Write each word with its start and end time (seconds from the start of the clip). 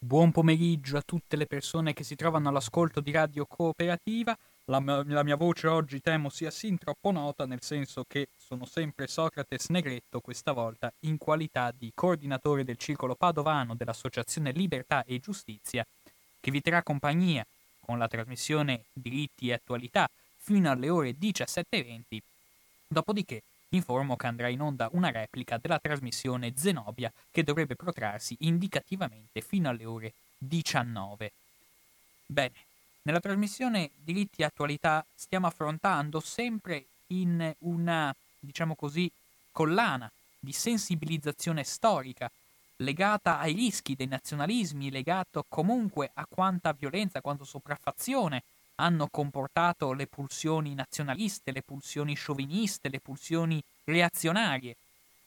Buon 0.00 0.30
pomeriggio 0.30 0.96
a 0.96 1.02
tutte 1.04 1.34
le 1.34 1.46
persone 1.46 1.92
che 1.92 2.04
si 2.04 2.14
trovano 2.14 2.48
all'ascolto 2.48 3.00
di 3.00 3.10
Radio 3.10 3.46
Cooperativa. 3.46 4.38
La, 4.66 4.80
la, 5.04 5.24
mia 5.24 5.34
voce 5.34 5.66
oggi 5.66 6.00
temo 6.00 6.28
sia 6.28 6.52
sin 6.52 6.78
troppo 6.78 7.10
nota, 7.10 7.46
nel 7.46 7.60
senso 7.62 8.04
che 8.06 8.28
sono 8.36 8.64
sempre 8.64 9.08
Socrates 9.08 9.70
Negretto, 9.70 10.20
questa 10.20 10.52
volta 10.52 10.92
in 11.00 11.18
qualità 11.18 11.74
di 11.76 11.90
coordinatore 11.92 12.62
del 12.62 12.76
circolo 12.76 13.16
padovano 13.16 13.74
dell'Associazione 13.74 14.52
Libertà 14.52 15.02
e 15.04 15.18
Giustizia, 15.18 15.84
che 16.38 16.50
vi 16.52 16.60
terrà 16.60 16.84
compagnia 16.84 17.44
con 17.80 17.98
la 17.98 18.06
trasmissione 18.06 18.84
Diritti 18.92 19.48
e 19.48 19.54
Attualità 19.54 20.08
fino 20.36 20.70
alle 20.70 20.90
ore 20.90 21.16
17.20. 21.18 22.18
Dopodiché 22.86 23.42
Informo 23.70 24.16
che 24.16 24.26
andrà 24.26 24.48
in 24.48 24.62
onda 24.62 24.88
una 24.92 25.10
replica 25.10 25.58
della 25.58 25.78
trasmissione 25.78 26.54
Zenobia 26.56 27.12
che 27.30 27.44
dovrebbe 27.44 27.76
protrarsi 27.76 28.34
indicativamente 28.40 29.42
fino 29.42 29.68
alle 29.68 29.84
ore 29.84 30.12
19. 30.38 31.32
Bene, 32.24 32.54
nella 33.02 33.20
trasmissione 33.20 33.90
Diritti 33.94 34.40
e 34.40 34.46
Attualità 34.46 35.04
stiamo 35.14 35.46
affrontando 35.46 36.20
sempre 36.20 36.86
in 37.08 37.54
una, 37.60 38.14
diciamo 38.38 38.74
così, 38.74 39.10
collana 39.52 40.10
di 40.38 40.52
sensibilizzazione 40.52 41.62
storica 41.64 42.30
legata 42.76 43.38
ai 43.38 43.54
rischi 43.54 43.96
dei 43.96 44.06
nazionalismi, 44.06 44.90
legato 44.90 45.44
comunque 45.48 46.10
a 46.14 46.26
quanta 46.26 46.72
violenza, 46.72 47.20
quanta 47.20 47.44
sopraffazione 47.44 48.44
hanno 48.80 49.08
comportato 49.10 49.92
le 49.92 50.06
pulsioni 50.06 50.74
nazionaliste, 50.74 51.52
le 51.52 51.62
pulsioni 51.62 52.14
scioviniste, 52.14 52.88
le 52.88 53.00
pulsioni 53.00 53.62
reazionarie. 53.84 54.76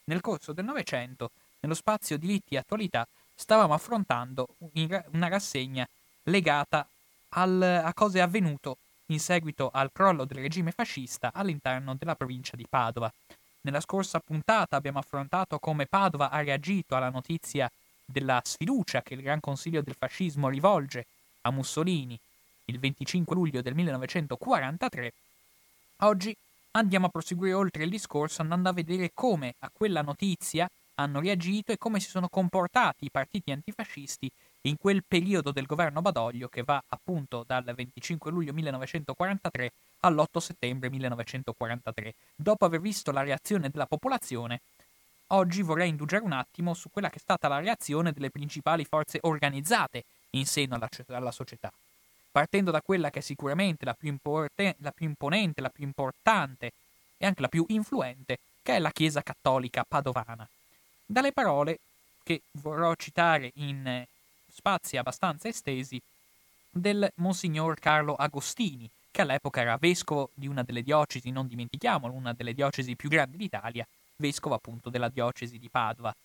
Nel 0.06 0.22
corso 0.22 0.54
del 0.54 0.66
Novecento, 0.66 1.32
nello 1.60 1.74
spazio 1.74 2.18
diritti 2.18 2.56
e 2.56 2.60
attualità, 2.60 3.08
stavamo 3.36 3.74
affrontando 3.74 4.48
una 5.12 5.28
rassegna 5.28 5.88
legata 6.24 6.88
al, 7.30 7.62
a 7.62 7.94
cosa 7.94 8.20
è 8.20 8.22
avvenuto 8.22 8.78
in 9.08 9.20
seguito 9.20 9.70
al 9.74 9.92
crollo 9.92 10.26
del 10.26 10.40
regime 10.40 10.72
fascista 10.72 11.32
all'interno 11.34 11.96
della 11.96 12.16
provincia 12.16 12.56
di 12.56 12.66
Padova. 12.70 13.12
Nella 13.62 13.82
scorsa 13.82 14.20
puntata 14.20 14.76
abbiamo 14.76 15.00
affrontato 15.00 15.60
come 15.60 15.86
Padova 15.86 16.30
ha 16.30 16.42
reagito 16.42 16.96
alla 16.96 17.10
notizia 17.10 17.70
della 18.06 18.42
sfiducia 18.44 19.02
che 19.02 19.14
il 19.14 19.22
Gran 19.22 19.40
Consiglio 19.40 19.82
del 19.82 19.96
Fascismo 19.98 20.50
rivolge 20.50 21.06
a 21.42 21.52
Mussolini 21.52 22.20
il 22.66 22.80
25 22.80 23.36
luglio 23.36 23.62
del 23.62 23.76
1943, 23.76 25.14
oggi 26.00 26.36
andiamo 26.72 27.08
a 27.08 27.10
proseguire 27.10 27.54
oltre 27.54 27.84
il 27.84 27.90
discorso 27.90 28.42
andando 28.42 28.70
a 28.70 28.74
vedere 28.74 29.12
come 29.14 29.56
a 29.60 29.70
quella 29.74 30.02
notizia 30.02 30.70
hanno 30.96 31.20
reagito 31.20 31.72
e 31.72 31.78
come 31.78 32.00
si 32.00 32.10
sono 32.10 32.30
comportati 32.30 33.06
i 33.06 33.12
partiti 33.12 33.52
antifascisti 33.52 34.30
in 34.62 34.78
quel 34.78 35.04
periodo 35.04 35.52
del 35.52 35.66
governo 35.66 36.02
Badoglio 36.02 36.48
che 36.48 36.64
va 36.64 36.82
appunto 36.88 37.44
dal 37.46 37.64
25 37.64 38.32
luglio 38.32 38.54
1943 38.54 39.72
all'8 40.02 40.38
settembre 40.38 40.90
1943. 40.90 42.14
Dopo 42.36 42.66
aver 42.66 42.80
visto 42.80 43.12
la 43.12 43.24
reazione 43.24 43.70
della 43.70 43.88
popolazione, 43.88 44.62
oggi 45.28 45.62
vorrei 45.64 45.90
indugiare 45.90 46.24
un 46.24 46.34
attimo 46.34 46.74
su 46.74 46.90
quella 46.92 47.10
che 47.10 47.18
è 47.18 47.20
stata 47.20 47.48
la 47.48 47.60
reazione 47.60 48.12
delle 48.12 48.30
principali 48.30 48.86
forze 48.86 49.18
organizzate 49.22 50.04
in 50.32 50.46
seno 50.46 50.76
alla, 50.76 50.90
alla 51.08 51.32
società 51.32 51.72
partendo 52.32 52.72
da 52.72 52.82
quella 52.82 53.10
che 53.10 53.20
è 53.20 53.22
sicuramente 53.22 53.86
la 53.86 53.94
più, 53.94 54.10
importe, 54.10 54.76
la 54.80 54.92
più 54.92 55.08
imponente, 55.08 55.62
la 55.62 55.70
più 55.70 55.84
importante 55.84 56.72
e 57.18 57.26
anche 57.26 57.42
la 57.42 57.48
più 57.48 57.66
influente, 57.70 58.40
che 58.64 58.76
è 58.76 58.80
la 58.80 58.92
Chiesa 58.92 59.22
Cattolica 59.22 59.86
Padovana. 59.88 60.48
Dalle 61.06 61.32
parole 61.32 61.80
che 62.24 62.42
vorrò 62.54 62.96
citare 62.96 63.52
in 63.56 63.86
eh, 63.86 64.08
spazi 64.52 64.98
abbastanza 64.98 65.48
estesi 65.48 66.02
del 66.70 67.12
Monsignor 67.16 67.78
Carlo 67.80 68.16
Agostini, 68.16 68.90
che 69.12 69.22
all'epoca 69.22 69.60
era 69.60 69.78
vescovo 69.78 70.30
di 70.34 70.48
una 70.48 70.64
delle 70.64 70.84
diocesi, 70.84 71.32
non 71.32 71.48
dimentichiamolo, 71.48 72.14
una 72.14 72.34
delle 72.34 72.54
diocesi 72.54 72.96
più 72.96 73.10
grandi 73.10 73.38
d'Italia, 73.38 73.86
vescovo 74.16 74.56
appunto 74.56 74.90
della 74.90 75.10
diocesi 75.10 75.60
di 75.60 75.68
Padova, 75.68 76.16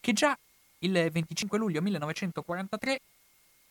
che 0.00 0.12
già 0.12 0.36
il 0.80 0.92
25 1.10 1.56
luglio 1.56 1.80
1943 1.80 3.00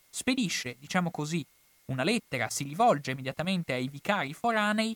spedisce, 0.09 0.75
diciamo 0.79 1.11
così, 1.11 1.45
una 1.85 2.03
lettera 2.03 2.49
si 2.49 2.63
rivolge 2.63 3.11
immediatamente 3.11 3.73
ai 3.73 3.87
vicari 3.87 4.33
foranei, 4.33 4.95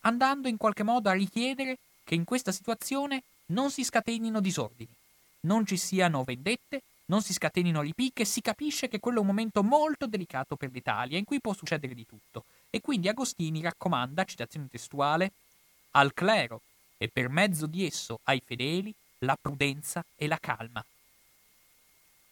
andando 0.00 0.48
in 0.48 0.56
qualche 0.56 0.82
modo 0.82 1.08
a 1.08 1.14
richiedere 1.14 1.78
che 2.04 2.14
in 2.14 2.24
questa 2.24 2.52
situazione 2.52 3.22
non 3.46 3.70
si 3.70 3.84
scatenino 3.84 4.40
disordini, 4.40 4.94
non 5.40 5.66
ci 5.66 5.76
siano 5.76 6.24
vendette, 6.24 6.82
non 7.06 7.22
si 7.22 7.32
scatenino 7.32 7.80
ripicche, 7.80 8.24
si 8.24 8.40
capisce 8.40 8.88
che 8.88 9.00
quello 9.00 9.18
è 9.18 9.20
un 9.20 9.26
momento 9.26 9.62
molto 9.62 10.06
delicato 10.06 10.56
per 10.56 10.70
l'Italia, 10.72 11.18
in 11.18 11.24
cui 11.24 11.40
può 11.40 11.52
succedere 11.52 11.94
di 11.94 12.06
tutto. 12.06 12.44
E 12.70 12.80
quindi 12.80 13.08
Agostini 13.08 13.60
raccomanda, 13.60 14.24
citazione 14.24 14.68
testuale, 14.70 15.32
al 15.92 16.14
clero 16.14 16.60
e 16.96 17.08
per 17.08 17.28
mezzo 17.28 17.66
di 17.66 17.84
esso 17.84 18.20
ai 18.24 18.40
fedeli 18.44 18.94
la 19.18 19.36
prudenza 19.40 20.04
e 20.14 20.28
la 20.28 20.38
calma. 20.38 20.84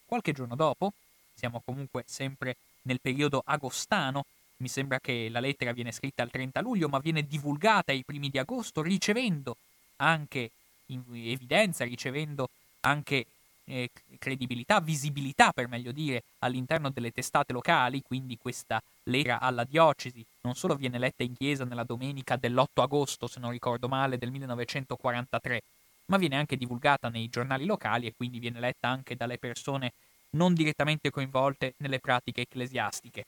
Qualche 0.06 0.32
giorno 0.32 0.54
dopo, 0.54 0.92
siamo 1.34 1.60
comunque 1.64 2.04
sempre 2.06 2.56
nel 2.88 3.00
periodo 3.00 3.42
agostano. 3.44 4.24
Mi 4.56 4.68
sembra 4.68 4.98
che 4.98 5.28
la 5.30 5.38
lettera 5.38 5.72
viene 5.72 5.92
scritta 5.92 6.22
il 6.22 6.30
30 6.30 6.60
luglio, 6.62 6.88
ma 6.88 6.98
viene 6.98 7.22
divulgata 7.22 7.92
ai 7.92 8.02
primi 8.02 8.30
di 8.30 8.38
agosto, 8.38 8.82
ricevendo 8.82 9.56
anche 9.96 10.50
evidenza, 10.86 11.84
ricevendo 11.84 12.48
anche 12.80 13.26
eh, 13.66 13.90
credibilità, 14.18 14.80
visibilità 14.80 15.52
per 15.52 15.68
meglio 15.68 15.92
dire, 15.92 16.22
all'interno 16.40 16.90
delle 16.90 17.12
testate 17.12 17.52
locali, 17.52 18.02
quindi 18.02 18.38
questa 18.38 18.82
lettera 19.04 19.40
alla 19.40 19.64
diocesi 19.64 20.24
non 20.40 20.54
solo 20.54 20.74
viene 20.74 20.98
letta 20.98 21.22
in 21.22 21.36
chiesa 21.36 21.64
nella 21.64 21.84
domenica 21.84 22.36
dell'8 22.36 22.82
agosto, 22.82 23.26
se 23.26 23.38
non 23.38 23.50
ricordo 23.50 23.86
male, 23.86 24.18
del 24.18 24.30
1943, 24.30 25.62
ma 26.06 26.16
viene 26.16 26.36
anche 26.36 26.56
divulgata 26.56 27.10
nei 27.10 27.28
giornali 27.28 27.66
locali 27.66 28.06
e 28.06 28.14
quindi 28.16 28.38
viene 28.38 28.60
letta 28.60 28.88
anche 28.88 29.14
dalle 29.14 29.36
persone 29.36 29.92
non 30.30 30.54
direttamente 30.54 31.10
coinvolte 31.10 31.74
nelle 31.78 32.00
pratiche 32.00 32.42
ecclesiastiche. 32.42 33.24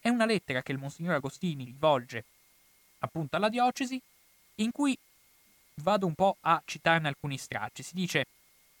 È 0.00 0.08
una 0.08 0.26
lettera 0.26 0.62
che 0.62 0.72
il 0.72 0.78
Monsignor 0.78 1.14
Agostini 1.14 1.64
rivolge 1.64 2.24
appunto 3.00 3.36
alla 3.36 3.48
diocesi, 3.48 4.00
in 4.56 4.72
cui 4.72 4.96
vado 5.76 6.06
un 6.06 6.14
po' 6.14 6.36
a 6.40 6.60
citarne 6.64 7.08
alcuni 7.08 7.38
stracci. 7.38 7.82
Si 7.82 7.94
dice: 7.94 8.26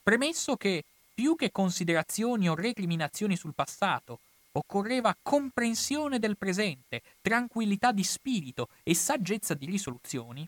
Premesso 0.02 0.56
che 0.56 0.84
più 1.14 1.34
che 1.36 1.50
considerazioni 1.50 2.48
o 2.48 2.54
recriminazioni 2.54 3.36
sul 3.36 3.54
passato, 3.54 4.20
occorreva 4.52 5.16
comprensione 5.20 6.18
del 6.18 6.36
presente, 6.36 7.02
tranquillità 7.20 7.92
di 7.92 8.04
spirito 8.04 8.68
e 8.82 8.94
saggezza 8.94 9.54
di 9.54 9.66
risoluzioni, 9.66 10.46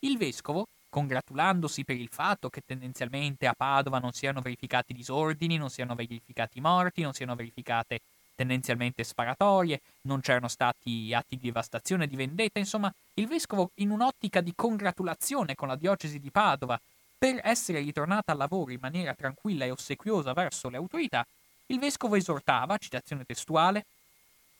il 0.00 0.16
vescovo, 0.16 0.66
congratulandosi 0.92 1.84
per 1.84 1.96
il 1.96 2.10
fatto 2.10 2.50
che 2.50 2.62
tendenzialmente 2.66 3.46
a 3.46 3.54
Padova 3.54 3.98
non 3.98 4.12
siano 4.12 4.42
verificati 4.42 4.92
disordini, 4.92 5.56
non 5.56 5.70
siano 5.70 5.94
verificati 5.94 6.60
morti, 6.60 7.00
non 7.00 7.14
siano 7.14 7.34
verificate 7.34 8.02
tendenzialmente 8.34 9.02
sparatorie, 9.02 9.80
non 10.02 10.20
c'erano 10.20 10.48
stati 10.48 11.14
atti 11.14 11.36
di 11.36 11.46
devastazione, 11.46 12.06
di 12.06 12.14
vendetta, 12.16 12.58
insomma, 12.58 12.92
il 13.14 13.26
vescovo 13.26 13.70
in 13.76 13.88
un'ottica 13.88 14.42
di 14.42 14.52
congratulazione 14.54 15.54
con 15.54 15.68
la 15.68 15.76
diocesi 15.76 16.20
di 16.20 16.30
Padova 16.30 16.78
per 17.16 17.40
essere 17.42 17.80
ritornata 17.80 18.32
al 18.32 18.38
lavoro 18.38 18.70
in 18.70 18.78
maniera 18.80 19.14
tranquilla 19.14 19.64
e 19.64 19.70
ossequiosa 19.70 20.34
verso 20.34 20.68
le 20.68 20.76
autorità, 20.76 21.24
il 21.68 21.78
vescovo 21.78 22.16
esortava, 22.16 22.76
citazione 22.76 23.24
testuale, 23.24 23.86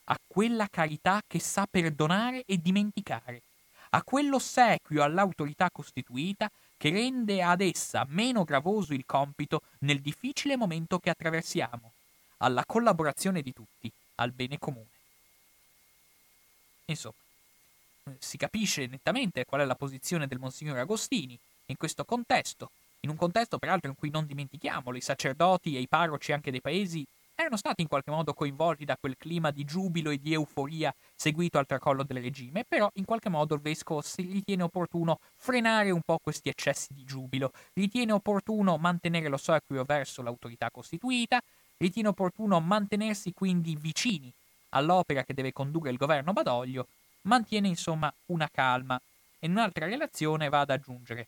a 0.04 0.18
quella 0.26 0.66
carità 0.70 1.20
che 1.26 1.40
sa 1.40 1.66
perdonare 1.70 2.44
e 2.46 2.56
dimenticare, 2.56 3.42
a 3.94 4.02
quell'ossequio 4.02 5.02
all'autorità 5.02 5.70
costituita 5.70 6.50
che 6.76 6.90
rende 6.90 7.42
ad 7.42 7.60
essa 7.60 8.04
meno 8.08 8.44
gravoso 8.44 8.94
il 8.94 9.04
compito 9.06 9.62
nel 9.80 10.00
difficile 10.00 10.56
momento 10.56 10.98
che 10.98 11.10
attraversiamo, 11.10 11.92
alla 12.38 12.64
collaborazione 12.66 13.42
di 13.42 13.52
tutti, 13.52 13.90
al 14.16 14.32
bene 14.32 14.58
comune. 14.58 14.88
Insomma, 16.86 17.14
si 18.18 18.36
capisce 18.36 18.86
nettamente 18.86 19.44
qual 19.44 19.60
è 19.60 19.64
la 19.64 19.76
posizione 19.76 20.26
del 20.26 20.38
Monsignore 20.38 20.80
Agostini 20.80 21.38
in 21.66 21.76
questo 21.76 22.04
contesto, 22.04 22.70
in 23.00 23.10
un 23.10 23.16
contesto 23.16 23.58
peraltro 23.58 23.90
in 23.90 23.96
cui 23.96 24.10
non 24.10 24.26
dimentichiamolo, 24.26 24.96
i 24.96 25.02
sacerdoti 25.02 25.76
e 25.76 25.80
i 25.80 25.88
parroci 25.88 26.32
anche 26.32 26.50
dei 26.50 26.60
paesi 26.60 27.06
erano 27.42 27.56
stati 27.56 27.82
in 27.82 27.88
qualche 27.88 28.10
modo 28.10 28.32
coinvolti 28.32 28.84
da 28.84 28.96
quel 28.98 29.16
clima 29.16 29.50
di 29.50 29.64
giubilo 29.64 30.10
e 30.10 30.18
di 30.20 30.32
euforia 30.32 30.94
seguito 31.14 31.58
al 31.58 31.66
tracollo 31.66 32.02
del 32.02 32.22
regime, 32.22 32.64
però 32.66 32.90
in 32.94 33.04
qualche 33.04 33.28
modo 33.28 33.54
il 33.54 33.60
vescovo 33.60 34.00
si 34.00 34.22
ritiene 34.22 34.62
opportuno 34.62 35.18
frenare 35.36 35.90
un 35.90 36.00
po' 36.04 36.18
questi 36.22 36.48
eccessi 36.48 36.94
di 36.94 37.04
giubilo, 37.04 37.52
ritiene 37.74 38.12
opportuno 38.12 38.76
mantenere 38.76 39.24
lo 39.24 39.30
l'ossequio 39.32 39.84
verso 39.84 40.22
l'autorità 40.22 40.70
costituita, 40.70 41.42
ritiene 41.76 42.08
opportuno 42.08 42.60
mantenersi 42.60 43.32
quindi 43.32 43.76
vicini 43.76 44.32
all'opera 44.70 45.24
che 45.24 45.34
deve 45.34 45.52
condurre 45.52 45.90
il 45.90 45.96
governo 45.96 46.32
Badoglio, 46.32 46.86
mantiene 47.22 47.68
insomma 47.68 48.12
una 48.26 48.48
calma. 48.50 49.00
E 49.38 49.46
in 49.46 49.52
un'altra 49.52 49.86
relazione 49.86 50.48
va 50.48 50.60
ad 50.60 50.70
aggiungere 50.70 51.26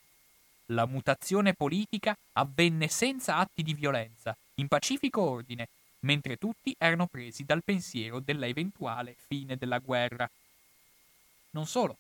la 0.68 0.86
mutazione 0.86 1.52
politica 1.52 2.16
avvenne 2.32 2.88
senza 2.88 3.36
atti 3.36 3.62
di 3.62 3.74
violenza, 3.74 4.34
in 4.56 4.68
pacifico 4.68 5.20
ordine, 5.20 5.68
mentre 6.04 6.36
tutti 6.36 6.74
erano 6.78 7.06
presi 7.06 7.44
dal 7.44 7.62
pensiero 7.62 8.20
della 8.20 8.46
eventuale 8.46 9.16
fine 9.26 9.56
della 9.56 9.78
guerra. 9.78 10.28
Non 11.50 11.66
solo, 11.66 11.96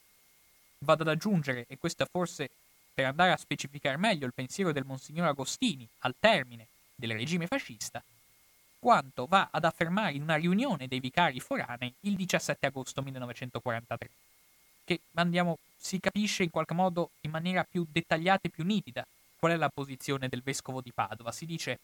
vado 0.78 1.02
ad 1.02 1.08
aggiungere, 1.08 1.64
e 1.68 1.78
questo 1.78 2.06
forse 2.10 2.50
per 2.94 3.06
andare 3.06 3.32
a 3.32 3.36
specificare 3.36 3.96
meglio 3.96 4.26
il 4.26 4.34
pensiero 4.34 4.72
del 4.72 4.84
Monsignor 4.84 5.28
Agostini 5.28 5.86
al 6.00 6.14
termine 6.18 6.66
del 6.94 7.12
regime 7.12 7.46
fascista, 7.46 8.02
quanto 8.78 9.26
va 9.26 9.48
ad 9.50 9.64
affermare 9.64 10.12
in 10.12 10.22
una 10.22 10.36
riunione 10.36 10.86
dei 10.86 11.00
vicari 11.00 11.40
foranei 11.40 11.92
il 12.00 12.14
17 12.14 12.66
agosto 12.66 13.02
1943, 13.02 14.10
che 14.84 15.00
andiamo, 15.14 15.58
si 15.76 15.98
capisce 15.98 16.42
in 16.42 16.50
qualche 16.50 16.74
modo 16.74 17.10
in 17.22 17.30
maniera 17.30 17.64
più 17.64 17.86
dettagliata 17.88 18.42
e 18.42 18.50
più 18.50 18.64
nitida 18.64 19.06
qual 19.38 19.52
è 19.52 19.56
la 19.56 19.70
posizione 19.70 20.28
del 20.28 20.42
vescovo 20.42 20.80
di 20.80 20.92
Padova. 20.92 21.32
Si 21.32 21.46
dice 21.46 21.78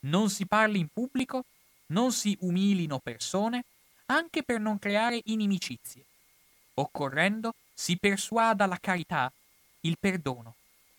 non 0.00 0.30
si 0.30 0.46
parli 0.46 0.78
in 0.78 0.88
pubblico, 0.92 1.44
non 1.86 2.12
si 2.12 2.36
umilino 2.40 2.98
persone, 2.98 3.64
anche 4.06 4.42
per 4.42 4.60
non 4.60 4.78
creare 4.78 5.20
inimicizie. 5.24 6.04
Occorrendo, 6.74 7.54
si 7.74 7.96
persuada 7.96 8.66
la 8.66 8.78
carità, 8.80 9.32
il 9.80 9.96
perdono, 9.98 10.54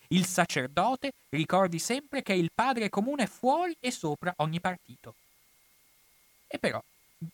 il 0.08 0.26
sacerdote 0.26 1.14
ricordi 1.30 1.80
sempre 1.80 2.22
che 2.22 2.34
il 2.34 2.52
padre 2.54 2.90
comune 2.90 3.24
è 3.24 3.28
fuori 3.28 3.76
e 3.80 3.92
sopra 3.92 4.34
ogni 4.38 4.60
partito. 4.60 5.16
E 6.48 6.58
però, 6.60 6.82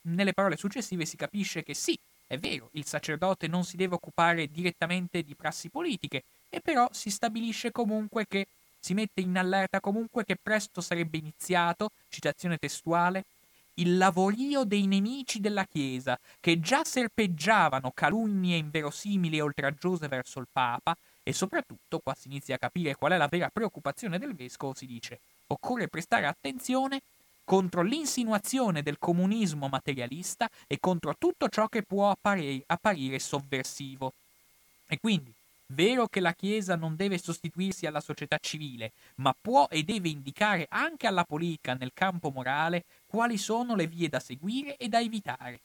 nelle 0.04 0.34
parole 0.34 0.58
successive 0.58 1.06
si 1.06 1.16
capisce 1.16 1.64
che 1.64 1.74
sì, 1.74 1.98
è 2.28 2.38
vero, 2.38 2.70
il 2.74 2.86
sacerdote 2.86 3.48
non 3.48 3.64
si 3.64 3.78
deve 3.78 3.96
occupare 3.96 4.48
direttamente 4.52 5.24
di 5.24 5.34
prassi 5.34 5.70
politiche, 5.70 6.24
e 6.50 6.62
però 6.62 6.88
si 6.92 7.10
stabilisce 7.10 7.72
comunque 7.72 8.28
che 8.28 8.48
si 8.88 8.94
mette 8.94 9.20
in 9.20 9.38
allerta 9.38 9.82
comunque 9.82 10.24
che 10.24 10.38
presto 10.42 10.80
sarebbe 10.80 11.18
iniziato, 11.18 11.92
citazione 12.08 12.56
testuale, 12.56 13.26
il 13.76 13.98
lavorio 13.98 14.64
dei 14.64 14.88
nemici 14.88 15.42
della 15.42 15.66
Chiesa, 15.66 16.18
che 16.40 16.62
già 16.62 16.86
serpeggiavano 16.86 17.92
calunnie 17.94 18.56
inverosimili 18.56 19.36
e 19.36 19.42
oltraggiose 19.42 20.08
verso 20.08 20.40
il 20.40 20.48
Papa, 20.50 20.96
e 21.22 21.34
soprattutto, 21.34 22.00
qua 22.00 22.16
si 22.18 22.30
inizia 22.30 22.56
a 22.56 22.60
capire 22.60 22.96
qual 22.96 23.12
è 23.12 23.18
la 23.18 23.28
vera 23.28 23.50
preoccupazione 23.50 24.20
del 24.20 24.34
vescovo, 24.34 24.74
si 24.74 24.86
dice 24.86 25.20
occorre 25.48 25.90
prestare 25.90 26.26
attenzione 26.26 27.02
contro 27.44 27.82
l'insinuazione 27.82 28.84
del 28.84 28.98
comunismo 28.98 29.68
materialista 29.68 30.50
e 30.66 30.80
contro 30.80 31.14
tutto 31.18 31.50
ciò 31.50 31.68
che 31.68 31.82
può 31.82 32.10
apparire, 32.10 32.64
apparire 32.68 33.20
sovversivo. 33.20 34.14
E 34.88 34.98
quindi, 34.98 35.34
vero 35.68 36.08
che 36.08 36.20
la 36.20 36.34
Chiesa 36.34 36.76
non 36.76 36.96
deve 36.96 37.18
sostituirsi 37.18 37.86
alla 37.86 38.02
società 38.02 38.38
civile, 38.40 38.92
ma 39.16 39.36
può 39.40 39.68
e 39.70 39.84
deve 39.84 40.10
indicare 40.10 40.68
anche 40.70 41.08
alla 41.08 41.24
politica 41.24 41.74
nel 41.74 41.92
campo 41.94 42.30
morale 42.30 42.86
quali 43.06 43.38
sono 43.38 43.76
le 43.76 43.88
vie 43.88 44.10
da 44.10 44.20
seguire 44.20 44.78
e 44.78 44.88
da 44.88 45.00
evitare. 45.00 45.60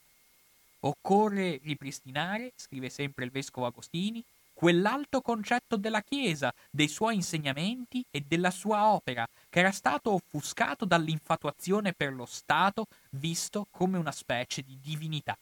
Occorre 0.81 1.59
ripristinare, 1.63 2.51
scrive 2.55 2.89
sempre 2.89 3.25
il 3.25 3.31
vescovo 3.31 3.65
Agostini, 3.65 4.23
quell'alto 4.53 5.21
concetto 5.21 5.77
della 5.77 6.01
Chiesa, 6.01 6.53
dei 6.69 6.87
suoi 6.87 7.15
insegnamenti 7.15 8.03
e 8.11 8.23
della 8.25 8.51
sua 8.51 8.87
opera, 8.87 9.27
che 9.49 9.59
era 9.59 9.71
stato 9.71 10.11
offuscato 10.11 10.85
dall'infatuazione 10.85 11.93
per 11.93 12.13
lo 12.13 12.25
Stato, 12.25 12.87
visto 13.11 13.67
come 13.71 13.97
una 13.97 14.11
specie 14.11 14.61
di 14.61 14.77
divinità. 14.81 15.37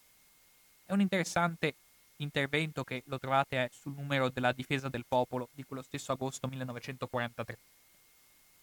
È 0.86 0.92
un 0.92 1.02
interessante 1.02 1.74
intervento 2.22 2.84
che 2.84 3.04
lo 3.06 3.20
trovate 3.20 3.70
sul 3.74 3.94
numero 3.94 4.30
della 4.30 4.52
difesa 4.52 4.90
del 4.90 5.06
popolo 5.08 5.50
di 5.54 5.64
quello 5.64 5.82
stesso 5.82 6.12
agosto 6.12 6.48
1943. 6.48 7.58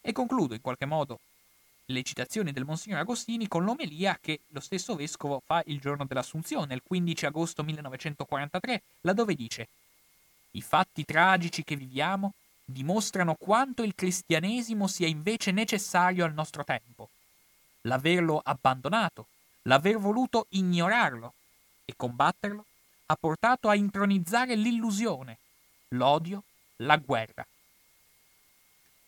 E 0.00 0.12
concludo 0.12 0.55
in 0.55 0.60
qualche 0.60 0.87
modo 0.87 1.19
le 1.87 2.02
citazioni 2.02 2.52
del 2.52 2.64
Monsignor 2.64 3.00
Agostini 3.00 3.49
con 3.49 3.64
l'omelia 3.64 4.19
che 4.20 4.40
lo 4.49 4.60
stesso 4.60 4.94
vescovo 4.94 5.43
fa 5.44 5.62
il 5.66 5.81
giorno 5.81 6.05
dell'Assunzione, 6.05 6.75
il 6.75 6.82
15 6.82 7.26
agosto 7.26 7.62
1943, 7.62 8.82
laddove 9.02 9.34
dice 9.34 9.69
i 10.52 10.62
fatti 10.62 11.05
tragici 11.05 11.64
che 11.64 11.76
viviamo 11.76 12.32
dimostrano 12.64 13.34
quanto 13.34 13.82
il 13.82 13.94
cristianesimo 13.94 14.87
sia 14.87 15.06
invece 15.06 15.50
necessario 15.50 16.25
al 16.25 16.34
nostro 16.34 16.64
tempo. 16.64 17.08
L'averlo 17.82 18.40
abbandonato, 18.44 19.26
l'aver 19.62 19.99
voluto 19.99 20.46
ignorarlo 20.50 21.32
e 21.84 21.94
combatterlo 21.96 22.64
ha 23.10 23.16
portato 23.16 23.69
a 23.70 23.74
intronizzare 23.74 24.55
l'illusione, 24.55 25.38
l'odio, 25.88 26.43
la 26.77 26.96
guerra. 26.98 27.46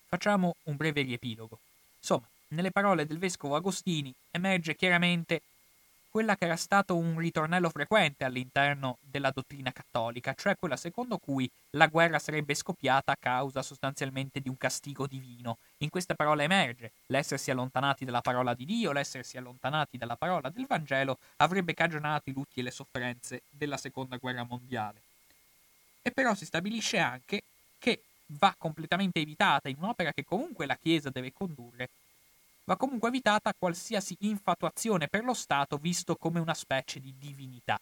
Facciamo 0.09 0.57
un 0.65 0.77
breve 0.77 1.03
riepilogo. 1.03 1.59
Insomma, 1.99 2.27
nelle 2.49 2.71
parole 2.71 3.07
del 3.07 3.19
vescovo 3.19 3.57
Agostini 3.57 4.13
emerge 4.31 4.75
chiaramente 4.75 5.43
quella 6.11 6.37
che 6.37 6.45
era 6.45 6.57
stato 6.57 6.97
un 6.97 7.17
ritornello 7.19 7.71
frequente 7.71 8.25
all'interno 8.25 8.99
della 9.01 9.31
dottrina 9.31 9.71
cattolica, 9.71 10.35
cioè 10.35 10.57
quella 10.57 10.77
secondo 10.77 11.19
cui 11.19 11.49
la 11.71 11.87
guerra 11.87 12.19
sarebbe 12.19 12.55
scoppiata 12.55 13.13
a 13.13 13.17
causa 13.19 13.63
sostanzialmente 13.63 14.41
di 14.41 14.49
un 14.49 14.57
castigo 14.57 15.07
divino. 15.07 15.59
In 15.79 15.89
queste 15.89 16.17
parole 16.17 16.45
emerge 16.45 16.91
l'essersi 17.07 17.53
allontanati 17.53 18.05
dalla 18.05 18.21
parola 18.21 18.55
di 18.55 18.65
Dio, 18.65 18.91
l'essersi 18.91 19.37
allontanati 19.37 19.99
dalla 19.99 20.17
parola 20.17 20.51
del 20.51 20.67
Vangelo 20.67 21.19
avrebbe 21.37 21.75
cagionato 21.75 22.29
i 22.29 22.33
lutti 22.33 22.59
e 22.59 22.65
le 22.65 22.73
sofferenze 22.73 23.43
della 23.49 23.77
seconda 23.77 24.17
guerra 24.17 24.43
mondiale. 24.43 25.01
E 26.03 26.11
però 26.11 26.35
si 26.35 26.45
stabilisce 26.45 26.99
anche 26.99 27.43
che 27.79 28.03
va 28.39 28.53
completamente 28.59 29.21
evitata 29.21 29.69
in 29.69 29.77
un'opera 29.79 30.13
che 30.13 30.25
comunque 30.25 30.67
la 30.67 30.77
Chiesa 30.77 31.11
deve 31.11 31.33
condurre 31.33 31.89
va 32.65 32.77
comunque 32.77 33.09
evitata 33.09 33.55
qualsiasi 33.59 34.17
infatuazione 34.21 35.09
per 35.09 35.25
lo 35.25 35.35
Stato 35.35 35.77
visto 35.77 36.17
come 36.17 36.41
una 36.41 36.55
specie 36.55 37.01
di 37.01 37.15
divinità. 37.19 37.81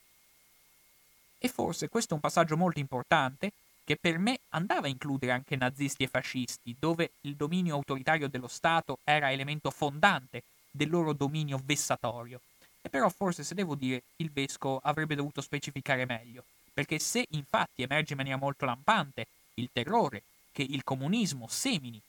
E 1.39 1.49
forse 1.49 1.89
questo 1.89 2.13
è 2.13 2.15
un 2.15 2.21
passaggio 2.21 2.57
molto 2.57 2.81
importante 2.81 3.53
che 3.85 3.97
per 3.97 4.19
me 4.19 4.41
andava 4.51 4.87
a 4.87 4.91
includere 4.91 5.33
anche 5.33 5.57
nazisti 5.57 6.03
e 6.03 6.09
fascisti, 6.09 6.77
dove 6.79 7.13
il 7.23 7.37
dominio 7.37 7.75
autoritario 7.75 8.29
dello 8.29 8.49
Stato 8.49 8.99
era 9.03 9.33
elemento 9.33 9.71
fondante 9.71 10.43
del 10.71 10.91
loro 10.91 11.15
dominio 11.15 11.59
vessatorio. 11.65 12.41
E 12.83 12.91
però 12.91 13.09
forse 13.09 13.45
se 13.45 13.55
devo 13.55 13.75
dire 13.75 14.03
il 14.17 14.31
vescovo 14.31 14.81
avrebbe 14.83 15.15
dovuto 15.15 15.41
specificare 15.41 16.05
meglio, 16.05 16.45
perché 16.73 16.99
se 16.99 17.25
infatti 17.31 17.83
emerge 17.83 18.13
in 18.13 18.19
maniera 18.19 18.39
molto 18.39 18.67
lampante 18.67 19.27
il 19.55 19.71
terrore 19.73 20.23
che 20.53 20.63
il 20.63 20.85
comunismo 20.85 21.47
semini 21.49 22.01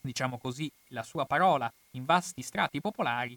diciamo 0.00 0.38
così, 0.38 0.70
la 0.88 1.02
sua 1.02 1.24
parola 1.24 1.70
in 1.92 2.04
vasti 2.04 2.42
strati 2.42 2.80
popolari, 2.80 3.36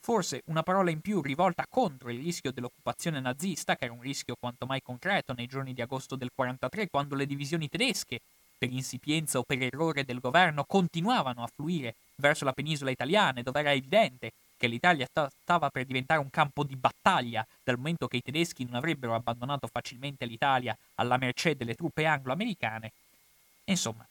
forse 0.00 0.42
una 0.46 0.62
parola 0.62 0.90
in 0.90 1.00
più 1.00 1.20
rivolta 1.22 1.64
contro 1.68 2.10
il 2.10 2.20
rischio 2.20 2.50
dell'occupazione 2.50 3.20
nazista, 3.20 3.76
che 3.76 3.84
era 3.84 3.92
un 3.92 4.00
rischio 4.00 4.36
quanto 4.38 4.66
mai 4.66 4.82
concreto 4.82 5.32
nei 5.32 5.46
giorni 5.46 5.74
di 5.74 5.82
agosto 5.82 6.16
del 6.16 6.30
43, 6.34 6.88
quando 6.88 7.14
le 7.14 7.26
divisioni 7.26 7.68
tedesche, 7.68 8.20
per 8.58 8.70
insipienza 8.70 9.38
o 9.38 9.42
per 9.42 9.60
errore 9.62 10.04
del 10.04 10.20
governo, 10.20 10.64
continuavano 10.64 11.42
a 11.42 11.50
fluire 11.52 11.94
verso 12.16 12.44
la 12.44 12.52
penisola 12.52 12.90
italiana, 12.90 13.42
dove 13.42 13.60
era 13.60 13.72
evidente 13.72 14.32
che 14.56 14.68
l'Italia 14.68 15.06
stava 15.10 15.70
per 15.70 15.84
diventare 15.84 16.20
un 16.20 16.30
campo 16.30 16.62
di 16.62 16.76
battaglia, 16.76 17.44
dal 17.64 17.76
momento 17.76 18.06
che 18.06 18.18
i 18.18 18.22
tedeschi 18.22 18.64
non 18.64 18.76
avrebbero 18.76 19.14
abbandonato 19.14 19.66
facilmente 19.66 20.24
l'Italia 20.24 20.76
alla 20.94 21.16
mercé 21.16 21.56
delle 21.56 21.74
truppe 21.74 22.06
anglo-americane. 22.06 22.92
Insomma, 23.64 24.06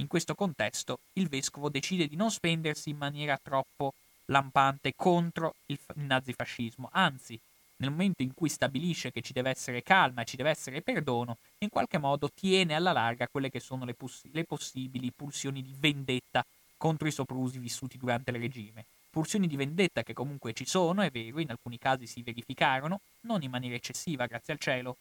In 0.00 0.06
questo 0.06 0.36
contesto 0.36 1.00
il 1.14 1.28
vescovo 1.28 1.68
decide 1.68 2.06
di 2.06 2.14
non 2.14 2.30
spendersi 2.30 2.90
in 2.90 2.96
maniera 2.96 3.36
troppo 3.42 3.94
lampante 4.26 4.92
contro 4.94 5.54
il, 5.66 5.78
il 5.96 6.04
nazifascismo, 6.04 6.88
anzi, 6.92 7.36
nel 7.78 7.90
momento 7.90 8.22
in 8.22 8.32
cui 8.32 8.48
stabilisce 8.48 9.10
che 9.10 9.22
ci 9.22 9.32
deve 9.32 9.50
essere 9.50 9.82
calma 9.82 10.22
e 10.22 10.24
ci 10.24 10.36
deve 10.36 10.50
essere 10.50 10.82
perdono, 10.82 11.36
in 11.58 11.68
qualche 11.68 11.98
modo 11.98 12.30
tiene 12.32 12.74
alla 12.74 12.92
larga 12.92 13.26
quelle 13.26 13.50
che 13.50 13.58
sono 13.58 13.84
le, 13.84 13.94
poss- 13.94 14.26
le 14.30 14.44
possibili 14.44 15.10
pulsioni 15.10 15.62
di 15.62 15.74
vendetta 15.76 16.44
contro 16.76 17.08
i 17.08 17.12
soprusi 17.12 17.58
vissuti 17.58 17.98
durante 17.98 18.30
il 18.30 18.38
regime. 18.38 18.84
Pulsioni 19.10 19.48
di 19.48 19.56
vendetta 19.56 20.04
che 20.04 20.12
comunque 20.12 20.52
ci 20.52 20.64
sono, 20.64 21.02
è 21.02 21.10
vero, 21.10 21.40
in 21.40 21.50
alcuni 21.50 21.76
casi 21.76 22.06
si 22.06 22.22
verificarono, 22.22 23.00
non 23.22 23.42
in 23.42 23.50
maniera 23.50 23.74
eccessiva, 23.74 24.26
grazie 24.26 24.52
al 24.52 24.60
cielo, 24.60 24.96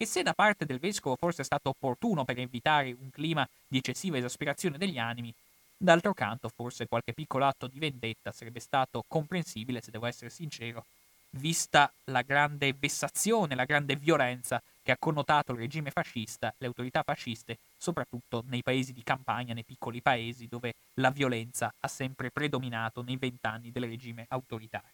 che 0.00 0.06
se 0.06 0.22
da 0.22 0.32
parte 0.32 0.64
del 0.64 0.78
vescovo 0.78 1.14
forse 1.14 1.42
è 1.42 1.44
stato 1.44 1.68
opportuno 1.68 2.24
per 2.24 2.38
evitare 2.38 2.96
un 2.98 3.10
clima 3.10 3.46
di 3.68 3.76
eccessiva 3.76 4.16
esasperazione 4.16 4.78
degli 4.78 4.96
animi, 4.96 5.30
d'altro 5.76 6.14
canto 6.14 6.48
forse 6.48 6.86
qualche 6.86 7.12
piccolo 7.12 7.44
atto 7.44 7.66
di 7.66 7.78
vendetta 7.78 8.32
sarebbe 8.32 8.60
stato 8.60 9.04
comprensibile, 9.06 9.82
se 9.82 9.90
devo 9.90 10.06
essere 10.06 10.30
sincero, 10.30 10.86
vista 11.32 11.92
la 12.04 12.22
grande 12.22 12.72
vessazione, 12.72 13.54
la 13.54 13.66
grande 13.66 13.94
violenza 13.94 14.62
che 14.82 14.90
ha 14.90 14.96
connotato 14.98 15.52
il 15.52 15.58
regime 15.58 15.90
fascista, 15.90 16.50
le 16.56 16.68
autorità 16.68 17.02
fasciste, 17.02 17.58
soprattutto 17.76 18.42
nei 18.46 18.62
paesi 18.62 18.94
di 18.94 19.02
campagna, 19.02 19.52
nei 19.52 19.64
piccoli 19.64 20.00
paesi 20.00 20.46
dove 20.48 20.72
la 20.94 21.10
violenza 21.10 21.70
ha 21.78 21.88
sempre 21.88 22.30
predominato 22.30 23.02
nei 23.02 23.18
vent'anni 23.18 23.70
del 23.70 23.84
regime 23.84 24.24
autoritario. 24.30 24.88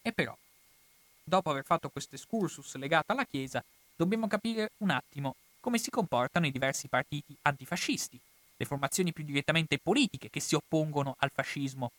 E 0.00 0.10
però, 0.10 0.34
dopo 1.24 1.50
aver 1.50 1.64
fatto 1.64 1.88
questo 1.88 2.14
excursus 2.14 2.74
legato 2.76 3.12
alla 3.12 3.24
Chiesa, 3.24 3.64
dobbiamo 3.96 4.26
capire 4.26 4.70
un 4.78 4.90
attimo 4.90 5.34
come 5.60 5.78
si 5.78 5.90
comportano 5.90 6.46
i 6.46 6.50
diversi 6.50 6.88
partiti 6.88 7.34
antifascisti, 7.42 8.20
le 8.56 8.66
formazioni 8.66 9.12
più 9.12 9.24
direttamente 9.24 9.78
politiche 9.78 10.28
che 10.28 10.40
si 10.40 10.54
oppongono 10.54 11.16
al 11.18 11.30
fascismo 11.32 11.90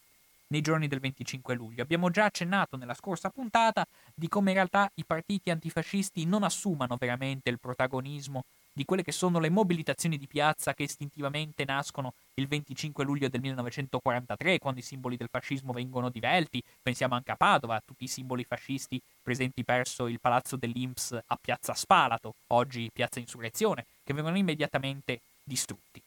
nei 0.48 0.62
giorni 0.62 0.88
del 0.88 1.00
25 1.00 1.56
luglio. 1.56 1.82
Abbiamo 1.82 2.12
già 2.12 2.26
accennato 2.26 2.78
nella 2.78 2.94
scorsa 2.94 3.30
puntata 3.30 3.86
di 4.14 4.28
come 4.28 4.52
in 4.52 4.58
realtà 4.58 4.90
i 4.96 5.04
partiti 5.04 5.50
antifascisti 5.50 6.26
non 6.26 6.44
assumano 6.44 6.96
veramente 7.00 7.50
il 7.50 7.60
protagonismo 7.60 8.44
di 8.76 8.84
quelle 8.84 9.04
che 9.04 9.14
sono 9.14 9.40
le 9.40 9.50
mobilitazioni 9.50 10.18
di 10.18 10.28
piazza 10.28 10.74
che 10.74 10.84
istintivamente 10.84 11.64
nascono 11.64 12.14
il 12.34 12.46
25 12.46 13.06
luglio 13.06 13.30
del 13.30 13.40
1943, 13.40 14.60
quando 14.60 14.82
i 14.82 14.84
simboli 14.84 15.16
del 15.16 15.30
fascismo 15.32 15.72
vengono 15.72 16.10
divelti. 16.10 16.62
Pensiamo 16.84 17.16
anche 17.16 17.32
a 17.32 17.38
Padova, 17.38 17.76
a 17.76 17.84
tutti 17.84 18.04
i 18.04 18.10
simboli 18.10 18.44
fascisti 18.44 19.02
presenti 19.24 19.64
presso 19.64 20.08
il 20.08 20.20
palazzo 20.20 20.58
dell'Inps 20.58 21.18
a 21.26 21.38
Piazza 21.40 21.74
Spalato, 21.74 22.34
oggi 22.48 22.90
Piazza 22.92 23.22
Insurrezione, 23.22 23.86
che 24.04 24.14
vengono 24.14 24.38
immediatamente 24.38 25.22
distrutti. 25.42 26.02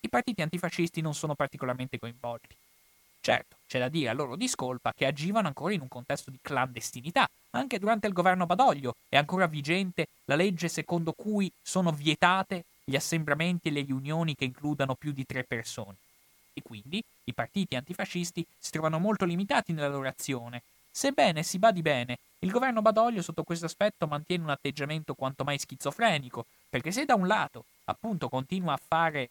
I 0.00 0.08
partiti 0.08 0.42
antifascisti 0.42 1.00
non 1.00 1.14
sono 1.14 1.36
particolarmente 1.36 2.00
coinvolti. 2.00 2.56
Certo, 3.28 3.56
c'è 3.66 3.78
da 3.78 3.90
dire 3.90 4.08
a 4.08 4.14
loro 4.14 4.36
discolpa 4.36 4.94
che 4.96 5.04
agivano 5.04 5.48
ancora 5.48 5.74
in 5.74 5.82
un 5.82 5.88
contesto 5.88 6.30
di 6.30 6.38
clandestinità. 6.40 7.28
Anche 7.50 7.78
durante 7.78 8.06
il 8.06 8.14
governo 8.14 8.46
Badoglio 8.46 8.94
è 9.06 9.18
ancora 9.18 9.46
vigente 9.46 10.06
la 10.24 10.34
legge 10.34 10.68
secondo 10.68 11.12
cui 11.12 11.52
sono 11.60 11.92
vietate 11.92 12.64
gli 12.84 12.96
assembramenti 12.96 13.68
e 13.68 13.72
le 13.72 13.82
riunioni 13.82 14.34
che 14.34 14.46
includano 14.46 14.94
più 14.94 15.12
di 15.12 15.26
tre 15.26 15.44
persone. 15.44 15.96
E 16.54 16.62
quindi 16.62 17.04
i 17.24 17.34
partiti 17.34 17.76
antifascisti 17.76 18.46
si 18.58 18.70
trovano 18.70 18.98
molto 18.98 19.26
limitati 19.26 19.74
nella 19.74 19.88
loro 19.88 20.08
azione. 20.08 20.62
Sebbene 20.90 21.42
si 21.42 21.58
badi 21.58 21.82
bene, 21.82 22.16
il 22.38 22.50
governo 22.50 22.80
Badoglio 22.80 23.20
sotto 23.20 23.42
questo 23.42 23.66
aspetto 23.66 24.06
mantiene 24.06 24.44
un 24.44 24.50
atteggiamento 24.50 25.12
quanto 25.12 25.44
mai 25.44 25.58
schizofrenico, 25.58 26.46
perché 26.70 26.92
se 26.92 27.04
da 27.04 27.14
un 27.14 27.26
lato 27.26 27.66
appunto 27.84 28.30
continua 28.30 28.72
a 28.72 28.80
fare 28.82 29.28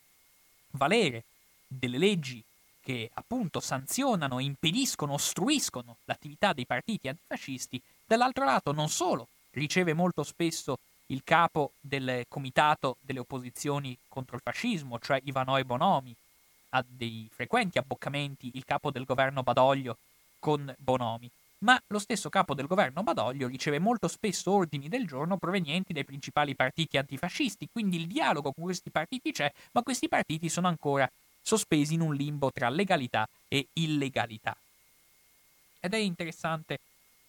valere 0.74 1.24
delle 1.66 1.98
leggi 1.98 2.44
che 2.88 3.10
appunto 3.16 3.60
sanzionano, 3.60 4.40
impediscono, 4.40 5.12
ostruiscono 5.12 5.98
l'attività 6.06 6.54
dei 6.54 6.66
partiti 6.66 7.10
antifascisti, 7.10 7.82
dall'altro 8.06 8.46
lato 8.46 8.72
non 8.72 8.88
solo 8.88 9.28
riceve 9.52 9.92
molto 9.92 10.24
spesso 10.24 10.78
il 11.08 11.22
capo 11.26 11.74
del 11.82 12.24
comitato 12.30 12.96
delle 13.02 13.20
opposizioni 13.20 13.98
contro 14.08 14.38
il 14.38 14.42
fascismo, 14.42 15.00
cioè 15.00 15.20
Ivanoi 15.26 15.66
Bonomi, 15.66 16.16
ha 16.70 16.86
dei 16.88 17.28
frequenti 17.30 17.78
abboccamenti 17.78 18.52
il 18.54 18.64
capo 18.64 18.90
del 18.90 19.04
governo 19.04 19.44
Badoglio 19.44 19.98
con 20.40 20.74
Bonomi, 20.78 21.30
ma 21.60 21.78
lo 21.88 22.00
stesso 22.00 22.30
capo 22.30 22.54
del 22.54 22.68
governo 22.68 23.04
Badoglio 23.04 23.50
riceve 23.50 23.80
molto 23.80 24.08
spesso 24.08 24.50
ordini 24.50 24.88
del 24.88 25.06
giorno 25.06 25.36
provenienti 25.36 25.92
dai 25.92 26.06
principali 26.06 26.56
partiti 26.56 26.96
antifascisti, 26.96 27.68
quindi 27.70 27.98
il 27.98 28.08
dialogo 28.08 28.54
con 28.54 28.64
questi 28.64 28.92
partiti 28.92 29.34
c'è, 29.34 29.52
ma 29.74 29.84
questi 29.84 30.08
partiti 30.08 30.48
sono 30.48 30.70
ancora 30.70 31.12
sospesi 31.48 31.94
in 31.94 32.02
un 32.02 32.14
limbo 32.14 32.52
tra 32.52 32.68
legalità 32.68 33.26
e 33.48 33.68
illegalità. 33.74 34.54
Ed 35.80 35.94
è 35.94 35.98
interessante 35.98 36.80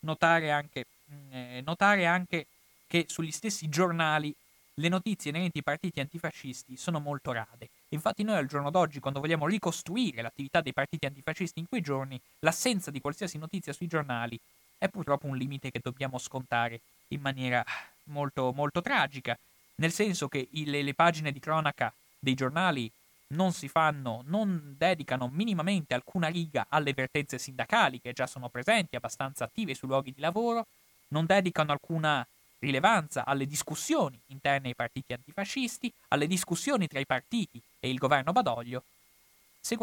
notare 0.00 0.50
anche, 0.50 0.87
mm, 1.12 1.32
eh, 1.32 1.62
notare 1.64 2.04
anche 2.04 2.46
che 2.88 3.04
sugli 3.08 3.30
stessi 3.30 3.68
giornali 3.68 4.34
le 4.75 4.88
notizie 4.88 5.30
inerenti 5.30 5.58
ai 5.58 5.62
partiti 5.62 6.00
antifascisti 6.00 6.76
sono 6.76 6.98
molto 6.98 7.30
rade. 7.30 7.68
Infatti 7.90 8.25
noi 8.25 8.37
al 8.37 8.48
giorno 8.48 8.70
d'oggi, 8.70 8.98
quando 8.98 9.20
vogliamo 9.20 9.46
ricostruire 9.46 10.20
l'attività 10.20 10.60
dei 10.60 10.72
partiti 10.72 11.06
antifascisti 11.06 11.60
in 11.60 11.68
quei 11.68 11.80
giorni, 11.80 12.20
l'assenza 12.40 12.90
di 12.90 13.00
qualsiasi 13.00 13.38
notizia 13.38 13.72
sui 13.72 13.87
giornali 13.87 14.38
è 14.78 14.88
purtroppo 14.88 15.28
un 15.28 15.37
limite 15.37 15.70
che 15.70 15.78
dobbiamo 15.80 16.18
scontare 16.18 16.80
in 17.08 17.20
maniera 17.20 17.64
molto, 18.04 18.52
molto 18.52 18.82
tragica, 18.82 19.38
nel 19.76 19.92
senso 19.92 20.26
che 20.26 20.48
le, 20.50 20.82
le 20.82 20.94
pagine 20.94 21.30
di 21.30 21.38
cronaca 21.38 21.92
dei 22.18 22.34
giornali 22.34 22.90
non 23.28 23.52
si 23.52 23.68
fanno, 23.68 24.23
non 24.26 24.75
dedicano 24.76 25.28
minimamente 25.32 25.94
alcuna 25.94 26.28
riga 26.28 26.66
alle 26.68 26.92
vertenze 26.92 27.38
sindacali 27.38 28.00
che 28.00 28.12
già 28.12 28.26
sono 28.26 28.49
presenti, 28.49 28.97
abbastanza 28.97 29.44
attive 29.44 29.75
sui 29.75 29.88
luoghi 29.88 30.12
di 30.12 30.20
lavoro, 30.20 30.66
non 31.08 31.26
dedicano 31.26 31.73
alcuna 31.73 32.26
rilevanza 32.61 33.25
alle 33.25 33.47
discussioni 33.47 34.18
interne 34.28 34.68
ai 34.68 34.75
partiti 34.75 35.12
antifascisti, 35.12 35.92
alle 36.08 36.26
discussioni 36.26 36.87
tra 36.87 36.99
i 36.99 37.06
partiti 37.06 37.61
e 37.80 37.88
il 37.90 37.99
governo 37.99 38.32
Badoglio. 38.32 38.82
Se, 39.61 39.76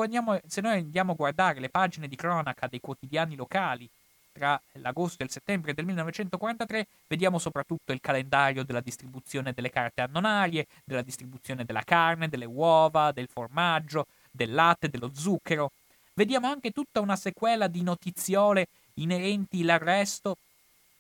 se 0.48 0.62
noi 0.62 0.78
andiamo 0.78 1.12
a 1.12 1.16
guardare 1.16 1.60
le 1.60 1.70
pagine 1.70 2.08
di 2.08 2.16
cronaca 2.16 2.68
dei 2.68 2.80
quotidiani 2.80 3.36
locali 3.36 3.90
tra 4.36 4.62
l'agosto 4.74 5.24
e 5.24 5.26
il 5.26 5.32
settembre 5.32 5.74
del 5.74 5.86
1943 5.86 6.88
vediamo 7.08 7.40
soprattutto 7.40 7.94
il 7.94 8.02
calendario 8.02 8.66
della 8.66 8.82
distribuzione 8.82 9.54
delle 9.54 9.70
carte 9.70 10.02
annonarie, 10.02 10.68
della 10.84 11.02
distribuzione 11.02 11.64
della 11.64 11.84
carne, 11.84 12.28
delle 12.28 12.44
uova, 12.44 13.14
del 13.14 13.30
formaggio, 13.32 14.08
del 14.30 14.54
latte, 14.54 14.90
dello 14.90 15.12
zucchero. 15.16 15.72
Vediamo 16.14 16.48
anche 16.48 16.72
tutta 16.72 17.00
una 17.00 17.16
sequela 17.16 17.68
di 17.68 17.82
notiziole 17.82 18.68
inerenti 18.96 19.62
all'arresto 19.62 20.36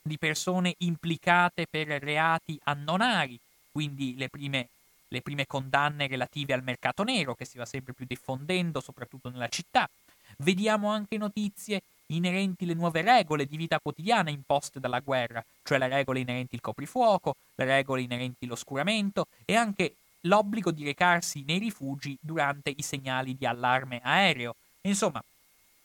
di 0.01 0.17
persone 0.17 0.75
implicate 0.79 1.67
per 1.69 1.87
reati 1.87 2.57
annonari, 2.63 3.37
quindi 3.71 4.15
le 4.15 4.29
prime, 4.29 4.69
le 5.09 5.21
prime 5.21 5.45
condanne 5.45 6.07
relative 6.07 6.53
al 6.53 6.63
mercato 6.63 7.03
nero 7.03 7.35
che 7.35 7.43
si 7.43 7.57
va 7.57 7.65
sempre 7.65 7.91
più 7.91 8.05
diffondendo, 8.07 8.79
soprattutto 8.79 9.29
nella 9.29 9.49
città. 9.49 9.89
Vediamo 10.37 10.89
anche 10.89 11.17
notizie 11.17 11.81
inerenti 12.07 12.65
le 12.65 12.73
nuove 12.73 13.01
regole 13.01 13.45
di 13.45 13.57
vita 13.57 13.79
quotidiana 13.79 14.29
imposte 14.29 14.79
dalla 14.79 14.99
guerra, 14.99 15.43
cioè 15.63 15.77
le 15.77 15.87
regole 15.87 16.19
inerenti 16.19 16.55
il 16.55 16.61
coprifuoco, 16.61 17.35
le 17.55 17.65
regole 17.65 18.01
inerenti 18.01 18.45
l'oscuramento 18.45 19.27
e 19.45 19.55
anche 19.55 19.95
l'obbligo 20.21 20.71
di 20.71 20.83
recarsi 20.83 21.43
nei 21.45 21.59
rifugi 21.59 22.17
durante 22.19 22.73
i 22.75 22.81
segnali 22.81 23.35
di 23.35 23.45
allarme 23.45 24.01
aereo. 24.03 24.55
Insomma, 24.81 25.23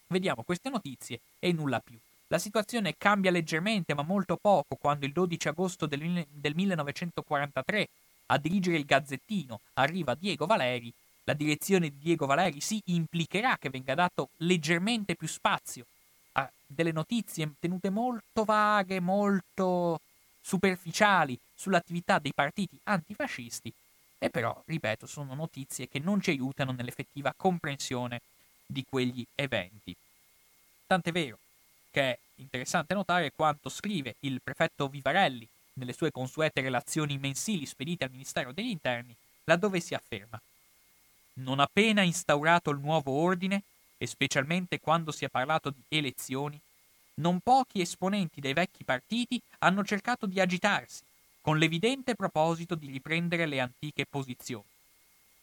vediamo 0.08 0.42
queste 0.42 0.68
notizie 0.68 1.20
e 1.38 1.52
nulla 1.52 1.80
più. 1.80 1.98
La 2.28 2.38
situazione 2.38 2.94
cambia 2.96 3.30
leggermente, 3.30 3.94
ma 3.94 4.02
molto 4.02 4.36
poco, 4.36 4.76
quando 4.76 5.04
il 5.04 5.12
12 5.12 5.48
agosto 5.48 5.86
del, 5.86 6.24
del 6.30 6.54
1943 6.54 7.88
a 8.26 8.38
dirigere 8.38 8.76
il 8.76 8.84
Gazzettino 8.84 9.60
arriva 9.74 10.14
Diego 10.14 10.46
Valeri. 10.46 10.92
La 11.24 11.34
direzione 11.34 11.90
di 11.90 11.98
Diego 11.98 12.26
Valeri 12.26 12.60
si 12.60 12.80
implicherà 12.86 13.56
che 13.58 13.68
venga 13.68 13.94
dato 13.94 14.28
leggermente 14.38 15.16
più 15.16 15.26
spazio 15.26 15.84
delle 16.72 16.92
notizie 16.92 17.52
tenute 17.58 17.90
molto 17.90 18.44
vaghe, 18.44 19.00
molto 19.00 20.00
superficiali 20.40 21.38
sull'attività 21.54 22.18
dei 22.18 22.32
partiti 22.32 22.78
antifascisti, 22.84 23.72
e 24.18 24.30
però, 24.30 24.62
ripeto, 24.66 25.06
sono 25.06 25.34
notizie 25.34 25.88
che 25.88 25.98
non 25.98 26.20
ci 26.20 26.30
aiutano 26.30 26.72
nell'effettiva 26.72 27.34
comprensione 27.36 28.20
di 28.66 28.84
quegli 28.88 29.26
eventi. 29.34 29.94
Tant'è 30.86 31.10
vero 31.10 31.38
che 31.90 32.02
è 32.02 32.18
interessante 32.36 32.94
notare 32.94 33.32
quanto 33.34 33.68
scrive 33.68 34.14
il 34.20 34.40
prefetto 34.42 34.88
Vivarelli 34.88 35.46
nelle 35.74 35.92
sue 35.92 36.12
consuete 36.12 36.60
relazioni 36.60 37.18
mensili 37.18 37.66
spedite 37.66 38.04
al 38.04 38.10
Ministero 38.10 38.52
degli 38.52 38.68
Interni, 38.68 39.14
laddove 39.44 39.80
si 39.80 39.94
afferma 39.94 40.40
Non 41.34 41.58
appena 41.58 42.02
instaurato 42.02 42.70
il 42.70 42.78
nuovo 42.78 43.12
ordine, 43.12 43.62
e 44.02 44.06
specialmente 44.06 44.80
quando 44.80 45.12
si 45.12 45.26
è 45.26 45.28
parlato 45.28 45.68
di 45.68 45.82
elezioni, 45.88 46.58
non 47.16 47.40
pochi 47.40 47.82
esponenti 47.82 48.40
dei 48.40 48.54
vecchi 48.54 48.82
partiti 48.82 49.38
hanno 49.58 49.84
cercato 49.84 50.24
di 50.24 50.40
agitarsi, 50.40 51.02
con 51.42 51.58
l'evidente 51.58 52.14
proposito 52.14 52.74
di 52.74 52.90
riprendere 52.90 53.44
le 53.44 53.60
antiche 53.60 54.06
posizioni. 54.06 54.64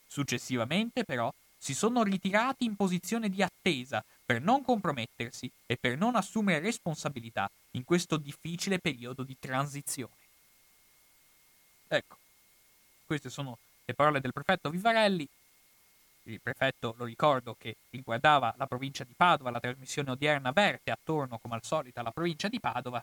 Successivamente, 0.08 1.04
però, 1.04 1.32
si 1.56 1.76
sono 1.76 2.02
ritirati 2.02 2.66
in 2.66 2.76
posizione 2.76 3.30
di 3.30 3.44
attesa 3.44 4.04
per 4.26 4.42
non 4.42 4.64
compromettersi 4.64 5.52
e 5.68 5.78
per 5.78 5.96
non 5.96 6.16
assumere 6.16 6.60
responsabilità 6.60 7.48
in 7.72 7.84
questo 7.84 8.18
difficile 8.18 8.80
periodo 8.80 9.22
di 9.22 9.38
transizione. 9.38 10.16
Ecco, 11.90 12.18
queste 13.06 13.30
sono 13.30 13.60
le 13.86 13.94
parole 13.94 14.20
del 14.20 14.34
prefetto 14.34 14.72
Vivarelli. 14.72 15.28
Il 16.28 16.42
prefetto, 16.42 16.94
lo 16.98 17.06
ricordo, 17.06 17.56
che 17.58 17.78
riguardava 17.90 18.54
la 18.58 18.66
provincia 18.66 19.06
di 19.06 19.14
Padova, 19.16 19.50
la 19.50 19.62
trasmissione 19.62 20.12
odierna 20.12 20.52
verte 20.52 20.92
attorno, 20.92 21.38
come 21.38 21.56
al 21.56 21.64
solito, 21.64 22.02
alla 22.02 22.12
provincia 22.12 22.50
di 22.50 22.60
Padova. 22.60 23.02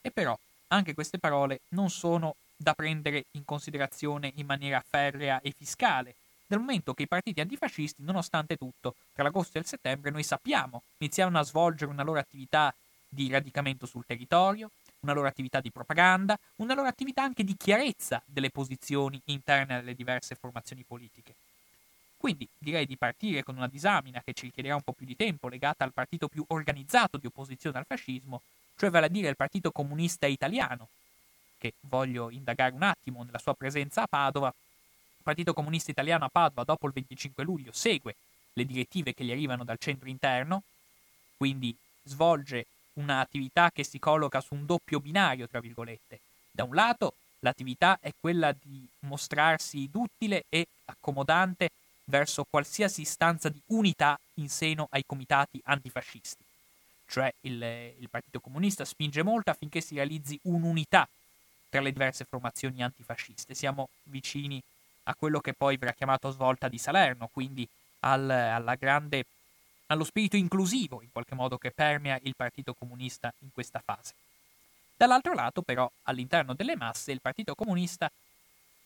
E 0.00 0.10
però 0.12 0.38
anche 0.68 0.94
queste 0.94 1.18
parole 1.18 1.62
non 1.70 1.90
sono 1.90 2.36
da 2.56 2.74
prendere 2.74 3.24
in 3.32 3.44
considerazione 3.44 4.30
in 4.36 4.46
maniera 4.46 4.82
ferrea 4.86 5.40
e 5.40 5.52
fiscale, 5.56 6.14
dal 6.46 6.60
momento 6.60 6.94
che 6.94 7.02
i 7.02 7.08
partiti 7.08 7.40
antifascisti, 7.40 8.02
nonostante 8.02 8.56
tutto, 8.56 8.94
tra 9.12 9.24
l'agosto 9.24 9.58
e 9.58 9.60
il 9.60 9.66
settembre, 9.66 10.12
noi 10.12 10.22
sappiamo, 10.22 10.82
iniziarono 10.98 11.40
a 11.40 11.44
svolgere 11.44 11.90
una 11.90 12.04
loro 12.04 12.20
attività 12.20 12.72
di 13.08 13.30
radicamento 13.30 13.86
sul 13.86 14.06
territorio, 14.06 14.70
una 15.00 15.12
loro 15.12 15.26
attività 15.26 15.60
di 15.60 15.72
propaganda, 15.72 16.38
una 16.56 16.74
loro 16.74 16.86
attività 16.86 17.22
anche 17.22 17.42
di 17.42 17.56
chiarezza 17.56 18.22
delle 18.26 18.50
posizioni 18.50 19.20
interne 19.26 19.76
alle 19.76 19.94
diverse 19.94 20.36
formazioni 20.36 20.84
politiche. 20.86 21.34
Quindi 22.20 22.46
direi 22.58 22.84
di 22.84 22.98
partire 22.98 23.42
con 23.42 23.56
una 23.56 23.66
disamina 23.66 24.20
che 24.22 24.34
ci 24.34 24.44
richiederà 24.44 24.74
un 24.74 24.82
po' 24.82 24.92
più 24.92 25.06
di 25.06 25.16
tempo, 25.16 25.48
legata 25.48 25.84
al 25.84 25.94
partito 25.94 26.28
più 26.28 26.44
organizzato 26.48 27.16
di 27.16 27.24
opposizione 27.24 27.78
al 27.78 27.86
fascismo, 27.86 28.42
cioè 28.76 28.90
vale 28.90 29.06
a 29.06 29.08
dire 29.08 29.30
il 29.30 29.36
Partito 29.36 29.72
Comunista 29.72 30.26
Italiano, 30.26 30.88
che 31.56 31.72
voglio 31.80 32.28
indagare 32.28 32.74
un 32.74 32.82
attimo 32.82 33.22
nella 33.22 33.38
sua 33.38 33.54
presenza 33.54 34.02
a 34.02 34.06
Padova, 34.06 34.48
il 34.48 35.22
Partito 35.22 35.54
Comunista 35.54 35.92
Italiano 35.92 36.26
a 36.26 36.28
Padova 36.28 36.62
dopo 36.64 36.86
il 36.86 36.92
25 36.92 37.42
luglio 37.42 37.72
segue 37.72 38.14
le 38.52 38.66
direttive 38.66 39.14
che 39.14 39.24
gli 39.24 39.30
arrivano 39.30 39.64
dal 39.64 39.78
centro 39.78 40.10
interno, 40.10 40.62
quindi 41.38 41.74
svolge 42.02 42.66
un'attività 42.94 43.70
che 43.70 43.82
si 43.82 43.98
colloca 43.98 44.42
su 44.42 44.52
un 44.52 44.66
doppio 44.66 45.00
binario, 45.00 45.48
tra 45.48 45.60
virgolette. 45.60 46.20
Da 46.50 46.64
un 46.64 46.74
lato 46.74 47.14
l'attività 47.38 47.96
è 47.98 48.12
quella 48.20 48.52
di 48.52 48.86
mostrarsi 49.06 49.88
duttile 49.90 50.44
e 50.50 50.66
accomodante 50.84 51.70
verso 52.10 52.44
qualsiasi 52.48 53.00
istanza 53.00 53.48
di 53.48 53.60
unità 53.68 54.18
in 54.34 54.50
seno 54.50 54.88
ai 54.90 55.04
comitati 55.06 55.58
antifascisti. 55.64 56.44
Cioè 57.06 57.32
il, 57.40 57.62
il 57.98 58.08
Partito 58.10 58.38
Comunista 58.40 58.84
spinge 58.84 59.22
molto 59.22 59.50
affinché 59.50 59.80
si 59.80 59.94
realizzi 59.94 60.38
un'unità 60.42 61.08
tra 61.70 61.80
le 61.80 61.92
diverse 61.92 62.26
formazioni 62.28 62.82
antifasciste. 62.82 63.54
Siamo 63.54 63.88
vicini 64.04 64.62
a 65.04 65.14
quello 65.14 65.40
che 65.40 65.54
poi 65.54 65.76
verrà 65.76 65.92
chiamato 65.92 66.30
svolta 66.30 66.68
di 66.68 66.78
Salerno, 66.78 67.28
quindi 67.32 67.66
al, 68.00 68.76
grande, 68.78 69.24
allo 69.86 70.04
spirito 70.04 70.36
inclusivo 70.36 71.00
in 71.02 71.10
qualche 71.10 71.34
modo 71.34 71.58
che 71.58 71.70
permea 71.70 72.18
il 72.22 72.34
Partito 72.36 72.74
Comunista 72.74 73.32
in 73.40 73.48
questa 73.52 73.80
fase. 73.84 74.14
Dall'altro 74.96 75.32
lato, 75.32 75.62
però, 75.62 75.90
all'interno 76.02 76.54
delle 76.54 76.76
masse, 76.76 77.12
il 77.12 77.20
Partito 77.20 77.54
Comunista 77.54 78.10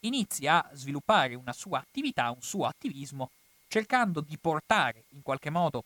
inizia 0.07 0.65
a 0.65 0.71
sviluppare 0.75 1.35
una 1.35 1.53
sua 1.53 1.79
attività, 1.79 2.31
un 2.31 2.43
suo 2.43 2.67
attivismo, 2.67 3.31
cercando 3.69 4.21
di 4.21 4.37
portare 4.39 5.05
in 5.11 5.23
qualche 5.23 5.51
modo 5.51 5.85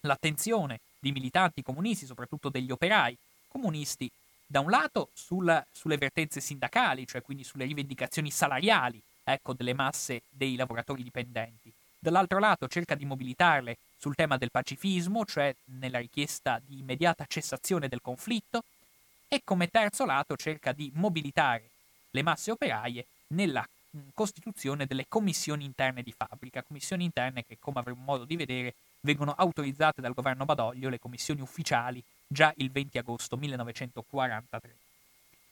l'attenzione 0.00 0.80
di 0.98 1.12
militanti 1.12 1.62
comunisti, 1.62 2.06
soprattutto 2.06 2.48
degli 2.48 2.70
operai 2.70 3.16
comunisti, 3.48 4.10
da 4.46 4.60
un 4.60 4.70
lato 4.70 5.10
sulla, 5.12 5.64
sulle 5.70 5.96
vertenze 5.96 6.40
sindacali, 6.40 7.06
cioè 7.06 7.22
quindi 7.22 7.44
sulle 7.44 7.64
rivendicazioni 7.64 8.30
salariali 8.30 9.00
ecco, 9.24 9.52
delle 9.52 9.74
masse 9.74 10.22
dei 10.28 10.56
lavoratori 10.56 11.02
dipendenti. 11.02 11.72
Dall'altro 11.98 12.38
lato 12.38 12.68
cerca 12.68 12.94
di 12.94 13.04
mobilitarle 13.04 13.76
sul 13.98 14.14
tema 14.14 14.38
del 14.38 14.50
pacifismo, 14.50 15.24
cioè 15.26 15.54
nella 15.64 15.98
richiesta 15.98 16.60
di 16.64 16.78
immediata 16.78 17.26
cessazione 17.26 17.88
del 17.88 18.00
conflitto, 18.00 18.62
e 19.28 19.42
come 19.44 19.68
terzo 19.68 20.06
lato 20.06 20.36
cerca 20.36 20.72
di 20.72 20.90
mobilitare 20.94 21.68
le 22.12 22.22
masse 22.22 22.50
operaie 22.50 23.04
nella 23.28 23.66
costituzione 24.14 24.86
delle 24.86 25.06
commissioni 25.08 25.64
interne 25.64 26.02
di 26.02 26.14
fabbrica, 26.16 26.62
commissioni 26.62 27.04
interne 27.04 27.44
che, 27.44 27.56
come 27.58 27.80
avremo 27.80 28.02
modo 28.02 28.24
di 28.24 28.36
vedere, 28.36 28.74
vengono 29.00 29.32
autorizzate 29.32 30.00
dal 30.00 30.14
governo 30.14 30.44
Badoglio, 30.44 30.88
le 30.88 30.98
commissioni 30.98 31.40
ufficiali, 31.40 32.02
già 32.26 32.52
il 32.56 32.70
20 32.70 32.98
agosto 32.98 33.36
1943 33.36 34.76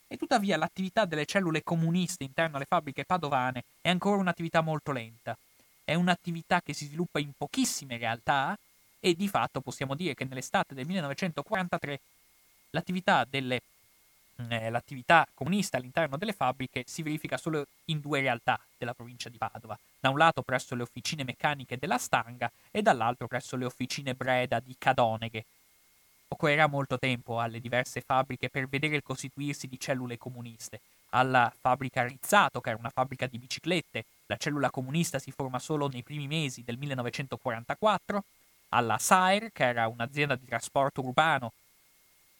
e 0.08 0.16
tuttavia 0.16 0.56
l'attività 0.56 1.04
delle 1.04 1.26
cellule 1.26 1.62
comuniste 1.62 2.24
interno 2.24 2.56
alle 2.56 2.66
fabbriche 2.66 3.04
padovane 3.04 3.64
è 3.80 3.88
ancora 3.88 4.20
un'attività 4.20 4.60
molto 4.60 4.92
lenta. 4.92 5.36
È 5.84 5.94
un'attività 5.94 6.62
che 6.62 6.72
si 6.72 6.86
sviluppa 6.86 7.18
in 7.18 7.32
pochissime 7.36 7.96
realtà 7.96 8.56
e 9.00 9.14
di 9.14 9.28
fatto 9.28 9.60
possiamo 9.60 9.94
dire 9.94 10.14
che 10.14 10.24
nell'estate 10.24 10.74
del 10.74 10.86
1943 10.86 12.00
l'attività, 12.70 13.26
delle, 13.28 13.60
eh, 14.48 14.70
l'attività 14.70 15.26
comunista 15.34 15.76
all'interno 15.76 16.16
delle 16.16 16.32
fabbriche 16.32 16.84
si 16.86 17.02
verifica 17.02 17.36
solo 17.36 17.66
in 17.86 18.00
due 18.00 18.20
realtà 18.20 18.58
della 18.76 18.94
provincia 18.94 19.28
di 19.28 19.38
Padova, 19.38 19.78
da 19.98 20.10
un 20.10 20.18
lato 20.18 20.42
presso 20.42 20.74
le 20.74 20.82
officine 20.82 21.24
meccaniche 21.24 21.78
della 21.78 21.98
Stanga 21.98 22.50
e 22.70 22.82
dall'altro 22.82 23.26
presso 23.26 23.56
le 23.56 23.64
officine 23.64 24.14
Breda 24.14 24.60
di 24.60 24.74
Cadoneghe, 24.78 25.44
Occorrerà 26.28 26.66
molto 26.66 26.98
tempo 26.98 27.38
alle 27.40 27.60
diverse 27.60 28.00
fabbriche 28.00 28.50
per 28.50 28.68
vedere 28.68 28.96
il 28.96 29.02
costituirsi 29.02 29.68
di 29.68 29.78
cellule 29.78 30.18
comuniste. 30.18 30.80
Alla 31.10 31.52
fabbrica 31.56 32.02
Rizzato, 32.02 32.60
che 32.60 32.70
era 32.70 32.78
una 32.78 32.90
fabbrica 32.90 33.26
di 33.26 33.38
biciclette, 33.38 34.04
la 34.26 34.36
cellula 34.36 34.70
comunista 34.70 35.20
si 35.20 35.30
forma 35.30 35.60
solo 35.60 35.86
nei 35.86 36.02
primi 36.02 36.26
mesi 36.26 36.64
del 36.64 36.78
1944. 36.78 38.24
Alla 38.70 38.98
Saer, 38.98 39.52
che 39.52 39.64
era 39.64 39.86
un'azienda 39.86 40.34
di 40.34 40.46
trasporto 40.46 41.00
urbano, 41.00 41.52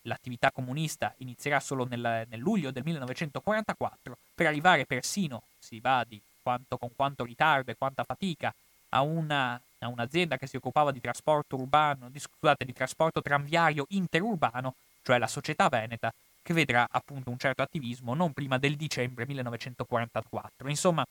l'attività 0.06 0.50
comunista 0.50 1.14
inizierà 1.18 1.60
solo 1.60 1.86
nel, 1.86 2.26
nel, 2.28 2.40
luglio 2.40 2.70
del 2.70 2.84
1944, 2.84 4.16
per 4.34 4.46
arrivare 4.46 4.86
persino, 4.86 5.42
si 5.58 5.80
badi, 5.80 6.20
quanto, 6.42 6.78
con 6.78 6.90
quanto 6.94 7.24
ritardo 7.24 7.70
e 7.70 7.76
quanta 7.76 8.04
fatica, 8.04 8.52
a 8.90 9.02
una 9.02 9.60
a 9.80 9.88
un'azienda 9.88 10.36
che 10.36 10.46
si 10.46 10.56
occupava 10.56 10.90
di 10.90 11.00
trasporto 11.00 11.56
urbano, 11.56 12.08
di, 12.08 12.18
scusate, 12.18 12.64
di 12.64 12.72
trasporto 12.72 13.20
tranviario 13.20 13.86
interurbano, 13.90 14.74
cioè 15.02 15.18
la 15.18 15.26
società 15.26 15.68
Veneta, 15.68 16.12
che 16.42 16.54
vedrà 16.54 16.86
appunto 16.90 17.30
un 17.30 17.38
certo 17.38 17.62
attivismo 17.62 18.14
non 18.14 18.32
prima 18.32 18.58
del 18.58 18.76
dicembre 18.76 19.26
1944. 19.26 20.68
Insomma, 20.68 21.04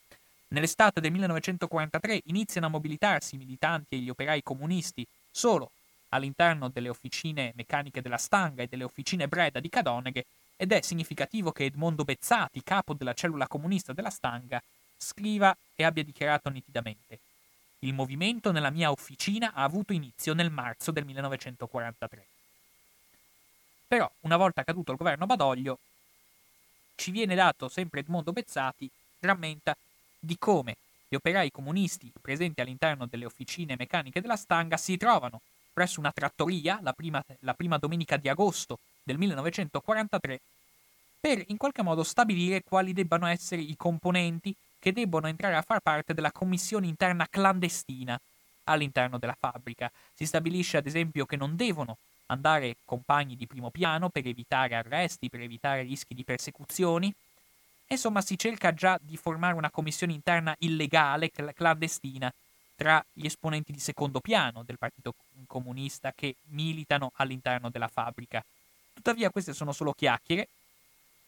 nell'estate 0.50 1.02
del 1.02 1.12
1943 1.12 2.22
iniziano 2.26 2.68
a 2.68 2.70
mobilitarsi 2.70 3.36
i 3.36 3.38
militanti 3.38 3.96
e 3.96 3.98
gli 4.00 4.10
operai 4.10 4.42
comunisti 4.42 5.06
solo 5.30 5.72
all'interno 6.16 6.70
delle 6.70 6.90
officine 6.90 7.54
meccaniche 7.56 8.02
della 8.02 8.18
Stanga 8.18 8.64
e 8.64 8.68
delle 8.68 8.84
officine 8.84 9.28
Breda 9.28 9.60
di 9.60 9.70
Cadoneghe 9.70 10.26
ed 10.58 10.72
è 10.72 10.82
significativo 10.82 11.52
che 11.52 11.66
Edmondo 11.66 12.04
Bezzati, 12.04 12.64
capo 12.64 12.94
della 12.94 13.14
cellula 13.14 13.48
comunista 13.48 13.94
della 13.94 14.10
Stanga, 14.10 14.62
scriva 14.98 15.56
e 15.76 15.84
abbia 15.84 16.04
dichiarato 16.04 16.50
nitidamente 16.50 17.20
il 17.86 17.94
movimento 17.94 18.52
nella 18.52 18.72
mia 18.72 18.90
officina 18.90 19.54
ha 19.54 19.64
avuto 19.64 19.94
inizio 19.94 20.34
nel 20.34 20.50
marzo 20.50 20.92
del 20.92 21.06
1943. 21.06 22.26
Però, 23.88 24.10
una 24.22 24.38
volta 24.38 24.64
caduto 24.64 24.92
il 24.92 24.98
governo 24.98 25.26
Badoglio, 25.26 25.78
ci 26.96 27.12
viene 27.12 27.36
dato 27.36 27.70
sempre 27.70 28.00
Edmondo 28.00 28.32
Bezzati, 28.32 28.90
rammenta 29.20 29.78
di 30.18 30.38
come 30.40 30.78
gli 31.08 31.16
operai 31.16 31.52
comunisti 31.52 32.12
presenti 32.20 32.62
all'interno 32.62 33.06
delle 33.06 33.26
officine 33.26 33.76
meccaniche 33.78 34.22
della 34.22 34.38
Stanga 34.38 34.78
si 34.78 34.98
trovano 34.98 35.42
presso 35.76 36.00
una 36.00 36.14
trattoria 36.14 36.80
la 36.82 36.94
prima, 36.94 37.22
la 37.42 37.54
prima 37.54 37.78
domenica 37.78 38.16
di 38.16 38.30
agosto 38.30 38.80
del 39.04 39.18
1943 39.18 40.40
per 41.20 41.44
in 41.48 41.58
qualche 41.58 41.82
modo 41.82 42.04
stabilire 42.04 42.64
quali 42.64 42.94
debbano 42.94 43.26
essere 43.26 43.62
i 43.62 43.76
componenti 43.76 44.56
che 44.80 44.94
debbono 44.94 45.28
entrare 45.28 45.56
a 45.56 45.64
far 45.64 45.82
parte 45.82 46.14
della 46.14 46.32
commissione 46.32 46.88
interna 46.88 47.28
clandestina 47.28 48.18
all'interno 48.66 49.18
della 49.18 49.36
fabbrica. 49.38 49.92
Si 50.14 50.26
stabilisce 50.26 50.78
ad 50.78 50.86
esempio 50.86 51.26
che 51.26 51.36
non 51.36 51.56
devono 51.56 51.98
andare 52.28 52.78
compagni 52.86 53.36
di 53.36 53.48
primo 53.48 53.70
piano 53.70 54.10
per 54.10 54.26
evitare 54.28 54.76
arresti, 54.76 55.30
per 55.30 55.42
evitare 55.42 55.82
rischi 55.82 56.14
di 56.14 56.24
persecuzioni. 56.24 57.14
Insomma, 57.88 58.22
si 58.22 58.38
cerca 58.38 58.74
già 58.74 58.98
di 59.02 59.18
formare 59.18 59.56
una 59.56 59.70
commissione 59.70 60.14
interna 60.14 60.56
illegale, 60.60 61.32
clandestina, 61.32 62.32
tra 62.76 63.04
gli 63.14 63.26
esponenti 63.26 63.72
di 63.72 63.80
secondo 63.80 64.20
piano 64.20 64.64
del 64.64 64.78
Partito 64.78 65.16
Comunista 65.48 66.12
che 66.14 66.36
militano 66.50 67.12
all'interno 67.16 67.70
della 67.70 67.88
fabbrica. 67.88 68.44
Tuttavia 68.94 69.30
queste 69.30 69.54
sono 69.54 69.72
solo 69.72 69.94
chiacchiere. 69.94 70.48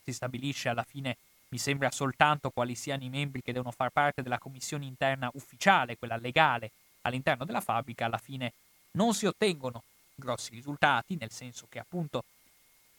Si 0.04 0.14
stabilisce 0.14 0.70
alla 0.70 0.84
fine 0.84 1.18
mi 1.50 1.58
sembra 1.58 1.92
soltanto 1.92 2.50
quali 2.50 2.76
siano 2.76 3.04
i 3.04 3.10
membri 3.10 3.42
che 3.42 3.54
devono 3.54 3.72
far 3.72 3.90
parte 3.90 4.22
della 4.22 4.38
commissione 4.38 4.86
interna 4.86 5.30
ufficiale, 5.34 5.98
quella 5.98 6.18
legale, 6.18 6.72
all'interno 7.04 7.46
della 7.46 7.62
fabbrica, 7.62 8.06
alla 8.06 8.18
fine 8.18 8.52
non 8.92 9.14
si 9.14 9.26
ottengono 9.26 9.84
grossi 10.14 10.52
risultati, 10.52 11.16
nel 11.16 11.32
senso 11.32 11.68
che 11.70 11.80
appunto 11.80 12.24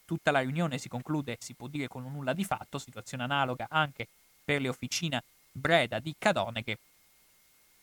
tutta 0.05 0.31
la 0.31 0.39
riunione 0.39 0.79
si 0.79 0.89
conclude, 0.89 1.37
si 1.39 1.53
può 1.53 1.67
dire, 1.67 1.87
con 1.87 2.03
un 2.03 2.13
nulla 2.13 2.33
di 2.33 2.43
fatto, 2.43 2.79
situazione 2.79 3.23
analoga 3.23 3.67
anche 3.69 4.07
per 4.43 4.61
le 4.61 4.69
officine 4.69 5.21
Breda 5.51 5.99
di 5.99 6.15
Cadoneghe, 6.17 6.79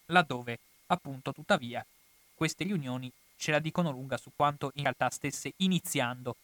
laddove 0.06 0.58
appunto 0.86 1.32
tuttavia 1.32 1.84
queste 2.34 2.64
riunioni 2.64 3.10
ce 3.36 3.50
la 3.50 3.58
dicono 3.58 3.90
lunga 3.90 4.16
su 4.16 4.30
quanto 4.34 4.70
in 4.74 4.82
realtà 4.82 5.10
stesse 5.10 5.52
iniziando 5.56 6.36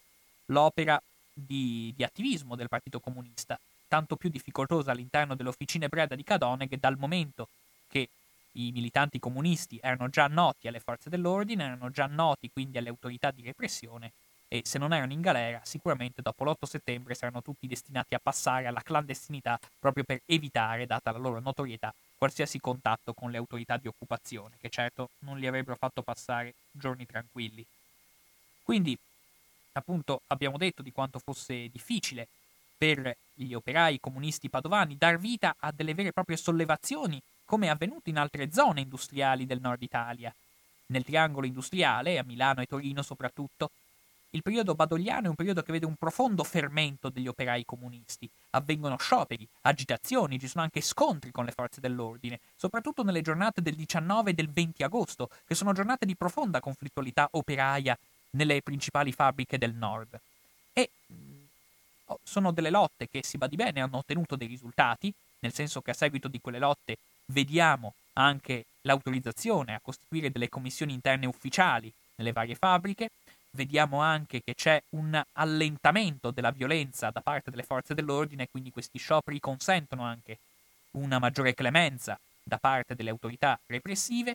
l'opera 0.47 1.01
di, 1.33 1.93
di 1.97 2.05
attivismo 2.05 2.57
del 2.57 2.69
Partito 2.69 3.01
Comunista, 3.01 3.59
tanto 3.89 4.17
più 4.17 4.29
difficoltosa 4.29 4.91
all'interno 4.91 5.35
delle 5.35 5.49
officine 5.49 5.89
Breda 5.89 6.15
di 6.15 6.25
Cadoneghe 6.25 6.79
dal 6.79 6.99
momento 6.99 7.49
che 7.89 8.09
i 8.53 8.71
militanti 8.73 9.19
comunisti 9.19 9.79
erano 9.83 10.09
già 10.09 10.27
noti 10.27 10.69
alle 10.69 10.81
forze 10.81 11.09
dell'ordine, 11.09 11.65
erano 11.65 11.91
già 11.91 12.07
noti 12.07 12.51
quindi 12.53 12.79
alle 12.79 12.91
autorità 12.91 13.31
di 13.31 13.43
repressione 13.43 14.13
e 14.49 14.61
se 14.65 14.79
non 14.79 14.93
erano 14.93 15.13
in 15.13 15.23
galera 15.23 15.61
sicuramente 15.65 16.21
dopo 16.21 16.45
l'8 16.45 16.65
settembre 16.65 17.15
saranno 17.15 17.41
tutti 17.41 17.67
destinati 17.67 18.15
a 18.15 18.21
passare 18.23 18.67
alla 18.67 18.83
clandestinità 18.83 19.59
proprio 19.79 20.05
per 20.05 20.21
evitare, 20.27 20.85
data 20.85 21.11
la 21.11 21.19
loro 21.19 21.41
notorietà, 21.41 21.95
qualsiasi 22.23 22.61
contatto 22.61 23.15
con 23.15 23.33
le 23.33 23.37
autorità 23.37 23.77
di 23.79 23.89
occupazione, 23.89 24.55
che 24.61 24.69
certo 24.69 25.11
non 25.21 25.41
li 25.41 25.47
avrebbero 25.49 25.75
fatto 25.75 26.03
passare 26.03 26.55
giorni 26.71 27.05
tranquilli. 27.05 27.67
Quindi, 28.63 28.97
appunto, 29.73 30.21
abbiamo 30.29 30.57
detto 30.57 30.83
di 30.83 30.93
quanto 30.93 31.19
fosse 31.19 31.69
difficile 31.69 32.29
per 32.79 33.17
gli 33.35 33.53
operai 33.55 33.99
comunisti 33.99 34.49
padovani 34.49 34.97
dar 34.97 35.19
vita 35.19 35.57
a 35.59 35.73
delle 35.73 35.95
vere 35.95 36.11
e 36.11 36.13
proprie 36.13 36.37
sollevazioni, 36.37 37.21
come 37.45 37.67
è 37.67 37.71
avvenuto 37.71 38.09
in 38.09 38.19
altre 38.19 38.53
zone 38.53 38.83
industriali 38.83 39.45
del 39.45 39.59
nord 39.61 39.83
Italia. 39.83 40.33
Nel 40.87 41.03
triangolo 41.03 41.45
industriale, 41.45 42.19
a 42.19 42.23
Milano 42.23 42.61
e 42.61 42.67
Torino 42.67 43.03
soprattutto, 43.03 43.73
il 44.35 44.43
periodo 44.43 44.75
badogliano 44.75 45.27
è 45.27 45.29
un 45.29 45.35
periodo 45.35 45.63
che 45.63 45.73
vede 45.73 45.85
un 45.85 45.97
profondo 45.97 46.43
fermento 46.43 47.11
degli 47.11 47.29
operai 47.29 47.67
comunisti. 47.67 48.29
Avvengono 48.51 48.97
scioperi, 48.97 49.47
agitazioni, 49.63 50.39
ci 50.39 50.49
sono 50.49 50.65
anche 50.65 50.81
scontri 50.81 51.31
con 51.31 51.45
le 51.45 51.53
forze 51.53 51.81
dell'ordine, 51.81 52.41
soprattutto 52.57 53.03
nelle 53.03 53.21
giornate 53.21 53.61
del 53.61 53.75
19 53.75 54.31
e 54.31 54.35
del 54.35 54.49
20 54.49 54.83
agosto, 54.85 55.29
che 55.47 55.55
sono 55.55 55.75
giornate 55.75 56.07
di 56.07 56.17
profonda 56.17 56.61
conflittualità 56.61 57.29
operaia 57.33 57.97
nelle 58.31 58.63
principali 58.63 59.13
fabbriche 59.13 59.59
del 59.59 59.75
nord. 59.75 60.19
E 60.73 60.89
mm, 61.13 61.43
oh, 62.07 62.21
sono 62.23 62.53
delle 62.53 62.71
lotte 62.71 63.11
che, 63.11 63.23
si 63.23 63.37
badi 63.37 63.57
bene, 63.57 63.83
hanno 63.83 63.99
ottenuto 63.99 64.37
dei 64.37 64.49
risultati, 64.49 65.13
nel 65.41 65.53
senso 65.53 65.83
che 65.83 65.91
a 65.91 65.95
seguito 65.95 66.29
di 66.29 66.41
quelle 66.41 66.59
lotte 66.59 66.97
vediamo 67.27 67.93
anche 68.15 68.65
l'autorizzazione 68.83 69.75
a 69.75 69.81
costituire 69.83 70.31
delle 70.31 70.49
commissioni 70.49 70.95
interne 70.95 71.27
ufficiali 71.27 71.93
nelle 72.15 72.33
varie 72.33 72.55
fabbriche, 72.55 73.11
vediamo 73.53 74.01
anche 74.01 74.43
che 74.43 74.55
c'è 74.55 74.83
un 74.91 75.21
allentamento 75.33 76.31
della 76.31 76.51
violenza 76.51 77.11
da 77.11 77.21
parte 77.21 77.51
delle 77.51 77.63
forze 77.63 77.95
dell'ordine, 77.95 78.49
quindi 78.51 78.71
questi 78.71 78.99
scioperi 78.99 79.41
consentono 79.41 80.03
anche 80.03 80.39
una 80.93 81.19
maggiore 81.19 81.55
clemenza 81.55 82.19
da 82.43 82.59
parte 82.59 82.95
delle 82.95 83.11
autorità 83.11 83.59
repressive 83.67 84.35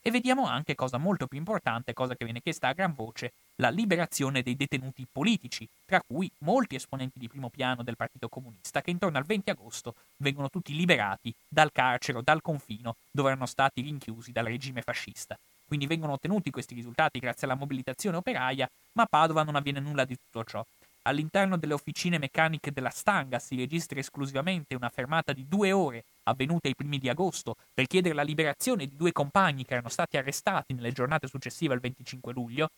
e 0.00 0.10
vediamo 0.10 0.46
anche 0.46 0.74
cosa 0.74 0.96
molto 0.96 1.26
più 1.26 1.38
importante, 1.38 1.92
cosa 1.92 2.14
che 2.14 2.24
viene 2.24 2.40
chiesta 2.40 2.68
a 2.68 2.72
gran 2.72 2.94
voce, 2.94 3.32
la 3.56 3.68
liberazione 3.68 4.42
dei 4.42 4.56
detenuti 4.56 5.06
politici, 5.10 5.68
tra 5.84 6.00
cui 6.06 6.30
molti 6.38 6.76
esponenti 6.76 7.18
di 7.18 7.28
primo 7.28 7.48
piano 7.50 7.82
del 7.82 7.96
Partito 7.96 8.28
Comunista 8.28 8.80
che 8.80 8.90
intorno 8.90 9.18
al 9.18 9.24
20 9.24 9.50
agosto 9.50 9.94
vengono 10.18 10.48
tutti 10.48 10.74
liberati 10.74 11.34
dal 11.48 11.72
carcere 11.72 12.22
dal 12.22 12.40
confino 12.40 12.96
dove 13.10 13.30
erano 13.30 13.46
stati 13.46 13.80
rinchiusi 13.80 14.30
dal 14.32 14.44
regime 14.44 14.82
fascista. 14.82 15.36
Quindi 15.68 15.86
vengono 15.86 16.14
ottenuti 16.14 16.50
questi 16.50 16.74
risultati 16.74 17.18
grazie 17.18 17.46
alla 17.46 17.54
mobilitazione 17.54 18.16
operaia, 18.16 18.66
ma 18.92 19.02
a 19.02 19.06
Padova 19.06 19.42
non 19.42 19.54
avviene 19.54 19.80
nulla 19.80 20.06
di 20.06 20.16
tutto 20.16 20.42
ciò. 20.44 20.64
All'interno 21.02 21.58
delle 21.58 21.74
officine 21.74 22.16
meccaniche 22.16 22.72
della 22.72 22.88
Stanga 22.88 23.38
si 23.38 23.54
registra 23.54 23.98
esclusivamente 23.98 24.74
una 24.74 24.88
fermata 24.88 25.34
di 25.34 25.46
due 25.46 25.70
ore, 25.72 26.04
avvenuta 26.24 26.68
ai 26.68 26.74
primi 26.74 26.98
di 26.98 27.10
agosto, 27.10 27.54
per 27.74 27.86
chiedere 27.86 28.14
la 28.14 28.22
liberazione 28.22 28.86
di 28.86 28.96
due 28.96 29.12
compagni 29.12 29.66
che 29.66 29.74
erano 29.74 29.90
stati 29.90 30.16
arrestati 30.16 30.72
nelle 30.72 30.92
giornate 30.92 31.28
successive 31.28 31.74
al 31.74 31.80
25 31.80 32.32
luglio. 32.32 32.70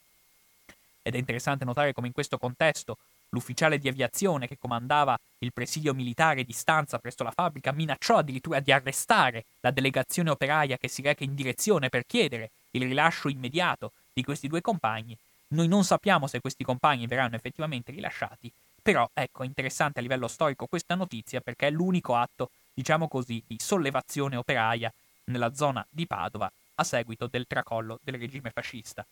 Ed 1.02 1.14
è 1.14 1.18
interessante 1.18 1.64
notare 1.64 1.92
come 1.92 2.08
in 2.08 2.12
questo 2.12 2.38
contesto 2.38 2.98
l'ufficiale 3.30 3.78
di 3.78 3.88
aviazione 3.88 4.46
che 4.46 4.58
comandava 4.58 5.18
il 5.38 5.52
presidio 5.52 5.94
militare 5.94 6.44
di 6.44 6.52
stanza 6.52 6.98
presso 6.98 7.22
la 7.22 7.30
fabbrica 7.30 7.72
minacciò 7.72 8.18
addirittura 8.18 8.60
di 8.60 8.72
arrestare 8.72 9.44
la 9.60 9.70
delegazione 9.70 10.30
operaia 10.30 10.76
che 10.76 10.88
si 10.88 11.02
reca 11.02 11.24
in 11.24 11.34
direzione 11.34 11.88
per 11.88 12.06
chiedere 12.06 12.50
il 12.72 12.82
rilascio 12.82 13.28
immediato 13.28 13.92
di 14.12 14.22
questi 14.22 14.48
due 14.48 14.60
compagni. 14.60 15.16
Noi 15.48 15.68
non 15.68 15.84
sappiamo 15.84 16.26
se 16.26 16.40
questi 16.40 16.64
compagni 16.64 17.06
verranno 17.06 17.36
effettivamente 17.36 17.90
rilasciati, 17.90 18.50
però 18.80 19.08
ecco, 19.12 19.42
interessante 19.42 19.98
a 19.98 20.02
livello 20.02 20.28
storico 20.28 20.66
questa 20.66 20.94
notizia 20.94 21.40
perché 21.40 21.68
è 21.68 21.70
l'unico 21.70 22.14
atto, 22.14 22.50
diciamo 22.72 23.08
così, 23.08 23.42
di 23.46 23.58
sollevazione 23.58 24.36
operaia 24.36 24.92
nella 25.24 25.54
zona 25.54 25.84
di 25.88 26.06
Padova 26.06 26.50
a 26.76 26.84
seguito 26.84 27.26
del 27.26 27.46
tracollo 27.46 27.98
del 28.02 28.14
regime 28.14 28.50
fascista. 28.50 29.04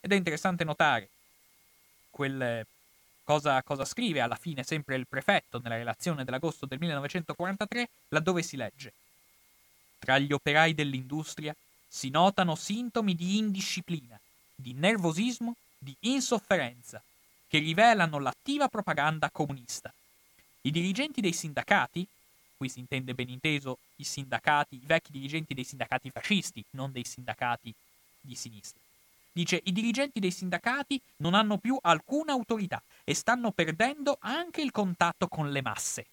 Ed 0.00 0.12
è 0.12 0.14
interessante 0.14 0.64
notare 0.64 1.08
quel, 2.10 2.66
cosa, 3.22 3.62
cosa 3.62 3.84
scrive 3.84 4.20
alla 4.20 4.36
fine 4.36 4.62
sempre 4.62 4.96
il 4.96 5.06
prefetto 5.06 5.60
nella 5.62 5.76
relazione 5.76 6.24
dell'agosto 6.24 6.66
del 6.66 6.78
1943, 6.78 7.88
laddove 8.08 8.42
si 8.42 8.56
legge 8.56 8.92
Tra 9.98 10.18
gli 10.18 10.32
operai 10.32 10.74
dell'industria 10.74 11.54
si 11.88 12.08
notano 12.08 12.54
sintomi 12.54 13.14
di 13.14 13.36
indisciplina, 13.36 14.18
di 14.54 14.72
nervosismo, 14.72 15.56
di 15.78 15.94
insofferenza, 16.00 17.02
che 17.48 17.58
rivelano 17.58 18.18
l'attiva 18.18 18.68
propaganda 18.68 19.28
comunista. 19.30 19.92
I 20.62 20.70
dirigenti 20.70 21.20
dei 21.20 21.32
sindacati, 21.32 22.06
qui 22.56 22.68
si 22.68 22.78
intende 22.78 23.12
ben 23.12 23.28
inteso 23.28 23.78
i 23.96 24.04
sindacati, 24.04 24.76
i 24.76 24.86
vecchi 24.86 25.12
dirigenti 25.12 25.52
dei 25.52 25.64
sindacati 25.64 26.10
fascisti, 26.10 26.64
non 26.70 26.92
dei 26.92 27.04
sindacati 27.04 27.74
di 28.20 28.34
sinistra. 28.34 28.80
Dice 29.32 29.60
i 29.64 29.72
dirigenti 29.72 30.20
dei 30.20 30.30
sindacati 30.30 31.00
non 31.16 31.32
hanno 31.32 31.56
più 31.56 31.78
alcuna 31.80 32.32
autorità 32.32 32.82
e 33.02 33.14
stanno 33.14 33.50
perdendo 33.50 34.18
anche 34.20 34.60
il 34.60 34.70
contatto 34.70 35.26
con 35.26 35.50
le 35.50 35.62
masse. 35.62 36.06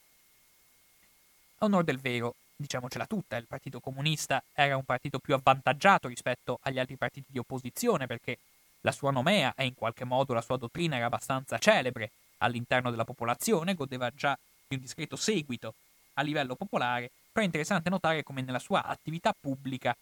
A 1.57 1.65
onor 1.65 1.83
del 1.83 1.99
vero, 1.99 2.35
diciamocela 2.55 3.05
tutta, 3.05 3.35
il 3.35 3.45
Partito 3.45 3.81
Comunista 3.81 4.41
era 4.53 4.77
un 4.77 4.85
partito 4.85 5.19
più 5.19 5.33
avvantaggiato 5.33 6.07
rispetto 6.07 6.59
agli 6.63 6.79
altri 6.79 6.95
partiti 6.95 7.27
di 7.31 7.39
opposizione 7.39 8.07
perché 8.07 8.37
la 8.81 8.93
sua 8.93 9.11
nomea 9.11 9.53
e 9.55 9.65
in 9.65 9.75
qualche 9.75 10.05
modo 10.05 10.33
la 10.33 10.41
sua 10.41 10.55
dottrina 10.55 10.95
era 10.95 11.07
abbastanza 11.07 11.57
celebre 11.57 12.11
all'interno 12.37 12.89
della 12.89 13.03
popolazione, 13.03 13.73
godeva 13.73 14.09
già 14.15 14.37
di 14.65 14.75
un 14.75 14.81
discreto 14.81 15.17
seguito 15.17 15.73
a 16.13 16.21
livello 16.21 16.55
popolare, 16.55 17.11
però 17.31 17.43
è 17.43 17.45
interessante 17.45 17.89
notare 17.89 18.23
come 18.23 18.41
nella 18.41 18.59
sua 18.59 18.85
attività 18.85 19.35
pubblica, 19.37 19.95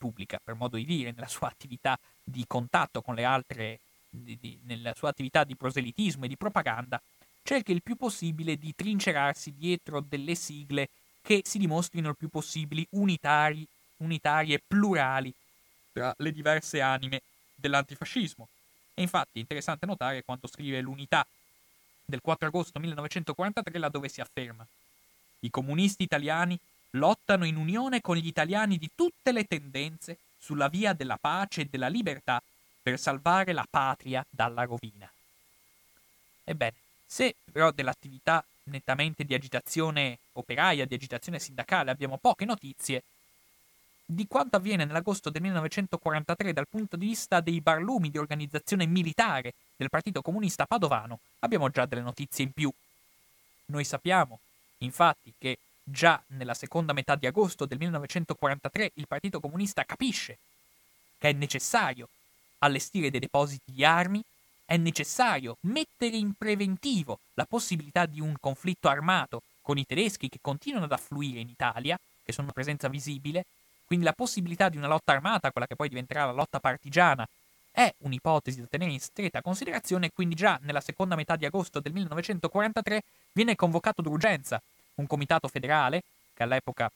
pubblica 0.00 0.40
per 0.42 0.54
modo 0.54 0.78
di 0.78 0.86
dire, 0.86 1.12
nella 1.12 1.28
sua 1.28 1.48
attività 1.48 1.98
di 2.24 2.44
contatto 2.46 3.02
con 3.02 3.14
le 3.14 3.24
altre, 3.24 3.80
di, 4.08 4.38
di, 4.40 4.58
nella 4.64 4.94
sua 4.96 5.10
attività 5.10 5.44
di 5.44 5.54
proselitismo 5.54 6.24
e 6.24 6.28
di 6.28 6.38
propaganda, 6.38 7.00
cerchi 7.42 7.72
il 7.72 7.82
più 7.82 7.96
possibile 7.96 8.56
di 8.56 8.74
trincerarsi 8.74 9.52
dietro 9.52 10.00
delle 10.00 10.34
sigle 10.34 10.88
che 11.20 11.42
si 11.44 11.58
dimostrino 11.58 12.08
il 12.08 12.16
più 12.16 12.30
possibile 12.30 12.86
unitari, 12.90 13.66
unitarie 13.98 14.56
e 14.56 14.62
plurali 14.66 15.32
tra 15.92 16.14
le 16.16 16.32
diverse 16.32 16.80
anime 16.80 17.20
dell'antifascismo. 17.54 18.48
E 18.94 19.02
infatti 19.02 19.38
è 19.38 19.40
interessante 19.40 19.84
notare 19.84 20.24
quanto 20.24 20.46
scrive 20.46 20.80
l'Unità 20.80 21.26
del 22.04 22.20
4 22.22 22.48
agosto 22.48 22.78
1943 22.78 23.78
laddove 23.78 24.08
si 24.08 24.20
afferma 24.20 24.66
I 25.40 25.50
comunisti 25.50 26.02
italiani 26.02 26.58
lottano 26.90 27.44
in 27.44 27.56
unione 27.56 28.00
con 28.00 28.16
gli 28.16 28.26
italiani 28.26 28.78
di 28.78 28.90
tutte 28.94 29.32
le 29.32 29.44
tendenze 29.44 30.18
sulla 30.38 30.68
via 30.68 30.92
della 30.92 31.18
pace 31.20 31.62
e 31.62 31.68
della 31.70 31.88
libertà 31.88 32.42
per 32.82 32.98
salvare 32.98 33.52
la 33.52 33.66
patria 33.68 34.24
dalla 34.28 34.64
rovina. 34.64 35.10
Ebbene, 36.44 36.74
se 37.06 37.34
però 37.52 37.70
dell'attività 37.70 38.44
nettamente 38.64 39.24
di 39.24 39.34
agitazione 39.34 40.18
operaia, 40.32 40.86
di 40.86 40.94
agitazione 40.94 41.38
sindacale, 41.38 41.90
abbiamo 41.90 42.18
poche 42.18 42.44
notizie, 42.44 43.02
di 44.04 44.26
quanto 44.26 44.56
avviene 44.56 44.84
nell'agosto 44.84 45.30
del 45.30 45.42
1943 45.42 46.52
dal 46.52 46.66
punto 46.68 46.96
di 46.96 47.06
vista 47.06 47.40
dei 47.40 47.60
barlumi 47.60 48.10
di 48.10 48.18
organizzazione 48.18 48.86
militare 48.86 49.54
del 49.76 49.88
Partito 49.88 50.20
Comunista 50.20 50.66
Padovano, 50.66 51.20
abbiamo 51.40 51.68
già 51.68 51.86
delle 51.86 52.02
notizie 52.02 52.44
in 52.44 52.52
più. 52.52 52.72
Noi 53.66 53.84
sappiamo, 53.84 54.40
infatti, 54.78 55.32
che 55.38 55.58
già 55.82 56.22
nella 56.28 56.54
seconda 56.54 56.92
metà 56.92 57.16
di 57.16 57.26
agosto 57.26 57.66
del 57.66 57.78
1943 57.78 58.92
il 58.94 59.06
Partito 59.06 59.40
Comunista 59.40 59.84
capisce 59.84 60.38
che 61.18 61.30
è 61.30 61.32
necessario 61.32 62.08
allestire 62.58 63.10
dei 63.10 63.20
depositi 63.20 63.72
di 63.72 63.84
armi 63.84 64.22
è 64.64 64.76
necessario 64.76 65.56
mettere 65.62 66.16
in 66.16 66.32
preventivo 66.34 67.18
la 67.34 67.44
possibilità 67.44 68.06
di 68.06 68.20
un 68.20 68.36
conflitto 68.38 68.88
armato 68.88 69.42
con 69.62 69.78
i 69.78 69.84
tedeschi 69.84 70.28
che 70.28 70.38
continuano 70.40 70.84
ad 70.84 70.92
affluire 70.92 71.40
in 71.40 71.48
Italia, 71.48 71.98
che 72.22 72.32
sono 72.32 72.44
una 72.44 72.54
presenza 72.54 72.88
visibile, 72.88 73.44
quindi 73.84 74.04
la 74.04 74.12
possibilità 74.12 74.68
di 74.68 74.76
una 74.76 74.86
lotta 74.86 75.12
armata, 75.12 75.50
quella 75.50 75.66
che 75.66 75.74
poi 75.74 75.88
diventerà 75.88 76.24
la 76.24 76.32
lotta 76.32 76.60
partigiana, 76.60 77.26
è 77.72 77.92
un'ipotesi 77.98 78.60
da 78.60 78.66
tenere 78.70 78.92
in 78.92 79.00
stretta 79.00 79.42
considerazione. 79.42 80.12
Quindi 80.12 80.36
già 80.36 80.56
nella 80.62 80.80
seconda 80.80 81.16
metà 81.16 81.34
di 81.34 81.46
agosto 81.46 81.80
del 81.80 81.92
1943 81.92 83.02
viene 83.32 83.56
convocato 83.56 84.02
d'urgenza 84.02 84.62
un 85.00 85.06
comitato 85.06 85.48
federale, 85.48 86.02
che 86.34 86.42
all'epoca 86.42 86.90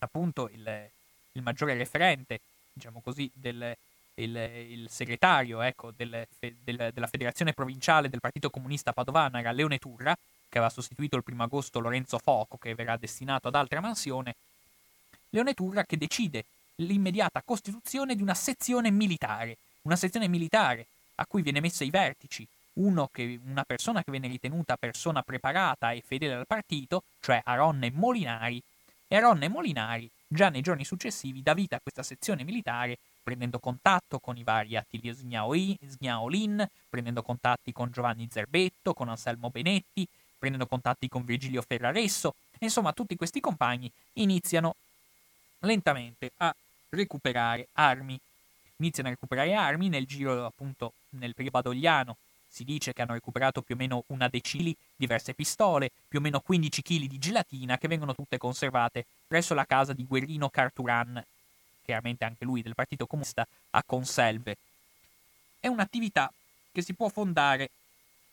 appunto 0.00 0.48
il, 0.52 0.88
il 1.32 1.42
maggiore 1.42 1.74
referente, 1.74 2.40
diciamo 2.72 3.00
così, 3.00 3.30
del, 3.32 3.74
il, 4.14 4.36
il 4.36 4.90
segretario 4.90 5.60
ecco, 5.62 5.92
del, 5.96 6.26
del, 6.38 6.90
della 6.92 7.06
federazione 7.06 7.52
provinciale 7.52 8.08
del 8.08 8.20
Partito 8.20 8.50
Comunista 8.50 8.92
Padovano 8.92 9.38
era 9.38 9.52
Leone 9.52 9.78
Turra, 9.78 10.14
che 10.48 10.58
aveva 10.58 10.72
sostituito 10.72 11.16
il 11.16 11.24
primo 11.24 11.42
agosto 11.42 11.80
Lorenzo 11.80 12.18
Foco, 12.18 12.56
che 12.56 12.74
verrà 12.74 12.96
destinato 12.96 13.48
ad 13.48 13.54
altra 13.54 13.80
mansione. 13.80 14.34
Leone 15.30 15.54
Turra 15.54 15.84
che 15.84 15.98
decide 15.98 16.44
l'immediata 16.76 17.42
costituzione 17.44 18.14
di 18.14 18.22
una 18.22 18.34
sezione 18.34 18.90
militare, 18.90 19.56
una 19.82 19.96
sezione 19.96 20.28
militare 20.28 20.86
a 21.16 21.26
cui 21.26 21.42
viene 21.42 21.60
messa 21.60 21.84
i 21.84 21.90
vertici, 21.90 22.46
che, 23.10 23.38
una 23.44 23.64
persona 23.64 24.02
che 24.02 24.10
viene 24.10 24.28
ritenuta 24.28 24.76
persona 24.76 25.22
preparata 25.22 25.92
e 25.92 26.02
fedele 26.06 26.34
al 26.34 26.46
partito, 26.46 27.02
cioè 27.20 27.40
Aronne 27.44 27.90
Molinari, 27.90 28.62
e 29.06 29.16
Aronne 29.16 29.48
Molinari 29.48 30.08
già 30.26 30.50
nei 30.50 30.60
giorni 30.60 30.84
successivi 30.84 31.42
dà 31.42 31.54
vita 31.54 31.76
a 31.76 31.80
questa 31.80 32.02
sezione 32.02 32.44
militare 32.44 32.98
prendendo 33.22 33.58
contatto 33.58 34.18
con 34.18 34.36
i 34.36 34.42
vari 34.42 34.76
Attilio 34.76 35.14
Sgnaolin, 35.14 36.66
prendendo 36.88 37.22
contatti 37.22 37.72
con 37.72 37.90
Giovanni 37.90 38.28
Zerbetto, 38.30 38.94
con 38.94 39.08
Anselmo 39.08 39.50
Benetti, 39.50 40.06
prendendo 40.38 40.66
contatti 40.66 41.08
con 41.08 41.24
Virgilio 41.24 41.60
Ferraresso, 41.60 42.34
insomma 42.60 42.92
tutti 42.92 43.16
questi 43.16 43.40
compagni 43.40 43.90
iniziano 44.14 44.76
lentamente 45.60 46.32
a 46.38 46.54
recuperare 46.90 47.68
armi. 47.72 48.18
Iniziano 48.76 49.08
a 49.08 49.12
recuperare 49.12 49.54
armi 49.54 49.88
nel 49.88 50.06
giro 50.06 50.46
appunto 50.46 50.92
nel 51.10 51.34
periodo 51.34 51.58
badogliano. 51.58 52.16
Si 52.48 52.64
dice 52.64 52.92
che 52.92 53.02
hanno 53.02 53.12
recuperato 53.12 53.62
più 53.62 53.74
o 53.74 53.78
meno 53.78 54.04
una 54.08 54.28
decina, 54.28 54.72
diverse 54.96 55.34
pistole, 55.34 55.90
più 56.08 56.18
o 56.18 56.22
meno 56.22 56.40
15 56.40 56.82
kg 56.82 57.04
di 57.04 57.18
gelatina 57.18 57.78
che 57.78 57.88
vengono 57.88 58.14
tutte 58.14 58.38
conservate 58.38 59.06
presso 59.26 59.54
la 59.54 59.64
casa 59.64 59.92
di 59.92 60.04
Guerrino 60.04 60.48
Carturan 60.48 61.22
chiaramente 61.88 62.26
anche 62.26 62.44
lui 62.44 62.60
del 62.60 62.74
Partito 62.74 63.06
Comunista, 63.06 63.46
a 63.70 63.82
Conselve. 63.82 64.58
È 65.58 65.68
un'attività 65.68 66.30
che 66.70 66.82
si 66.82 66.92
può 66.92 67.08
fondare 67.08 67.70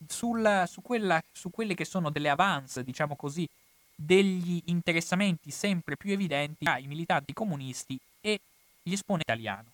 sul, 0.06 0.64
su, 0.66 0.82
quella, 0.82 1.22
su 1.32 1.50
quelle 1.50 1.74
che 1.74 1.86
sono 1.86 2.10
delle 2.10 2.28
avance, 2.28 2.84
diciamo 2.84 3.16
così, 3.16 3.48
degli 3.94 4.62
interessamenti 4.66 5.50
sempre 5.50 5.96
più 5.96 6.12
evidenti 6.12 6.66
tra 6.66 6.76
i 6.76 6.86
militanti 6.86 7.32
comunisti 7.32 7.98
e 8.20 8.38
gli 8.82 8.92
esponenti 8.92 9.30
italiani. 9.32 9.68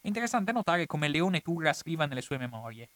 Interessante 0.00 0.52
notare 0.52 0.86
come 0.86 1.08
Leone 1.08 1.42
Turra 1.42 1.74
scriva 1.74 2.06
nelle 2.06 2.22
sue 2.22 2.38
memorie. 2.38 2.88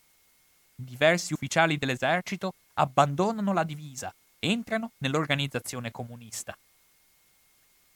Diversi 0.82 1.34
ufficiali 1.34 1.76
dell'esercito 1.76 2.54
abbandonano 2.74 3.52
la 3.52 3.64
divisa, 3.64 4.12
entrano 4.38 4.92
nell'organizzazione 4.98 5.90
comunista. 5.90 6.56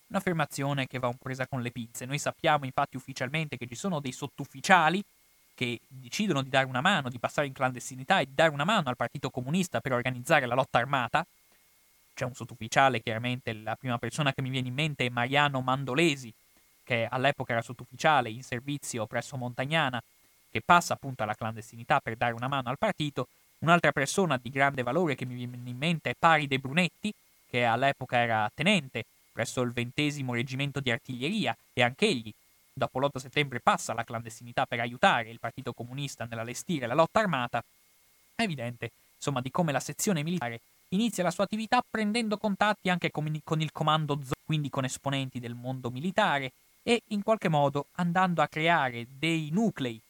Un'affermazione 0.09 0.87
che 0.87 0.99
va 0.99 1.09
un 1.09 1.17
presa 1.17 1.47
con 1.47 1.63
le 1.63 1.71
pinze. 1.71 2.05
Noi 2.05 2.19
sappiamo 2.19 2.67
infatti 2.67 2.97
ufficialmente 2.97 3.57
che 3.57 3.67
ci 3.67 3.75
sono 3.75 4.01
dei 4.01 4.13
sottufficiali 4.13 5.03
che 5.55 5.81
decidono 5.89 6.43
di 6.43 6.51
dare 6.51 6.67
una 6.67 6.83
mano, 6.83 7.09
di 7.09 7.19
passare 7.19 7.47
in 7.47 7.53
clandestinità 7.53 8.21
e 8.21 8.27
di 8.27 8.35
dare 8.35 8.51
una 8.51 8.65
mano 8.65 8.91
al 8.91 8.97
Partito 8.97 9.31
Comunista 9.31 9.81
per 9.81 9.93
organizzare 9.93 10.47
la 10.47 10.55
lotta 10.55 10.79
armata. 10.79 11.27
C'è 12.13 12.25
un 12.25 12.35
sottufficiale, 12.35 13.01
chiaramente 13.01 13.53
la 13.55 13.77
prima 13.77 13.99
persona 13.99 14.33
che 14.33 14.43
mi 14.43 14.51
viene 14.51 14.69
in 14.69 14.75
mente 14.75 15.07
è 15.07 15.09
Mariano 15.09 15.61
Mandolesi, 15.63 16.33
che 16.83 17.09
all'epoca 17.11 17.53
era 17.53 17.63
sottufficiale 17.63 18.31
in 18.31 18.43
servizio 18.43 19.07
presso 19.07 19.37
Montagnana, 19.37 20.03
che 20.55 20.63
passa 20.65 20.95
appunto 20.95 21.25
alla 21.25 21.35
clandestinità 21.35 21.99
per 21.99 22.15
dare 22.15 22.33
una 22.33 22.47
mano 22.47 22.69
al 22.69 22.79
partito. 22.79 23.27
Un'altra 23.59 23.91
persona 23.91 24.39
di 24.41 24.51
grande 24.51 24.85
valore 24.85 25.17
che 25.17 25.25
mi 25.25 25.35
viene 25.35 25.59
in 25.69 25.77
mente 25.77 26.11
è 26.11 26.15
Pari 26.17 26.47
De 26.47 26.61
Brunetti, 26.61 27.13
che 27.51 27.65
all'epoca 27.65 28.19
era 28.19 28.49
tenente 28.55 29.05
presso 29.33 29.63
il 29.63 29.73
ventesimo 29.73 30.33
reggimento 30.33 30.79
di 30.79 30.93
artiglieria 30.93 31.57
e 31.73 31.83
anch'egli, 31.83 32.33
dopo 32.73 33.01
l'8 33.01 33.17
settembre, 33.17 33.59
passa 33.59 33.91
alla 33.91 34.05
clandestinità 34.05 34.65
per 34.65 34.79
aiutare 34.79 35.29
il 35.29 35.41
Partito 35.41 35.73
Comunista 35.73 36.25
nell'allestire 36.31 36.87
la 36.87 36.95
lotta 36.95 37.19
armata, 37.19 37.61
è 38.37 38.43
evidente, 38.43 38.93
insomma, 39.17 39.41
di 39.41 39.51
come 39.51 39.73
la 39.73 39.81
sezione 39.81 40.23
militare 40.23 40.61
inizia 40.91 41.25
la 41.25 41.33
sua 41.33 41.43
attività 41.43 41.83
prendendo 41.89 42.37
contatti 42.37 42.91
anche 42.91 43.11
con 43.11 43.61
il 43.61 43.73
comando 43.73 44.21
ZO, 44.23 44.35
quindi 44.45 44.71
con 44.71 44.85
esponenti 44.85 45.41
del 45.41 45.55
mondo 45.55 45.91
militare, 45.91 46.53
e 46.85 47.03
in 47.09 47.25
qualche 47.25 47.49
modo 47.49 47.87
andando 47.97 48.41
a 48.41 48.47
creare 48.47 49.07
dei 49.19 49.49
nuclei, 49.51 50.01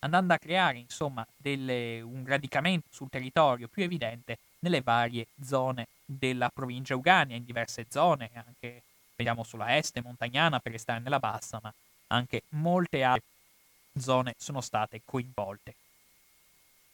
andando 0.00 0.34
a 0.34 0.38
creare, 0.38 0.78
insomma, 0.78 1.26
delle, 1.36 2.00
un 2.00 2.24
radicamento 2.26 2.88
sul 2.90 3.08
territorio 3.10 3.68
più 3.68 3.82
evidente 3.82 4.38
nelle 4.60 4.80
varie 4.80 5.26
zone 5.44 5.86
della 6.04 6.48
provincia 6.48 6.94
Ugania, 6.94 7.36
in 7.36 7.44
diverse 7.44 7.86
zone, 7.88 8.30
anche 8.34 8.82
vediamo 9.16 9.42
sulla 9.42 9.76
est 9.76 10.00
montagnana 10.00 10.60
per 10.60 10.72
restare 10.72 11.00
nella 11.00 11.18
bassa, 11.18 11.58
ma 11.62 11.72
anche 12.08 12.42
molte 12.50 13.02
altre 13.02 13.26
zone 13.98 14.34
sono 14.38 14.60
state 14.60 15.02
coinvolte. 15.04 15.74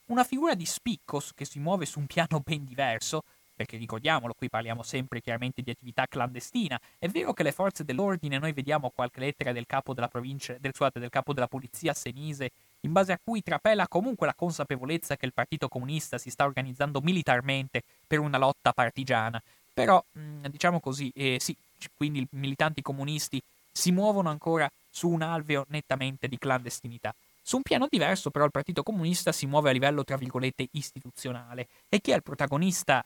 Una 0.07 0.25
figura 0.25 0.55
di 0.55 0.67
spicco 0.67 1.23
che 1.35 1.45
si 1.45 1.59
muove 1.59 1.87
su 1.87 1.99
un 1.99 2.07
piano 2.07 2.40
ben 2.45 2.64
diverso, 2.64 3.25
perché 3.55 3.77
ricordiamolo, 3.77 4.35
qui 4.35 4.49
parliamo 4.49 4.83
sempre 4.83 5.21
chiaramente 5.21 5.62
di 5.62 5.71
attività 5.71 6.07
clandestina. 6.07 6.79
È 6.99 7.09
vero 7.09 7.33
che 7.33 7.43
le 7.43 7.53
forze 7.53 7.85
dell'ordine, 7.85 8.38
noi 8.38 8.53
vediamo 8.53 8.90
qualche 8.90 9.21
lettera 9.21 9.53
del 9.53 9.67
capo 9.67 9.95
della 9.95 10.09
provincia, 10.09 10.57
del, 10.59 10.73
scusate, 10.75 10.99
del 10.99 11.11
capo 11.11 11.33
della 11.33 11.47
polizia 11.47 11.95
senise 11.95 12.51
in 12.85 12.92
base 12.92 13.12
a 13.12 13.18
cui 13.23 13.42
trapela 13.42 13.88
comunque 13.88 14.27
la 14.27 14.35
consapevolezza 14.35 15.16
che 15.16 15.27
il 15.27 15.33
Partito 15.33 15.68
Comunista 15.68 16.18
si 16.18 16.31
sta 16.31 16.44
organizzando 16.44 17.01
militarmente 17.01 17.83
per 18.07 18.20
una 18.20 18.38
lotta 18.38 18.73
partigiana. 18.73 19.42
Però, 19.73 20.03
mm, 20.18 20.47
diciamo 20.47 20.81
così, 20.81 21.11
eh, 21.14 21.38
sì, 21.40 21.57
quindi 21.97 22.20
i 22.20 22.27
militanti 22.31 22.83
comunisti 22.83 23.42
si 23.73 23.90
muovono 23.90 24.29
ancora 24.29 24.70
su 24.90 25.09
un 25.09 25.23
alveo 25.23 25.64
nettamente 25.68 26.29
di 26.29 26.38
clandestinità. 26.38 27.12
Su 27.42 27.57
un 27.57 27.62
piano 27.62 27.88
diverso, 27.90 28.31
però, 28.31 28.44
il 28.44 28.51
Partito 28.51 28.83
Comunista 28.83 29.33
si 29.33 29.47
muove 29.47 29.70
a 29.70 29.73
livello, 29.73 30.05
tra 30.05 30.16
virgolette, 30.16 30.68
istituzionale. 30.73 31.66
E 31.88 32.01
chi 32.01 32.12
è 32.12 32.14
il 32.14 32.23
protagonista 32.23 33.05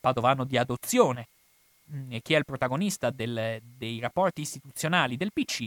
padovano 0.00 0.44
di 0.44 0.56
adozione? 0.56 1.26
Mm, 1.92 2.12
e 2.12 2.22
chi 2.22 2.34
è 2.34 2.38
il 2.38 2.44
protagonista 2.44 3.10
del, 3.10 3.60
dei 3.62 3.98
rapporti 4.00 4.42
istituzionali 4.42 5.16
del 5.16 5.32
PC? 5.32 5.66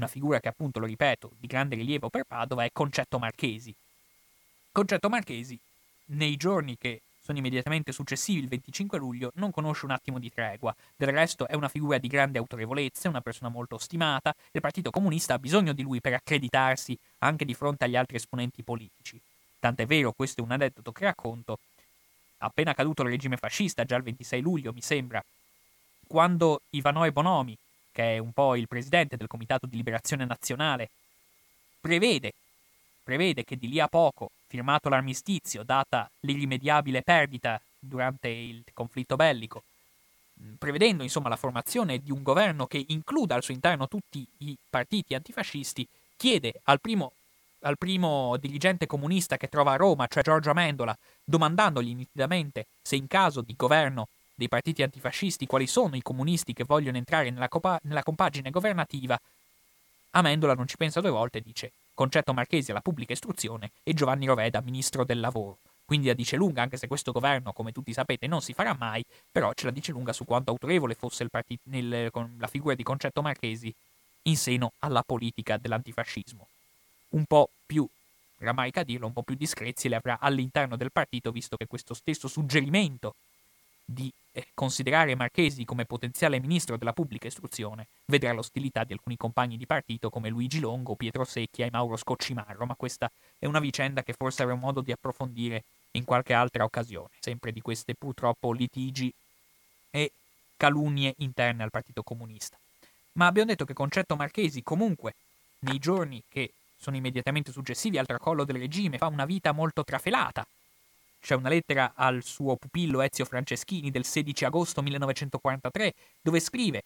Una 0.00 0.08
figura 0.08 0.40
che 0.40 0.48
appunto, 0.48 0.80
lo 0.80 0.86
ripeto, 0.86 1.32
di 1.38 1.46
grande 1.46 1.76
rilievo 1.76 2.08
per 2.08 2.24
Padova 2.24 2.64
è 2.64 2.70
Concetto 2.72 3.18
Marchesi. 3.18 3.74
Concetto 4.72 5.08
Marchesi, 5.08 5.58
nei 6.06 6.36
giorni 6.36 6.76
che 6.78 7.02
sono 7.22 7.38
immediatamente 7.38 7.92
successivi, 7.92 8.40
il 8.40 8.48
25 8.48 8.98
luglio, 8.98 9.30
non 9.34 9.50
conosce 9.50 9.84
un 9.84 9.90
attimo 9.90 10.18
di 10.18 10.32
tregua. 10.32 10.74
Del 10.96 11.10
resto 11.10 11.46
è 11.46 11.54
una 11.54 11.68
figura 11.68 11.98
di 11.98 12.08
grande 12.08 12.38
autorevolezza, 12.38 13.08
una 13.08 13.20
persona 13.20 13.50
molto 13.50 13.78
stimata. 13.78 14.34
Il 14.52 14.60
Partito 14.60 14.90
Comunista 14.90 15.34
ha 15.34 15.38
bisogno 15.38 15.72
di 15.72 15.82
lui 15.82 16.00
per 16.00 16.14
accreditarsi 16.14 16.98
anche 17.18 17.44
di 17.44 17.54
fronte 17.54 17.84
agli 17.84 17.96
altri 17.96 18.16
esponenti 18.16 18.62
politici. 18.62 19.20
Tant'è 19.60 19.84
vero, 19.86 20.12
questo 20.12 20.40
è 20.40 20.44
un 20.44 20.52
aneddoto 20.52 20.90
che 20.92 21.04
racconto, 21.04 21.58
appena 22.38 22.72
caduto 22.72 23.02
il 23.02 23.10
regime 23.10 23.36
fascista, 23.36 23.84
già 23.84 23.96
il 23.96 24.02
26 24.02 24.40
luglio 24.40 24.72
mi 24.72 24.80
sembra, 24.80 25.22
quando 26.06 26.62
Ivanoe 26.70 27.12
Bonomi, 27.12 27.56
che 27.92 28.14
è 28.16 28.18
un 28.18 28.32
po' 28.32 28.56
il 28.56 28.68
presidente 28.68 29.16
del 29.16 29.26
Comitato 29.26 29.66
di 29.66 29.76
Liberazione 29.76 30.24
Nazionale, 30.24 30.90
prevede, 31.80 32.32
prevede 33.02 33.44
che 33.44 33.56
di 33.56 33.68
lì 33.68 33.80
a 33.80 33.88
poco, 33.88 34.30
firmato 34.46 34.88
l'armistizio, 34.88 35.62
data 35.62 36.10
l'irrimediabile 36.20 37.02
perdita 37.02 37.60
durante 37.78 38.28
il 38.28 38.62
conflitto 38.72 39.16
bellico, 39.16 39.62
prevedendo 40.58 41.02
insomma 41.02 41.28
la 41.28 41.36
formazione 41.36 41.98
di 41.98 42.10
un 42.10 42.22
governo 42.22 42.66
che 42.66 42.84
includa 42.88 43.34
al 43.34 43.42
suo 43.42 43.54
interno 43.54 43.88
tutti 43.88 44.26
i 44.38 44.56
partiti 44.68 45.14
antifascisti, 45.14 45.86
chiede 46.16 46.60
al 46.64 46.80
primo, 46.80 47.12
al 47.60 47.78
primo 47.78 48.36
dirigente 48.38 48.86
comunista 48.86 49.36
che 49.36 49.48
trova 49.48 49.72
a 49.72 49.76
Roma, 49.76 50.06
cioè 50.06 50.22
Giorgio 50.22 50.50
Amendola, 50.50 50.96
domandandogli 51.24 51.94
nitidamente 51.94 52.66
se 52.82 52.96
in 52.96 53.06
caso 53.06 53.40
di 53.40 53.54
governo 53.56 54.08
dei 54.40 54.48
partiti 54.48 54.82
antifascisti, 54.82 55.46
quali 55.46 55.66
sono 55.66 55.96
i 55.96 56.02
comunisti 56.02 56.54
che 56.54 56.64
vogliono 56.64 56.96
entrare 56.96 57.28
nella, 57.28 57.48
copa- 57.50 57.78
nella 57.82 58.02
compagine 58.02 58.48
governativa, 58.48 59.20
Amendola 60.12 60.54
non 60.54 60.66
ci 60.66 60.78
pensa 60.78 61.02
due 61.02 61.10
volte 61.10 61.38
e 61.38 61.42
dice 61.42 61.72
Concetto 61.92 62.32
Marchesi 62.32 62.70
alla 62.70 62.80
pubblica 62.80 63.12
istruzione 63.12 63.70
e 63.82 63.92
Giovanni 63.92 64.24
Roveda 64.24 64.62
ministro 64.62 65.04
del 65.04 65.20
lavoro. 65.20 65.58
Quindi 65.84 66.06
la 66.06 66.14
dice 66.14 66.36
lunga, 66.36 66.62
anche 66.62 66.78
se 66.78 66.86
questo 66.86 67.12
governo, 67.12 67.52
come 67.52 67.70
tutti 67.70 67.92
sapete, 67.92 68.26
non 68.26 68.40
si 68.40 68.54
farà 68.54 68.74
mai, 68.78 69.04
però 69.30 69.52
ce 69.52 69.66
la 69.66 69.72
dice 69.72 69.92
lunga 69.92 70.14
su 70.14 70.24
quanto 70.24 70.50
autorevole 70.50 70.94
fosse 70.94 71.28
partito, 71.28 71.62
nel, 71.64 72.10
la 72.38 72.46
figura 72.46 72.74
di 72.74 72.82
Concetto 72.82 73.20
Marchesi 73.20 73.72
in 74.22 74.36
seno 74.36 74.72
alla 74.78 75.02
politica 75.02 75.58
dell'antifascismo. 75.58 76.48
Un 77.10 77.24
po' 77.24 77.50
più, 77.66 77.86
rammarica 78.38 78.84
dirlo, 78.84 79.06
un 79.06 79.12
po' 79.12 79.22
più 79.22 79.34
discrezi 79.34 79.88
le 79.88 79.96
avrà 79.96 80.18
all'interno 80.18 80.76
del 80.76 80.92
partito, 80.92 81.30
visto 81.30 81.56
che 81.56 81.66
questo 81.66 81.92
stesso 81.92 82.26
suggerimento 82.26 83.14
di 83.92 84.12
eh, 84.32 84.46
considerare 84.54 85.16
Marchesi 85.16 85.64
come 85.64 85.84
potenziale 85.84 86.38
ministro 86.38 86.76
della 86.76 86.92
pubblica 86.92 87.26
istruzione 87.26 87.88
vedrà 88.06 88.32
l'ostilità 88.32 88.84
di 88.84 88.92
alcuni 88.92 89.16
compagni 89.16 89.56
di 89.56 89.66
partito 89.66 90.10
come 90.10 90.28
Luigi 90.28 90.60
Longo, 90.60 90.94
Pietro 90.94 91.24
Secchia 91.24 91.66
e 91.66 91.70
Mauro 91.72 91.96
Scoccimarro, 91.96 92.66
ma 92.66 92.76
questa 92.76 93.10
è 93.38 93.46
una 93.46 93.58
vicenda 93.58 94.02
che 94.02 94.14
forse 94.16 94.42
avremo 94.42 94.60
modo 94.60 94.80
di 94.80 94.92
approfondire 94.92 95.64
in 95.92 96.04
qualche 96.04 96.32
altra 96.32 96.62
occasione, 96.62 97.10
sempre 97.18 97.50
di 97.50 97.60
queste 97.60 97.94
purtroppo 97.94 98.52
litigi 98.52 99.12
e 99.90 100.12
calunnie 100.56 101.14
interne 101.18 101.64
al 101.64 101.70
Partito 101.70 102.02
Comunista. 102.04 102.56
Ma 103.14 103.26
abbiamo 103.26 103.48
detto 103.48 103.64
che 103.64 103.74
Concetto 103.74 104.14
Marchesi 104.14 104.62
comunque 104.62 105.14
nei 105.60 105.78
giorni 105.78 106.22
che 106.28 106.52
sono 106.78 106.96
immediatamente 106.96 107.50
successivi 107.50 107.98
al 107.98 108.06
tracollo 108.06 108.44
del 108.44 108.56
regime 108.56 108.98
fa 108.98 109.08
una 109.08 109.24
vita 109.24 109.50
molto 109.50 109.82
trafelata. 109.82 110.46
C'è 111.20 111.34
una 111.34 111.48
lettera 111.48 111.92
al 111.94 112.22
suo 112.24 112.56
pupillo 112.56 113.02
Ezio 113.02 113.24
Franceschini 113.24 113.90
del 113.90 114.04
16 114.04 114.44
agosto 114.46 114.82
1943 114.82 115.94
dove 116.20 116.40
scrive 116.40 116.82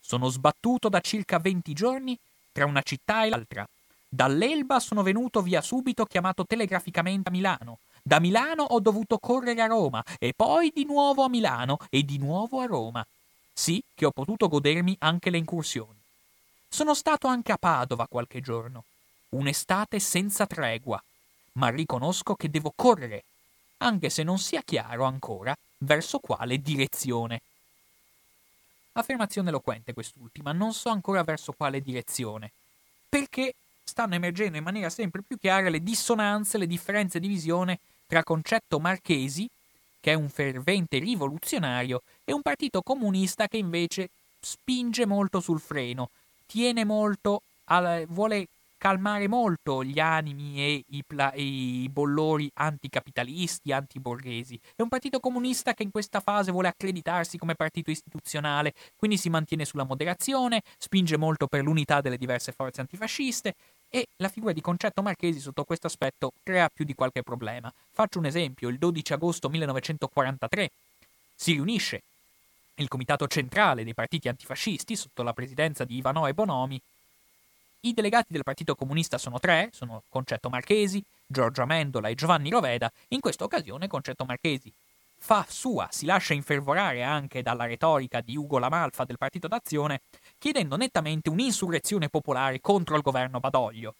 Sono 0.00 0.28
sbattuto 0.28 0.88
da 0.88 1.00
circa 1.00 1.38
20 1.38 1.72
giorni 1.72 2.18
tra 2.52 2.66
una 2.66 2.82
città 2.82 3.24
e 3.24 3.28
l'altra. 3.28 3.66
Dall'Elba 4.08 4.80
sono 4.80 5.02
venuto 5.02 5.42
via 5.42 5.60
subito 5.60 6.04
chiamato 6.04 6.44
telegraficamente 6.44 7.28
a 7.28 7.32
Milano. 7.32 7.78
Da 8.02 8.18
Milano 8.20 8.62
ho 8.64 8.80
dovuto 8.80 9.18
correre 9.18 9.60
a 9.62 9.66
Roma 9.66 10.02
e 10.18 10.32
poi 10.34 10.72
di 10.74 10.84
nuovo 10.84 11.22
a 11.22 11.28
Milano 11.28 11.78
e 11.90 12.04
di 12.04 12.18
nuovo 12.18 12.60
a 12.60 12.66
Roma. 12.66 13.06
Sì 13.52 13.82
che 13.94 14.06
ho 14.06 14.10
potuto 14.10 14.48
godermi 14.48 14.96
anche 15.00 15.30
le 15.30 15.38
incursioni. 15.38 15.98
Sono 16.68 16.94
stato 16.94 17.26
anche 17.26 17.52
a 17.52 17.58
Padova 17.58 18.06
qualche 18.08 18.40
giorno. 18.40 18.84
Un'estate 19.30 19.98
senza 19.98 20.46
tregua. 20.46 21.02
Ma 21.52 21.68
riconosco 21.68 22.34
che 22.34 22.50
devo 22.50 22.72
correre, 22.74 23.24
anche 23.78 24.10
se 24.10 24.22
non 24.22 24.38
sia 24.38 24.62
chiaro 24.62 25.04
ancora 25.04 25.56
verso 25.78 26.18
quale 26.18 26.60
direzione. 26.60 27.40
Affermazione 28.92 29.48
eloquente 29.48 29.92
quest'ultima, 29.92 30.52
non 30.52 30.72
so 30.72 30.88
ancora 30.88 31.22
verso 31.22 31.52
quale 31.52 31.80
direzione, 31.80 32.50
perché 33.08 33.54
stanno 33.84 34.14
emergendo 34.14 34.58
in 34.58 34.64
maniera 34.64 34.90
sempre 34.90 35.22
più 35.26 35.38
chiara 35.38 35.68
le 35.68 35.82
dissonanze, 35.82 36.58
le 36.58 36.66
differenze 36.66 37.20
di 37.20 37.28
visione 37.28 37.78
tra 38.06 38.24
concetto 38.24 38.80
Marchesi, 38.80 39.48
che 40.00 40.12
è 40.12 40.14
un 40.14 40.28
fervente 40.28 40.98
rivoluzionario, 40.98 42.02
e 42.24 42.32
un 42.32 42.42
partito 42.42 42.82
comunista 42.82 43.46
che 43.46 43.56
invece 43.56 44.10
spinge 44.40 45.06
molto 45.06 45.40
sul 45.40 45.60
freno, 45.60 46.10
tiene 46.46 46.84
molto, 46.84 47.42
al, 47.64 48.04
vuole 48.08 48.48
calmare 48.78 49.28
molto 49.28 49.84
gli 49.84 49.98
animi 49.98 50.60
e 50.60 50.84
i, 50.88 51.04
pla- 51.04 51.32
e 51.32 51.42
i, 51.42 51.88
bollori 51.90 52.50
anticapitalisti, 52.54 53.72
antiborghesi. 53.72 54.58
È 54.74 54.80
un 54.80 54.88
partito 54.88 55.20
comunista 55.20 55.74
che 55.74 55.82
in 55.82 55.90
questa 55.90 56.20
fase 56.20 56.52
vuole 56.52 56.68
accreditarsi 56.68 57.36
come 57.36 57.54
partito 57.54 57.90
istituzionale, 57.90 58.72
quindi 58.96 59.18
si 59.18 59.28
mantiene 59.28 59.64
sulla 59.64 59.84
moderazione, 59.84 60.62
spinge 60.78 61.16
molto 61.16 61.46
per 61.46 61.62
l'unità 61.62 62.00
delle 62.00 62.16
diverse 62.16 62.52
forze 62.52 62.80
antifasciste 62.80 63.54
e 63.90 64.06
la 64.16 64.28
figura 64.28 64.52
di 64.52 64.60
Concetto 64.60 65.02
Marchesi 65.02 65.40
sotto 65.40 65.64
questo 65.64 65.86
aspetto 65.88 66.32
crea 66.42 66.70
più 66.72 66.84
di 66.84 66.94
qualche 66.94 67.22
problema. 67.22 67.72
Faccio 67.90 68.18
un 68.18 68.26
esempio, 68.26 68.68
il 68.68 68.78
12 68.78 69.12
agosto 69.12 69.48
1943 69.48 70.70
si 71.34 71.52
riunisce 71.52 72.02
il 72.76 72.88
comitato 72.88 73.26
centrale 73.26 73.84
dei 73.84 73.94
partiti 73.94 74.28
antifascisti 74.28 74.94
sotto 74.96 75.22
la 75.22 75.32
presidenza 75.32 75.84
di 75.84 75.96
Ivanò 75.96 76.28
e 76.28 76.34
Bonomi. 76.34 76.80
I 77.82 77.94
delegati 77.94 78.32
del 78.32 78.42
Partito 78.42 78.74
Comunista 78.74 79.18
sono 79.18 79.38
tre, 79.38 79.68
sono 79.70 80.02
Concetto 80.08 80.48
Marchesi, 80.48 81.00
Giorgio 81.24 81.62
Amendola 81.62 82.08
e 82.08 82.16
Giovanni 82.16 82.50
Roveda. 82.50 82.90
In 83.10 83.20
questa 83.20 83.44
occasione 83.44 83.86
Concetto 83.86 84.24
Marchesi 84.24 84.72
fa 85.16 85.46
sua, 85.48 85.86
si 85.92 86.04
lascia 86.04 86.34
infervorare 86.34 87.04
anche 87.04 87.40
dalla 87.40 87.66
retorica 87.66 88.20
di 88.20 88.36
Ugo 88.36 88.58
Lamalfa 88.58 89.04
del 89.04 89.16
Partito 89.16 89.46
d'Azione, 89.46 90.02
chiedendo 90.38 90.76
nettamente 90.76 91.30
un'insurrezione 91.30 92.08
popolare 92.08 92.60
contro 92.60 92.96
il 92.96 93.02
governo 93.02 93.38
Badoglio. 93.38 93.94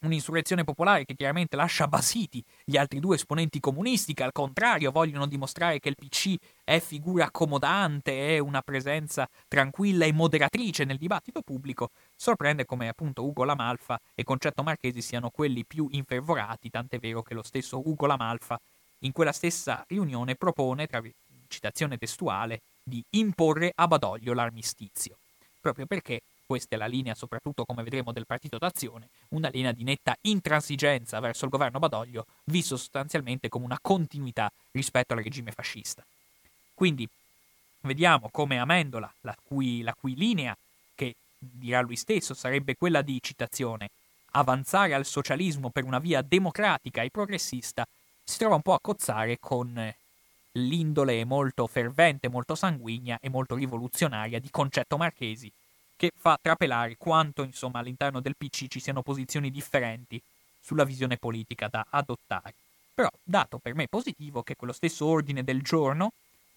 Un'insurrezione 0.00 0.62
popolare 0.62 1.04
che 1.04 1.16
chiaramente 1.16 1.56
lascia 1.56 1.88
basiti 1.88 2.40
gli 2.64 2.76
altri 2.76 3.00
due 3.00 3.16
esponenti 3.16 3.58
comunisti 3.58 4.14
che 4.14 4.22
al 4.22 4.30
contrario 4.30 4.92
vogliono 4.92 5.26
dimostrare 5.26 5.80
che 5.80 5.88
il 5.88 5.96
PC 5.96 6.36
è 6.62 6.78
figura 6.78 7.24
accomodante, 7.24 8.36
è 8.36 8.38
una 8.38 8.62
presenza 8.62 9.28
tranquilla 9.48 10.04
e 10.04 10.12
moderatrice 10.12 10.84
nel 10.84 10.98
dibattito 10.98 11.42
pubblico, 11.42 11.90
sorprende 12.14 12.64
come 12.64 12.86
appunto 12.86 13.24
Ugo 13.24 13.42
Lamalfa 13.42 14.00
e 14.14 14.22
Concetto 14.22 14.62
Marchesi 14.62 15.02
siano 15.02 15.30
quelli 15.30 15.64
più 15.64 15.88
infervorati, 15.90 16.70
tant'è 16.70 17.00
vero 17.00 17.22
che 17.22 17.34
lo 17.34 17.42
stesso 17.42 17.82
Ugo 17.84 18.06
Lamalfa 18.06 18.56
in 19.00 19.10
quella 19.10 19.32
stessa 19.32 19.84
riunione 19.88 20.36
propone, 20.36 20.86
tra 20.86 21.02
citazione 21.48 21.98
testuale, 21.98 22.60
di 22.84 23.02
imporre 23.10 23.72
a 23.74 23.88
Badoglio 23.88 24.32
l'armistizio, 24.32 25.16
proprio 25.60 25.86
perché 25.86 26.20
questa 26.48 26.76
è 26.76 26.78
la 26.78 26.86
linea 26.86 27.14
soprattutto 27.14 27.66
come 27.66 27.82
vedremo 27.82 28.10
del 28.10 28.24
Partito 28.24 28.56
d'Azione, 28.56 29.10
una 29.30 29.50
linea 29.50 29.70
di 29.70 29.84
netta 29.84 30.16
intransigenza 30.22 31.20
verso 31.20 31.44
il 31.44 31.50
governo 31.50 31.78
Badoglio, 31.78 32.24
visto 32.44 32.78
sostanzialmente 32.78 33.50
come 33.50 33.66
una 33.66 33.78
continuità 33.78 34.50
rispetto 34.70 35.12
al 35.12 35.22
regime 35.22 35.52
fascista. 35.52 36.02
Quindi 36.72 37.06
vediamo 37.82 38.30
come 38.30 38.58
Amendola, 38.58 39.12
la 39.20 39.36
cui, 39.46 39.82
la 39.82 39.92
cui 39.92 40.14
linea, 40.14 40.56
che 40.94 41.16
dirà 41.38 41.82
lui 41.82 41.96
stesso, 41.96 42.32
sarebbe 42.32 42.76
quella 42.76 43.02
di 43.02 43.18
citazione, 43.20 43.90
avanzare 44.30 44.94
al 44.94 45.04
socialismo 45.04 45.68
per 45.68 45.84
una 45.84 45.98
via 45.98 46.22
democratica 46.22 47.02
e 47.02 47.10
progressista, 47.10 47.86
si 48.24 48.38
trova 48.38 48.54
un 48.54 48.62
po' 48.62 48.72
a 48.72 48.80
cozzare 48.80 49.36
con 49.38 49.94
l'indole 50.52 51.26
molto 51.26 51.66
fervente, 51.66 52.30
molto 52.30 52.54
sanguigna 52.54 53.18
e 53.20 53.28
molto 53.28 53.54
rivoluzionaria 53.54 54.40
di 54.40 54.48
Concetto 54.50 54.96
Marchesi, 54.96 55.52
che 55.98 56.12
fa 56.16 56.38
trapelare 56.40 56.96
quanto 56.96 57.42
insomma 57.42 57.80
all'interno 57.80 58.20
del 58.20 58.36
PC 58.36 58.68
ci 58.68 58.78
siano 58.78 59.02
posizioni 59.02 59.50
differenti 59.50 60.22
sulla 60.60 60.84
visione 60.84 61.16
politica 61.16 61.66
da 61.66 61.84
adottare. 61.90 62.54
Però 62.94 63.10
dato 63.22 63.58
per 63.58 63.74
me 63.74 63.88
positivo 63.88 64.44
che 64.44 64.54
quello 64.54 64.72
stesso 64.72 65.06
ordine 65.06 65.42
del 65.42 65.60
giorno, 65.60 66.12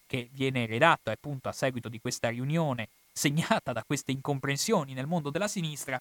che 0.06 0.30
viene 0.32 0.68
redatto 0.68 1.10
appunto 1.10 1.50
a 1.50 1.54
seguito 1.54 1.90
di 1.90 2.00
questa 2.00 2.30
riunione 2.30 2.90
segnata 3.12 3.74
da 3.74 3.84
queste 3.86 4.12
incomprensioni 4.12 4.94
nel 4.94 5.08
mondo 5.08 5.32
della 5.32 5.48
sinistra, 5.48 6.00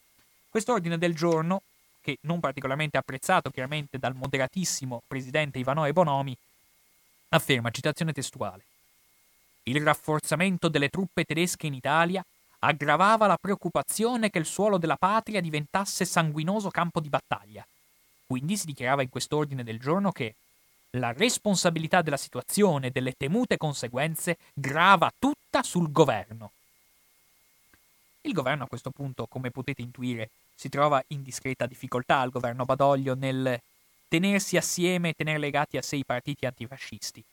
questo 0.51 0.75
ordine 0.75 0.99
del 0.99 1.15
giorno 1.15 1.63
che 2.03 2.19
non 2.23 2.41
particolarmente 2.41 2.99
apprezzato 2.99 3.51
chiaramente 3.51 3.99
dal 3.99 4.15
moderatissimo 4.15 5.03
presidente 5.07 5.59
Ivanoe 5.59 5.93
Bonomi, 5.95 6.37
afferma, 7.31 7.71
citazione 7.71 8.13
testuale, 8.13 8.65
il 9.65 9.81
rafforzamento 9.83 10.69
delle 10.69 10.91
truppe 10.91 11.25
tedesche 11.25 11.67
in 11.67 11.75
Italia 11.75 12.23
aggravava 12.61 13.27
la 13.27 13.39
preoccupazione 13.41 14.31
che 14.31 14.39
il 14.39 14.47
suolo 14.47 14.79
della 14.79 14.97
patria 14.97 15.41
diventasse 15.41 16.05
sanguinoso 16.05 16.71
campo 16.71 17.01
di 17.01 17.09
battaglia. 17.09 17.67
Quindi 18.27 18.57
si 18.57 18.67
dichiarava 18.67 19.03
in 19.03 19.09
quest'ordine 19.09 19.65
del 19.65 19.79
giorno 19.81 20.13
che 20.13 20.35
la 20.95 21.13
responsabilità 21.13 22.03
della 22.03 22.17
situazione 22.17 22.89
e 22.89 22.91
delle 22.91 23.15
temute 23.17 23.57
conseguenze 23.57 24.39
grava 24.53 25.13
tutta 25.19 25.63
sul 25.63 25.91
governo. 25.91 26.53
Il 28.23 28.33
governo 28.33 28.65
a 28.65 28.69
questo 28.69 28.91
punto, 28.91 29.27
come 29.27 29.51
potete 29.51 29.83
intuire, 29.83 30.29
si 30.55 30.69
trova 30.69 31.03
in 31.09 31.23
discreta 31.23 31.67
difficoltà 31.67 32.19
al 32.19 32.31
governo 32.31 32.65
Badoglio 32.65 33.15
nel 33.15 33.59
tenersi 34.09 34.57
assieme 34.57 35.11
e 35.11 35.15
tenere 35.15 35.39
legati 35.39 35.77
a 35.77 35.83
sé 35.83 35.97
i 35.97 36.05
partiti 36.05 36.45
antifascisti. 36.45 37.25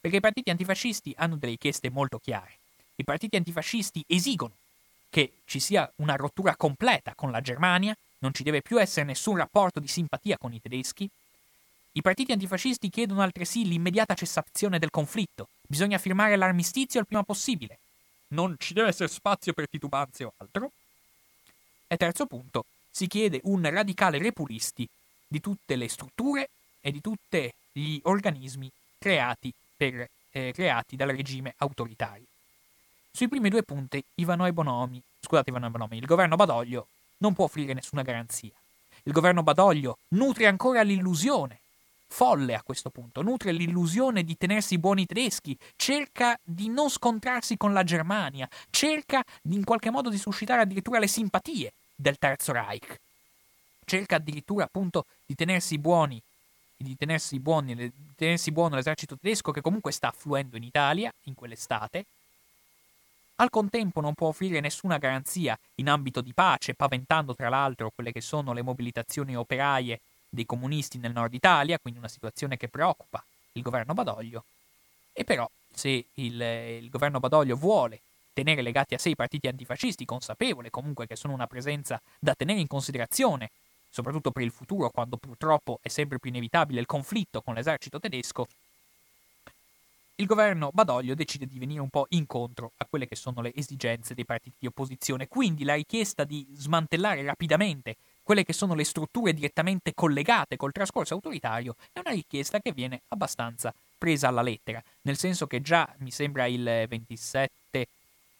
Perché 0.00 0.16
i 0.16 0.20
partiti 0.20 0.50
antifascisti 0.50 1.12
hanno 1.18 1.36
delle 1.36 1.52
richieste 1.52 1.90
molto 1.90 2.18
chiare. 2.18 2.58
I 2.98 3.04
partiti 3.04 3.36
antifascisti 3.36 4.02
esigono 4.06 4.54
che 5.10 5.32
ci 5.44 5.60
sia 5.60 5.90
una 5.96 6.16
rottura 6.16 6.56
completa 6.56 7.12
con 7.14 7.30
la 7.30 7.40
Germania, 7.40 7.96
non 8.18 8.32
ci 8.32 8.42
deve 8.42 8.62
più 8.62 8.80
essere 8.80 9.06
nessun 9.06 9.36
rapporto 9.36 9.80
di 9.80 9.88
simpatia 9.88 10.38
con 10.38 10.52
i 10.52 10.60
tedeschi. 10.60 11.08
I 11.92 12.02
partiti 12.02 12.32
antifascisti 12.32 12.90
chiedono 12.90 13.22
altresì 13.22 13.66
l'immediata 13.66 14.14
cessazione 14.14 14.78
del 14.78 14.90
conflitto. 14.90 15.48
Bisogna 15.66 15.98
firmare 15.98 16.36
l'armistizio 16.36 17.00
il 17.00 17.06
prima 17.06 17.22
possibile. 17.22 17.78
Non 18.28 18.56
ci 18.58 18.74
deve 18.74 18.88
essere 18.88 19.08
spazio 19.08 19.52
per 19.52 19.68
titubanze 19.68 20.24
o 20.24 20.32
altro. 20.38 20.72
E 21.86 21.96
terzo 21.96 22.26
punto, 22.26 22.64
si 22.90 23.06
chiede 23.06 23.40
un 23.44 23.68
radicale 23.70 24.18
repulisti 24.18 24.88
di 25.26 25.40
tutte 25.40 25.76
le 25.76 25.88
strutture 25.88 26.48
e 26.80 26.90
di 26.90 27.00
tutti 27.00 27.52
gli 27.72 27.98
organismi 28.04 28.70
creati, 28.98 29.52
per, 29.76 30.08
eh, 30.30 30.52
creati 30.52 30.96
dal 30.96 31.08
regime 31.08 31.54
autoritario. 31.58 32.24
Sui 33.16 33.28
primi 33.28 33.48
due 33.48 33.62
punti, 33.62 34.04
Ivano 34.16 34.52
Bonomi, 34.52 35.00
scusate 35.20 35.48
Ivano 35.48 35.70
Bonomi, 35.70 35.96
il 35.96 36.04
governo 36.04 36.36
Badoglio 36.36 36.88
non 37.16 37.32
può 37.32 37.46
offrire 37.46 37.72
nessuna 37.72 38.02
garanzia. 38.02 38.50
Il 39.04 39.12
governo 39.12 39.42
Badoglio 39.42 39.96
nutre 40.08 40.46
ancora 40.46 40.82
l'illusione, 40.82 41.60
folle 42.08 42.54
a 42.54 42.60
questo 42.62 42.90
punto, 42.90 43.22
nutre 43.22 43.52
l'illusione 43.52 44.22
di 44.22 44.36
tenersi 44.36 44.76
buoni 44.76 45.06
tedeschi, 45.06 45.56
cerca 45.76 46.38
di 46.42 46.68
non 46.68 46.90
scontrarsi 46.90 47.56
con 47.56 47.72
la 47.72 47.84
Germania, 47.84 48.46
cerca 48.68 49.24
in 49.44 49.64
qualche 49.64 49.88
modo 49.88 50.10
di 50.10 50.18
suscitare 50.18 50.60
addirittura 50.60 50.98
le 50.98 51.08
simpatie 51.08 51.72
del 51.94 52.18
Terzo 52.18 52.52
Reich. 52.52 53.00
Cerca 53.86 54.16
addirittura 54.16 54.64
appunto 54.64 55.06
di 55.24 55.34
tenersi 55.34 55.78
buoni, 55.78 56.20
di 56.76 56.94
tenersi, 56.98 57.38
buoni, 57.38 57.74
di 57.74 57.90
tenersi 58.14 58.52
buono 58.52 58.74
l'esercito 58.74 59.16
tedesco 59.18 59.52
che 59.52 59.62
comunque 59.62 59.90
sta 59.90 60.08
affluendo 60.08 60.58
in 60.58 60.64
Italia 60.64 61.10
in 61.22 61.34
quell'estate. 61.34 62.04
Al 63.38 63.50
contempo 63.50 64.00
non 64.00 64.14
può 64.14 64.28
offrire 64.28 64.60
nessuna 64.60 64.96
garanzia 64.96 65.58
in 65.74 65.90
ambito 65.90 66.22
di 66.22 66.32
pace, 66.32 66.74
paventando 66.74 67.34
tra 67.34 67.50
l'altro 67.50 67.92
quelle 67.94 68.10
che 68.10 68.22
sono 68.22 68.54
le 68.54 68.62
mobilitazioni 68.62 69.36
operaie 69.36 70.00
dei 70.28 70.46
comunisti 70.46 70.96
nel 70.96 71.12
nord 71.12 71.34
Italia, 71.34 71.78
quindi 71.78 71.98
una 71.98 72.08
situazione 72.08 72.56
che 72.56 72.68
preoccupa 72.68 73.22
il 73.52 73.60
governo 73.62 73.92
Badoglio. 73.92 74.44
E 75.12 75.24
però, 75.24 75.48
se 75.70 76.06
il, 76.14 76.40
il 76.40 76.88
governo 76.88 77.20
Badoglio 77.20 77.56
vuole 77.56 78.00
tenere 78.32 78.62
legati 78.62 78.94
a 78.94 78.98
sé 78.98 79.10
i 79.10 79.16
partiti 79.16 79.48
antifascisti, 79.48 80.06
consapevole 80.06 80.70
comunque 80.70 81.06
che 81.06 81.16
sono 81.16 81.34
una 81.34 81.46
presenza 81.46 82.00
da 82.18 82.34
tenere 82.34 82.60
in 82.60 82.66
considerazione, 82.66 83.50
soprattutto 83.90 84.30
per 84.30 84.44
il 84.44 84.50
futuro, 84.50 84.88
quando 84.88 85.18
purtroppo 85.18 85.78
è 85.82 85.88
sempre 85.88 86.18
più 86.18 86.30
inevitabile 86.30 86.80
il 86.80 86.86
conflitto 86.86 87.42
con 87.42 87.52
l'esercito 87.52 88.00
tedesco, 88.00 88.46
il 90.16 90.26
governo 90.26 90.70
Badoglio 90.72 91.14
decide 91.14 91.46
di 91.46 91.58
venire 91.58 91.80
un 91.80 91.90
po' 91.90 92.06
incontro 92.10 92.72
a 92.78 92.86
quelle 92.88 93.06
che 93.06 93.16
sono 93.16 93.42
le 93.42 93.52
esigenze 93.54 94.14
dei 94.14 94.24
partiti 94.24 94.56
di 94.58 94.66
opposizione. 94.66 95.28
Quindi 95.28 95.64
la 95.64 95.74
richiesta 95.74 96.24
di 96.24 96.46
smantellare 96.52 97.22
rapidamente 97.22 97.96
quelle 98.22 98.44
che 98.44 98.52
sono 98.52 98.74
le 98.74 98.84
strutture 98.84 99.34
direttamente 99.34 99.92
collegate 99.94 100.56
col 100.56 100.72
trascorso 100.72 101.14
autoritario 101.14 101.76
è 101.92 102.00
una 102.00 102.14
richiesta 102.14 102.60
che 102.60 102.72
viene 102.72 103.02
abbastanza 103.08 103.72
presa 103.98 104.28
alla 104.28 104.42
lettera, 104.42 104.82
nel 105.02 105.16
senso 105.16 105.46
che 105.46 105.60
già 105.60 105.88
mi 105.98 106.10
sembra 106.10 106.46
il 106.46 106.86
27 106.88 107.88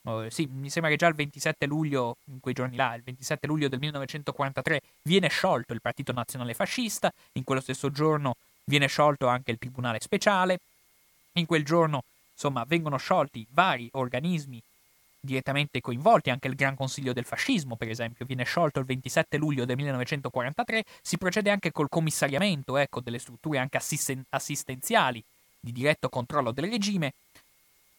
Uh, 0.07 0.29
sì, 0.29 0.49
mi 0.49 0.71
sembra 0.71 0.89
che 0.89 0.97
già 0.97 1.09
il 1.09 1.17
27 1.17 1.67
luglio, 1.67 2.19
in 2.31 2.39
quei 2.39 2.55
giorni 2.55 2.77
là, 2.77 2.95
il 2.95 3.03
27 3.03 3.49
luglio 3.49 3.67
del 3.67 3.81
1943, 3.81 4.81
viene 5.03 5.27
sciolto 5.27 5.73
il 5.73 5.81
Partito 5.81 6.13
Nazionale 6.13 6.55
Fascista, 6.55 7.13
in 7.33 7.43
quello 7.43 7.61
stesso 7.61 7.91
giorno 7.91 8.37
viene 8.67 8.87
sciolto 8.87 9.27
anche 9.27 9.51
il 9.51 9.59
Tribunale 9.59 9.99
Speciale, 9.99 10.61
in 11.39 11.47
quel 11.47 11.65
giorno, 11.65 12.05
insomma, 12.33 12.65
vengono 12.67 12.97
sciolti 12.97 13.47
vari 13.51 13.89
organismi 13.93 14.63
direttamente 15.27 15.81
coinvolti, 15.81 16.31
anche 16.31 16.49
il 16.49 16.55
Gran 16.55 16.77
Consiglio 16.77 17.13
del 17.13 17.25
Fascismo, 17.25 17.77
per 17.77 17.91
esempio, 17.91 18.25
viene 18.25 18.45
sciolto 18.45 18.79
il 18.79 18.87
27 18.87 19.37
luglio 19.37 19.65
del 19.65 19.77
1943, 19.77 20.85
si 21.03 21.19
procede 21.19 21.51
anche 21.51 21.73
col 21.73 21.89
commissariamento 21.89 22.77
ecco, 22.77 23.01
delle 23.01 23.19
strutture 23.19 23.59
anche 23.59 23.77
assisten- 23.77 24.25
assistenziali 24.31 25.23
di 25.59 25.73
diretto 25.73 26.09
controllo 26.09 26.53
del 26.53 26.71
regime. 26.71 27.13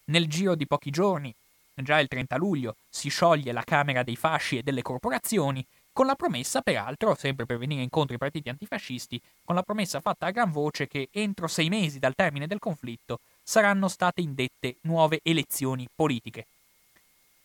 Nel 0.06 0.28
giro 0.28 0.56
di 0.56 0.66
pochi 0.66 0.90
giorni, 0.90 1.34
già 1.76 2.00
il 2.00 2.08
30 2.08 2.38
luglio, 2.38 2.76
si 2.90 3.10
scioglie 3.10 3.52
la 3.52 3.64
Camera 3.64 4.04
dei 4.04 4.16
Fasci 4.16 4.58
e 4.58 4.64
delle 4.64 4.82
corporazioni, 4.82 5.64
con 5.98 6.06
la 6.06 6.14
promessa, 6.14 6.62
peraltro, 6.62 7.16
sempre 7.16 7.48
per 7.48 7.58
venire 7.58 7.82
incontro 7.82 8.14
ai 8.14 8.20
partiti 8.20 8.50
antifascisti, 8.50 9.20
con 9.44 9.56
la 9.56 9.64
promessa 9.64 10.00
fatta 10.00 10.28
a 10.28 10.30
gran 10.30 10.52
voce 10.52 10.88
che 10.88 11.10
entro 11.12 11.48
sei 11.48 11.70
mesi 11.70 11.98
dal 11.98 12.14
termine 12.14 12.46
del 12.46 12.60
conflitto 12.60 13.20
saranno 13.42 13.88
state 13.88 14.22
indette 14.22 14.76
nuove 14.82 15.22
elezioni 15.24 15.88
politiche. 15.96 16.46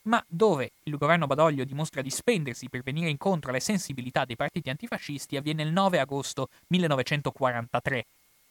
Ma 0.03 0.23
dove 0.29 0.73
il 0.83 0.99
governo 0.99 1.27
Badoglio 1.27 1.65
dimostra 1.65 2.03
di 2.03 2.11
spendersi 2.11 2.69
per 2.69 2.83
venire 2.83 3.09
incontro 3.09 3.49
alle 3.49 3.61
sensibilità 3.61 4.27
dei 4.27 4.37
partiti 4.37 4.69
antifascisti 4.69 5.39
avviene 5.39 5.63
il 5.63 5.73
9 5.73 5.99
agosto 5.99 6.51
1943, 6.67 8.05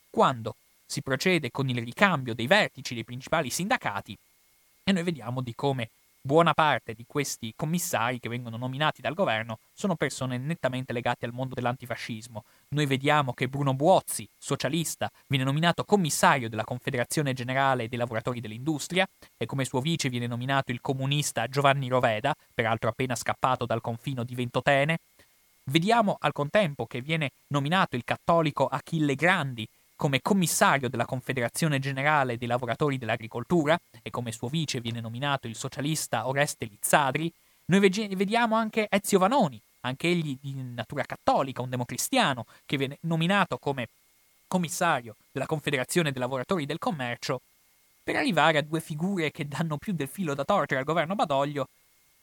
quando 0.09 0.55
si 0.83 1.03
procede 1.03 1.51
con 1.51 1.69
il 1.69 1.77
ricambio 1.77 2.33
dei 2.33 2.47
vertici 2.47 2.95
dei 2.95 3.03
principali 3.03 3.51
sindacati 3.51 4.17
e 4.83 4.91
noi 4.91 5.03
vediamo 5.03 5.41
di 5.41 5.53
come 5.53 5.89
buona 6.23 6.53
parte 6.53 6.93
di 6.93 7.05
questi 7.07 7.53
commissari 7.55 8.19
che 8.19 8.29
vengono 8.29 8.55
nominati 8.55 9.01
dal 9.01 9.15
governo 9.15 9.59
sono 9.73 9.95
persone 9.95 10.37
nettamente 10.37 10.93
legate 10.93 11.25
al 11.25 11.33
mondo 11.33 11.55
dell'antifascismo. 11.55 12.43
Noi 12.69 12.85
vediamo 12.85 13.33
che 13.33 13.47
Bruno 13.47 13.73
Buozzi, 13.73 14.29
socialista, 14.37 15.11
viene 15.27 15.43
nominato 15.43 15.83
commissario 15.83 16.47
della 16.47 16.63
Confederazione 16.63 17.33
Generale 17.33 17.87
dei 17.87 17.97
Lavoratori 17.97 18.39
dell'Industria 18.39 19.07
e 19.35 19.45
come 19.45 19.65
suo 19.65 19.81
vice 19.81 20.09
viene 20.09 20.27
nominato 20.27 20.71
il 20.71 20.79
comunista 20.79 21.47
Giovanni 21.47 21.87
Roveda, 21.87 22.35
peraltro 22.53 22.89
appena 22.89 23.15
scappato 23.15 23.65
dal 23.65 23.81
confino 23.81 24.23
di 24.23 24.35
Ventotene. 24.35 24.99
Vediamo 25.65 26.17
al 26.19 26.31
contempo 26.33 26.85
che 26.85 27.01
viene 27.01 27.31
nominato 27.47 27.95
il 27.95 28.03
cattolico 28.03 28.67
Achille 28.67 29.15
Grandi, 29.15 29.67
come 30.01 30.19
commissario 30.19 30.89
della 30.89 31.05
Confederazione 31.05 31.77
Generale 31.77 32.39
dei 32.39 32.47
Lavoratori 32.47 32.97
dell'Agricoltura 32.97 33.79
e 34.01 34.09
come 34.09 34.31
suo 34.31 34.47
vice 34.47 34.81
viene 34.81 34.99
nominato 34.99 35.45
il 35.45 35.55
socialista 35.55 36.27
Oreste 36.27 36.65
Lizzadri, 36.65 37.31
noi 37.65 37.79
vediamo 37.79 38.55
anche 38.55 38.87
Ezio 38.89 39.19
Vanoni, 39.19 39.61
anche 39.81 40.07
egli 40.07 40.35
di 40.41 40.55
natura 40.73 41.03
cattolica, 41.03 41.61
un 41.61 41.69
democristiano, 41.69 42.47
che 42.65 42.77
viene 42.77 42.97
nominato 43.01 43.59
come 43.59 43.89
commissario 44.47 45.17
della 45.31 45.45
Confederazione 45.45 46.11
dei 46.11 46.19
Lavoratori 46.19 46.65
del 46.65 46.79
Commercio, 46.79 47.39
per 48.03 48.15
arrivare 48.15 48.57
a 48.57 48.63
due 48.63 48.81
figure 48.81 49.29
che 49.29 49.47
danno 49.47 49.77
più 49.77 49.93
del 49.93 50.07
filo 50.07 50.33
da 50.33 50.43
torcere 50.43 50.79
al 50.79 50.85
governo 50.85 51.13
Badoglio, 51.13 51.67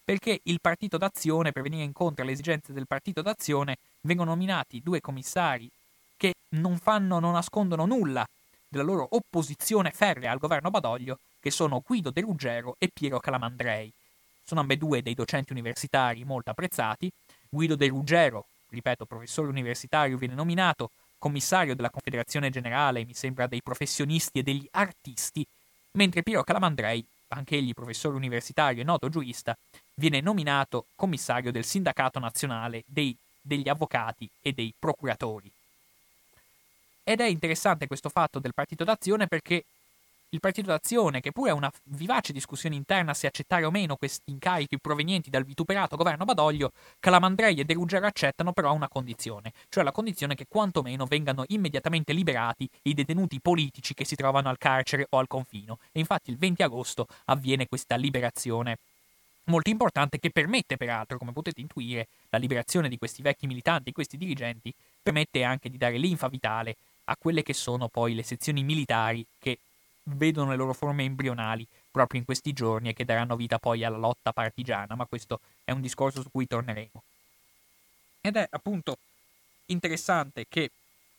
perché 0.05 0.41
il 0.43 0.61
Partito 0.61 0.97
d'Azione, 0.97 1.53
per 1.53 1.63
venire 1.63 1.85
incontro 1.85 2.25
alle 2.25 2.33
esigenze 2.33 2.73
del 2.73 2.89
Partito 2.89 3.23
d'Azione, 3.23 3.77
vengono 4.01 4.31
nominati 4.31 4.83
due 4.83 5.01
commissari 5.01 5.71
che 6.19 6.35
non 6.51 6.77
fanno, 6.77 7.19
non 7.19 7.33
nascondono 7.33 7.87
nulla 7.87 8.27
della 8.69 8.85
loro 8.85 9.09
opposizione 9.13 9.91
ferrea 9.93 10.31
al 10.31 10.39
governo 10.39 10.71
Badoglio, 10.71 11.21
che 11.41 11.51
sono 11.51 11.83
Guido 11.83 12.11
De 12.11 12.21
Ruggero 12.21 12.77
e 12.79 12.91
Piero 12.93 13.19
Calamandrei. 13.19 13.91
Sono 14.45 14.61
ambedue 14.61 15.01
dei 15.01 15.15
docenti 15.15 15.53
universitari 15.53 16.25
molto 16.25 16.51
apprezzati. 16.51 17.11
Guido 17.49 17.77
De 17.77 17.87
Ruggero, 17.87 18.45
ripeto, 18.69 19.07
professore 19.07 19.49
universitario, 19.49 20.19
viene 20.19 20.35
nominato 20.35 20.91
commissario 21.19 21.75
della 21.75 21.91
Confederazione 21.91 22.51
Generale, 22.51 23.05
mi 23.05 23.15
sembra, 23.15 23.47
dei 23.47 23.63
professionisti 23.63 24.41
e 24.41 24.43
degli 24.43 24.69
artisti, 24.73 25.47
mentre 25.93 26.23
Piero 26.23 26.45
Calamandrei, 26.45 27.05
anche 27.29 27.57
egli 27.57 27.75
professore 27.75 28.17
universitario 28.17 28.83
e 28.83 28.85
noto 28.85 29.09
giurista, 29.09 29.57
viene 29.95 30.21
nominato 30.21 30.87
commissario 30.95 31.53
del 31.53 31.65
Sindacato 31.65 32.19
Nazionale 32.19 32.85
dei, 32.87 33.17
degli 33.41 33.69
Avvocati 33.69 34.29
e 34.41 34.53
dei 34.53 34.73
Procuratori. 34.79 35.51
Ed 37.09 37.23
è 37.23 37.25
interessante 37.25 37.87
questo 37.87 38.11
fatto 38.11 38.39
del 38.39 38.53
Partito 38.53 38.85
d'Azione 38.85 39.29
perché 39.29 39.65
il 40.29 40.41
Partito 40.41 40.67
d'Azione, 40.67 41.21
che 41.21 41.33
pure 41.33 41.49
ha 41.49 41.55
una 41.55 41.73
vivace 41.85 42.35
discussione 42.35 42.75
interna 42.75 43.15
se 43.15 43.27
accettare 43.27 43.65
o 43.65 43.71
meno 43.71 43.97
questi 43.97 44.31
incarichi 44.31 44.79
provenienti 44.79 45.31
dal 45.31 45.43
vituperato 45.43 45.97
governo 45.97 46.27
Badoglio, 46.27 46.73
Calamandrei 47.01 47.61
e 47.61 47.65
De 47.65 47.73
Ruggero 47.73 48.05
accettano 48.05 48.53
però 48.53 48.75
una 48.75 48.91
condizione, 48.91 49.55
cioè 49.71 49.85
la 49.85 49.91
condizione 49.91 50.35
che 50.35 50.45
quantomeno 50.47 51.07
vengano 51.07 51.45
immediatamente 51.47 52.13
liberati 52.13 52.69
i 52.83 52.93
detenuti 52.93 53.41
politici 53.41 53.95
che 53.95 54.05
si 54.05 54.15
trovano 54.15 54.51
al 54.51 54.59
carcere 54.59 55.07
o 55.09 55.17
al 55.17 55.29
confino. 55.29 55.79
E 55.93 56.01
infatti 56.01 56.29
il 56.29 56.37
20 56.37 56.63
agosto 56.63 57.07
avviene 57.25 57.69
questa 57.69 57.97
liberazione 57.97 58.77
molto 59.49 59.71
importante 59.71 60.19
che 60.19 60.29
permette 60.29 60.77
peraltro, 60.77 61.17
come 61.17 61.33
potete 61.33 61.63
intuire, 61.63 62.09
la 62.29 62.37
liberazione 62.37 62.91
di 62.91 62.99
questi 62.99 63.23
vecchi 63.23 63.47
militanti, 63.47 63.93
questi 63.93 64.19
dirigenti, 64.19 64.75
permette 65.03 65.43
anche 65.43 65.71
di 65.71 65.79
dare 65.79 65.97
linfa 65.97 66.29
vitale 66.29 66.77
a 67.11 67.17
quelle 67.17 67.43
che 67.43 67.55
sono 67.55 67.89
poi 67.89 68.15
le 68.15 68.23
sezioni 68.23 68.63
militari 68.63 69.25
che 69.39 69.59
vedono 70.05 70.51
le 70.51 70.57
loro 70.57 70.73
forme 70.73 71.05
embrionali 71.05 71.67
proprio 71.91 72.21
in 72.21 72.27
questi 72.27 72.53
giorni 72.53 72.91
e 72.91 72.95
che 72.95 73.05
daranno 73.05 73.37
vita 73.37 73.59
poi 73.59 73.85
alla 73.85 73.97
lotta 73.97 74.33
partigiana, 74.33 74.95
ma 74.95 75.07
questo 75.07 75.41
è 75.65 75.71
un 75.71 75.81
discorso 75.81 76.23
su 76.23 76.31
cui 76.31 76.47
torneremo. 76.47 77.03
Ed 78.21 78.37
è 78.37 78.47
appunto 78.51 78.99
interessante 79.67 80.47
che 80.49 80.71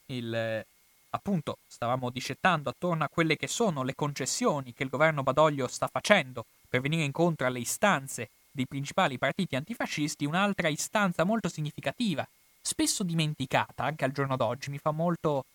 il 0.07 0.65
appunto 1.11 1.57
stavamo 1.67 2.11
discettando 2.11 2.69
attorno 2.69 3.03
a 3.03 3.09
quelle 3.09 3.35
che 3.35 3.47
sono 3.47 3.81
le 3.81 3.95
concessioni 3.95 4.73
che 4.73 4.83
il 4.83 4.89
governo 4.89 5.23
Badoglio 5.23 5.67
sta 5.67 5.87
facendo 5.87 6.45
per 6.69 6.81
venire 6.81 7.03
incontro 7.03 7.47
alle 7.47 7.59
istanze 7.59 8.29
dei 8.51 8.67
principali 8.67 9.17
partiti 9.17 9.55
antifascisti, 9.55 10.25
un'altra 10.25 10.67
istanza 10.67 11.23
molto 11.23 11.49
significativa, 11.49 12.27
spesso 12.61 13.03
dimenticata 13.03 13.83
anche 13.83 14.05
al 14.05 14.11
giorno 14.11 14.35
d'oggi, 14.35 14.69
mi 14.69 14.77
fa 14.77 14.91
molto 14.91 15.45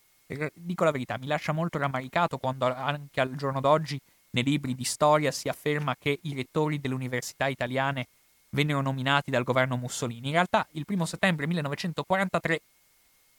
dico 0.54 0.84
la 0.84 0.90
verità, 0.90 1.16
mi 1.18 1.26
lascia 1.26 1.52
molto 1.52 1.78
rammaricato 1.78 2.38
quando 2.38 2.66
anche 2.66 3.20
al 3.20 3.34
giorno 3.34 3.60
d'oggi 3.60 4.00
nei 4.30 4.42
libri 4.42 4.74
di 4.74 4.84
storia 4.84 5.30
si 5.30 5.48
afferma 5.48 5.96
che 5.98 6.18
i 6.22 6.34
rettori 6.34 6.80
delle 6.80 6.94
università 6.94 7.46
italiane 7.46 8.06
vennero 8.50 8.80
nominati 8.80 9.30
dal 9.30 9.44
governo 9.44 9.76
Mussolini. 9.76 10.28
In 10.28 10.32
realtà 10.32 10.66
il 10.72 10.84
1 10.86 11.04
settembre 11.06 11.46
1943 11.46 12.60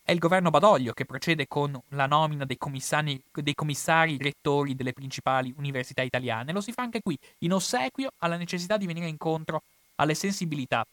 è 0.03 0.11
il 0.11 0.19
governo 0.19 0.51
Badoglio 0.51 0.93
che 0.93 1.05
procede 1.05 1.47
con 1.47 1.77
la 1.89 2.05
nomina 2.05 2.45
dei 2.45 2.57
commissari, 2.57 3.19
dei 3.31 3.55
commissari 3.55 4.17
rettori 4.17 4.75
delle 4.75 4.93
principali 4.93 5.53
università 5.57 6.03
italiane. 6.03 6.51
Lo 6.51 6.61
si 6.61 6.71
fa 6.71 6.83
anche 6.83 7.01
qui, 7.01 7.17
in 7.39 7.53
ossequio 7.53 8.11
alla 8.19 8.37
necessità 8.37 8.77
di 8.77 8.85
venire 8.85 9.07
incontro 9.07 9.63
alle 9.95 10.13
sensibilità, 10.13 10.85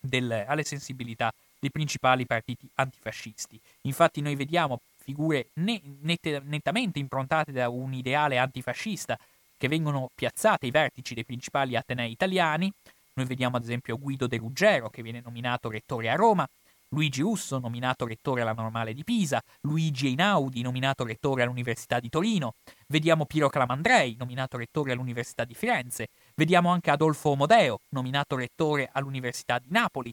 del, 0.00 0.44
alle 0.46 0.64
sensibilità 0.64 1.32
dei 1.58 1.70
principali 1.70 2.24
partiti 2.24 2.66
antifascisti. 2.76 3.60
Infatti 3.82 4.20
noi 4.20 4.34
vediamo 4.34 4.80
figure 5.08 5.48
ne- 5.54 5.80
nette- 6.02 6.42
nettamente 6.44 6.98
improntate 6.98 7.50
da 7.50 7.70
un 7.70 7.94
ideale 7.94 8.36
antifascista 8.36 9.18
che 9.56 9.66
vengono 9.66 10.10
piazzate 10.14 10.66
ai 10.66 10.70
vertici 10.70 11.14
dei 11.14 11.24
principali 11.24 11.76
atenei 11.76 12.10
italiani. 12.10 12.70
Noi 13.14 13.24
vediamo 13.24 13.56
ad 13.56 13.62
esempio 13.62 13.96
Guido 13.96 14.26
De 14.26 14.36
Ruggero 14.36 14.90
che 14.90 15.00
viene 15.02 15.22
nominato 15.24 15.70
rettore 15.70 16.10
a 16.10 16.14
Roma, 16.14 16.46
Luigi 16.90 17.22
Usso 17.22 17.58
nominato 17.58 18.06
rettore 18.06 18.42
alla 18.42 18.52
Normale 18.52 18.92
di 18.92 19.02
Pisa, 19.02 19.42
Luigi 19.62 20.08
Einaudi 20.08 20.60
nominato 20.60 21.04
rettore 21.04 21.42
all'Università 21.42 22.00
di 22.00 22.10
Torino, 22.10 22.52
vediamo 22.88 23.24
Piero 23.24 23.48
Calamandrei 23.48 24.14
nominato 24.18 24.58
rettore 24.58 24.92
all'Università 24.92 25.44
di 25.44 25.54
Firenze, 25.54 26.08
vediamo 26.34 26.70
anche 26.70 26.90
Adolfo 26.90 27.30
Omodeo 27.30 27.80
nominato 27.90 28.36
rettore 28.36 28.90
all'Università 28.92 29.58
di 29.58 29.68
Napoli 29.70 30.12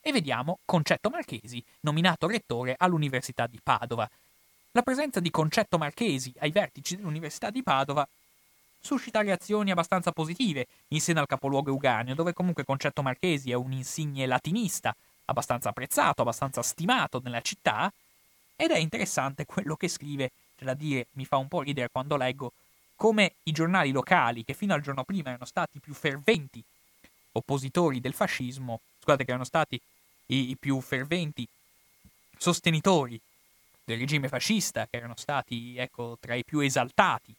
e 0.00 0.12
vediamo 0.12 0.58
Concetto 0.64 1.10
Marchesi 1.10 1.62
nominato 1.80 2.26
rettore 2.26 2.74
all'Università 2.76 3.46
di 3.46 3.60
Padova. 3.62 4.08
La 4.72 4.82
presenza 4.82 5.18
di 5.18 5.32
Concetto 5.32 5.78
Marchesi 5.78 6.32
ai 6.38 6.52
vertici 6.52 6.94
dell'Università 6.94 7.50
di 7.50 7.60
Padova 7.60 8.06
suscita 8.80 9.20
reazioni 9.20 9.72
abbastanza 9.72 10.12
positive 10.12 10.68
in 10.88 11.00
seno 11.00 11.18
al 11.18 11.26
capoluogo 11.26 11.70
euganeo, 11.70 12.14
dove 12.14 12.32
comunque 12.32 12.64
Concetto 12.64 13.02
Marchesi 13.02 13.50
è 13.50 13.54
un 13.54 13.72
insigne 13.72 14.26
latinista, 14.26 14.94
abbastanza 15.24 15.70
apprezzato, 15.70 16.22
abbastanza 16.22 16.62
stimato 16.62 17.20
nella 17.24 17.40
città, 17.40 17.92
ed 18.54 18.70
è 18.70 18.78
interessante 18.78 19.44
quello 19.44 19.74
che 19.74 19.88
scrive, 19.88 20.30
c'è 20.56 20.64
da 20.64 20.74
dire, 20.74 21.08
mi 21.12 21.24
fa 21.24 21.36
un 21.36 21.48
po' 21.48 21.62
ridere 21.62 21.88
quando 21.90 22.16
leggo 22.16 22.52
come 22.94 23.32
i 23.44 23.52
giornali 23.52 23.90
locali, 23.90 24.44
che 24.44 24.54
fino 24.54 24.72
al 24.72 24.82
giorno 24.82 25.02
prima 25.02 25.30
erano 25.30 25.46
stati 25.46 25.80
più 25.80 25.94
ferventi 25.94 26.62
oppositori 27.32 28.00
del 28.00 28.14
fascismo, 28.14 28.78
scusate 29.00 29.24
che 29.24 29.30
erano 29.30 29.44
stati 29.44 29.80
i, 30.26 30.50
i 30.50 30.56
più 30.56 30.80
ferventi 30.80 31.44
sostenitori 32.38 33.20
del 33.90 33.98
regime 33.98 34.28
fascista, 34.28 34.86
che 34.88 34.98
erano 34.98 35.14
stati 35.16 35.76
ecco, 35.76 36.16
tra 36.20 36.34
i 36.34 36.44
più 36.44 36.60
esaltati 36.60 37.34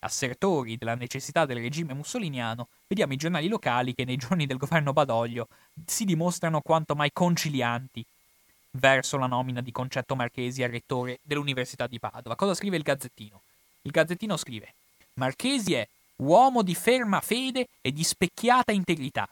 assertori 0.00 0.76
della 0.76 0.94
necessità 0.94 1.46
del 1.46 1.58
regime 1.58 1.94
mussoliniano, 1.94 2.68
vediamo 2.86 3.12
i 3.12 3.16
giornali 3.16 3.48
locali 3.48 3.94
che 3.94 4.04
nei 4.04 4.16
giorni 4.16 4.46
del 4.46 4.56
governo 4.56 4.92
Badoglio 4.92 5.48
si 5.86 6.04
dimostrano 6.04 6.60
quanto 6.60 6.94
mai 6.94 7.10
concilianti 7.12 8.04
verso 8.72 9.16
la 9.16 9.26
nomina 9.26 9.60
di 9.60 9.72
Concetto 9.72 10.14
Marchesi 10.14 10.62
a 10.62 10.68
rettore 10.68 11.18
dell'Università 11.22 11.86
di 11.86 11.98
Padova. 11.98 12.36
Cosa 12.36 12.54
scrive 12.54 12.76
il 12.76 12.82
Gazzettino? 12.82 13.42
Il 13.82 13.90
Gazzettino 13.90 14.36
scrive: 14.36 14.74
Marchesi 15.14 15.74
è 15.74 15.86
uomo 16.16 16.62
di 16.62 16.74
ferma 16.74 17.20
fede 17.20 17.68
e 17.80 17.92
di 17.92 18.04
specchiata 18.04 18.72
integrità. 18.72 19.28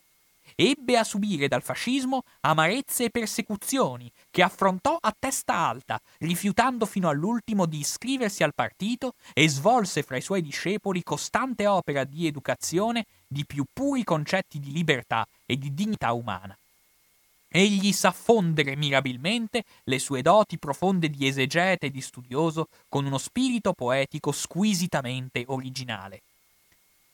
Ebbe 0.60 0.98
a 0.98 1.04
subire 1.04 1.46
dal 1.46 1.62
fascismo 1.62 2.24
amarezze 2.40 3.04
e 3.04 3.10
persecuzioni, 3.10 4.10
che 4.28 4.42
affrontò 4.42 4.96
a 5.00 5.14
testa 5.16 5.54
alta, 5.54 6.00
rifiutando 6.18 6.84
fino 6.84 7.08
all'ultimo 7.08 7.64
di 7.64 7.78
iscriversi 7.78 8.42
al 8.42 8.56
partito 8.56 9.14
e 9.34 9.48
svolse 9.48 10.02
fra 10.02 10.16
i 10.16 10.20
suoi 10.20 10.42
discepoli 10.42 11.04
costante 11.04 11.68
opera 11.68 12.02
di 12.02 12.26
educazione 12.26 13.06
di 13.28 13.46
più 13.46 13.66
puri 13.72 14.02
concetti 14.02 14.58
di 14.58 14.72
libertà 14.72 15.24
e 15.46 15.56
di 15.56 15.72
dignità 15.72 16.12
umana. 16.12 16.58
Egli 17.46 17.92
sa 17.92 18.10
fondere 18.10 18.74
mirabilmente 18.74 19.62
le 19.84 20.00
sue 20.00 20.22
doti 20.22 20.58
profonde 20.58 21.08
di 21.08 21.28
esegete 21.28 21.86
e 21.86 21.90
di 21.92 22.00
studioso 22.00 22.66
con 22.88 23.06
uno 23.06 23.18
spirito 23.18 23.72
poetico 23.74 24.32
squisitamente 24.32 25.44
originale. 25.46 26.22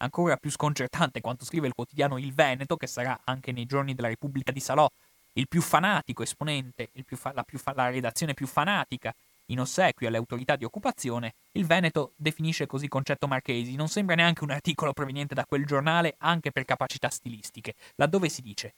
Ancora 0.05 0.37
più 0.37 0.51
sconcertante 0.51 1.23
quanto 1.23 1.47
scrive 1.47 1.67
il 1.67 1.73
quotidiano 1.73 2.19
Il 2.19 2.35
Veneto, 2.35 2.77
che 2.77 2.87
sarà 2.87 3.19
anche 3.25 3.53
nei 3.53 3.65
giorni 3.65 3.95
della 3.95 4.09
Repubblica 4.09 4.53
di 4.53 4.61
Salò 4.61 4.89
il 5.37 5.49
più 5.49 5.63
fanatico 5.63 6.23
esponente, 6.23 6.91
più 7.07 7.17
fa- 7.17 7.33
la, 7.35 7.43
più 7.43 7.59
fa- 7.59 7.73
la 7.75 7.89
redazione 7.89 8.35
più 8.35 8.47
fanatica 8.47 9.13
in 9.47 9.61
ossequio 9.61 10.09
alle 10.09 10.19
autorità 10.19 10.57
di 10.57 10.65
occupazione, 10.65 11.35
il 11.53 11.65
Veneto 11.65 12.13
definisce 12.17 12.67
così 12.67 12.87
Concetto 12.87 13.27
Marchesi. 13.27 13.77
Non 13.77 13.89
sembra 13.89 14.15
neanche 14.15 14.45
un 14.45 14.51
articolo 14.51 14.93
proveniente 14.93 15.35
da 15.35 15.47
quel 15.47 15.65
giornale, 15.65 16.15
anche 16.19 16.51
per 16.51 16.67
capacità 16.67 17.09
stilistiche, 17.09 17.75
laddove 17.97 18.29
si 18.29 18.43
dice 18.43 18.75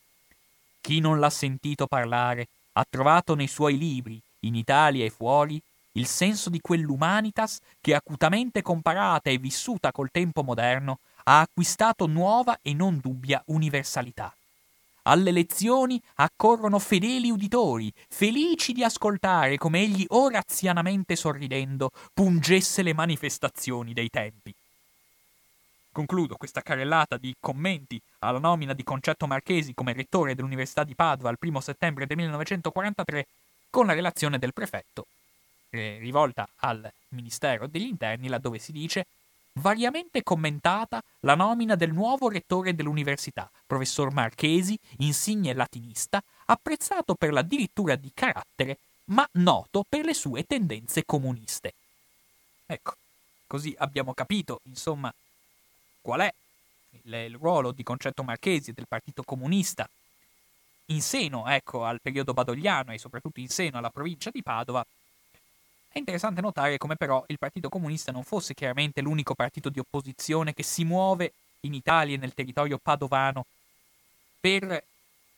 chi 0.80 1.00
non 1.00 1.18
l'ha 1.18 1.30
sentito 1.30 1.88
parlare 1.88 2.46
ha 2.74 2.86
trovato 2.88 3.34
nei 3.34 3.48
suoi 3.48 3.76
libri, 3.76 4.20
in 4.40 4.54
Italia 4.54 5.04
e 5.04 5.10
fuori, 5.10 5.60
il 5.92 6.06
senso 6.06 6.50
di 6.50 6.60
quell'umanitas 6.60 7.60
che, 7.80 7.94
acutamente 7.94 8.62
comparata 8.62 9.30
e 9.30 9.38
vissuta 9.38 9.90
col 9.92 10.10
tempo 10.12 10.42
moderno, 10.42 10.98
ha 11.28 11.40
acquistato 11.40 12.06
nuova 12.06 12.58
e 12.62 12.72
non 12.72 12.98
dubbia 13.00 13.42
universalità. 13.46 14.34
Alle 15.02 15.30
lezioni 15.30 16.00
accorrono 16.16 16.78
fedeli 16.78 17.30
uditori, 17.30 17.92
felici 18.08 18.72
di 18.72 18.82
ascoltare 18.82 19.56
come 19.56 19.80
egli 19.80 20.04
orazianamente 20.08 21.14
sorridendo 21.14 21.90
pungesse 22.12 22.82
le 22.82 22.92
manifestazioni 22.92 23.92
dei 23.92 24.08
tempi. 24.08 24.52
Concludo 25.92 26.36
questa 26.36 26.60
carrellata 26.60 27.16
di 27.16 27.34
commenti 27.40 28.00
alla 28.18 28.38
nomina 28.38 28.74
di 28.74 28.84
Concetto 28.84 29.26
Marchesi 29.26 29.74
come 29.74 29.92
rettore 29.94 30.34
dell'Università 30.34 30.84
di 30.84 30.94
Padova 30.94 31.30
il 31.30 31.38
1 31.40 31.60
settembre 31.60 32.06
del 32.06 32.16
1943 32.18 33.26
con 33.70 33.86
la 33.86 33.94
relazione 33.94 34.38
del 34.38 34.52
prefetto, 34.52 35.06
eh, 35.70 35.98
rivolta 36.00 36.48
al 36.56 36.90
Ministero 37.08 37.66
degli 37.66 37.86
Interni, 37.86 38.28
laddove 38.28 38.58
si 38.58 38.72
dice 38.72 39.06
variamente 39.56 40.22
commentata 40.22 41.02
la 41.20 41.34
nomina 41.34 41.74
del 41.74 41.92
nuovo 41.92 42.28
rettore 42.28 42.74
dell'università, 42.74 43.50
professor 43.66 44.12
Marchesi, 44.12 44.78
insigne 44.98 45.54
latinista, 45.54 46.22
apprezzato 46.46 47.14
per 47.14 47.32
la 47.32 47.42
dirittura 47.42 47.96
di 47.96 48.10
carattere, 48.14 48.78
ma 49.06 49.28
noto 49.32 49.84
per 49.88 50.04
le 50.04 50.14
sue 50.14 50.44
tendenze 50.44 51.04
comuniste. 51.04 51.74
Ecco, 52.66 52.94
così 53.46 53.74
abbiamo 53.78 54.12
capito, 54.14 54.60
insomma, 54.64 55.12
qual 56.00 56.20
è 56.20 56.34
il, 57.04 57.36
ruolo 57.36 57.72
di 57.72 57.82
Concetto 57.82 58.22
Marchesi 58.22 58.70
e 58.70 58.72
del 58.72 58.86
Partito 58.88 59.22
Comunista 59.22 59.88
in 60.86 61.02
seno 61.02 61.48
ecco, 61.48 61.84
al 61.84 62.00
periodo 62.00 62.32
badogliano 62.32 62.92
e 62.92 62.98
soprattutto 62.98 63.40
in 63.40 63.48
seno 63.48 63.78
alla 63.78 63.90
provincia 63.90 64.30
di 64.30 64.42
Padova, 64.42 64.84
è 65.96 65.98
interessante 65.98 66.42
notare 66.42 66.76
come 66.76 66.94
però 66.94 67.24
il 67.28 67.38
Partito 67.38 67.70
Comunista 67.70 68.12
non 68.12 68.22
fosse 68.22 68.52
chiaramente 68.52 69.00
l'unico 69.00 69.34
partito 69.34 69.70
di 69.70 69.78
opposizione 69.78 70.52
che 70.52 70.62
si 70.62 70.84
muove 70.84 71.32
in 71.60 71.72
Italia 71.72 72.14
e 72.14 72.18
nel 72.18 72.34
territorio 72.34 72.76
padovano 72.76 73.46
per 74.38 74.84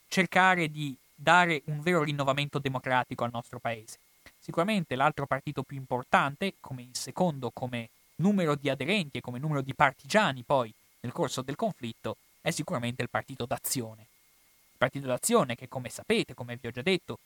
cercare 0.09 0.69
di 0.69 0.97
dare 1.15 1.63
un 1.67 1.81
vero 1.81 2.03
rinnovamento 2.03 2.59
democratico 2.59 3.23
al 3.23 3.31
nostro 3.33 3.61
paese. 3.61 3.99
Sicuramente 4.41 4.97
l'altro 4.97 5.27
partito 5.27 5.63
più 5.63 5.77
importante, 5.77 6.55
come 6.59 6.83
il 6.83 6.97
secondo 6.97 7.51
come 7.55 7.91
numero 8.17 8.57
di 8.57 8.69
aderenti 8.69 9.19
e 9.19 9.21
come 9.21 9.39
numero 9.39 9.61
di 9.61 9.75
partigiani 9.75 10.43
poi 10.43 10.75
nel 11.01 11.13
corso 11.13 11.41
del 11.43 11.55
conflitto 11.55 12.17
è 12.41 12.51
sicuramente 12.51 13.01
il 13.03 13.09
Partito 13.09 13.47
d'Azione. 13.47 14.01
Il 14.01 14.79
Partito 14.79 15.07
d'Azione 15.07 15.55
che, 15.55 15.69
come 15.69 15.89
sapete, 15.89 16.35
come 16.35 16.59
vi 16.61 16.67
ho 16.67 16.73
già 16.73 16.83
detto, 16.83 17.21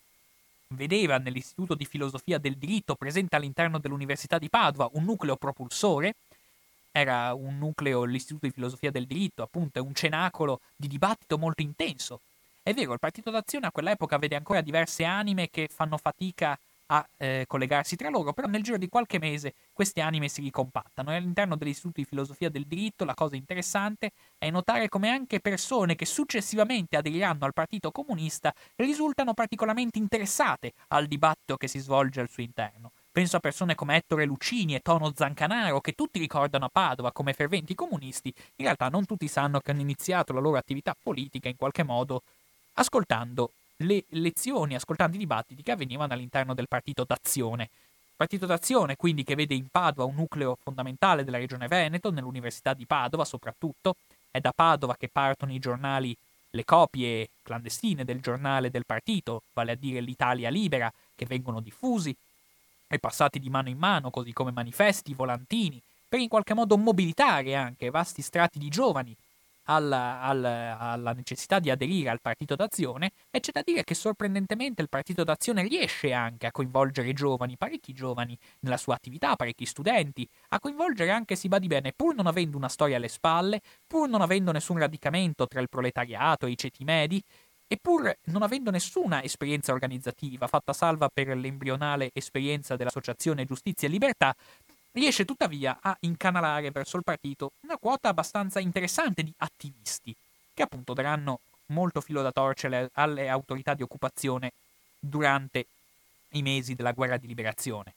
vedeva 0.74 1.18
nell'Istituto 1.18 1.74
di 1.74 1.84
Filosofia 1.84 2.38
del 2.38 2.56
Diritto 2.56 2.94
presente 2.94 3.36
all'interno 3.36 3.78
dell'Università 3.78 4.38
di 4.38 4.48
Padova 4.48 4.90
un 4.92 5.04
nucleo 5.04 5.36
propulsore, 5.36 6.14
era 6.92 7.32
un 7.32 7.58
nucleo, 7.58 8.04
l'Istituto 8.04 8.46
di 8.46 8.52
Filosofia 8.52 8.90
del 8.90 9.06
Diritto, 9.06 9.42
appunto, 9.42 9.78
è 9.78 9.82
un 9.82 9.94
cenacolo 9.94 10.60
di 10.76 10.88
dibattito 10.88 11.38
molto 11.38 11.62
intenso. 11.62 12.20
È 12.62 12.72
vero, 12.74 12.92
il 12.92 12.98
Partito 12.98 13.30
d'Azione 13.30 13.66
a 13.66 13.72
quell'epoca 13.72 14.18
vede 14.18 14.36
ancora 14.36 14.60
diverse 14.60 15.04
anime 15.04 15.48
che 15.50 15.68
fanno 15.72 15.96
fatica 15.96 16.58
a 16.92 17.06
eh, 17.16 17.44
collegarsi 17.48 17.96
tra 17.96 18.10
loro, 18.10 18.34
però 18.34 18.48
nel 18.48 18.62
giro 18.62 18.76
di 18.76 18.88
qualche 18.88 19.18
mese 19.18 19.54
queste 19.72 20.02
anime 20.02 20.28
si 20.28 20.42
ricompattano 20.42 21.10
e 21.10 21.16
all'interno 21.16 21.56
dell'Istituto 21.56 22.00
di 22.00 22.06
Filosofia 22.06 22.50
del 22.50 22.66
Diritto 22.66 23.06
la 23.06 23.14
cosa 23.14 23.34
interessante 23.34 24.12
è 24.36 24.50
notare 24.50 24.90
come 24.90 25.08
anche 25.08 25.40
persone 25.40 25.96
che 25.96 26.04
successivamente 26.04 26.98
aderiranno 26.98 27.46
al 27.46 27.54
Partito 27.54 27.90
Comunista 27.90 28.52
risultano 28.76 29.32
particolarmente 29.32 29.98
interessate 29.98 30.74
al 30.88 31.06
dibattito 31.06 31.56
che 31.56 31.66
si 31.66 31.78
svolge 31.78 32.20
al 32.20 32.28
suo 32.28 32.42
interno. 32.42 32.92
Penso 33.10 33.36
a 33.36 33.40
persone 33.40 33.74
come 33.74 33.96
Ettore 33.96 34.26
Lucini 34.26 34.74
e 34.74 34.80
Tono 34.80 35.12
Zancanaro, 35.14 35.80
che 35.80 35.92
tutti 35.92 36.18
ricordano 36.18 36.66
a 36.66 36.70
Padova 36.70 37.12
come 37.12 37.32
ferventi 37.32 37.74
comunisti, 37.74 38.32
in 38.56 38.64
realtà 38.64 38.88
non 38.88 39.06
tutti 39.06 39.28
sanno 39.28 39.60
che 39.60 39.70
hanno 39.70 39.80
iniziato 39.80 40.32
la 40.32 40.40
loro 40.40 40.58
attività 40.58 40.94
politica 41.00 41.48
in 41.48 41.56
qualche 41.56 41.82
modo 41.82 42.22
ascoltando 42.74 43.50
le 43.82 44.04
lezioni, 44.10 44.74
ascoltando 44.74 45.16
i 45.16 45.18
dibattiti 45.18 45.62
che 45.62 45.72
avvenivano 45.72 46.12
all'interno 46.12 46.54
del 46.54 46.68
Partito 46.68 47.04
d'Azione. 47.04 47.68
Partito 48.16 48.46
d'Azione, 48.46 48.96
quindi, 48.96 49.24
che 49.24 49.34
vede 49.34 49.54
in 49.54 49.68
Padova 49.68 50.08
un 50.08 50.14
nucleo 50.14 50.56
fondamentale 50.62 51.24
della 51.24 51.38
regione 51.38 51.68
Veneto, 51.68 52.10
nell'Università 52.10 52.74
di 52.74 52.86
Padova 52.86 53.24
soprattutto. 53.24 53.96
È 54.30 54.40
da 54.40 54.52
Padova 54.52 54.96
che 54.96 55.08
partono 55.08 55.52
i 55.52 55.58
giornali, 55.58 56.16
le 56.50 56.64
copie 56.64 57.28
clandestine 57.42 58.04
del 58.04 58.20
giornale 58.20 58.70
del 58.70 58.86
partito, 58.86 59.42
vale 59.52 59.72
a 59.72 59.76
dire 59.76 60.00
l'Italia 60.00 60.50
Libera, 60.50 60.92
che 61.14 61.26
vengono 61.26 61.60
diffusi 61.60 62.14
e 62.88 62.98
passati 62.98 63.38
di 63.38 63.48
mano 63.48 63.68
in 63.68 63.78
mano, 63.78 64.10
così 64.10 64.32
come 64.32 64.50
manifesti, 64.50 65.14
volantini, 65.14 65.80
per 66.08 66.20
in 66.20 66.28
qualche 66.28 66.54
modo 66.54 66.76
mobilitare 66.76 67.54
anche 67.54 67.90
vasti 67.90 68.20
strati 68.20 68.58
di 68.58 68.68
giovani 68.68 69.16
alla, 69.64 70.20
alla, 70.20 70.78
alla, 70.78 71.12
necessità 71.12 71.58
di 71.58 71.70
aderire 71.70 72.10
al 72.10 72.20
partito 72.20 72.56
d'azione 72.56 73.12
e 73.30 73.40
c'è 73.40 73.52
da 73.52 73.62
dire 73.62 73.84
che 73.84 73.94
sorprendentemente 73.94 74.82
il 74.82 74.88
partito 74.88 75.24
d'azione 75.24 75.66
riesce 75.66 76.12
anche 76.12 76.46
a 76.46 76.50
coinvolgere 76.50 77.12
giovani, 77.12 77.56
parecchi 77.56 77.92
giovani 77.92 78.36
nella 78.60 78.76
sua 78.76 78.94
attività, 78.94 79.36
parecchi 79.36 79.66
studenti, 79.66 80.28
a 80.48 80.58
coinvolgere 80.58 81.10
anche, 81.10 81.36
si 81.36 81.48
badi 81.48 81.66
bene, 81.66 81.92
pur 81.94 82.14
non 82.14 82.26
avendo 82.26 82.56
una 82.56 82.68
storia 82.68 82.96
alle 82.96 83.08
spalle, 83.08 83.60
pur 83.86 84.08
non 84.08 84.20
avendo 84.22 84.52
nessun 84.52 84.78
radicamento 84.78 85.46
tra 85.46 85.60
il 85.60 85.68
proletariato 85.68 86.46
e 86.46 86.50
i 86.50 86.56
ceti 86.56 86.84
medi, 86.84 87.22
e 87.72 87.78
pur 87.80 88.14
non 88.24 88.42
avendo 88.42 88.70
nessuna 88.70 89.22
esperienza 89.22 89.72
organizzativa, 89.72 90.46
fatta 90.46 90.74
salva 90.74 91.08
per 91.08 91.28
l'embrionale 91.28 92.10
esperienza 92.12 92.76
dell'Associazione 92.76 93.46
Giustizia 93.46 93.88
e 93.88 93.90
Libertà, 93.90 94.34
riesce 94.92 95.24
tuttavia 95.24 95.78
a 95.80 95.96
incanalare 96.00 96.70
verso 96.70 96.96
il 96.96 97.02
partito 97.02 97.52
una 97.60 97.76
quota 97.76 98.08
abbastanza 98.08 98.60
interessante 98.60 99.22
di 99.22 99.32
attivisti, 99.38 100.14
che 100.54 100.62
appunto 100.62 100.92
daranno 100.92 101.40
molto 101.66 102.00
filo 102.00 102.22
da 102.22 102.32
torcere 102.32 102.90
alle 102.94 103.28
autorità 103.28 103.74
di 103.74 103.82
occupazione 103.82 104.52
durante 104.98 105.66
i 106.30 106.42
mesi 106.42 106.74
della 106.74 106.92
guerra 106.92 107.16
di 107.16 107.26
liberazione. 107.26 107.94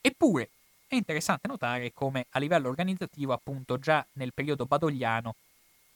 Eppure, 0.00 0.48
è 0.86 0.94
interessante 0.94 1.48
notare 1.48 1.92
come 1.92 2.26
a 2.30 2.38
livello 2.38 2.68
organizzativo, 2.68 3.32
appunto, 3.32 3.78
già 3.78 4.04
nel 4.14 4.32
periodo 4.32 4.66
badogliano 4.66 5.34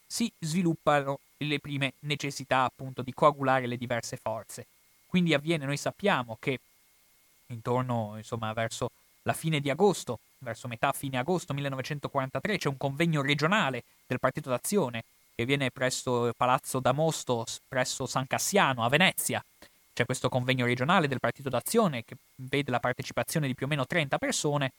si 0.07 0.33
sviluppano 0.39 1.19
le 1.39 1.59
prime 1.59 1.95
necessità, 2.01 2.65
appunto, 2.65 3.03
di 3.03 3.13
coagulare 3.13 3.67
le 3.67 3.77
diverse 3.77 4.17
forze. 4.17 4.67
Quindi 5.07 5.35
avviene, 5.35 5.67
noi 5.67 5.77
sappiamo 5.77 6.37
che 6.41 6.61
intorno, 7.49 8.15
insomma, 8.17 8.53
verso 8.53 8.91
la 9.27 9.33
fine 9.33 9.61
di 9.61 9.71
agosto, 9.71 10.21
verso 10.39 10.69
metà 10.69 10.93
fine 10.93 11.19
agosto 11.19 11.53
1943, 11.53 12.59
c'è 12.59 12.69
un 12.69 12.77
convegno 12.77 13.23
regionale 13.23 13.83
del 14.07 14.21
Partito 14.21 14.51
d'Azione 14.51 15.05
che 15.35 15.45
viene 15.45 15.71
presso 15.71 16.33
Palazzo 16.37 16.79
Damosto, 16.81 17.45
presso 17.69 18.07
San 18.07 18.27
Cassiano, 18.27 18.85
a 18.85 18.89
Venezia. 18.89 19.45
C'è 19.93 20.05
questo 20.05 20.29
convegno 20.29 20.65
regionale 20.65 21.09
del 21.09 21.21
Partito 21.21 21.49
d'Azione 21.49 22.05
che 22.05 22.17
vede 22.37 22.71
la 22.71 22.81
partecipazione 22.81 23.47
di 23.47 23.55
più 23.55 23.67
o 23.67 23.69
meno 23.69 23.85
30 23.85 24.17
persone, 24.17 24.73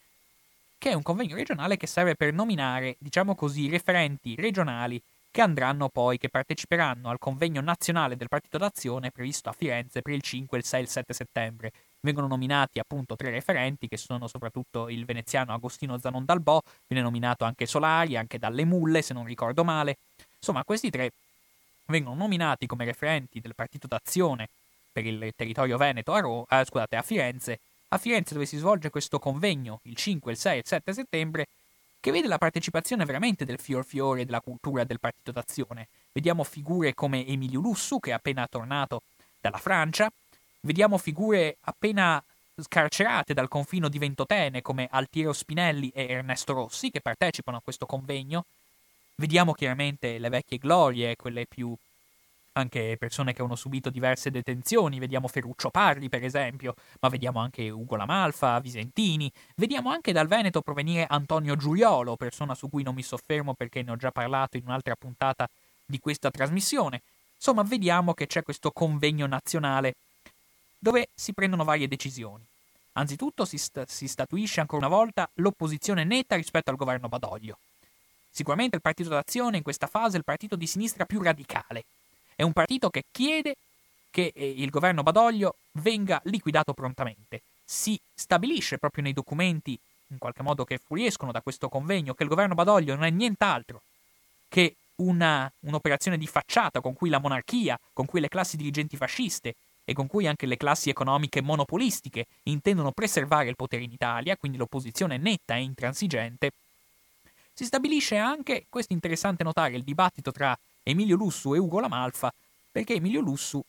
che 0.78 0.92
è 0.92 0.94
un 0.94 1.04
convegno 1.04 1.36
regionale 1.36 1.76
che 1.76 1.88
serve 1.88 2.16
per 2.16 2.34
nominare, 2.34 2.96
diciamo 3.00 3.36
così, 3.36 3.70
referenti 3.70 4.36
regionali 4.36 5.02
che 5.30 5.42
andranno 5.42 5.90
poi, 5.90 6.18
che 6.18 6.30
parteciperanno 6.30 7.10
al 7.10 7.20
convegno 7.20 7.62
nazionale 7.62 8.16
del 8.16 8.30
Partito 8.30 8.58
d'Azione 8.58 9.12
previsto 9.12 9.50
a 9.50 9.54
Firenze 9.54 10.02
per 10.02 10.14
il 10.14 10.22
5, 10.22 10.58
il 10.58 10.64
6 10.64 10.80
e 10.80 10.84
il 10.84 10.90
7 10.90 11.14
settembre. 11.14 11.72
Vengono 12.00 12.28
nominati 12.28 12.80
appunto 12.80 13.16
tre 13.16 13.32
referenti 13.32 13.88
che 13.88 13.98
sono 13.98 14.28
soprattutto 14.28 14.90
il 14.90 15.06
veneziano 15.06 15.54
Agostino 15.54 15.98
Zanon 15.98 16.26
Dalbò, 16.26 16.62
viene 16.88 17.04
nominato 17.04 17.44
anche 17.44 17.66
Solari, 17.66 18.16
anche 18.16 18.38
dalle 18.38 18.66
Mulle 18.66 19.02
se 19.02 19.14
non 19.14 19.26
ricordo 19.26 19.64
male, 19.64 19.98
Insomma, 20.38 20.64
questi 20.64 20.90
tre 20.90 21.12
vengono 21.86 22.16
nominati 22.16 22.68
come 22.68 22.86
referenti 22.86 23.40
del 23.40 23.56
Partito 23.56 23.88
d'Azione 23.88 24.48
per 24.92 25.06
il 25.06 25.34
territorio 25.36 25.78
veneto 25.78 26.14
a, 26.14 26.20
Ro- 26.20 26.46
eh, 26.50 26.64
scusate, 26.64 26.96
a 26.96 27.02
Firenze, 27.02 27.60
a 27.90 27.98
Firenze 27.98 28.34
dove 28.34 28.46
si 28.46 28.58
svolge 28.58 28.90
questo 28.90 29.20
convegno 29.20 29.80
il 29.84 29.96
5, 29.96 30.32
il 30.32 30.38
6 30.38 30.54
e 30.54 30.58
il 30.60 30.66
7 30.66 30.94
settembre, 30.94 31.48
che 32.00 32.12
vede 32.12 32.28
la 32.28 32.38
partecipazione 32.38 33.06
veramente 33.06 33.46
del 33.46 33.60
fior 33.60 33.84
fiore 33.84 34.26
della 34.26 34.40
cultura 34.40 34.84
del 34.84 35.00
Partito 35.00 35.32
d'Azione. 35.32 35.88
Vediamo 36.12 36.44
figure 36.44 36.94
come 36.94 37.26
Emilio 37.26 37.60
Lussu, 37.60 38.00
che 38.00 38.12
è 38.12 38.14
appena 38.14 38.48
tornato 38.48 39.02
dalla 39.42 39.58
Francia, 39.58 40.10
vediamo 40.62 40.98
figure 40.98 41.58
appena 41.62 42.24
scarcerate 42.60 43.34
dal 43.34 43.48
confino 43.48 43.88
di 43.88 44.00
Ventotene 44.00 44.62
come 44.62 44.88
Altiero 44.90 45.34
Spinelli 45.34 45.92
e 45.94 46.08
Ernesto 46.10 46.54
Rossi, 46.54 46.90
che 46.90 47.02
partecipano 47.02 47.58
a 47.58 47.62
questo 47.64 47.86
convegno, 47.86 48.46
Vediamo 49.20 49.54
chiaramente 49.54 50.20
le 50.20 50.30
vecchie 50.30 50.60
glorie, 50.60 51.16
quelle 51.16 51.48
più 51.48 51.76
anche 52.54 52.98
persone 53.00 53.34
che 53.34 53.42
hanno 53.42 53.56
subito 53.56 53.90
diverse 53.90 54.30
detenzioni, 54.30 55.00
vediamo 55.00 55.28
Ferruccio 55.28 55.72
Parri 55.72 56.08
per 56.08 56.24
esempio, 56.24 56.76
ma 57.00 57.10
vediamo 57.10 57.40
anche 57.40 57.68
Ugo 57.68 57.96
Lamalfa, 57.96 58.60
Visentini, 58.60 59.32
vediamo 59.56 59.90
anche 59.90 60.12
dal 60.12 60.28
Veneto 60.28 60.62
provenire 60.62 61.08
Antonio 61.10 61.56
Giuliolo, 61.56 62.16
persona 62.16 62.54
su 62.54 62.70
cui 62.70 62.84
non 62.84 62.94
mi 62.94 63.02
soffermo 63.02 63.56
perché 63.56 63.82
ne 63.82 63.90
ho 63.90 63.96
già 63.96 64.12
parlato 64.12 64.58
in 64.58 64.64
un'altra 64.68 64.96
puntata 64.96 65.50
di 65.84 66.00
questa 66.00 66.30
trasmissione. 66.30 67.02
Insomma, 67.34 67.64
vediamo 67.64 68.14
che 68.14 68.28
c'è 68.28 68.44
questo 68.44 68.70
convegno 68.70 69.26
nazionale 69.26 69.96
dove 70.78 71.10
si 71.14 71.34
prendono 71.34 71.64
varie 71.64 71.88
decisioni. 71.88 72.44
Anzitutto 72.94 73.46
si, 73.46 73.58
st- 73.58 73.86
si 73.88 74.08
statuisce 74.08 74.60
ancora 74.60 74.88
una 74.88 74.96
volta 74.96 75.30
l'opposizione 75.36 76.04
netta 76.04 76.36
rispetto 76.36 76.72
al 76.72 76.78
governo 76.78 77.08
Badoglio. 77.08 77.58
Sicuramente 78.32 78.76
il 78.76 78.82
Partito 78.82 79.10
d'Azione 79.10 79.58
in 79.58 79.64
questa 79.64 79.88
fase 79.88 80.16
è 80.16 80.18
il 80.18 80.24
partito 80.24 80.56
di 80.56 80.68
sinistra 80.68 81.06
più 81.06 81.22
radicale. 81.22 81.86
È 82.36 82.44
un 82.44 82.54
partito 82.54 82.90
che 82.90 83.04
chiede 83.12 83.56
che 84.10 84.32
eh, 84.34 84.50
il 84.50 84.70
governo 84.70 85.04
Badoglio 85.04 85.56
venga 85.74 86.20
liquidato 86.26 86.74
prontamente. 86.74 87.42
Si 87.64 88.00
stabilisce 88.14 88.78
proprio 88.78 89.04
nei 89.04 89.14
documenti, 89.14 89.78
in 90.08 90.18
qualche 90.18 90.44
modo 90.44 90.64
che 90.64 90.80
fuoriescono 90.80 91.32
da 91.32 91.42
questo 91.42 91.70
convegno, 91.70 92.14
che 92.14 92.24
il 92.24 92.30
governo 92.30 92.56
Badoglio 92.56 92.96
non 92.96 93.04
è 93.04 93.10
nient'altro 93.10 93.82
che 94.48 94.76
una, 94.98 95.52
un'operazione 95.62 96.18
di 96.18 96.28
facciata 96.28 96.80
con 96.80 96.94
cui 96.94 97.10
la 97.10 97.20
monarchia, 97.20 97.80
con 97.94 98.06
cui 98.06 98.20
le 98.20 98.30
classi 98.30 98.58
dirigenti 98.58 98.98
fasciste 98.98 99.56
e 99.90 99.94
con 99.94 100.08
cui 100.08 100.28
anche 100.28 100.46
le 100.46 100.58
classi 100.58 100.90
economiche 100.90 101.40
monopolistiche 101.40 102.26
intendono 102.44 102.92
preservare 102.92 103.48
il 103.48 103.56
potere 103.56 103.84
in 103.84 103.94
Italia, 103.94 104.36
quindi 104.36 104.58
l'opposizione 104.58 105.16
netta 105.16 105.56
e 105.56 105.62
intransigente, 105.62 106.52
si 107.54 107.64
stabilisce 107.64 108.18
anche, 108.18 108.66
questo 108.68 108.92
è 108.92 108.96
interessante 108.96 109.46
notare, 109.46 109.78
il 109.78 109.86
dibattito 109.86 110.34
tra 110.34 110.60
Emilio 110.84 111.16
Lussu 111.16 111.56
e 111.56 111.58
Ugo 111.58 111.80
Lamalfa, 111.80 112.34
perché 112.70 112.96
Emilio 112.96 113.22
Lussu 113.22 113.64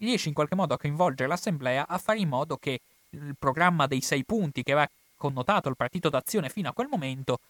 riesce 0.00 0.28
in 0.28 0.34
qualche 0.34 0.54
modo 0.54 0.74
a 0.74 0.78
coinvolgere 0.78 1.26
l'Assemblea 1.26 1.86
a 1.88 1.96
fare 1.96 2.18
in 2.18 2.28
modo 2.28 2.58
che 2.58 2.80
il 3.08 3.34
programma 3.38 3.86
dei 3.86 4.02
sei 4.02 4.24
punti 4.24 4.62
che 4.62 4.72
aveva 4.72 4.90
connotato 5.16 5.70
il 5.70 5.76
partito 5.76 6.10
d'azione 6.10 6.50
fino 6.50 6.68
a 6.68 6.72
quel 6.74 6.88
momento 6.88 7.40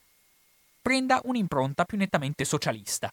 prenda 0.80 1.20
un'impronta 1.24 1.84
più 1.84 1.99
nettamente 1.99 2.44
socialista. 2.44 3.12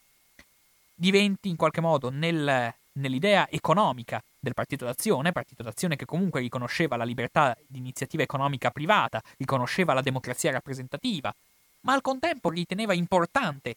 Diventi 0.93 1.49
in 1.49 1.55
qualche 1.55 1.81
modo 1.81 2.09
nel, 2.09 2.71
nell'idea 2.93 3.49
economica 3.49 4.23
del 4.45 4.53
partito 4.53 4.85
d'azione, 4.85 5.31
partito 5.31 5.63
d'azione 5.63 5.95
che 5.95 6.05
comunque 6.05 6.39
riconosceva 6.39 6.95
la 6.95 7.03
libertà 7.03 7.57
di 7.65 7.79
iniziativa 7.79 8.21
economica 8.21 8.69
privata, 8.69 9.19
riconosceva 9.37 9.93
la 9.93 10.03
democrazia 10.03 10.51
rappresentativa, 10.51 11.33
ma 11.81 11.93
al 11.93 12.01
contempo 12.01 12.51
riteneva 12.51 12.93
importante 12.93 13.75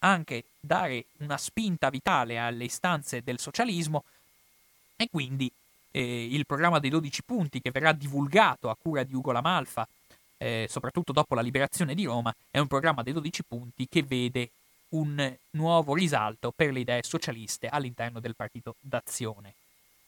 anche 0.00 0.44
dare 0.60 1.06
una 1.18 1.38
spinta 1.38 1.88
vitale 1.88 2.38
alle 2.38 2.64
istanze 2.64 3.22
del 3.22 3.38
socialismo 3.38 4.04
e 4.96 5.08
quindi 5.10 5.50
eh, 5.90 6.26
il 6.30 6.44
programma 6.44 6.78
dei 6.78 6.90
12 6.90 7.22
punti 7.22 7.62
che 7.62 7.70
verrà 7.70 7.92
divulgato 7.92 8.68
a 8.68 8.76
cura 8.76 9.04
di 9.04 9.14
Ugo 9.14 9.32
Lamalfa, 9.32 9.88
eh, 10.36 10.66
soprattutto 10.68 11.12
dopo 11.12 11.34
la 11.34 11.40
liberazione 11.40 11.94
di 11.94 12.04
Roma, 12.04 12.34
è 12.50 12.58
un 12.58 12.66
programma 12.66 13.02
dei 13.02 13.14
12 13.14 13.44
punti 13.44 13.88
che 13.88 14.02
vede 14.02 14.50
un 14.90 15.34
nuovo 15.52 15.94
risalto 15.94 16.52
per 16.54 16.70
le 16.70 16.80
idee 16.80 17.02
socialiste 17.02 17.68
all'interno 17.68 18.20
del 18.20 18.34
partito 18.34 18.74
d'azione. 18.78 19.54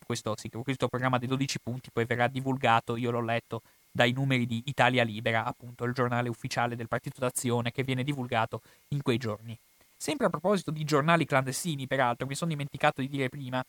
Questo, 0.05 0.35
sì, 0.37 0.49
questo 0.51 0.89
programma 0.89 1.19
dei 1.19 1.29
12 1.29 1.59
punti 1.61 1.91
poi 1.93 2.05
verrà 2.05 2.29
divulgato, 2.29 2.97
io 2.97 3.11
l'ho 3.11 3.21
letto 3.21 3.63
dai 3.91 4.13
numeri 4.13 4.47
di 4.47 4.63
Italia 4.67 5.05
Libera, 5.05 5.45
appunto 5.45 5.85
il 5.85 5.95
giornale 5.95 6.29
ufficiale 6.29 6.77
del 6.77 6.89
Partito 6.89 7.21
d'Azione 7.21 7.73
che 7.73 7.85
viene 7.85 8.03
divulgato 8.03 8.61
in 8.89 9.03
quei 9.03 9.19
giorni. 9.19 9.57
Sempre 9.97 10.27
a 10.27 10.31
proposito 10.31 10.71
di 10.71 10.85
giornali 10.85 11.25
clandestini, 11.25 11.87
peraltro, 11.87 12.27
mi 12.27 12.35
sono 12.35 12.51
dimenticato 12.51 13.01
di 13.01 13.09
dire 13.09 13.29
prima 13.29 13.65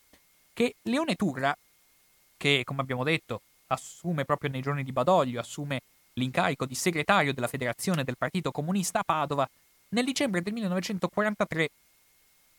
che 0.51 0.75
Leone 0.83 1.15
Turra, 1.15 1.55
che 2.38 2.63
come 2.65 2.81
abbiamo 2.81 3.03
detto 3.03 3.41
assume 3.67 4.25
proprio 4.25 4.49
nei 4.49 4.61
giorni 4.61 4.83
di 4.83 4.91
Badoglio, 4.91 5.39
assume 5.39 5.81
l'incarico 6.13 6.65
di 6.65 6.75
segretario 6.75 7.33
della 7.33 7.47
Federazione 7.47 8.03
del 8.03 8.17
Partito 8.17 8.51
Comunista 8.51 8.99
a 8.99 9.03
Padova, 9.03 9.47
nel 9.89 10.05
dicembre 10.05 10.41
del 10.41 10.53
1943 10.53 11.69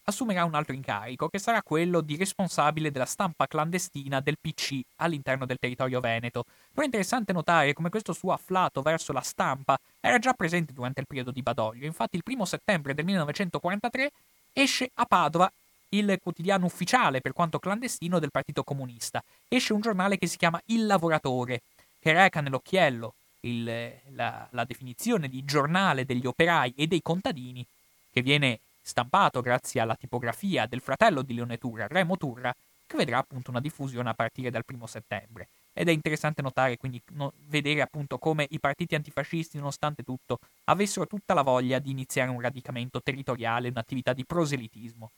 assumerà 0.09 0.45
un 0.45 0.55
altro 0.55 0.73
incarico, 0.73 1.29
che 1.29 1.39
sarà 1.39 1.63
quello 1.63 2.01
di 2.01 2.17
responsabile 2.17 2.93
della 2.93 3.07
stampa 3.07 3.47
clandestina 3.47 4.21
del 4.21 4.39
PC 4.41 4.81
all'interno 4.97 5.47
del 5.47 5.59
territorio 5.59 5.99
veneto. 6.01 6.45
Però 6.71 6.83
è 6.83 6.85
interessante 6.85 7.33
notare 7.33 7.73
come 7.73 7.91
questo 7.91 8.13
suo 8.13 8.33
afflato 8.33 8.83
verso 8.83 9.13
la 9.13 9.21
stampa 9.21 9.77
era 10.01 10.19
già 10.19 10.33
presente 10.33 10.73
durante 10.73 11.01
il 11.01 11.07
periodo 11.07 11.33
di 11.33 11.43
Badoglio. 11.43 11.87
Infatti 11.87 12.17
il 12.17 12.23
primo 12.23 12.45
settembre 12.45 12.95
del 12.95 13.05
1943 13.05 14.11
esce 14.53 14.91
a 14.95 15.05
Padova 15.07 15.51
il 15.91 16.19
quotidiano 16.23 16.67
ufficiale, 16.67 17.21
per 17.21 17.33
quanto 17.33 17.59
clandestino, 17.59 18.21
del 18.21 18.31
Partito 18.31 18.63
Comunista. 18.63 19.23
Esce 19.49 19.73
un 19.73 19.81
giornale 19.81 20.19
che 20.19 20.27
si 20.27 20.37
chiama 20.37 20.61
Il 20.67 20.87
Lavoratore, 20.87 21.63
che 21.99 22.13
reca 22.13 22.41
nell'occhiello 22.41 23.15
il, 23.41 23.91
la, 24.15 24.47
la 24.51 24.65
definizione 24.65 25.29
di 25.29 25.45
giornale 25.45 26.05
degli 26.05 26.27
operai 26.27 26.75
e 26.77 26.87
dei 26.87 27.03
contadini, 27.03 27.65
che 28.13 28.23
viene 28.23 28.61
stampato 28.87 29.41
grazie 29.41 29.81
alla 29.81 29.97
tipografia 29.97 30.65
del 30.67 30.81
fratello 30.81 31.23
di 31.23 31.35
Leone 31.35 31.59
Turra, 31.59 31.89
Remo 31.89 32.17
Turra, 32.17 32.55
che 32.87 32.97
vedrà 32.97 33.19
appunto 33.19 33.51
una 33.51 33.61
diffusione 33.61 34.09
a 34.11 34.15
partire 34.15 34.49
dal 34.49 34.65
primo 34.65 34.87
settembre. 34.87 35.49
Ed 35.73 35.89
è 35.89 35.91
interessante 35.91 36.41
notare 36.41 36.77
quindi 36.77 37.03
no, 37.15 37.33
vedere 37.49 37.83
appunto 37.83 38.17
come 38.17 38.47
i 38.51 38.61
partiti 38.61 38.95
antifascisti, 38.95 39.59
nonostante 39.59 40.05
tutto, 40.05 40.39
avessero 40.65 41.09
tutta 41.09 41.35
la 41.35 41.43
voglia 41.43 41.81
di 41.81 41.91
iniziare 41.91 42.31
un 42.31 42.41
radicamento 42.41 43.03
territoriale, 43.03 43.69
un'attività 43.69 44.13
di 44.13 44.25
proselitismo. 44.25 45.11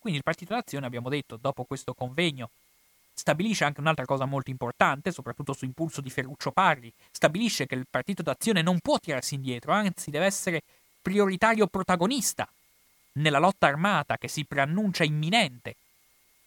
Quindi 0.00 0.18
il 0.18 0.24
Partito 0.24 0.54
d'Azione, 0.54 0.86
abbiamo 0.86 1.08
detto, 1.08 1.38
dopo 1.40 1.64
questo 1.64 1.94
convegno, 1.94 2.50
stabilisce 3.14 3.64
anche 3.64 3.80
un'altra 3.80 4.04
cosa 4.04 4.24
molto 4.24 4.50
importante, 4.50 5.12
soprattutto 5.12 5.52
su 5.52 5.64
impulso 5.64 6.00
di 6.00 6.10
Ferruccio 6.10 6.50
Parri, 6.50 6.92
stabilisce 7.12 7.66
che 7.66 7.76
il 7.76 7.86
Partito 7.88 8.22
d'Azione 8.22 8.60
non 8.60 8.80
può 8.80 8.98
tirarsi 8.98 9.36
indietro, 9.36 9.72
anzi 9.72 10.10
deve 10.10 10.26
essere 10.26 10.62
prioritario 11.00 11.68
protagonista 11.68 12.48
nella 13.16 13.38
lotta 13.38 13.66
armata 13.66 14.16
che 14.16 14.28
si 14.28 14.44
preannuncia 14.44 15.04
imminente 15.04 15.76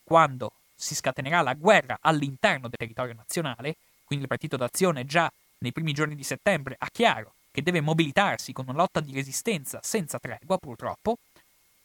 quando 0.04 0.54
si 0.76 0.96
scatenerà 0.96 1.42
la 1.42 1.54
guerra 1.54 1.98
all'interno 2.02 2.68
del 2.68 2.78
territorio 2.78 3.14
nazionale, 3.14 3.76
quindi 4.06 4.26
il 4.26 4.30
Partito 4.30 4.58
d'Azione 4.58 5.06
già 5.06 5.32
nei 5.60 5.72
primi 5.72 5.94
giorni 5.94 6.16
di 6.16 6.24
settembre 6.24 6.76
ha 6.78 6.88
chiaro 6.92 7.34
che 7.52 7.62
deve 7.62 7.82
mobilitarsi 7.82 8.54
con 8.54 8.66
una 8.68 8.78
lotta 8.78 9.00
di 9.02 9.12
resistenza 9.12 9.80
senza 9.84 10.20
tregua, 10.20 10.58
purtroppo, 10.58 11.18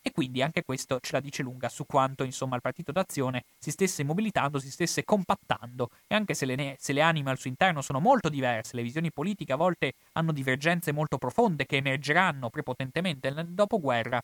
E 0.07 0.12
quindi 0.12 0.43
anche 0.43 0.62
questo 0.62 0.99
ce 1.01 1.12
la 1.12 1.20
dice 1.20 1.43
lunga 1.43 1.70
su 1.70 1.87
quanto 1.87 2.24
insomma 2.24 2.57
il 2.57 2.61
Partito 2.61 2.93
d'Azione 2.93 3.45
si 3.59 3.70
stesse 3.70 4.05
mobilitando, 4.05 4.59
si 4.59 4.70
stesse 4.70 5.03
compattando 5.03 5.89
e 6.07 6.14
anche 6.14 6.35
se 6.35 6.45
le, 6.45 6.76
se 6.78 6.93
le 6.93 7.01
anime 7.01 7.30
al 7.30 7.39
suo 7.39 7.49
interno 7.49 7.80
sono 7.80 8.01
molto 8.01 8.28
diverse, 8.28 8.76
le 8.76 8.82
visioni 8.82 9.11
politiche 9.11 9.55
a 9.55 9.57
volte 9.57 9.95
hanno 10.12 10.32
divergenze 10.32 10.93
molto 10.93 11.16
profonde 11.16 11.64
che 11.64 11.76
emergeranno 11.76 12.51
prepotentemente 12.51 13.30
nel 13.30 13.49
dopoguerra, 13.49 14.22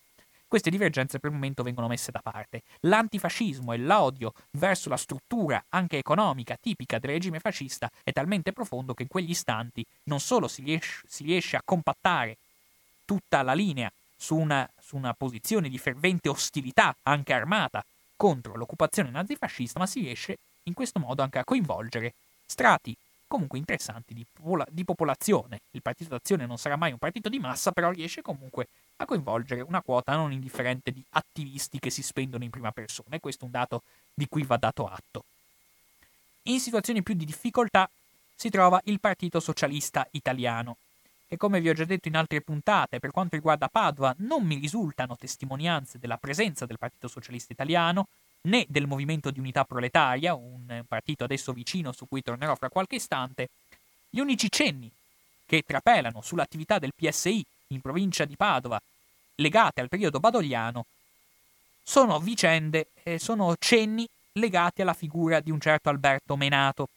queste 0.50 0.70
divergenze 0.70 1.20
per 1.20 1.30
il 1.30 1.36
momento 1.36 1.62
vengono 1.62 1.86
messe 1.86 2.10
da 2.10 2.18
parte. 2.20 2.62
L'antifascismo 2.80 3.72
e 3.72 3.78
l'odio 3.78 4.34
verso 4.58 4.88
la 4.88 4.96
struttura 4.96 5.62
anche 5.68 5.96
economica 5.96 6.58
tipica 6.60 6.98
del 6.98 7.12
regime 7.12 7.38
fascista 7.38 7.88
è 8.02 8.10
talmente 8.10 8.52
profondo 8.52 8.92
che 8.92 9.04
in 9.04 9.08
quegli 9.08 9.30
istanti 9.30 9.86
non 10.04 10.18
solo 10.18 10.48
si 10.48 10.62
riesce, 10.62 11.02
si 11.06 11.22
riesce 11.22 11.56
a 11.56 11.62
compattare 11.64 12.36
tutta 13.04 13.42
la 13.42 13.52
linea 13.52 13.92
su 14.16 14.34
una, 14.34 14.68
su 14.82 14.96
una 14.96 15.14
posizione 15.14 15.68
di 15.68 15.78
fervente 15.78 16.28
ostilità, 16.28 16.96
anche 17.04 17.32
armata, 17.32 17.84
contro 18.16 18.56
l'occupazione 18.56 19.10
nazifascista, 19.10 19.78
ma 19.78 19.86
si 19.86 20.00
riesce 20.00 20.38
in 20.64 20.74
questo 20.74 20.98
modo 20.98 21.22
anche 21.22 21.38
a 21.38 21.44
coinvolgere 21.44 22.14
strati 22.44 22.96
comunque 23.30 23.58
interessanti 23.58 24.12
di, 24.12 24.26
popola- 24.30 24.66
di, 24.68 24.84
popolazione. 24.84 25.60
Il 25.70 25.82
partito 25.82 26.10
d'azione 26.10 26.46
non 26.46 26.58
sarà 26.58 26.74
mai 26.74 26.90
un 26.90 26.98
partito 26.98 27.28
di 27.28 27.38
massa, 27.38 27.70
però 27.70 27.92
riesce 27.92 28.22
comunque 28.22 28.66
a 28.96 29.04
coinvolgere 29.04 29.60
una 29.60 29.80
quota 29.82 30.16
non 30.16 30.32
indifferente 30.32 30.90
di 30.90 31.02
attivisti 31.10 31.78
che 31.78 31.90
si 31.90 32.02
spendono 32.02 32.42
in 32.42 32.50
prima 32.50 32.72
persona 32.72 33.14
e 33.14 33.20
questo 33.20 33.42
è 33.42 33.46
un 33.46 33.52
dato 33.52 33.82
di 34.12 34.26
cui 34.26 34.42
va 34.42 34.56
dato 34.56 34.84
atto. 34.86 35.22
In 36.44 36.58
situazioni 36.58 37.04
più 37.04 37.14
di 37.14 37.24
difficoltà 37.24 37.88
si 38.34 38.50
trova 38.50 38.80
il 38.84 38.98
Partito 38.98 39.38
Socialista 39.38 40.06
Italiano, 40.10 40.76
e 41.28 41.36
come 41.36 41.60
vi 41.60 41.68
ho 41.68 41.74
già 41.74 41.84
detto 41.84 42.08
in 42.08 42.16
altre 42.16 42.40
puntate, 42.40 42.98
per 42.98 43.12
quanto 43.12 43.36
riguarda 43.36 43.68
Padova, 43.68 44.12
non 44.18 44.44
mi 44.44 44.56
risultano 44.56 45.16
testimonianze 45.16 46.00
della 46.00 46.16
presenza 46.16 46.66
del 46.66 46.78
Partito 46.78 47.06
Socialista 47.06 47.52
Italiano, 47.52 48.08
né 48.42 48.64
del 48.68 48.86
Movimento 48.86 49.30
di 49.30 49.38
Unità 49.38 49.64
Proletaria, 49.64 50.34
un 50.34 50.84
partito 50.86 51.24
adesso 51.24 51.52
vicino 51.52 51.92
su 51.92 52.06
cui 52.08 52.22
tornerò 52.22 52.54
fra 52.54 52.68
qualche 52.68 52.96
istante. 52.96 53.48
Gli 54.08 54.20
unici 54.20 54.50
cenni 54.50 54.90
che 55.44 55.62
trapelano 55.66 56.20
sull'attività 56.20 56.78
del 56.78 56.92
PSI 56.94 57.44
in 57.68 57.80
provincia 57.80 58.24
di 58.24 58.36
Padova, 58.36 58.80
legate 59.36 59.80
al 59.80 59.88
periodo 59.88 60.20
badogliano, 60.20 60.86
sono 61.82 62.20
vicende, 62.20 62.88
eh, 63.02 63.18
sono 63.18 63.56
cenni 63.58 64.08
legati 64.32 64.82
alla 64.82 64.94
figura 64.94 65.40
di 65.40 65.50
un 65.50 65.60
certo 65.60 65.88
Alberto 65.88 66.36
Menato. 66.36 66.88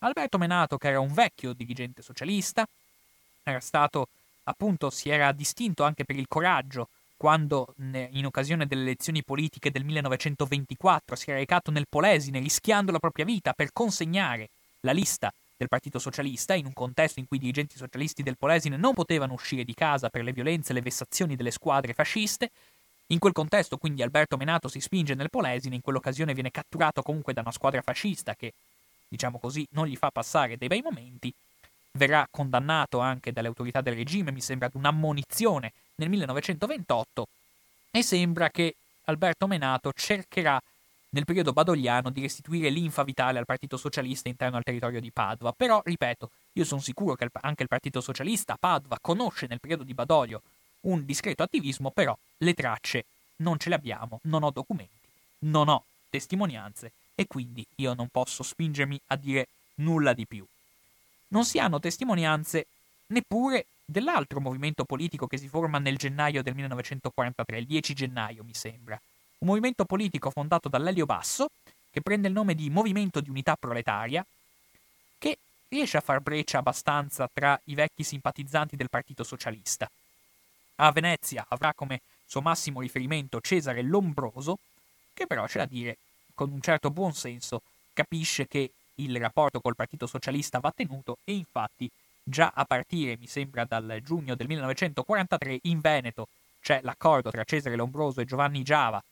Alberto 0.00 0.38
Menato, 0.38 0.78
che 0.78 0.88
era 0.88 1.00
un 1.00 1.12
vecchio 1.12 1.52
dirigente 1.52 2.02
socialista, 2.02 2.66
era 3.42 3.60
stato 3.60 4.08
appunto 4.44 4.90
si 4.90 5.08
era 5.08 5.32
distinto 5.32 5.82
anche 5.82 6.04
per 6.04 6.16
il 6.16 6.28
coraggio 6.28 6.88
quando 7.16 7.74
in 7.78 8.26
occasione 8.26 8.66
delle 8.66 8.82
elezioni 8.82 9.22
politiche 9.22 9.70
del 9.70 9.84
1924 9.84 11.16
si 11.16 11.30
era 11.30 11.38
recato 11.38 11.70
nel 11.70 11.86
Polesine 11.88 12.40
rischiando 12.40 12.92
la 12.92 12.98
propria 12.98 13.24
vita 13.24 13.52
per 13.52 13.72
consegnare 13.72 14.48
la 14.80 14.92
lista 14.92 15.32
del 15.56 15.68
Partito 15.68 15.98
Socialista 15.98 16.54
in 16.54 16.66
un 16.66 16.74
contesto 16.74 17.18
in 17.18 17.26
cui 17.26 17.38
i 17.38 17.40
dirigenti 17.40 17.76
socialisti 17.76 18.22
del 18.22 18.36
Polesine 18.36 18.76
non 18.76 18.92
potevano 18.92 19.32
uscire 19.32 19.64
di 19.64 19.72
casa 19.72 20.10
per 20.10 20.22
le 20.22 20.32
violenze 20.32 20.72
e 20.72 20.74
le 20.74 20.82
vessazioni 20.82 21.34
delle 21.34 21.50
squadre 21.50 21.94
fasciste. 21.94 22.50
In 23.08 23.18
quel 23.18 23.32
contesto 23.32 23.78
quindi 23.78 24.02
Alberto 24.02 24.36
Menato 24.36 24.68
si 24.68 24.80
spinge 24.80 25.14
nel 25.14 25.30
Polesine, 25.30 25.76
in 25.76 25.80
quell'occasione 25.80 26.34
viene 26.34 26.50
catturato 26.50 27.02
comunque 27.02 27.32
da 27.32 27.40
una 27.40 27.52
squadra 27.52 27.80
fascista 27.80 28.34
che, 28.34 28.52
diciamo 29.08 29.38
così, 29.38 29.66
non 29.70 29.86
gli 29.86 29.96
fa 29.96 30.10
passare 30.10 30.58
dei 30.58 30.68
bei 30.68 30.82
momenti 30.82 31.32
verrà 31.92 32.28
condannato 32.30 32.98
anche 32.98 33.32
dalle 33.32 33.48
autorità 33.48 33.80
del 33.80 33.94
regime, 33.94 34.30
mi 34.30 34.42
sembra 34.42 34.66
ad 34.66 34.74
un'ammonizione 34.74 35.72
nel 35.96 36.08
1928 36.08 37.28
e 37.90 38.02
sembra 38.02 38.50
che 38.50 38.74
Alberto 39.04 39.46
Menato 39.46 39.92
cercherà 39.92 40.60
nel 41.10 41.24
periodo 41.24 41.52
badogliano 41.52 42.10
di 42.10 42.20
restituire 42.20 42.68
l'infa 42.68 43.02
vitale 43.02 43.38
al 43.38 43.46
Partito 43.46 43.76
Socialista 43.76 44.28
interno 44.28 44.56
al 44.56 44.64
territorio 44.64 45.00
di 45.00 45.10
Padova. 45.10 45.52
Però, 45.52 45.80
ripeto, 45.82 46.30
io 46.52 46.64
sono 46.64 46.80
sicuro 46.80 47.14
che 47.14 47.28
anche 47.40 47.62
il 47.62 47.68
Partito 47.68 48.00
Socialista 48.00 48.54
a 48.54 48.58
Padova 48.58 48.98
conosce 49.00 49.46
nel 49.46 49.60
periodo 49.60 49.84
di 49.84 49.94
Badoglio 49.94 50.42
un 50.80 51.04
discreto 51.04 51.42
attivismo, 51.42 51.90
però 51.90 52.16
le 52.38 52.54
tracce 52.54 53.04
non 53.36 53.58
ce 53.58 53.70
le 53.70 53.76
abbiamo, 53.76 54.20
non 54.24 54.42
ho 54.42 54.50
documenti, 54.50 54.90
non 55.40 55.68
ho 55.68 55.84
testimonianze 56.10 56.92
e 57.14 57.26
quindi 57.26 57.66
io 57.76 57.94
non 57.94 58.08
posso 58.08 58.42
spingermi 58.42 59.00
a 59.06 59.16
dire 59.16 59.48
nulla 59.76 60.12
di 60.12 60.26
più 60.26 60.46
non 61.28 61.44
si 61.44 61.58
hanno 61.58 61.80
testimonianze 61.80 62.66
neppure 63.08 63.66
dell'altro 63.84 64.40
movimento 64.40 64.84
politico 64.84 65.26
che 65.26 65.38
si 65.38 65.48
forma 65.48 65.78
nel 65.78 65.96
gennaio 65.96 66.42
del 66.42 66.54
1943, 66.54 67.58
il 67.58 67.66
10 67.66 67.94
gennaio 67.94 68.44
mi 68.44 68.54
sembra. 68.54 69.00
Un 69.38 69.48
movimento 69.48 69.84
politico 69.84 70.30
fondato 70.30 70.68
da 70.68 70.78
Lelio 70.78 71.06
Basso, 71.06 71.50
che 71.90 72.00
prende 72.00 72.28
il 72.28 72.34
nome 72.34 72.54
di 72.54 72.68
Movimento 72.68 73.20
di 73.20 73.30
Unità 73.30 73.56
Proletaria, 73.56 74.24
che 75.18 75.38
riesce 75.68 75.96
a 75.96 76.00
far 76.00 76.20
breccia 76.20 76.58
abbastanza 76.58 77.28
tra 77.32 77.58
i 77.64 77.74
vecchi 77.74 78.02
simpatizzanti 78.02 78.76
del 78.76 78.90
Partito 78.90 79.24
Socialista. 79.24 79.88
A 80.76 80.92
Venezia 80.92 81.44
avrà 81.48 81.72
come 81.74 82.00
suo 82.26 82.40
massimo 82.42 82.80
riferimento 82.80 83.40
Cesare 83.40 83.82
Lombroso, 83.82 84.58
che 85.14 85.26
però 85.26 85.46
c'è 85.46 85.58
da 85.58 85.66
dire, 85.66 85.96
con 86.34 86.50
un 86.50 86.60
certo 86.60 86.90
buon 86.90 87.14
senso, 87.14 87.62
capisce 87.94 88.46
che 88.46 88.70
il 88.96 89.18
rapporto 89.18 89.60
col 89.60 89.76
Partito 89.76 90.06
Socialista 90.06 90.58
va 90.58 90.72
tenuto 90.74 91.18
e 91.24 91.32
infatti 91.34 91.90
già 92.28 92.50
a 92.52 92.64
partire, 92.64 93.16
mi 93.18 93.28
sembra, 93.28 93.64
dal 93.64 94.00
giugno 94.02 94.34
del 94.34 94.48
1943 94.48 95.60
in 95.62 95.80
Veneto 95.80 96.28
c'è 96.60 96.80
l'accordo 96.82 97.30
tra 97.30 97.44
Cesare 97.44 97.76
Lombroso 97.76 98.20
e 98.20 98.24
Giovanni 98.24 98.64
Giava, 98.64 99.02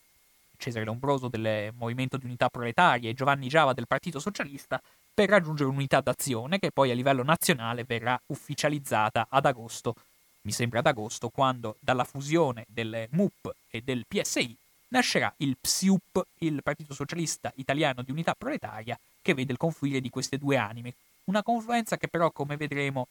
Cesare 0.56 0.84
Lombroso 0.84 1.28
del 1.28 1.72
Movimento 1.76 2.16
di 2.16 2.24
Unità 2.26 2.48
Proletaria 2.48 3.08
e 3.08 3.14
Giovanni 3.14 3.48
Giava 3.48 3.72
del 3.72 3.86
Partito 3.86 4.18
Socialista, 4.18 4.82
per 5.14 5.28
raggiungere 5.28 5.68
un'unità 5.68 6.00
d'azione 6.00 6.58
che 6.58 6.72
poi 6.72 6.90
a 6.90 6.94
livello 6.94 7.22
nazionale 7.22 7.84
verrà 7.84 8.20
ufficializzata 8.26 9.28
ad 9.30 9.46
agosto, 9.46 9.94
mi 10.42 10.50
sembra 10.52 10.80
ad 10.80 10.86
agosto, 10.86 11.28
quando 11.28 11.76
dalla 11.78 12.04
fusione 12.04 12.64
del 12.68 13.06
MUP 13.12 13.54
e 13.70 13.80
del 13.82 14.04
PSI 14.06 14.56
nascerà 14.88 15.32
il 15.38 15.56
PSIUP, 15.60 16.26
il 16.38 16.62
Partito 16.62 16.92
Socialista 16.92 17.52
Italiano 17.56 18.02
di 18.02 18.10
Unità 18.10 18.34
Proletaria, 18.34 18.98
che 19.22 19.32
vede 19.32 19.52
il 19.52 19.58
confluire 19.58 20.00
di 20.00 20.10
queste 20.10 20.36
due 20.36 20.56
anime. 20.56 20.94
Una 21.24 21.42
confluenza 21.42 21.96
che 21.96 22.08
però, 22.08 22.30
come 22.30 22.56
vedremo, 22.56 23.08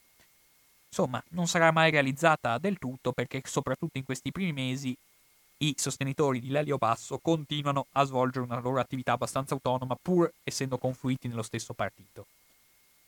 insomma, 0.87 1.23
non 1.29 1.47
sarà 1.47 1.71
mai 1.71 1.89
realizzata 1.91 2.57
del 2.57 2.77
tutto 2.77 3.11
perché 3.11 3.41
soprattutto 3.45 3.97
in 3.97 4.03
questi 4.03 4.31
primi 4.31 4.53
mesi 4.53 4.95
i 5.57 5.73
sostenitori 5.77 6.39
di 6.39 6.49
Lelio 6.49 6.77
Basso 6.77 7.17
continuano 7.19 7.87
a 7.93 8.03
svolgere 8.03 8.45
una 8.45 8.59
loro 8.59 8.79
attività 8.79 9.13
abbastanza 9.13 9.53
autonoma 9.53 9.97
pur 9.99 10.31
essendo 10.43 10.77
confluiti 10.77 11.27
nello 11.27 11.41
stesso 11.41 11.73
partito. 11.73 12.25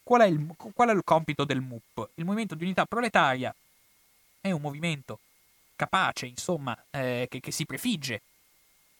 Qual 0.01 0.21
è 0.21 0.25
il, 0.25 0.47
qual 0.73 0.89
è 0.89 0.93
il 0.93 1.03
compito 1.03 1.43
del 1.43 1.61
MUP? 1.61 2.09
Il 2.15 2.25
Movimento 2.25 2.55
di 2.55 2.63
Unità 2.63 2.85
Proletaria 2.85 3.53
è 4.39 4.51
un 4.51 4.61
movimento 4.61 5.19
capace, 5.75 6.27
insomma, 6.27 6.77
eh, 6.91 7.27
che, 7.29 7.39
che 7.39 7.51
si 7.51 7.65
prefigge 7.65 8.21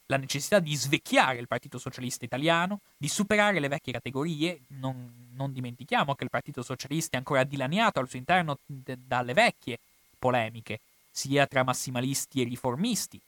la 0.08 0.18
necessità 0.18 0.60
di 0.60 0.76
svecchiare 0.76 1.40
il 1.40 1.48
Partito 1.48 1.78
Socialista 1.78 2.26
Italiano, 2.26 2.82
di 2.98 3.08
superare 3.08 3.60
le 3.60 3.68
vecchie 3.68 3.94
categorie. 3.94 4.60
Non, 4.80 5.30
non 5.34 5.52
dimentichiamo 5.52 6.16
che 6.16 6.24
il 6.24 6.30
Partito 6.30 6.62
Socialista 6.62 7.16
è 7.16 7.20
ancora 7.20 7.44
dilaniato 7.44 8.00
al 8.00 8.10
suo 8.10 8.20
interno 8.20 8.58
d- 8.66 8.98
dalle 9.06 9.34
vecchie 9.34 9.80
polemiche, 10.18 10.80
sia 11.12 11.46
tra 11.48 11.64
massimalisti 11.64 12.42
e 12.42 12.46
riformisti, 12.46 13.20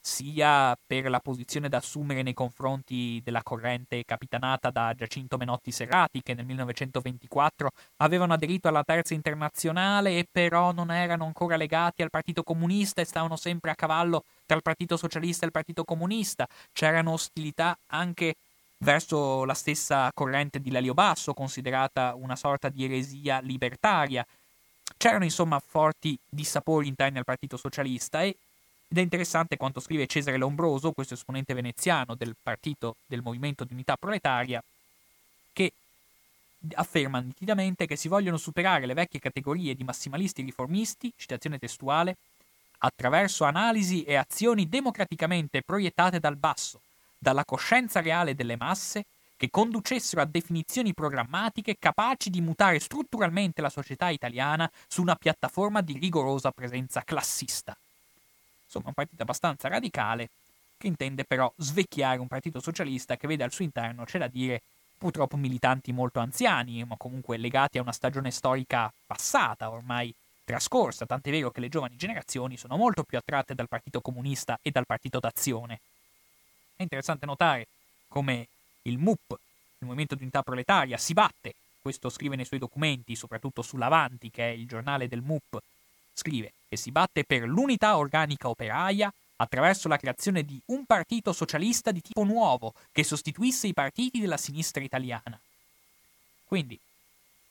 sia 0.00 0.76
per 0.86 1.08
la 1.10 1.20
posizione 1.20 1.68
da 1.68 1.78
assumere 1.78 2.22
nei 2.22 2.34
confronti 2.34 3.20
della 3.24 3.42
corrente 3.42 4.04
capitanata 4.04 4.70
da 4.70 4.94
Giacinto 4.96 5.36
Menotti 5.36 5.72
Serrati, 5.72 6.22
che 6.22 6.34
nel 6.34 6.44
1924 6.44 7.70
avevano 7.96 8.32
aderito 8.32 8.68
alla 8.68 8.84
Terza 8.84 9.14
Internazionale 9.14 10.18
e 10.18 10.26
però 10.30 10.72
non 10.72 10.90
erano 10.90 11.24
ancora 11.24 11.56
legati 11.56 12.02
al 12.02 12.10
Partito 12.10 12.42
Comunista 12.42 13.00
e 13.00 13.04
stavano 13.04 13.36
sempre 13.36 13.70
a 13.70 13.74
cavallo 13.74 14.24
tra 14.46 14.56
il 14.56 14.62
Partito 14.62 14.96
Socialista 14.96 15.42
e 15.42 15.46
il 15.46 15.52
Partito 15.52 15.84
Comunista. 15.84 16.48
C'erano 16.72 17.12
ostilità 17.12 17.76
anche 17.88 18.36
verso 18.78 19.44
la 19.44 19.54
stessa 19.54 20.10
corrente 20.14 20.60
di 20.60 20.70
Lelio 20.70 20.94
Basso, 20.94 21.34
considerata 21.34 22.14
una 22.14 22.36
sorta 22.36 22.68
di 22.68 22.84
eresia 22.84 23.40
libertaria. 23.40 24.24
C'erano 24.96 25.24
insomma 25.24 25.60
forti 25.60 26.16
dissapori 26.28 26.86
interni 26.86 27.18
al 27.18 27.24
Partito 27.24 27.56
Socialista 27.56 28.22
e 28.22 28.36
ed 28.88 28.98
è 28.98 29.00
interessante 29.00 29.56
quanto 29.56 29.80
scrive 29.80 30.06
Cesare 30.06 30.36
Lombroso, 30.36 30.92
questo 30.92 31.14
esponente 31.14 31.54
veneziano 31.54 32.14
del 32.14 32.36
partito 32.40 32.96
del 33.06 33.20
Movimento 33.20 33.64
di 33.64 33.72
Unità 33.72 33.96
Proletaria, 33.96 34.62
che 35.52 35.72
afferma 36.74 37.18
nitidamente 37.18 37.86
che 37.86 37.96
si 37.96 38.06
vogliono 38.06 38.36
superare 38.36 38.86
le 38.86 38.94
vecchie 38.94 39.18
categorie 39.18 39.74
di 39.74 39.82
massimalisti 39.82 40.42
riformisti, 40.42 41.12
citazione 41.16 41.58
testuale, 41.58 42.16
attraverso 42.78 43.44
analisi 43.44 44.04
e 44.04 44.14
azioni 44.14 44.68
democraticamente 44.68 45.62
proiettate 45.62 46.20
dal 46.20 46.36
basso, 46.36 46.80
dalla 47.18 47.44
coscienza 47.44 48.00
reale 48.00 48.34
delle 48.34 48.56
masse, 48.56 49.04
che 49.36 49.50
conducessero 49.50 50.22
a 50.22 50.26
definizioni 50.26 50.94
programmatiche 50.94 51.76
capaci 51.78 52.30
di 52.30 52.40
mutare 52.40 52.78
strutturalmente 52.78 53.60
la 53.60 53.68
società 53.68 54.08
italiana 54.08 54.70
su 54.88 55.02
una 55.02 55.14
piattaforma 55.14 55.82
di 55.82 55.98
rigorosa 55.98 56.50
presenza 56.50 57.02
classista. 57.02 57.76
Insomma, 58.64 58.88
un 58.88 58.94
partito 58.94 59.22
abbastanza 59.22 59.68
radicale 59.68 60.28
che 60.78 60.86
intende 60.86 61.24
però 61.24 61.52
svecchiare 61.56 62.18
un 62.18 62.28
partito 62.28 62.60
socialista 62.60 63.16
che 63.16 63.26
vede 63.26 63.44
al 63.44 63.52
suo 63.52 63.64
interno, 63.64 64.04
c'è 64.04 64.18
da 64.18 64.26
dire, 64.26 64.62
purtroppo 64.98 65.36
militanti 65.36 65.92
molto 65.92 66.20
anziani, 66.20 66.82
ma 66.84 66.96
comunque 66.96 67.36
legati 67.36 67.78
a 67.78 67.82
una 67.82 67.92
stagione 67.92 68.30
storica 68.30 68.90
passata, 69.06 69.70
ormai 69.70 70.12
trascorsa, 70.46 71.04
tant'è 71.04 71.30
vero 71.30 71.50
che 71.50 71.60
le 71.60 71.68
giovani 71.68 71.96
generazioni 71.96 72.56
sono 72.56 72.76
molto 72.76 73.02
più 73.02 73.18
attratte 73.18 73.54
dal 73.54 73.68
Partito 73.68 74.00
Comunista 74.00 74.58
e 74.62 74.70
dal 74.70 74.86
Partito 74.86 75.18
d'Azione. 75.18 75.80
È 76.76 76.82
interessante 76.82 77.26
notare 77.26 77.66
come 78.08 78.46
il 78.82 78.96
MUP, 78.96 79.32
il 79.78 79.86
Movimento 79.86 80.14
di 80.14 80.22
Unità 80.22 80.42
Proletaria, 80.42 80.96
si 80.96 81.12
batte, 81.12 81.54
questo 81.82 82.08
scrive 82.08 82.36
nei 82.36 82.44
suoi 82.44 82.60
documenti, 82.60 83.16
soprattutto 83.16 83.60
sull'Avanti, 83.60 84.30
che 84.30 84.48
è 84.48 84.52
il 84.52 84.66
giornale 84.66 85.08
del 85.08 85.20
MUP, 85.20 85.60
scrive 86.14 86.52
che 86.68 86.76
si 86.76 86.90
batte 86.90 87.24
per 87.24 87.42
l'unità 87.42 87.96
organica 87.96 88.48
operaia 88.48 89.12
attraverso 89.36 89.88
la 89.88 89.98
creazione 89.98 90.44
di 90.44 90.60
un 90.66 90.86
partito 90.86 91.32
socialista 91.32 91.90
di 91.90 92.00
tipo 92.00 92.24
nuovo 92.24 92.72
che 92.92 93.04
sostituisse 93.04 93.66
i 93.66 93.74
partiti 93.74 94.20
della 94.20 94.36
sinistra 94.36 94.82
italiana. 94.82 95.38
Quindi, 96.44 96.78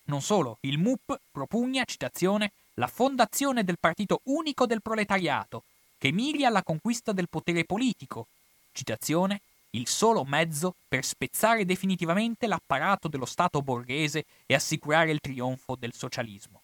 non 0.05 0.21
solo, 0.21 0.57
il 0.61 0.77
MUP 0.77 1.19
propugna, 1.31 1.83
citazione, 1.83 2.51
la 2.75 2.87
fondazione 2.87 3.63
del 3.63 3.77
partito 3.79 4.21
unico 4.23 4.65
del 4.65 4.81
proletariato, 4.81 5.63
che 5.97 6.11
miri 6.11 6.45
alla 6.45 6.63
conquista 6.63 7.11
del 7.11 7.29
potere 7.29 7.63
politico, 7.63 8.27
citazione, 8.71 9.41
il 9.71 9.87
solo 9.87 10.23
mezzo 10.23 10.75
per 10.87 11.03
spezzare 11.03 11.65
definitivamente 11.65 12.47
l'apparato 12.47 13.07
dello 13.07 13.25
Stato 13.25 13.61
borghese 13.61 14.25
e 14.45 14.53
assicurare 14.53 15.11
il 15.11 15.19
trionfo 15.19 15.75
del 15.75 15.93
socialismo. 15.93 16.61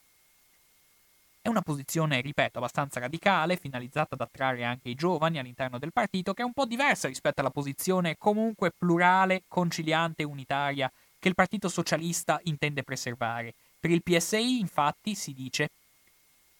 È 1.41 1.49
una 1.49 1.62
posizione, 1.62 2.22
ripeto, 2.22 2.59
abbastanza 2.59 2.99
radicale, 2.99 3.57
finalizzata 3.57 4.14
ad 4.14 4.22
attrarre 4.22 4.64
anche 4.64 4.89
i 4.89 4.95
giovani 4.95 5.39
all'interno 5.39 5.80
del 5.80 5.91
partito, 5.91 6.34
che 6.34 6.43
è 6.43 6.45
un 6.45 6.53
po' 6.53 6.66
diversa 6.66 7.07
rispetto 7.07 7.41
alla 7.41 7.49
posizione 7.49 8.16
comunque 8.18 8.72
plurale, 8.78 9.43
conciliante 9.47 10.22
e 10.22 10.26
unitaria 10.26 10.91
che 11.20 11.28
il 11.28 11.36
Partito 11.36 11.68
Socialista 11.68 12.39
intende 12.43 12.84
preservare. 12.84 13.53
Per 13.80 13.89
il 13.89 14.03
PSI, 14.03 14.59
infatti, 14.59 15.16
si 15.16 15.34
dice 15.34 15.70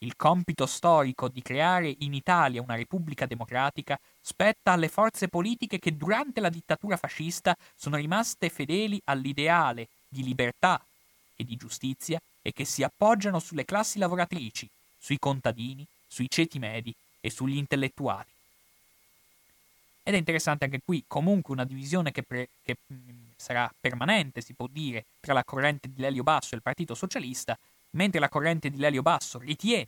il 0.04 0.16
compito 0.16 0.66
storico 0.66 1.28
di 1.28 1.42
creare 1.42 1.96
in 2.00 2.14
Italia 2.14 2.62
una 2.62 2.76
repubblica 2.76 3.26
democratica 3.26 4.00
spetta 4.20 4.72
alle 4.72 4.88
forze 4.88 5.28
politiche 5.28 5.80
che 5.80 5.96
durante 5.96 6.40
la 6.40 6.50
dittatura 6.50 6.98
fascista 6.98 7.56
sono 7.76 7.98
rimaste 7.98 8.50
fedeli 8.50 9.00
all'ideale 9.06 9.88
di 10.08 10.24
libertà 10.24 10.84
e 11.36 11.44
di 11.44 11.56
giustizia 11.56 12.20
e 12.42 12.52
che 12.52 12.66
si 12.66 12.84
appoggiano 12.84 13.40
sulle 13.40 13.66
classi 13.66 14.00
lavoratrici, 14.00 14.68
sui 14.98 15.20
contadini, 15.20 15.86
sui 16.08 16.30
ceti 16.30 16.58
medi 16.58 16.94
e 17.20 17.30
sugli 17.30 17.58
intellettuali. 17.58 18.30
Ed 20.04 20.16
è 20.16 20.18
interessante 20.18 20.66
anche 20.66 20.82
qui 20.84 21.04
comunque 21.08 21.54
una 21.54 21.64
divisione 21.64 22.12
che, 22.12 22.24
pre- 22.24 22.50
che 22.64 22.78
mm, 22.92 23.30
sarà 23.36 23.72
permanente, 23.80 24.42
si 24.42 24.54
può 24.54 24.68
dire, 24.68 25.06
tra 25.20 25.34
la 25.34 25.44
corrente 25.44 25.88
di 25.88 26.02
Lelio 26.02 26.24
Basso 26.24 26.54
e 26.54 26.58
il 26.58 26.64
Partito 26.64 26.96
Socialista, 26.96 27.58
mentre 27.92 28.20
la 28.20 28.30
corrente 28.30 28.70
di 28.70 28.78
Lelio 28.78 29.02
Basso 29.02 29.40
ritiene 29.40 29.88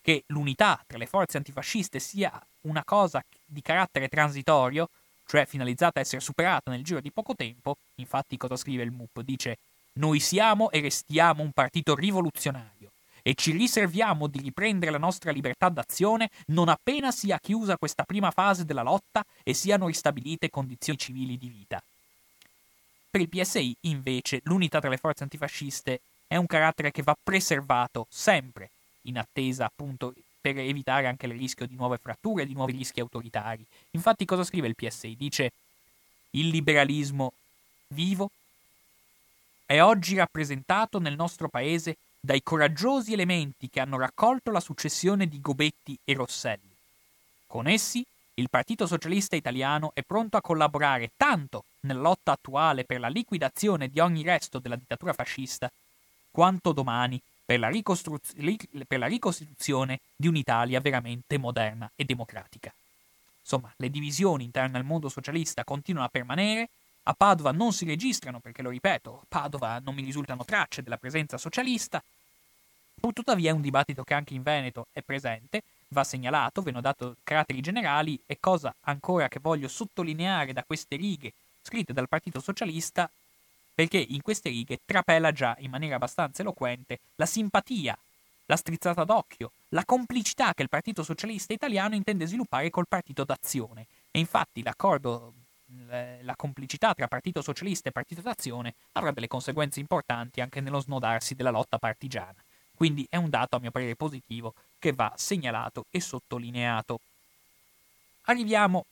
che 0.00 0.24
l'unità 0.28 0.82
tra 0.86 0.98
le 0.98 1.06
forze 1.06 1.36
antifasciste 1.36 1.98
sia 2.00 2.44
una 2.62 2.82
cosa 2.84 3.24
di 3.44 3.62
carattere 3.62 4.08
transitorio, 4.08 4.88
cioè 5.26 5.46
finalizzata 5.46 5.98
a 5.98 6.02
essere 6.02 6.20
superata 6.20 6.70
nel 6.70 6.82
giro 6.82 7.00
di 7.00 7.10
poco 7.10 7.34
tempo, 7.34 7.76
infatti 7.96 8.36
cosa 8.36 8.56
scrive 8.56 8.82
il 8.82 8.90
MUP? 8.90 9.20
Dice 9.22 9.58
noi 9.94 10.20
siamo 10.20 10.70
e 10.70 10.80
restiamo 10.80 11.42
un 11.42 11.52
partito 11.52 11.94
rivoluzionario 11.94 12.90
e 13.22 13.34
ci 13.34 13.52
riserviamo 13.52 14.26
di 14.26 14.40
riprendere 14.40 14.90
la 14.90 14.98
nostra 14.98 15.30
libertà 15.30 15.68
d'azione 15.68 16.30
non 16.46 16.68
appena 16.68 17.12
sia 17.12 17.38
chiusa 17.38 17.76
questa 17.76 18.02
prima 18.02 18.30
fase 18.32 18.64
della 18.64 18.82
lotta 18.82 19.24
e 19.44 19.54
siano 19.54 19.86
ristabilite 19.86 20.50
condizioni 20.50 20.98
civili 20.98 21.38
di 21.38 21.48
vita. 21.48 21.82
Per 23.10 23.20
il 23.20 23.28
PSI, 23.28 23.76
invece, 23.82 24.40
l'unità 24.44 24.80
tra 24.80 24.88
le 24.88 24.96
forze 24.96 25.22
antifasciste 25.22 26.00
è 26.32 26.36
un 26.36 26.46
carattere 26.46 26.92
che 26.92 27.02
va 27.02 27.14
preservato 27.22 28.06
sempre, 28.08 28.70
in 29.02 29.18
attesa 29.18 29.66
appunto 29.66 30.14
per 30.40 30.56
evitare 30.56 31.06
anche 31.06 31.26
il 31.26 31.32
rischio 31.32 31.66
di 31.66 31.74
nuove 31.74 31.98
fratture, 31.98 32.46
di 32.46 32.54
nuovi 32.54 32.72
rischi 32.72 33.00
autoritari. 33.00 33.62
Infatti 33.90 34.24
cosa 34.24 34.42
scrive 34.42 34.66
il 34.66 34.74
PSI? 34.74 35.14
Dice 35.14 35.52
il 36.30 36.48
liberalismo 36.48 37.34
vivo 37.88 38.30
è 39.66 39.82
oggi 39.82 40.16
rappresentato 40.16 40.98
nel 40.98 41.16
nostro 41.16 41.48
paese 41.48 41.98
dai 42.18 42.42
coraggiosi 42.42 43.12
elementi 43.12 43.68
che 43.68 43.80
hanno 43.80 43.98
raccolto 43.98 44.50
la 44.50 44.60
successione 44.60 45.26
di 45.26 45.38
Gobetti 45.38 45.98
e 46.02 46.14
Rosselli. 46.14 46.74
Con 47.46 47.66
essi, 47.66 48.02
il 48.36 48.48
Partito 48.48 48.86
Socialista 48.86 49.36
Italiano 49.36 49.90
è 49.92 50.00
pronto 50.00 50.38
a 50.38 50.40
collaborare 50.40 51.10
tanto 51.14 51.64
nella 51.80 52.00
lotta 52.00 52.32
attuale 52.32 52.84
per 52.84 53.00
la 53.00 53.08
liquidazione 53.08 53.88
di 53.88 54.00
ogni 54.00 54.22
resto 54.22 54.58
della 54.58 54.76
dittatura 54.76 55.12
fascista, 55.12 55.70
quanto 56.32 56.72
domani 56.72 57.20
per 57.44 57.60
la, 57.60 57.68
ricostruz- 57.68 58.34
per 58.88 58.98
la 58.98 59.06
ricostituzione 59.06 60.00
di 60.16 60.26
un'Italia 60.26 60.80
veramente 60.80 61.38
moderna 61.38 61.88
e 61.94 62.04
democratica. 62.04 62.72
Insomma, 63.40 63.72
le 63.76 63.90
divisioni 63.90 64.44
interne 64.44 64.78
al 64.78 64.84
mondo 64.84 65.08
socialista 65.08 65.62
continuano 65.62 66.06
a 66.06 66.10
permanere 66.10 66.68
a 67.04 67.14
Padova 67.14 67.50
non 67.50 67.72
si 67.72 67.84
registrano, 67.84 68.38
perché 68.38 68.62
lo 68.62 68.70
ripeto, 68.70 69.20
a 69.22 69.24
Padova 69.26 69.80
non 69.80 69.94
mi 69.94 70.02
risultano 70.04 70.44
tracce 70.44 70.82
della 70.82 70.96
presenza 70.96 71.36
socialista. 71.36 72.02
Tuttavia 73.12 73.50
è 73.50 73.54
un 73.54 73.60
dibattito 73.60 74.04
che 74.04 74.14
anche 74.14 74.34
in 74.34 74.42
Veneto 74.42 74.86
è 74.92 75.02
presente, 75.02 75.62
va 75.88 76.04
segnalato, 76.04 76.62
ve 76.62 76.70
ne 76.70 76.78
ho 76.78 76.80
dato 76.80 77.16
caratteri 77.24 77.60
generali 77.60 78.20
e 78.26 78.38
cosa 78.38 78.72
ancora 78.82 79.26
che 79.26 79.40
voglio 79.40 79.66
sottolineare 79.66 80.52
da 80.52 80.62
queste 80.62 80.94
righe 80.94 81.32
scritte 81.62 81.92
dal 81.92 82.08
Partito 82.08 82.40
Socialista, 82.40 83.10
perché 83.74 83.98
in 83.98 84.22
queste 84.22 84.48
righe 84.48 84.80
trapela 84.84 85.32
già 85.32 85.56
in 85.60 85.70
maniera 85.70 85.96
abbastanza 85.96 86.42
eloquente 86.42 86.98
la 87.16 87.26
simpatia, 87.26 87.96
la 88.46 88.56
strizzata 88.56 89.04
d'occhio, 89.04 89.52
la 89.70 89.84
complicità 89.84 90.52
che 90.54 90.62
il 90.62 90.68
Partito 90.68 91.02
Socialista 91.02 91.52
Italiano 91.52 91.94
intende 91.94 92.26
sviluppare 92.26 92.70
col 92.70 92.88
Partito 92.88 93.24
d'Azione. 93.24 93.86
E 94.10 94.18
infatti 94.18 94.62
l'accordo 94.62 95.32
la 96.22 96.36
complicità 96.36 96.94
tra 96.94 97.08
Partito 97.08 97.42
Socialista 97.42 97.88
e 97.88 97.92
Partito 97.92 98.20
d'Azione 98.20 98.74
avrà 98.92 99.10
delle 99.10 99.28
conseguenze 99.28 99.80
importanti 99.80 100.40
anche 100.40 100.60
nello 100.60 100.80
snodarsi 100.80 101.34
della 101.34 101.50
lotta 101.50 101.78
partigiana. 101.78 102.34
Quindi 102.74 103.06
è 103.08 103.16
un 103.16 103.30
dato, 103.30 103.56
a 103.56 103.60
mio 103.60 103.70
parere, 103.70 103.94
positivo 103.94 104.54
che 104.78 104.92
va 104.92 105.12
segnalato 105.16 105.86
e 105.90 106.00
sottolineato. 106.00 107.00
Arriviamo 108.22 108.86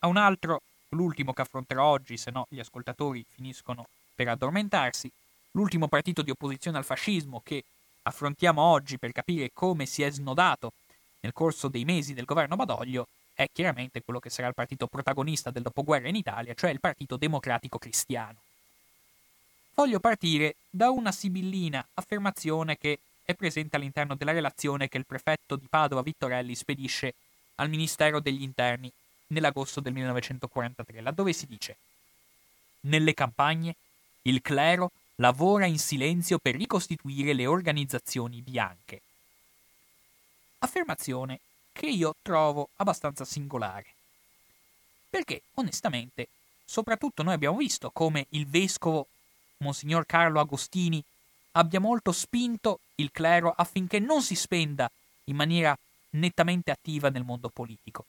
a 0.00 0.06
un 0.06 0.16
altro, 0.16 0.62
l'ultimo 0.90 1.32
che 1.32 1.42
affronterò 1.42 1.84
oggi, 1.84 2.16
se 2.16 2.30
no 2.30 2.46
gli 2.48 2.60
ascoltatori 2.60 3.24
finiscono 3.28 3.86
per 4.16 4.28
addormentarsi, 4.28 5.12
l'ultimo 5.52 5.86
partito 5.86 6.22
di 6.22 6.30
opposizione 6.30 6.78
al 6.78 6.84
fascismo 6.84 7.42
che 7.44 7.62
affrontiamo 8.02 8.60
oggi 8.60 8.98
per 8.98 9.12
capire 9.12 9.50
come 9.52 9.86
si 9.86 10.02
è 10.02 10.10
snodato 10.10 10.72
nel 11.20 11.32
corso 11.32 11.68
dei 11.68 11.84
mesi 11.84 12.14
del 12.14 12.24
governo 12.24 12.56
Badoglio 12.56 13.06
è 13.34 13.48
chiaramente 13.52 14.02
quello 14.02 14.18
che 14.18 14.30
sarà 14.30 14.48
il 14.48 14.54
partito 14.54 14.86
protagonista 14.86 15.50
del 15.50 15.62
dopoguerra 15.62 16.08
in 16.08 16.14
Italia, 16.14 16.54
cioè 16.54 16.70
il 16.70 16.80
Partito 16.80 17.16
Democratico 17.16 17.78
Cristiano. 17.78 18.38
Voglio 19.74 20.00
partire 20.00 20.54
da 20.70 20.88
una 20.88 21.12
sibillina 21.12 21.86
affermazione 21.94 22.78
che 22.78 22.98
è 23.22 23.34
presente 23.34 23.76
all'interno 23.76 24.14
della 24.14 24.32
relazione 24.32 24.88
che 24.88 24.96
il 24.96 25.04
prefetto 25.04 25.56
di 25.56 25.66
Padova 25.68 26.00
Vittorelli 26.00 26.54
spedisce 26.54 27.14
al 27.56 27.68
Ministero 27.68 28.20
degli 28.20 28.40
Interni 28.40 28.90
nell'agosto 29.28 29.80
del 29.80 29.92
1943, 29.92 31.00
laddove 31.02 31.32
si 31.34 31.46
dice 31.46 31.76
Nelle 32.80 33.12
campagne 33.12 33.74
il 34.26 34.42
clero 34.42 34.90
lavora 35.16 35.66
in 35.66 35.78
silenzio 35.78 36.38
per 36.38 36.56
ricostituire 36.56 37.32
le 37.32 37.46
organizzazioni 37.46 38.42
bianche. 38.42 39.00
Affermazione 40.58 41.40
che 41.72 41.86
io 41.86 42.14
trovo 42.22 42.70
abbastanza 42.76 43.24
singolare. 43.24 43.86
Perché, 45.08 45.42
onestamente, 45.54 46.28
soprattutto 46.64 47.22
noi 47.22 47.34
abbiamo 47.34 47.56
visto 47.56 47.90
come 47.90 48.26
il 48.30 48.46
vescovo 48.46 49.06
Monsignor 49.58 50.04
Carlo 50.06 50.40
Agostini 50.40 51.02
abbia 51.52 51.80
molto 51.80 52.12
spinto 52.12 52.80
il 52.96 53.10
clero 53.12 53.54
affinché 53.56 53.98
non 53.98 54.22
si 54.22 54.34
spenda 54.34 54.90
in 55.24 55.36
maniera 55.36 55.76
nettamente 56.10 56.70
attiva 56.70 57.10
nel 57.10 57.24
mondo 57.24 57.48
politico. 57.48 58.04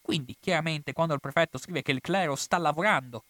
Quindi, 0.00 0.36
chiaramente, 0.38 0.92
quando 0.92 1.14
il 1.14 1.20
prefetto 1.20 1.58
scrive 1.58 1.82
che 1.82 1.92
il 1.92 2.00
clero 2.00 2.34
sta 2.34 2.58
lavorando 2.58 3.22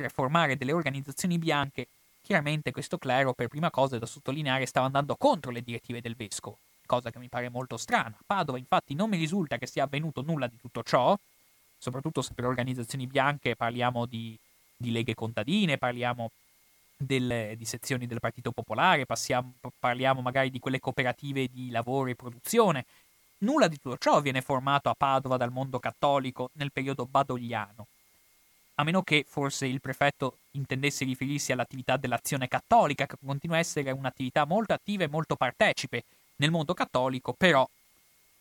per 0.00 0.10
formare 0.10 0.56
delle 0.56 0.72
organizzazioni 0.72 1.38
bianche, 1.38 1.86
chiaramente 2.22 2.70
questo 2.70 2.98
clero, 2.98 3.34
per 3.34 3.48
prima 3.48 3.70
cosa 3.70 3.98
da 3.98 4.06
sottolineare, 4.06 4.64
stava 4.66 4.86
andando 4.86 5.16
contro 5.16 5.50
le 5.50 5.62
direttive 5.62 6.00
del 6.00 6.16
vescovo 6.16 6.56
cosa 6.84 7.10
che 7.10 7.18
mi 7.18 7.28
pare 7.28 7.48
molto 7.48 7.78
strana. 7.78 8.14
A 8.18 8.24
Padova 8.26 8.58
infatti 8.58 8.94
non 8.94 9.08
mi 9.08 9.16
risulta 9.16 9.56
che 9.56 9.66
sia 9.66 9.84
avvenuto 9.84 10.20
nulla 10.20 10.46
di 10.46 10.58
tutto 10.60 10.82
ciò, 10.82 11.18
soprattutto 11.78 12.20
se 12.20 12.34
per 12.34 12.44
organizzazioni 12.44 13.06
bianche 13.06 13.56
parliamo 13.56 14.04
di, 14.04 14.36
di 14.76 14.90
leghe 14.90 15.14
contadine, 15.14 15.78
parliamo 15.78 16.30
delle, 16.96 17.54
di 17.56 17.64
sezioni 17.64 18.06
del 18.06 18.20
Partito 18.20 18.50
Popolare, 18.50 19.06
passiamo, 19.06 19.54
parliamo 19.78 20.20
magari 20.20 20.50
di 20.50 20.58
quelle 20.58 20.80
cooperative 20.80 21.48
di 21.50 21.70
lavoro 21.70 22.10
e 22.10 22.14
produzione. 22.14 22.84
nulla 23.38 23.68
di 23.68 23.78
tutto 23.78 23.96
ciò 23.96 24.20
viene 24.20 24.42
formato 24.42 24.90
a 24.90 24.94
Padova 24.94 25.38
dal 25.38 25.50
mondo 25.50 25.78
cattolico 25.78 26.50
nel 26.54 26.72
periodo 26.72 27.06
badogliano. 27.06 27.86
A 28.76 28.84
meno 28.84 29.02
che 29.02 29.24
forse 29.28 29.66
il 29.66 29.80
prefetto 29.80 30.38
intendesse 30.52 31.04
riferirsi 31.04 31.52
all'attività 31.52 31.96
dell'azione 31.96 32.48
cattolica, 32.48 33.06
che 33.06 33.16
continua 33.22 33.56
a 33.56 33.60
essere 33.60 33.90
un'attività 33.90 34.44
molto 34.44 34.72
attiva 34.72 35.04
e 35.04 35.08
molto 35.08 35.36
partecipe 35.36 36.04
nel 36.36 36.50
mondo 36.50 36.72
cattolico, 36.74 37.34
però 37.34 37.68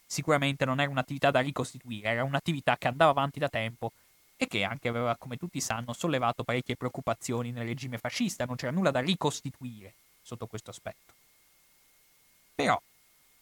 sicuramente 0.05 0.65
non 0.65 0.79
era 0.79 0.89
un'attività 0.89 1.31
da 1.31 1.39
ricostituire, 1.41 2.09
era 2.09 2.23
un'attività 2.23 2.77
che 2.77 2.87
andava 2.87 3.11
avanti 3.11 3.39
da 3.39 3.49
tempo 3.49 3.91
e 4.35 4.47
che 4.47 4.63
anche 4.63 4.87
aveva, 4.87 5.15
come 5.17 5.37
tutti 5.37 5.61
sanno, 5.61 5.93
sollevato 5.93 6.43
parecchie 6.43 6.75
preoccupazioni 6.75 7.51
nel 7.51 7.67
regime 7.67 7.97
fascista, 7.97 8.45
non 8.45 8.55
c'era 8.55 8.71
nulla 8.71 8.89
da 8.89 8.99
ricostituire 8.99 9.93
sotto 10.23 10.47
questo 10.47 10.71
aspetto. 10.71 11.13
Però, 12.55 12.81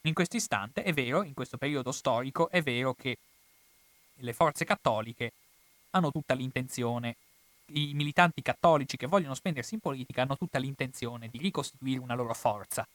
in 0.02 0.14
questo 0.14 0.36
istante, 0.36 0.84
è 0.84 0.92
vero, 0.92 1.24
in 1.24 1.34
questo 1.34 1.58
periodo 1.58 1.92
storico, 1.92 2.50
è 2.50 2.62
vero 2.62 2.94
che 2.94 3.18
le 4.16 4.34
forze 4.34 4.66
cattoliche 4.66 5.32
hanno 5.92 6.12
tutta 6.12 6.34
l'intenzione, 6.34 7.16
i 7.72 7.94
militanti 7.94 8.42
cattolici 8.42 8.98
che 8.98 9.08
vogliono 9.08 9.36
spendersi 9.36 9.76
in 9.76 9.80
politica 9.80 10.22
hanno 10.22 10.38
tutta 10.38 10.60
l'intenzione 10.60 11.28
di 11.30 11.38
ricostituire 11.38 12.00
una 12.00 12.16
loro 12.16 12.34
forza. 12.34 12.88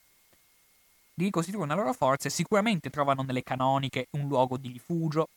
Di 1.15 1.25
ricostituire 1.25 1.65
una 1.65 1.77
loro 1.77 1.93
forza 1.93 2.29
e 2.29 2.31
sicuramente 2.31 2.91
trovano 2.91 3.23
nelle 3.23 3.43
canoniche 3.43 4.09
un 4.11 4.27
luogo 4.27 4.57
di 4.57 4.69
rifugio, 4.69 5.29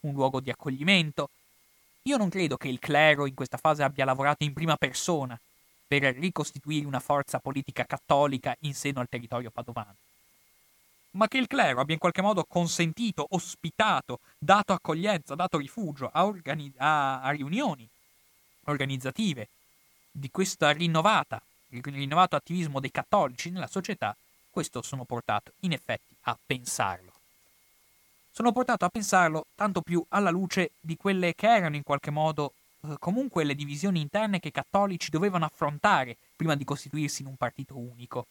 un 0.00 0.14
luogo 0.14 0.40
di 0.40 0.50
accoglimento, 0.50 1.28
io 2.02 2.16
non 2.16 2.30
credo 2.30 2.56
che 2.56 2.68
il 2.68 2.78
clero 2.78 3.26
in 3.26 3.34
questa 3.34 3.58
fase 3.58 3.82
abbia 3.82 4.06
lavorato 4.06 4.44
in 4.44 4.54
prima 4.54 4.76
persona 4.76 5.38
per 5.86 6.02
ricostituire 6.16 6.86
una 6.86 7.00
forza 7.00 7.38
politica 7.38 7.84
cattolica 7.84 8.56
in 8.60 8.74
seno 8.74 9.00
al 9.00 9.08
territorio 9.08 9.50
padovano, 9.50 9.96
ma 11.12 11.28
che 11.28 11.38
il 11.38 11.46
clero 11.46 11.80
abbia 11.80 11.94
in 11.94 12.00
qualche 12.00 12.22
modo 12.22 12.44
consentito, 12.44 13.26
ospitato, 13.30 14.20
dato 14.38 14.72
accoglienza, 14.72 15.34
dato 15.34 15.58
rifugio 15.58 16.10
a, 16.12 16.24
organi- 16.26 16.72
a, 16.76 17.20
a 17.22 17.30
riunioni 17.30 17.88
organizzative 18.64 19.48
di 20.10 20.30
questo 20.30 20.70
rinnovato 20.70 21.40
attivismo 22.36 22.80
dei 22.80 22.90
cattolici 22.90 23.50
nella 23.50 23.66
società, 23.66 24.14
questo 24.50 24.82
sono 24.82 25.04
portato 25.04 25.52
in 25.60 25.72
effetti 25.72 26.14
a 26.22 26.36
pensarlo 26.44 27.12
sono 28.38 28.52
portato 28.52 28.84
a 28.84 28.88
pensarlo 28.88 29.46
tanto 29.56 29.80
più 29.80 30.00
alla 30.10 30.30
luce 30.30 30.70
di 30.78 30.96
quelle 30.96 31.34
che 31.34 31.48
erano 31.48 31.74
in 31.74 31.82
qualche 31.82 32.12
modo 32.12 32.52
eh, 32.82 32.94
comunque 33.00 33.42
le 33.42 33.56
divisioni 33.56 34.00
interne 34.00 34.38
che 34.38 34.46
i 34.46 34.52
cattolici 34.52 35.10
dovevano 35.10 35.44
affrontare 35.44 36.16
prima 36.36 36.54
di 36.54 36.62
costituirsi 36.62 37.22
in 37.22 37.26
un 37.26 37.34
partito 37.34 37.76
unico. 37.76 38.26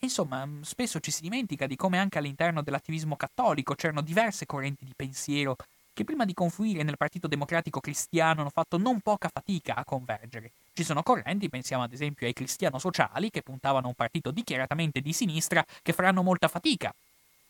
Insomma, 0.00 0.44
mm, 0.46 0.62
spesso 0.62 0.98
ci 1.00 1.10
si 1.10 1.20
dimentica 1.20 1.66
di 1.66 1.76
come 1.76 1.98
anche 1.98 2.18
all'interno 2.18 2.62
dell'attivismo 2.62 3.16
cattolico 3.16 3.74
c'erano 3.74 4.00
diverse 4.00 4.46
correnti 4.46 4.84
di 4.84 4.92
pensiero 4.96 5.56
che 5.92 6.04
prima 6.04 6.24
di 6.24 6.32
confluire 6.32 6.82
nel 6.82 6.96
Partito 6.96 7.28
Democratico 7.28 7.80
Cristiano 7.80 8.40
hanno 8.40 8.50
fatto 8.50 8.78
non 8.78 9.00
poca 9.00 9.28
fatica 9.28 9.74
a 9.74 9.84
convergere. 9.84 10.52
Ci 10.72 10.84
sono 10.84 11.02
correnti, 11.02 11.50
pensiamo 11.50 11.82
ad 11.82 11.92
esempio 11.92 12.26
ai 12.26 12.32
cristiano-sociali, 12.32 13.30
che 13.30 13.42
puntavano 13.42 13.86
a 13.86 13.88
un 13.88 13.94
partito 13.94 14.30
dichiaratamente 14.30 15.00
di 15.00 15.12
sinistra, 15.12 15.64
che 15.82 15.92
faranno 15.92 16.22
molta 16.22 16.48
fatica 16.48 16.94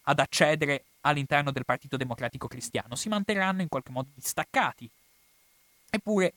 ad 0.04 0.18
accedere 0.18 0.84
all'interno 1.02 1.52
del 1.52 1.64
Partito 1.64 1.96
Democratico 1.96 2.48
Cristiano, 2.48 2.96
si 2.96 3.08
manterranno 3.08 3.62
in 3.62 3.68
qualche 3.68 3.92
modo 3.92 4.08
distaccati. 4.14 4.90
Eppure 5.90 6.32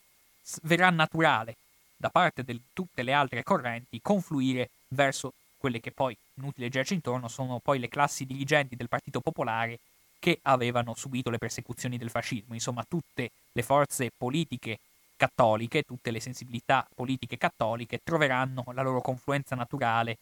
verrà 0.64 0.91
naturale 0.91 1.55
da 1.97 2.09
parte 2.09 2.43
di 2.43 2.61
tutte 2.74 3.01
le 3.01 3.14
altre 3.14 3.41
correnti 3.41 4.01
confluire 4.01 4.70
verso 4.89 5.34
quelle 5.64 5.80
che 5.80 5.91
poi, 5.91 6.14
inutile 6.34 6.66
leggerci 6.66 6.93
intorno, 6.93 7.30
sono 7.30 7.61
poi 7.64 7.80
le 7.80 7.88
classi 7.88 8.26
dirigenti 8.26 8.76
del 8.76 8.89
Partito 8.89 9.22
Popolare 9.22 9.80
che 10.20 10.39
avevano 10.41 10.93
subito 10.93 11.30
le 11.30 11.38
persecuzioni 11.38 11.97
del 11.97 12.09
fascismo. 12.09 12.53
Insomma, 12.53 12.84
tutte 12.86 13.32
le 13.53 13.61
forze 13.61 14.11
politiche 14.18 14.78
cattoliche, 15.16 15.84
tutte 15.84 16.11
le 16.11 16.20
sensibilità 16.20 16.86
politiche 16.93 17.38
cattoliche 17.38 18.01
troveranno 18.03 18.66
la 18.74 18.82
loro 18.82 18.99
confluenza 18.99 19.55
naturale 19.55 20.18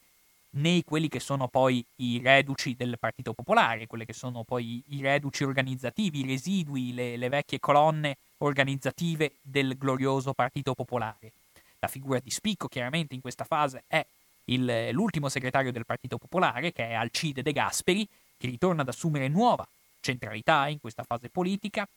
né 0.51 0.83
quelli 0.83 1.07
che 1.07 1.19
sono 1.19 1.47
poi 1.47 1.83
i 1.95 2.19
reduci 2.21 2.75
del 2.75 2.97
Partito 2.99 3.33
Popolare, 3.33 3.87
quelli 3.87 4.05
che 4.05 4.13
sono 4.13 4.43
poi 4.43 4.83
i 4.89 5.01
reduci 5.01 5.43
organizzativi, 5.43 6.19
i 6.19 6.27
residui, 6.27 6.93
le, 6.93 7.17
le 7.17 7.29
vecchie 7.29 7.59
colonne 7.59 8.17
organizzative 8.39 9.37
del 9.41 9.75
glorioso 9.75 10.33
Partito 10.33 10.75
Popolare. 10.75 11.31
La 11.79 11.87
figura 11.87 12.19
di 12.19 12.29
spicco 12.29 12.67
chiaramente 12.67 13.15
in 13.15 13.21
questa 13.21 13.43
fase 13.43 13.85
è 13.87 14.05
il, 14.45 14.89
l'ultimo 14.91 15.29
segretario 15.29 15.71
del 15.71 15.85
Partito 15.85 16.17
Popolare, 16.17 16.71
che 16.71 16.89
è 16.89 16.93
Alcide 16.93 17.41
De 17.41 17.51
Gasperi, 17.51 18.07
che 18.37 18.47
ritorna 18.47 18.81
ad 18.81 18.87
assumere 18.87 19.27
nuova 19.27 19.67
centralità 19.99 20.67
in 20.67 20.79
questa 20.79 21.03
fase 21.03 21.29
politica 21.29 21.87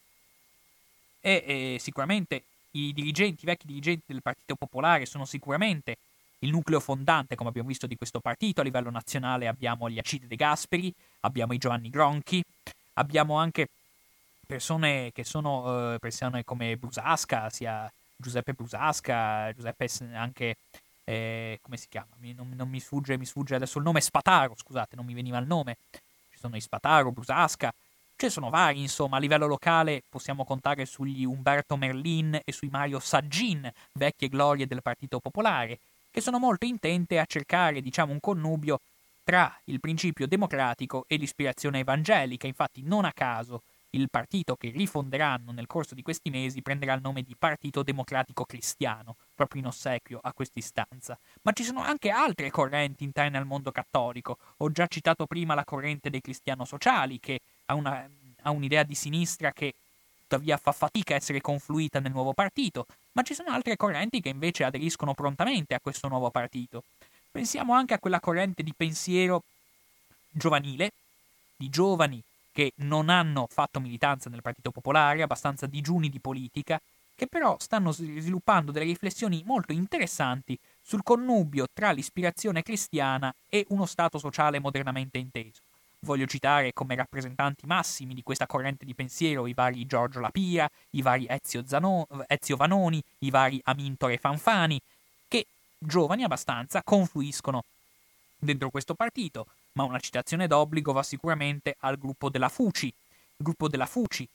e, 1.21 1.45
e 1.47 1.79
sicuramente 1.81 2.45
i 2.73 2.93
dirigenti, 2.93 3.45
i 3.45 3.47
vecchi 3.47 3.67
dirigenti 3.67 4.05
del 4.07 4.21
Partito 4.23 4.57
Popolare 4.57 5.07
sono 5.07 5.25
sicuramente 5.25 5.97
il 6.41 6.51
nucleo 6.51 6.81
fondante, 6.81 7.35
come 7.35 7.49
abbiamo 7.49 7.69
visto, 7.69 7.87
di 7.87 7.97
questo 7.97 8.21
partito. 8.21 8.61
A 8.61 8.65
livello 8.65 8.91
nazionale 8.91 9.49
abbiamo 9.49 9.89
gli 9.89 9.99
Acide 9.99 10.27
De 10.27 10.37
Gasperi, 10.37 10.93
abbiamo 11.21 11.55
i 11.55 11.59
Giovanni 11.59 11.89
Gronchi, 11.89 12.43
abbiamo 12.95 13.39
anche 13.39 13.69
persone 14.47 15.11
che 15.13 15.25
sono 15.25 15.95
eh, 15.95 15.99
persone 15.99 16.45
come 16.45 16.77
Brusasca, 16.77 17.49
sia 17.49 17.91
Giuseppe 18.17 18.53
Brusasca, 18.53 19.53
Giuseppe 19.55 19.89
anche 20.13 20.57
eh, 21.05 21.59
come 21.61 21.77
si 21.77 21.89
chiama? 21.89 22.11
Mi, 22.19 22.33
non, 22.33 22.51
non, 22.55 22.69
mi 22.69 22.81
sfugge, 22.81 23.19
mi 23.19 23.27
sfugge 23.27 23.55
adesso 23.55 23.79
il 23.79 23.85
nome 23.85 24.01
Spataro, 24.01 24.55
scusate, 24.57 24.97
non 24.97 25.05
mi 25.05 25.15
veniva 25.15 25.39
il 25.39 25.47
nome. 25.47 25.77
Ci 26.31 26.39
sono 26.39 26.57
i 26.57 26.61
Spataro, 26.61 27.13
Brusasca, 27.13 27.73
ce 28.17 28.27
ne 28.27 28.31
sono 28.31 28.51
vari, 28.51 28.81
insomma, 28.81 29.17
a 29.17 29.21
livello 29.21 29.47
locale 29.47 30.03
possiamo 30.09 30.45
contare 30.45 30.87
sugli 30.87 31.25
Umberto 31.25 31.77
Merlin 31.77 32.41
e 32.45 32.53
sui 32.53 32.69
Mario 32.69 32.99
Saggin, 32.99 33.71
vecchie 33.93 34.29
glorie 34.29 34.67
del 34.67 34.83
Partito 34.83 35.19
Popolare, 35.21 35.79
che 36.11 36.21
sono 36.21 36.39
molto 36.39 36.65
intente 36.65 37.19
a 37.19 37.25
cercare, 37.27 37.81
diciamo, 37.81 38.13
un 38.13 38.21
connubio 38.21 38.81
tra 39.25 39.59
il 39.65 39.81
principio 39.81 40.27
democratico 40.27 41.05
e 41.09 41.17
l'ispirazione 41.17 41.81
evangelica. 41.81 42.47
Infatti, 42.47 42.83
non 42.83 43.05
a 43.05 43.13
caso, 43.13 43.63
il 43.91 44.09
partito 44.11 44.57
che 44.57 44.71
rifonderanno 44.71 45.53
nel 45.53 45.67
corso 45.67 45.95
di 45.95 46.03
questi 46.03 46.31
mesi 46.31 46.63
prenderà 46.63 46.95
il 46.95 47.01
nome 47.01 47.23
di 47.23 47.35
Partito 47.37 47.83
Democratico 47.83 48.45
Cristiano, 48.45 49.17
proprio 49.35 49.61
in 49.61 49.67
ossequio 49.67 50.21
a 50.23 50.33
quest'istanza. 50.33 51.19
Ma 51.43 51.53
ci 51.53 51.65
sono 51.65 51.81
anche 51.81 52.11
altre 52.11 52.51
correnti 52.51 53.05
interne 53.05 53.39
al 53.39 53.47
mondo 53.47 53.73
cattolico. 53.73 54.39
Ho 54.59 54.71
già 54.71 54.87
citato 54.87 55.27
prima 55.27 55.55
la 55.55 55.65
corrente 55.65 56.11
dei 56.11 56.21
cristiano-sociali, 56.21 57.21
che 57.21 57.41
ha, 57.67 57.75
una, 57.75 58.09
ha 58.43 58.51
un'idea 58.51 58.83
di 58.83 58.95
sinistra 58.95 59.53
che 59.53 59.75
tuttavia 60.23 60.57
fa 60.57 60.73
fatica 60.73 61.15
a 61.15 61.17
essere 61.17 61.41
confluita 61.41 62.01
nel 62.01 62.13
nuovo 62.13 62.33
partito, 62.33 62.87
ma 63.13 63.23
ci 63.23 63.35
sono 63.35 63.51
altre 63.51 63.77
correnti 63.77 64.21
che 64.21 64.31
invece 64.31 64.65
aderiscono 64.65 65.15
prontamente 65.15 65.75
a 65.75 65.81
questo 65.81 66.09
nuovo 66.09 66.31
partito. 66.31 66.83
Pensiamo 67.31 67.75
anche 67.75 67.95
a 67.95 67.99
quella 67.99 68.21
corrente 68.21 68.63
di 68.63 68.73
pensiero 68.77 69.43
giovanile, 70.31 70.93
di 71.57 71.69
giovani 71.69 72.23
che 72.53 72.73
non 72.77 73.09
hanno 73.09 73.49
fatto 73.51 73.81
militanza 73.81 74.31
nel 74.31 74.43
Partito 74.43 74.71
Popolare, 74.71 75.23
abbastanza 75.23 75.67
digiuni 75.67 76.09
di 76.09 76.21
politica, 76.21 76.81
che 77.15 77.27
però 77.27 77.57
stanno 77.59 77.93
sviluppando 77.93 78.73
delle 78.73 78.87
riflessioni 78.87 79.43
molto 79.47 79.73
interessanti 79.73 80.59
sul 80.81 81.03
connubio 81.03 81.67
tra 81.73 81.93
l'ispirazione 81.93 82.63
cristiana 82.63 83.35
e 83.49 83.65
uno 83.69 83.87
Stato 83.87 84.19
sociale 84.19 84.59
modernamente 84.59 85.19
inteso. 85.19 85.63
Voglio 86.01 86.27
citare 86.27 86.75
come 86.75 86.97
rappresentanti 86.97 87.67
massimi 87.67 88.13
di 88.13 88.23
questa 88.23 88.47
corrente 88.47 88.85
di 88.85 88.95
pensiero 88.95 89.47
i 89.47 89.55
vari 89.55 89.87
Giorgio 89.87 90.21
Lapira, 90.21 90.69
i 90.91 91.01
vari 91.01 91.27
Ezio, 91.27 91.65
Zano, 91.67 92.07
Ezio 92.27 92.57
Vanoni, 92.57 93.03
i 93.21 93.31
vari 93.31 93.59
Amintore 93.65 94.19
Fanfani, 94.19 94.79
che 95.27 95.47
giovani 95.79 96.25
abbastanza 96.25 96.83
confluiscono 96.83 97.65
dentro 98.37 98.69
questo 98.69 98.95
partito, 98.95 99.47
ma 99.73 99.85
una 99.85 99.99
citazione 99.99 100.47
d'obbligo 100.47 100.93
va 100.93 101.03
sicuramente 101.03 101.77
al 101.81 101.97
gruppo 101.97 102.29
della 102.29 102.51
FUCI, 102.51 102.87
il 102.87 102.95
gruppo 103.37 103.69
della 103.69 103.87
FUCI, 103.87 104.29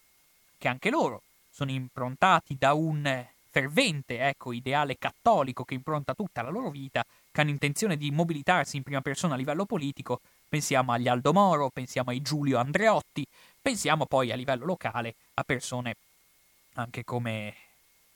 che 0.57 0.67
anche 0.67 0.89
loro 0.89 1.21
sono 1.59 1.71
improntati 1.71 2.55
da 2.57 2.71
un 2.71 3.27
fervente 3.49 4.19
ecco, 4.19 4.53
ideale 4.53 4.95
cattolico 4.97 5.65
che 5.65 5.73
impronta 5.73 6.13
tutta 6.13 6.41
la 6.41 6.49
loro 6.49 6.69
vita, 6.69 7.03
che 7.29 7.41
hanno 7.41 7.49
intenzione 7.49 7.97
di 7.97 8.11
mobilitarsi 8.11 8.77
in 8.77 8.83
prima 8.83 9.01
persona 9.01 9.33
a 9.33 9.37
livello 9.37 9.65
politico 9.65 10.21
Pensiamo 10.47 10.93
agli 10.93 11.07
Aldo 11.07 11.33
Moro, 11.33 11.69
pensiamo 11.69 12.11
ai 12.11 12.21
Giulio 12.21 12.57
Andreotti, 12.57 13.23
pensiamo 13.61 14.05
poi 14.05 14.31
a 14.31 14.35
livello 14.35 14.65
locale 14.65 15.13
a 15.35 15.43
persone 15.43 15.95
anche 16.75 17.03
come, 17.03 17.53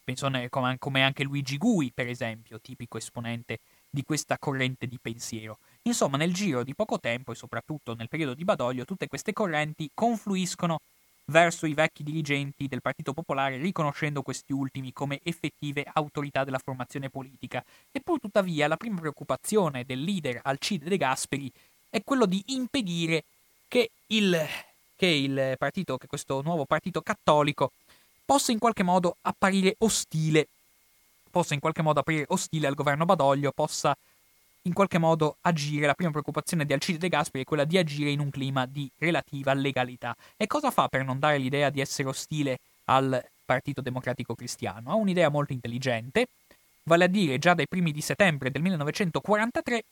persone 0.04 0.50
come, 0.50 1.04
anche 1.04 1.24
Luigi 1.24 1.58
Gui, 1.58 1.92
per 1.94 2.08
esempio, 2.08 2.60
tipico 2.60 2.98
esponente 2.98 3.60
di 3.90 4.04
questa 4.04 4.38
corrente 4.40 4.88
di 4.88 4.98
pensiero. 5.00 5.60
Insomma, 5.84 6.18
nel 6.18 6.34
giro 6.34 6.64
di 6.64 6.74
poco 6.74 7.00
tempo 7.00 7.34
e 7.34 7.36
soprattutto 7.36 7.94
nel 7.94 8.10
periodo 8.10 8.34
di 8.34 8.46
Badoglio, 8.46 8.86
tutte 8.86 9.08
queste 9.08 9.34
correnti 9.34 9.92
confluiscono 9.94 10.80
verso 11.26 11.66
i 11.66 11.74
vecchi 11.74 12.04
dirigenti 12.04 12.68
del 12.68 12.82
Partito 12.82 13.14
Popolare, 13.14 13.58
riconoscendo 13.58 14.22
questi 14.22 14.54
ultimi 14.54 14.92
come 14.92 15.20
effettive 15.24 15.86
autorità 15.94 16.44
della 16.44 16.60
formazione 16.60 17.10
politica. 17.10 17.64
Eppur 17.92 18.20
tuttavia 18.20 18.68
la 18.68 18.78
prima 18.78 19.00
preoccupazione 19.00 19.86
del 19.86 20.02
leader 20.02 20.40
Alcide 20.44 20.90
De 20.90 20.98
Gasperi 20.98 21.52
è 21.90 22.04
quello 22.04 22.26
di 22.26 22.44
impedire 22.48 23.24
che 23.68 23.92
il 24.08 24.48
che 24.96 25.08
il 25.08 25.56
partito, 25.58 25.98
che 25.98 26.08
questo 26.08 26.42
nuovo 26.42 26.64
partito 26.66 27.02
cattolico 27.02 27.72
possa 28.24 28.54
in 28.54 28.60
qualche 28.60 28.84
modo 28.84 29.18
apparire 29.22 29.76
ostile, 29.80 30.48
possa 31.30 31.54
in 31.54 31.60
qualche 31.60 31.82
modo 31.82 32.00
apparire 32.00 32.26
ostile 32.30 32.68
al 32.68 32.76
governo 32.76 33.04
Badoglio, 33.04 33.52
possa 33.52 33.98
in 34.64 34.74
qualche 34.74 34.98
modo 34.98 35.38
agire. 35.42 35.86
La 35.86 35.94
prima 35.94 36.12
preoccupazione 36.12 36.66
di 36.66 36.74
Alcide 36.74 36.98
De 36.98 37.10
Gasperi 37.10 37.44
è 37.44 37.48
quella 37.48 37.66
di 37.66 37.78
agire 37.78 38.12
in 38.12 38.20
un 38.20 38.30
clima 38.30 38.66
di 38.66 38.90
relativa 38.98 39.54
legalità. 39.54 40.16
E 40.38 40.48
cosa 40.48 40.72
fa 40.72 40.88
per 40.88 41.04
non 41.04 41.20
dare 41.20 41.38
l'idea 41.38 41.70
di 41.70 41.82
essere 41.82 42.08
ostile 42.08 42.60
al 42.86 43.24
Partito 43.46 43.82
Democratico 43.82 44.36
Cristiano? 44.36 44.92
Ha 44.92 44.96
un'idea 44.96 45.30
molto 45.30 45.54
intelligente, 45.54 46.28
vale 46.84 47.06
a 47.06 47.08
dire 47.08 47.40
già 47.40 47.54
dai 47.54 47.68
primi 47.68 47.92
di 47.92 48.02
settembre 48.02 48.52
del 48.52 48.62
1943, 48.62 49.84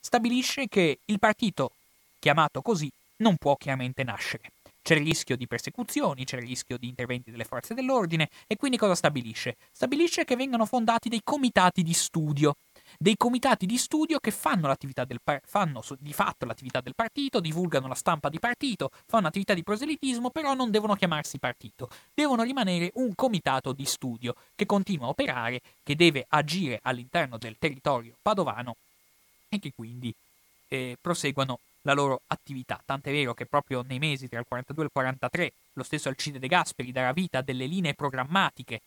stabilisce 0.00 0.68
che 0.68 0.98
il 1.04 1.18
partito, 1.18 1.72
chiamato 2.18 2.62
così, 2.62 2.90
non 3.18 3.36
può 3.36 3.56
chiaramente 3.56 4.02
nascere. 4.04 4.52
C'è 4.82 4.94
il 4.94 5.04
rischio 5.04 5.36
di 5.36 5.48
persecuzioni, 5.48 6.24
c'è 6.24 6.36
il 6.36 6.46
rischio 6.46 6.78
di 6.78 6.86
interventi 6.86 7.32
delle 7.32 7.44
forze 7.44 7.74
dell'ordine 7.74 8.28
e 8.46 8.56
quindi 8.56 8.76
cosa 8.76 8.94
stabilisce? 8.94 9.56
Stabilisce 9.72 10.24
che 10.24 10.36
vengano 10.36 10.64
fondati 10.64 11.08
dei 11.08 11.22
comitati 11.24 11.82
di 11.82 11.92
studio 11.92 12.54
dei 12.98 13.16
comitati 13.16 13.66
di 13.66 13.78
studio 13.78 14.18
che 14.18 14.30
fanno, 14.30 14.74
par- 15.22 15.42
fanno 15.44 15.82
di 15.98 16.12
fatto 16.12 16.46
l'attività 16.46 16.80
del 16.80 16.94
partito, 16.94 17.40
divulgano 17.40 17.88
la 17.88 17.94
stampa 17.94 18.28
di 18.28 18.38
partito, 18.38 18.90
fanno 19.06 19.26
attività 19.26 19.54
di 19.54 19.62
proselitismo, 19.62 20.30
però 20.30 20.54
non 20.54 20.70
devono 20.70 20.94
chiamarsi 20.94 21.38
partito, 21.38 21.88
devono 22.14 22.42
rimanere 22.42 22.90
un 22.94 23.14
comitato 23.14 23.72
di 23.72 23.84
studio 23.84 24.34
che 24.54 24.66
continua 24.66 25.06
a 25.06 25.10
operare, 25.10 25.60
che 25.82 25.96
deve 25.96 26.26
agire 26.28 26.80
all'interno 26.82 27.38
del 27.38 27.56
territorio 27.58 28.14
padovano 28.20 28.76
e 29.48 29.58
che 29.58 29.72
quindi 29.74 30.14
eh, 30.68 30.96
proseguano 31.00 31.58
la 31.82 31.92
loro 31.92 32.22
attività. 32.26 32.80
Tant'è 32.84 33.12
vero 33.12 33.32
che 33.34 33.46
proprio 33.46 33.84
nei 33.86 33.98
mesi 33.98 34.28
tra 34.28 34.40
il 34.40 34.46
42 34.46 34.82
e 34.82 34.86
il 34.86 34.92
43 34.92 35.52
lo 35.74 35.82
stesso 35.82 36.08
Alcide 36.08 36.38
De 36.38 36.48
Gasperi 36.48 36.92
darà 36.92 37.12
vita 37.12 37.38
a 37.38 37.42
delle 37.42 37.66
linee 37.66 37.94
programmatiche 37.94 38.80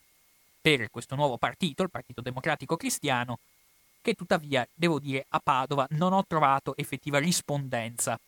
per 0.61 0.89
questo 0.91 1.15
nuovo 1.15 1.37
partito, 1.37 1.83
il 1.83 1.89
Partito 1.89 2.21
Democratico 2.21 2.75
Cristiano, 2.75 3.39
che 4.01 4.13
tuttavia, 4.13 4.67
devo 4.73 4.99
dire, 4.99 5.25
a 5.29 5.39
Padova 5.39 5.85
non 5.91 6.13
ho 6.13 6.23
trovato 6.25 6.75
effettiva 6.75 7.19
rispondenza. 7.19 8.19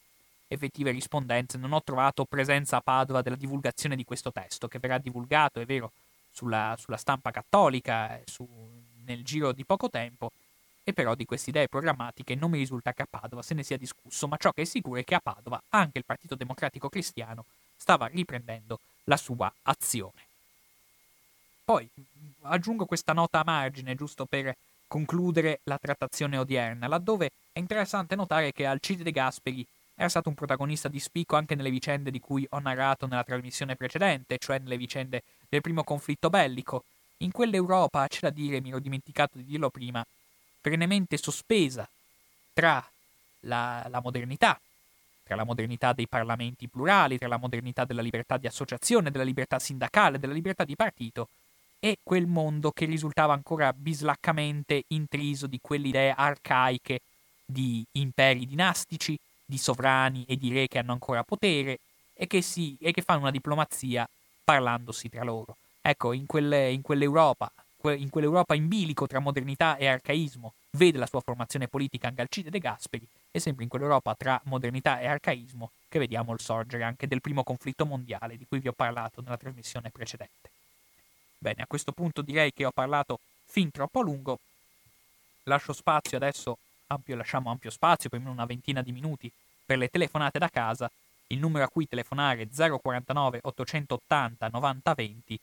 Effettive 0.48 0.92
rispondenze, 0.92 1.58
non 1.58 1.72
ho 1.72 1.82
trovato 1.82 2.26
presenza 2.26 2.78
a 2.78 2.82
Padova 2.82 3.22
della 3.22 3.38
divulgazione 3.38 3.96
di 3.96 4.04
questo 4.04 4.32
testo, 4.32 4.68
che 4.68 4.80
verrà 4.80 4.98
divulgato, 4.98 5.60
è 5.62 5.66
vero, 5.66 5.92
sulla, 6.32 6.76
sulla 6.78 6.98
stampa 6.98 7.32
cattolica 7.32 8.20
su, 8.26 8.48
nel 9.06 9.24
giro 9.24 9.52
di 9.54 9.64
poco 9.64 9.90
tempo, 9.90 10.32
e 10.84 10.94
però 10.94 11.16
di 11.16 11.26
queste 11.26 11.52
idee 11.52 11.68
programmatiche 11.68 12.36
non 12.36 12.50
mi 12.50 12.58
risulta 12.58 12.92
che 12.94 13.04
a 13.04 13.08
Padova 13.10 13.42
se 13.42 13.54
ne 13.54 13.64
sia 13.64 13.78
discusso, 13.78 14.28
ma 14.28 14.38
ciò 14.38 14.52
che 14.52 14.64
è 14.64 14.66
sicuro 14.66 15.00
è 15.00 15.04
che 15.04 15.16
a 15.16 15.20
Padova 15.22 15.62
anche 15.70 16.00
il 16.00 16.06
Partito 16.06 16.36
Democratico 16.36 16.90
Cristiano 16.90 17.46
stava 17.78 18.08
riprendendo 18.08 18.80
la 19.06 19.18
sua 19.18 19.52
azione. 19.64 20.28
Poi 21.64 21.88
aggiungo 22.42 22.86
questa 22.86 23.14
nota 23.14 23.40
a 23.40 23.44
margine, 23.46 23.96
giusto 23.96 24.26
per 24.26 24.56
concludere 24.92 25.62
la 25.64 25.78
trattazione 25.78 26.38
odierna, 26.38 26.86
laddove 26.86 27.32
è 27.54 27.60
interessante 27.60 28.18
notare 28.18 28.52
che 28.52 28.66
Alcide 28.66 29.04
De 29.04 29.12
Gasperi 29.12 29.66
era 29.96 30.10
stato 30.10 30.28
un 30.28 30.36
protagonista 30.36 30.90
di 30.90 31.00
spicco 31.00 31.38
anche 31.38 31.56
nelle 31.56 31.70
vicende 31.70 32.12
di 32.12 32.20
cui 32.20 32.46
ho 32.50 32.60
narrato 32.60 33.08
nella 33.08 33.24
trasmissione 33.24 33.78
precedente, 33.78 34.38
cioè 34.38 34.60
nelle 34.60 34.76
vicende 34.76 35.24
del 35.48 35.62
primo 35.62 35.86
conflitto 35.86 36.30
bellico. 36.30 36.84
In 37.20 37.32
quell'Europa, 37.32 38.06
c'è 38.10 38.20
da 38.20 38.32
dire, 38.32 38.60
mi 38.60 38.68
ero 38.68 38.80
dimenticato 38.80 39.38
di 39.38 39.46
dirlo 39.46 39.70
prima, 39.70 40.06
perennemente 40.60 41.16
sospesa 41.16 41.88
tra 42.52 42.86
la, 43.42 43.88
la 43.90 44.02
modernità, 44.02 44.60
tra 45.24 45.38
la 45.38 45.46
modernità 45.46 45.94
dei 45.94 46.08
parlamenti 46.10 46.68
plurali, 46.68 47.18
tra 47.18 47.30
la 47.30 47.38
modernità 47.38 47.86
della 47.86 48.02
libertà 48.02 48.36
di 48.36 48.48
associazione, 48.48 49.10
della 49.10 49.24
libertà 49.24 49.58
sindacale, 49.58 50.20
della 50.20 50.34
libertà 50.34 50.66
di 50.66 50.76
partito, 50.76 51.30
e 51.84 51.98
quel 52.04 52.28
mondo 52.28 52.70
che 52.70 52.86
risultava 52.86 53.34
ancora 53.34 53.74
bislaccamente 53.74 54.84
intriso 54.90 55.48
di 55.48 55.58
quelle 55.60 55.88
idee 55.88 56.14
arcaiche 56.16 57.02
di 57.44 57.84
imperi 57.94 58.46
dinastici, 58.46 59.18
di 59.44 59.58
sovrani 59.58 60.24
e 60.28 60.38
di 60.38 60.54
re 60.54 60.68
che 60.68 60.78
hanno 60.78 60.92
ancora 60.92 61.24
potere 61.24 61.80
e 62.14 62.28
che, 62.28 62.44
si, 62.44 62.78
e 62.80 62.92
che 62.92 63.02
fanno 63.02 63.22
una 63.22 63.32
diplomazia 63.32 64.08
parlandosi 64.44 65.10
tra 65.10 65.24
loro. 65.24 65.58
Ecco, 65.82 66.14
in, 66.14 66.28
quelle, 66.28 66.70
in, 66.70 66.84
quell'Europa, 66.84 67.52
in 67.86 68.12
quell'Europa 68.12 68.54
in 68.54 68.68
bilico 68.68 69.08
tra 69.08 69.18
modernità 69.18 69.76
e 69.78 69.88
arcaismo, 69.88 70.54
vede 70.78 71.00
la 71.00 71.08
sua 71.08 71.22
formazione 71.22 71.68
politica 71.68 72.08
anche 72.08 72.22
Alcide 72.22 72.52
De 72.52 72.60
Gasperi, 72.60 73.08
e 73.32 73.40
sempre 73.40 73.64
in 73.64 73.70
quell'Europa 73.70 74.14
tra 74.14 74.40
modernità 74.46 75.00
e 75.00 75.08
arcaismo 75.08 75.72
che 75.90 75.98
vediamo 75.98 76.32
il 76.34 76.40
sorgere 76.40 76.84
anche 76.84 77.08
del 77.08 77.22
primo 77.22 77.44
conflitto 77.44 77.88
mondiale 77.88 78.38
di 78.38 78.46
cui 78.48 78.60
vi 78.60 78.68
ho 78.68 78.74
parlato 78.74 79.22
nella 79.22 79.38
trasmissione 79.38 79.90
precedente. 79.90 80.52
Bene, 81.44 81.64
a 81.64 81.66
questo 81.66 81.92
punto 81.92 82.22
direi 82.22 82.54
che 82.54 82.66
ho 82.66 82.72
parlato 82.72 83.20
fin 83.46 83.72
troppo 83.72 84.02
a 84.02 84.04
lungo. 84.04 84.38
Lascio 85.46 85.74
spazio 85.74 86.18
adesso, 86.18 86.60
ampio, 86.86 87.16
lasciamo 87.16 87.50
ampio 87.50 87.72
spazio, 87.72 88.12
per 88.12 88.20
una 88.24 88.46
ventina 88.46 88.84
di 88.84 88.92
minuti, 88.92 89.32
per 89.66 89.80
le 89.80 89.88
telefonate 89.88 90.38
da 90.38 90.50
casa. 90.50 90.88
Il 91.28 91.40
numero 91.40 91.66
a 91.66 91.68
cui 91.68 91.88
telefonare 91.88 92.44
è 92.44 92.48
049 92.48 93.40
880 93.42 94.50
90 94.52 94.94
20. 94.94 95.40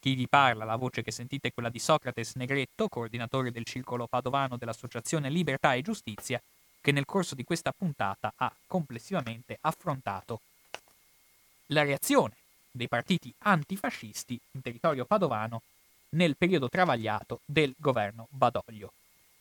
Chi 0.00 0.14
vi 0.14 0.26
parla, 0.26 0.64
la 0.64 0.76
voce 0.76 1.02
che 1.02 1.10
sentite 1.10 1.48
è 1.48 1.52
quella 1.52 1.68
di 1.68 1.78
Socrates 1.78 2.36
Negretto, 2.36 2.88
coordinatore 2.88 3.52
del 3.52 3.66
circolo 3.66 4.06
padovano 4.06 4.56
dell'Associazione 4.56 5.28
Libertà 5.28 5.74
e 5.74 5.82
Giustizia, 5.82 6.40
che 6.80 6.90
nel 6.90 7.04
corso 7.04 7.34
di 7.34 7.44
questa 7.44 7.74
puntata 7.76 8.32
ha 8.34 8.50
complessivamente 8.66 9.58
affrontato 9.60 10.40
la 11.66 11.82
reazione 11.82 12.37
dei 12.78 12.88
partiti 12.88 13.34
antifascisti 13.40 14.40
in 14.52 14.62
territorio 14.62 15.04
padovano 15.04 15.60
nel 16.10 16.36
periodo 16.36 16.70
travagliato 16.70 17.40
del 17.44 17.74
governo 17.76 18.28
Badoglio. 18.30 18.92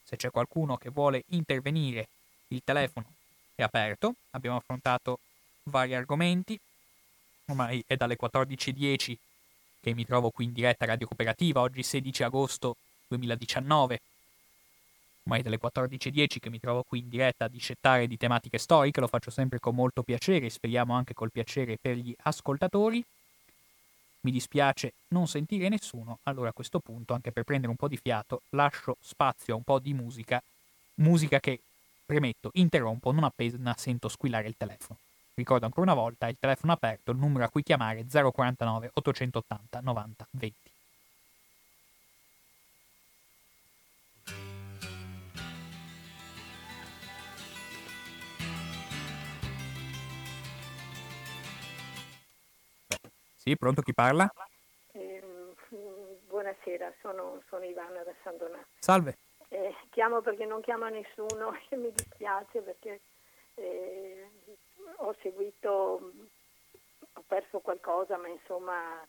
Se 0.04 0.18
c'è 0.18 0.30
qualcuno 0.30 0.76
che 0.76 0.90
vuole 0.90 1.24
intervenire, 1.30 2.08
il 2.50 2.62
telefono 2.64 3.06
è 3.56 3.64
aperto, 3.64 4.16
abbiamo 4.32 4.58
affrontato 4.58 5.20
vari 5.64 5.96
argomenti, 5.96 6.60
ormai 7.46 7.84
è 7.88 7.96
dalle 7.96 8.18
14.10 8.20 9.16
che 9.80 9.94
mi 9.94 10.06
trovo 10.06 10.32
qui 10.32 10.46
in 10.46 10.54
diretta 10.54 10.86
Radio 10.86 11.08
Cooperativa, 11.08 11.62
oggi 11.62 11.84
16 11.84 12.24
agosto 12.24 12.76
2019, 13.08 14.02
ormai 15.24 15.42
dalle 15.42 15.60
14.10 15.62 16.40
che 16.40 16.50
mi 16.50 16.60
trovo 16.60 16.84
qui 16.84 17.00
in 17.00 17.10
diretta 17.10 17.46
a 17.46 17.50
discettare 17.50 18.08
di 18.08 18.18
tematiche 18.18 18.58
storiche, 18.58 19.00
lo 19.00 19.08
faccio 19.08 19.30
sempre 19.30 19.60
con 19.60 19.76
molto 19.76 20.04
piacere, 20.04 20.50
speriamo 20.50 20.94
anche 20.94 21.14
col 21.14 21.32
piacere 21.32 21.78
per 21.78 21.96
gli 21.96 22.16
ascoltatori 22.24 23.04
mi 24.22 24.32
dispiace 24.32 24.94
non 25.10 25.28
sentire 25.28 25.70
nessuno, 25.70 26.20
allora 26.24 26.50
a 26.50 26.54
questo 26.54 26.80
punto, 26.80 27.14
anche 27.14 27.32
per 27.32 27.44
prendere 27.44 27.72
un 27.72 27.78
po' 27.78 27.88
di 27.88 27.98
fiato, 27.98 28.42
lascio 28.50 28.98
spazio 29.00 29.54
a 29.54 29.58
un 29.58 29.64
po' 29.64 29.80
di 29.80 29.94
musica, 29.94 30.42
musica 30.96 31.40
che, 31.40 31.60
premetto, 32.06 32.52
interrompo 32.54 33.12
non 33.12 33.24
appena 33.24 33.76
sento 33.78 34.08
squillare 34.10 34.48
il 34.48 34.56
telefono. 34.58 35.00
Ricordo 35.36 35.66
ancora 35.66 35.92
una 35.92 36.02
volta, 36.02 36.28
il 36.28 36.38
telefono 36.40 36.74
aperto, 36.74 37.12
il 37.12 37.18
numero 37.18 37.46
a 37.46 37.50
cui 37.50 37.62
chiamare 37.62 38.00
è 38.00 38.06
049 38.32 38.92
880 38.94 39.80
90 39.82 40.28
20. 40.32 40.67
Sì, 53.48 53.56
pronto 53.56 53.82
chi 53.82 53.94
parla? 53.94 54.30
Eh, 54.92 55.24
buonasera, 56.28 56.94
sono, 57.00 57.42
sono, 57.48 57.64
Ivana 57.64 58.04
da 58.04 58.14
San 58.22 58.36
Donato. 58.36 58.68
Salve. 58.78 59.20
Eh, 59.48 59.74
chiamo 59.92 60.20
perché 60.20 60.44
non 60.44 60.60
chiama 60.60 60.90
nessuno 60.90 61.54
e 61.70 61.78
mi 61.78 61.90
dispiace 61.94 62.60
perché 62.60 63.00
eh, 63.54 64.30
ho 64.98 65.16
seguito, 65.22 66.12
ho 67.14 67.24
perso 67.26 67.60
qualcosa, 67.60 68.18
ma 68.18 68.28
insomma 68.28 69.02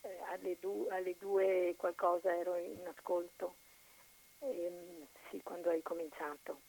eh, 0.00 0.18
alle, 0.32 0.56
du- 0.58 0.88
alle, 0.90 1.14
due 1.16 1.74
qualcosa 1.76 2.34
ero 2.34 2.56
in 2.56 2.84
ascolto. 2.84 3.58
Ehm, 4.40 5.06
sì, 5.30 5.40
quando 5.44 5.70
hai 5.70 5.82
cominciato. 5.82 6.62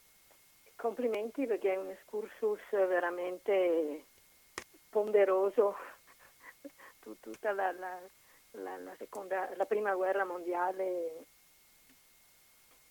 Complimenti 0.75 1.47
perché 1.47 1.73
è 1.73 1.77
un 1.77 1.89
excursus 1.89 2.61
veramente 2.69 4.05
ponderoso 4.89 5.75
tutta 7.19 7.51
la, 7.51 7.71
la, 7.71 8.77
la, 8.77 8.95
seconda, 8.97 9.49
la 9.55 9.65
prima 9.65 9.93
guerra 9.95 10.25
mondiale 10.25 11.25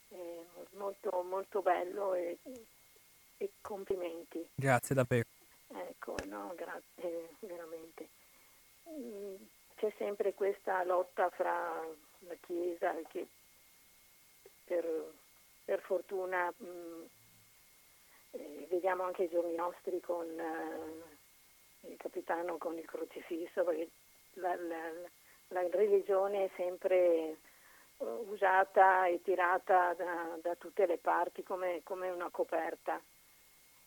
è 0.08 0.42
molto, 0.72 1.22
molto 1.22 1.62
bello 1.62 2.14
e, 2.14 2.38
e 3.36 3.50
complimenti. 3.60 4.48
Grazie 4.54 4.94
davvero. 4.94 5.26
Ecco, 5.68 6.14
no, 6.26 6.52
grazie, 6.56 7.34
veramente. 7.40 8.08
Mm, 8.88 9.34
c'è 9.76 9.92
sempre 9.98 10.34
questa 10.34 10.82
lotta 10.84 11.28
fra 11.30 11.84
la 12.20 12.34
Chiesa 12.40 12.94
che 13.08 13.26
per, 14.64 15.12
per 15.64 15.80
fortuna 15.80 16.52
mh, 16.56 16.66
mm, 16.66 17.02
eh, 18.32 18.66
vediamo 18.70 19.04
anche 19.04 19.24
i 19.24 19.28
giorni 19.28 19.54
nostri 19.54 20.00
con 20.00 20.26
eh, 20.26 21.88
il 21.88 22.22
stanno 22.22 22.56
con 22.56 22.76
il 22.76 22.84
crocifisso 22.84 23.64
perché 23.64 23.88
la, 24.40 24.54
la, 24.56 24.90
la 25.48 25.68
religione 25.70 26.44
è 26.44 26.50
sempre 26.56 27.36
uh, 27.98 28.26
usata 28.28 29.06
e 29.06 29.22
tirata 29.22 29.94
da, 29.94 30.38
da, 30.40 30.54
tutte 30.56 30.86
le 30.86 30.98
parti 30.98 31.42
come, 31.42 31.80
come 31.84 32.10
una 32.10 32.28
coperta. 32.30 33.00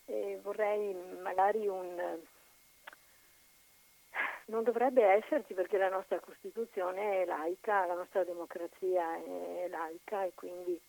E 0.06 0.40
vorrei 0.42 0.94
magari 1.22 1.68
un... 1.68 2.20
Non 4.46 4.64
dovrebbe 4.64 5.04
esserci 5.04 5.54
perché 5.54 5.78
la 5.78 5.90
nostra 5.90 6.20
Costituzione 6.20 7.22
è 7.22 7.26
laica, 7.26 7.86
la 7.86 7.94
nostra 7.94 8.24
democrazia 8.24 9.16
è 9.16 9.68
laica 9.70 10.24
e 10.24 10.34
quindi 10.34 10.80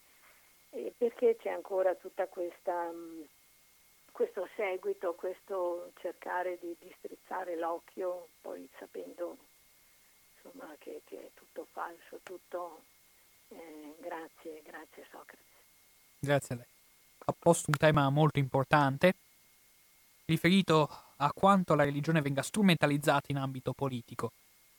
e 0.74 0.92
perché 0.96 1.36
c'è 1.36 1.50
ancora 1.50 1.94
questa... 2.28 2.88
Um, 2.88 3.26
questo 4.12 4.46
seguito, 4.56 5.14
questo 5.14 5.90
cercare 6.00 6.58
di, 6.60 6.76
di 6.78 6.94
strizzare 6.98 7.56
l'occhio, 7.56 8.28
poi 8.42 8.68
sapendo 8.78 9.38
insomma, 10.42 10.74
che, 10.78 11.02
che, 11.04 11.18
è 11.18 11.30
tutto 11.34 11.66
falso, 11.72 12.20
tutto... 12.22 12.82
Eh, 13.48 13.94
grazie, 14.00 14.62
grazie 14.64 15.06
Socrate. 15.10 15.42
Grazie 16.18 16.54
a 16.54 16.58
lei. 16.58 16.66
Ha 17.26 17.34
posto 17.38 17.70
un 17.70 17.76
tema 17.76 18.08
molto 18.10 18.38
importante, 18.38 19.14
riferito 20.24 20.88
a 21.16 21.32
quanto 21.32 21.74
la 21.74 21.84
religione 21.84 22.22
venga 22.22 22.42
strumentalizzata 22.42 23.26
in 23.28 23.36
ambito 23.36 23.72
politico. 23.72 24.32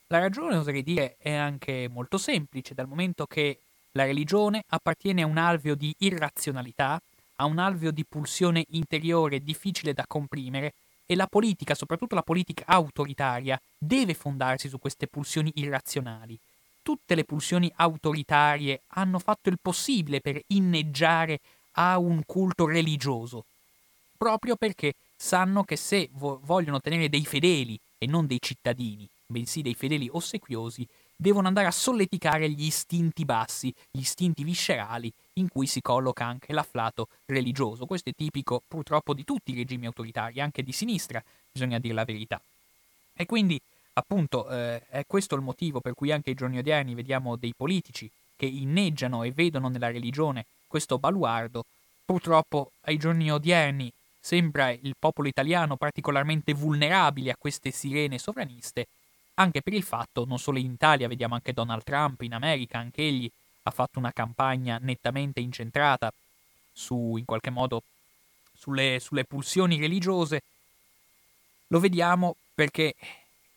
La 0.07 0.19
ragione, 0.19 0.57
oserei 0.57 0.84
dire, 0.84 1.15
è 1.18 1.34
anche 1.34 1.88
molto 1.90 2.18
semplice, 2.18 2.73
dal 2.73 2.88
momento 2.88 3.26
che 3.26 3.60
la 3.91 4.06
religione 4.06 4.64
appartiene 4.68 5.22
a 5.22 5.27
un 5.27 5.38
alveo 5.38 5.76
di 5.76 5.94
irrazionalità, 5.99 7.02
ha 7.35 7.45
un 7.45 7.60
alveo 7.60 7.91
di 7.91 8.06
pulsione 8.06 8.65
interiore 8.69 9.44
difficile 9.44 9.94
da 9.94 10.06
comprimere 10.07 10.73
e 11.06 11.16
la 11.16 11.28
politica, 11.28 11.76
soprattutto 11.76 12.16
la 12.16 12.22
politica 12.22 12.64
autoritaria, 12.68 13.60
deve 13.78 14.14
fondarsi 14.14 14.70
su 14.70 14.80
queste 14.80 15.08
pulsioni 15.08 15.52
irrazionali. 15.56 16.38
Tutte 16.82 17.16
le 17.16 17.24
pulsioni 17.24 17.72
autoritarie 17.76 18.82
hanno 18.88 19.20
fatto 19.20 19.50
il 19.50 19.58
possibile 19.62 20.20
per 20.22 20.42
inneggiare 20.48 21.40
a 21.74 21.98
un 21.98 22.22
culto 22.26 22.66
religioso, 22.66 23.46
proprio 24.18 24.56
perché 24.56 24.94
sanno 25.16 25.64
che 25.64 25.76
se 25.76 26.10
vo- 26.14 26.40
vogliono 26.44 26.80
tenere 26.80 27.10
dei 27.10 27.26
fedeli 27.26 27.80
e 27.98 28.06
non 28.06 28.28
dei 28.28 28.40
cittadini, 28.42 29.08
bensì 29.26 29.62
dei 29.62 29.74
fedeli 29.74 30.10
ossequiosi, 30.12 30.88
devono 31.16 31.48
andare 31.48 31.68
a 31.68 31.72
solleticare 31.72 32.50
gli 32.50 32.66
istinti 32.66 33.24
bassi, 33.24 33.74
gli 33.90 34.00
istinti 34.00 34.44
viscerali 34.44 35.12
in 35.36 35.50
cui 35.50 35.68
si 35.68 35.82
colloca 35.82 36.26
anche 36.26 36.54
l'afflato 36.54 37.08
religioso. 37.26 37.86
Questo 37.86 38.10
è 38.10 38.14
tipico 38.14 38.62
purtroppo 38.68 39.14
di 39.14 39.24
tutti 39.24 39.52
i 39.52 39.56
regimi 39.56 39.86
autoritari, 39.86 40.40
anche 40.42 40.64
di 40.64 40.72
sinistra, 40.72 41.24
bisogna 41.52 41.80
dire 41.80 41.94
la 41.94 42.06
verità. 42.06 42.42
E 43.16 43.26
quindi, 43.26 43.60
appunto, 43.94 44.50
eh, 44.50 44.82
è 44.90 45.04
questo 45.06 45.36
il 45.36 45.42
motivo 45.42 45.80
per 45.80 45.94
cui 45.94 46.12
anche 46.12 46.32
ai 46.32 46.36
giorni 46.36 46.58
odierni 46.58 46.94
vediamo 46.94 47.36
dei 47.36 47.54
politici 47.56 48.10
che 48.36 48.46
inneggiano 48.46 49.24
e 49.24 49.32
vedono 49.32 49.70
nella 49.70 49.92
religione 49.92 50.46
questo 50.68 50.98
baluardo. 50.98 51.66
Purtroppo 52.06 52.72
ai 52.82 52.98
giorni 52.98 53.32
odierni 53.32 53.92
sembra 54.20 54.72
il 54.72 54.96
popolo 54.98 55.28
italiano 55.28 55.76
particolarmente 55.76 56.54
vulnerabile 56.54 57.32
a 57.32 57.36
queste 57.38 57.72
sirene 57.72 58.18
sovraniste, 58.18 58.88
anche 59.36 59.62
per 59.62 59.74
il 59.74 59.84
fatto, 59.84 60.26
non 60.26 60.40
solo 60.40 60.60
in 60.60 60.72
Italia, 60.72 61.08
vediamo 61.08 61.34
anche 61.34 61.54
Donald 61.54 61.84
Trump, 61.84 62.22
in 62.22 62.34
America, 62.34 62.78
anche 62.78 63.02
egli 63.02 63.30
ha 63.64 63.72
fatto 63.72 63.99
una 63.99 64.11
campagna 64.11 64.77
nettamente 64.81 65.40
incentrata 65.40 66.11
su, 66.72 67.15
in 67.18 67.26
qualche 67.26 67.49
modo, 67.49 67.84
sulle, 68.56 68.99
sulle 68.99 69.23
pulsioni 69.26 69.80
religiose, 69.80 70.41
lo 71.68 71.80
vediamo 71.80 72.35
perché 72.53 72.94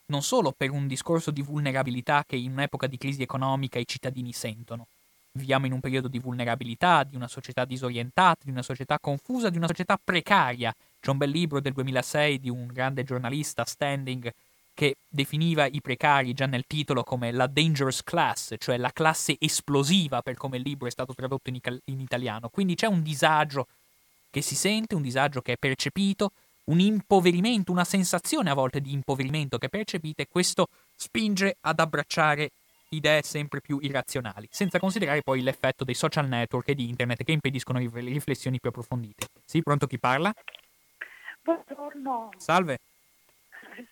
non 0.07 0.23
solo 0.23 0.53
per 0.53 0.71
un 0.71 0.87
discorso 0.87 1.31
di 1.31 1.43
vulnerabilità 1.43 2.25
che 2.27 2.37
in 2.37 2.53
un'epoca 2.53 2.87
di 2.87 2.99
crisi 2.99 3.23
economica 3.23 3.79
i 3.79 3.87
cittadini 3.87 4.33
sentono. 4.33 4.87
Viviamo 5.33 5.67
in 5.67 5.73
un 5.73 5.81
periodo 5.81 6.09
di 6.09 6.19
vulnerabilità, 6.19 7.05
di 7.05 7.17
una 7.17 7.29
società 7.29 7.65
disorientata, 7.65 8.41
di 8.43 8.51
una 8.51 8.63
società 8.63 8.99
confusa, 8.99 9.51
di 9.51 9.59
una 9.59 9.67
società 9.67 9.99
precaria. 10.03 10.75
C'è 10.99 11.11
un 11.11 11.19
bel 11.19 11.31
libro 11.31 11.61
del 11.61 11.75
2006 11.75 12.41
di 12.41 12.49
un 12.49 12.67
grande 12.69 13.05
giornalista, 13.05 13.65
Standing, 13.65 14.33
che 14.77 14.97
definiva 15.09 15.65
i 15.65 15.81
precari 15.81 16.35
già 16.35 16.45
nel 16.45 16.67
titolo 16.67 17.03
come 17.03 17.33
la 17.33 17.47
dangerous 17.47 18.03
class, 18.03 18.55
cioè 18.59 18.77
la 18.77 18.93
classe 18.93 19.37
esplosiva 19.39 20.21
per 20.21 20.37
come 20.37 20.59
il 20.59 20.63
libro 20.63 20.87
è 20.87 20.91
stato 20.91 21.15
tradotto 21.15 21.49
in, 21.49 21.59
in 21.87 22.01
italiano. 22.01 22.51
Quindi 22.51 22.75
c'è 22.75 22.87
un 22.87 23.03
disagio 23.03 23.67
che 24.31 24.43
si 24.43 24.55
sente, 24.55 24.95
un 24.95 25.01
disagio 25.01 25.41
che 25.41 25.55
è 25.55 25.57
percepito, 25.57 26.33
un 26.65 26.79
impoverimento, 26.79 27.73
una 27.73 27.85
sensazione 27.85 28.51
a 28.51 28.55
volte 28.55 28.83
di 28.83 28.93
impoverimento 28.93 29.57
che 29.57 29.71
percepite 29.71 30.23
e 30.23 30.29
questo 30.29 30.67
spinge 30.95 31.57
ad 31.63 31.81
abbracciare 31.81 32.51
idee 32.91 33.23
sempre 33.23 33.63
più 33.63 33.79
irrazionali, 33.81 34.47
senza 34.51 34.79
considerare 34.79 35.23
poi 35.23 35.41
l'effetto 35.41 35.85
dei 35.85 35.95
social 35.95 36.29
network 36.29 36.69
e 36.69 36.75
di 36.75 36.87
internet 36.87 37.25
che 37.25 37.33
impediscono 37.33 37.79
riflessioni 37.79 38.61
più 38.61 38.69
approfondite. 38.69 39.29
Sì, 39.43 39.63
pronto 39.63 39.87
chi 39.87 39.99
parla? 39.99 40.35
Buongiorno. 41.43 42.29
Salve 42.37 42.77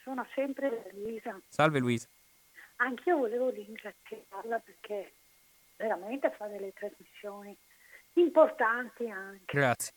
sono 0.03 0.27
sempre 0.35 0.91
Luisa. 0.93 1.41
Salve 1.49 1.79
Luisa. 1.79 2.09
Anch'io 2.77 3.19
volevo 3.19 3.51
ringraziarla 3.51 4.59
perché 4.59 5.13
veramente 5.77 6.31
fa 6.31 6.47
delle 6.47 6.73
trasmissioni 6.73 7.57
importanti 8.15 9.09
anche. 9.09 9.45
Grazie. 9.57 9.93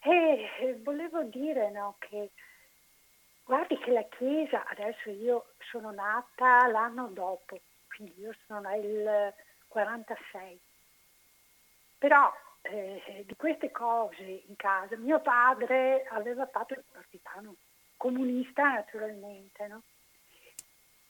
E 0.00 0.80
volevo 0.82 1.22
dire 1.24 1.70
no, 1.70 1.96
che 1.98 2.30
guardi 3.44 3.78
che 3.78 3.92
la 3.92 4.04
Chiesa, 4.08 4.66
adesso 4.66 5.10
io 5.10 5.52
sono 5.70 5.92
nata 5.92 6.66
l'anno 6.66 7.08
dopo, 7.08 7.60
quindi 7.88 8.20
io 8.20 8.34
sono 8.46 8.60
nel 8.60 9.32
46, 9.68 10.60
però 11.98 12.32
eh, 12.62 13.24
di 13.26 13.36
queste 13.36 13.70
cose 13.70 14.22
in 14.22 14.56
casa 14.56 14.96
mio 14.96 15.20
padre 15.20 16.04
aveva 16.10 16.46
fatto 16.46 16.74
il 16.74 16.84
partigiano 16.90 17.54
comunista 18.02 18.64
naturalmente, 18.64 19.66
no? 19.68 19.82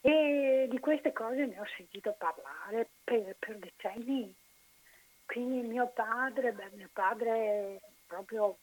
E 0.03 0.67
di 0.69 0.79
queste 0.79 1.15
cose 1.15 1.47
ne 1.47 1.59
ho 1.59 1.67
sentito 1.75 2.15
parlare 2.19 2.91
per, 3.03 3.35
per 3.39 3.57
decenni. 3.57 4.35
Quindi 5.25 5.67
mio 5.67 5.87
padre, 5.87 6.53
beh, 6.53 6.71
mio 6.75 6.91
padre 6.93 7.81
proprio 8.07 8.59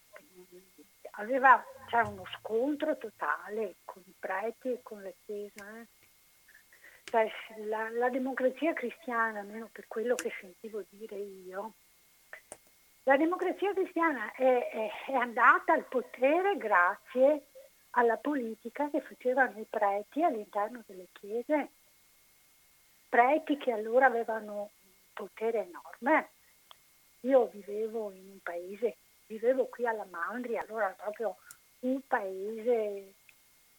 aveva, 1.11 1.65
c'era 1.87 2.07
uno 2.07 2.23
scontro 2.37 2.95
totale 2.97 3.77
con 3.83 4.03
i 4.05 4.13
preti 4.19 4.73
e 4.73 4.79
con 4.83 5.01
la 5.01 5.11
Chiesa. 5.25 5.65
Eh? 5.79 5.87
Cioè, 7.05 7.31
la, 7.65 7.89
la, 7.89 8.09
democrazia 8.09 8.73
cristiana, 8.73 9.39
almeno 9.39 9.69
per 9.71 9.87
quello 9.87 10.13
che 10.13 10.31
sentivo 10.39 10.83
dire 10.89 11.15
io, 11.15 11.73
la 13.03 13.17
democrazia 13.17 13.73
cristiana 13.73 14.31
è, 14.33 14.69
è, 14.69 14.91
è 15.07 15.13
andata 15.13 15.73
al 15.73 15.85
potere 15.85 16.57
grazie 16.57 17.47
alla 17.99 18.15
politica 18.15 18.89
che 18.89 19.01
facevano 19.01 19.59
i 19.59 19.65
preti 19.69 20.23
all'interno 20.23 20.83
delle 20.85 21.07
chiese, 21.11 21.71
preti 23.09 23.57
che 23.57 23.73
allora 23.73 24.05
avevano 24.05 24.53
un 24.53 24.99
potere 25.13 25.67
enorme. 25.67 26.29
Io 27.21 27.47
vivevo 27.47 28.11
in 28.13 28.29
un 28.29 28.39
paese, 28.41 28.95
vivevo 29.27 29.65
qui 29.65 29.85
alla 29.85 30.05
Mandri, 30.09 30.57
allora 30.57 30.87
proprio 30.97 31.35
un 31.79 31.99
paese 32.07 33.15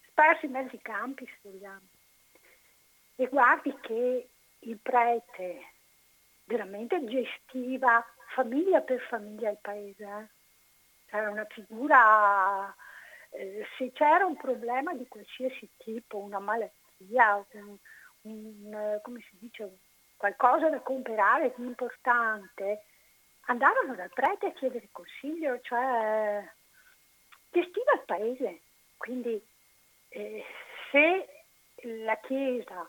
sparso 0.08 0.44
in 0.44 0.52
mezzo 0.52 0.74
ai 0.74 0.82
campi, 0.82 1.24
se 1.24 1.48
vogliamo. 1.48 1.88
E 3.16 3.26
guardi 3.28 3.74
che 3.80 4.28
il 4.58 4.76
prete 4.76 5.64
veramente 6.44 7.02
gestiva 7.06 8.04
famiglia 8.34 8.82
per 8.82 9.00
famiglia 9.08 9.48
il 9.48 9.58
paese. 9.58 10.04
Eh? 10.04 11.16
Era 11.16 11.30
una 11.30 11.46
figura 11.46 12.74
eh, 13.30 13.66
se 13.76 13.92
c'era 13.92 14.26
un 14.26 14.36
problema 14.36 14.94
di 14.94 15.06
qualsiasi 15.08 15.68
tipo, 15.78 16.18
una 16.18 16.38
malattia, 16.38 17.44
un, 17.52 17.76
un, 18.22 18.74
eh, 18.74 19.00
come 19.02 19.20
si 19.28 19.36
dice, 19.38 19.78
qualcosa 20.16 20.68
da 20.68 20.80
comprare 20.80 21.54
di 21.56 21.64
importante, 21.64 22.84
andavano 23.46 23.94
dal 23.94 24.10
prete 24.12 24.46
a 24.46 24.52
chiedere 24.52 24.88
consiglio, 24.92 25.60
cioè 25.60 26.48
gestiva 27.50 27.92
il 27.94 28.02
paese. 28.04 28.60
Quindi 28.96 29.42
eh, 30.08 30.44
se 30.90 31.28
la 32.04 32.16
Chiesa 32.18 32.88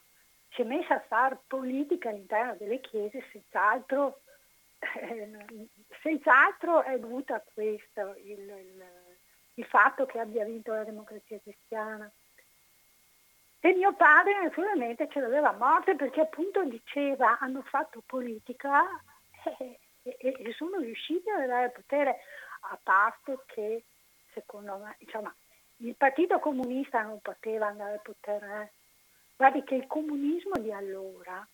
si 0.50 0.62
è 0.62 0.66
messa 0.66 0.96
a 0.96 1.00
fare 1.02 1.40
politica 1.48 2.10
all'interno 2.10 2.56
delle 2.56 2.82
chiese, 2.82 3.24
senz'altro, 3.32 4.20
eh, 4.80 5.70
senz'altro 6.02 6.84
è 6.84 7.00
dovuto 7.00 7.34
a 7.34 7.44
questo 7.54 8.16
il, 8.18 8.40
il 8.40 9.01
il 9.62 9.68
fatto 9.68 10.08
che 10.08 10.20
abbia 10.20 10.44
vinto 10.44 10.74
la 10.74 10.84
democrazia 10.84 11.40
cristiana. 11.40 12.12
E 13.60 13.74
mio 13.74 13.94
padre 13.94 14.42
naturalmente 14.42 15.08
ce 15.10 15.20
l'aveva 15.20 15.50
a 15.50 15.58
morte 15.58 15.96
perché 15.96 16.22
appunto 16.22 16.64
diceva 16.64 17.38
hanno 17.40 17.62
fatto 17.62 18.02
politica 18.04 18.84
e, 19.60 19.80
e, 20.02 20.18
e 20.20 20.54
sono 20.54 20.80
riusciti 20.80 21.30
ad 21.30 21.42
avere 21.42 21.70
potere, 21.70 22.22
a 22.62 22.80
parte 22.82 23.38
che 23.46 23.84
secondo 24.34 24.78
me 24.78 24.96
insomma, 24.98 25.34
il 25.78 25.96
Partito 25.96 26.40
Comunista 26.40 27.04
non 27.04 27.20
poteva 27.22 27.68
andare 27.68 27.94
al 27.94 28.02
potere. 28.02 28.62
Eh. 28.64 28.70
Guardi 29.36 29.64
che 29.64 29.76
il 29.76 29.86
comunismo 29.86 30.54
di 30.60 30.72
allora 30.72 31.48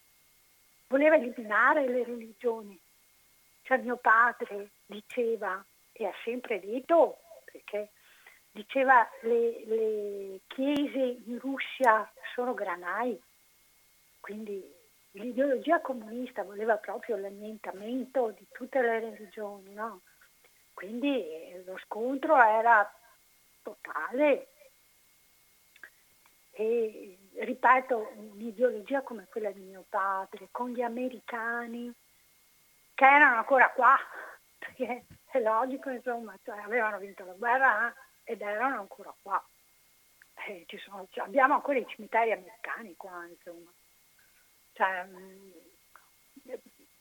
voleva 0.88 1.15
eliminare 1.15 1.88
le 1.88 2.05
religioni. 2.05 2.79
Cioè 3.63 3.79
mio 3.79 3.97
padre 3.97 4.69
diceva, 4.85 5.63
e 5.91 6.05
ha 6.05 6.13
sempre 6.23 6.61
detto, 6.61 7.17
perché 7.51 7.89
diceva 8.57 9.07
le, 9.21 9.63
le 9.65 10.39
chiese 10.47 11.21
in 11.25 11.39
Russia 11.39 12.11
sono 12.34 12.55
granai, 12.55 13.21
quindi 14.19 14.63
l'ideologia 15.11 15.79
comunista 15.79 16.43
voleva 16.43 16.77
proprio 16.77 17.17
l'annientamento 17.17 18.34
di 18.38 18.47
tutte 18.51 18.81
le 18.81 18.99
religioni, 18.99 19.73
no? 19.73 20.01
quindi 20.73 21.07
eh, 21.07 21.63
lo 21.65 21.77
scontro 21.85 22.35
era 22.35 22.91
totale 23.61 24.47
e 26.51 27.17
ripeto 27.35 28.13
un'ideologia 28.15 29.01
come 29.01 29.27
quella 29.29 29.51
di 29.51 29.61
mio 29.61 29.85
padre 29.88 30.47
con 30.49 30.71
gli 30.71 30.81
americani 30.81 31.93
che 32.95 33.05
erano 33.05 33.38
ancora 33.38 33.69
qua 33.69 33.95
perché 34.57 35.05
è 35.29 35.39
logico 35.39 35.91
insomma 35.91 36.35
cioè, 36.43 36.57
avevano 36.57 36.97
vinto 36.97 37.23
la 37.25 37.34
guerra 37.34 37.95
ed 38.27 38.41
erano 38.41 38.79
ancora 38.79 39.13
qua 39.21 39.41
eh, 40.47 40.65
sono, 40.83 41.07
abbiamo 41.15 41.55
ancora 41.55 41.77
i 41.79 41.87
cimiteri 41.87 42.31
americani 42.33 42.95
qua 42.95 43.25
insomma 43.25 43.71
cioè, 44.77 45.05
mm, 45.05 45.49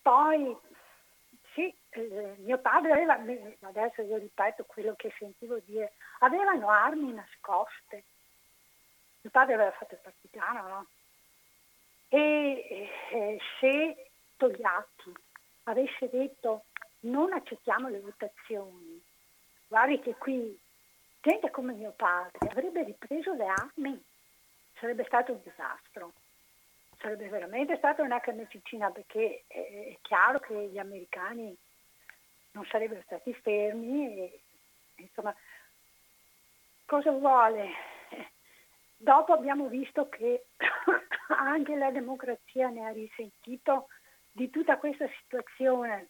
poi 0.00 0.56
sì, 1.52 1.72
eh, 1.90 2.34
mio 2.38 2.58
padre 2.58 2.92
aveva, 2.92 3.20
adesso 3.68 4.00
io 4.02 4.16
ripeto 4.16 4.64
quello 4.64 4.94
che 4.96 5.12
sentivo 5.18 5.58
dire, 5.58 5.92
avevano 6.20 6.70
armi 6.70 7.12
nascoste. 7.12 8.04
Mio 9.20 9.30
padre 9.30 9.54
aveva 9.54 9.72
fatto 9.72 9.94
il 9.94 10.00
partigiano, 10.00 10.68
no? 10.68 10.86
E 12.08 12.88
eh, 13.10 13.38
se 13.60 14.10
Togliatti 14.36 15.12
avesse 15.64 16.08
detto 16.08 16.64
non 17.00 17.32
accettiamo 17.32 17.88
le 17.88 18.00
votazioni, 18.00 19.02
guardi 19.68 20.00
che 20.00 20.14
qui 20.14 20.58
gente 21.26 21.50
come 21.50 21.72
mio 21.72 21.90
padre 21.90 22.48
avrebbe 22.48 22.84
ripreso 22.84 23.34
le 23.34 23.46
armi, 23.46 24.00
sarebbe 24.78 25.04
stato 25.04 25.32
un 25.32 25.40
disastro. 25.42 26.12
Sarebbe 26.98 27.28
veramente 27.28 27.76
stata 27.76 28.02
una 28.02 28.20
carneficina 28.20 28.90
perché 28.90 29.44
è 29.48 29.98
chiaro 30.02 30.38
che 30.38 30.68
gli 30.68 30.78
americani 30.78 31.54
non 32.52 32.64
sarebbero 32.66 33.02
stati 33.02 33.34
fermi 33.34 34.18
e 34.18 34.40
insomma 34.96 35.34
cosa 36.86 37.10
vuole? 37.10 37.70
Dopo 38.96 39.32
abbiamo 39.32 39.66
visto 39.66 40.08
che 40.08 40.46
anche 41.28 41.76
la 41.76 41.90
democrazia 41.90 42.68
ne 42.68 42.86
ha 42.86 42.92
risentito 42.92 43.88
di 44.30 44.48
tutta 44.48 44.78
questa 44.78 45.06
situazione, 45.20 46.08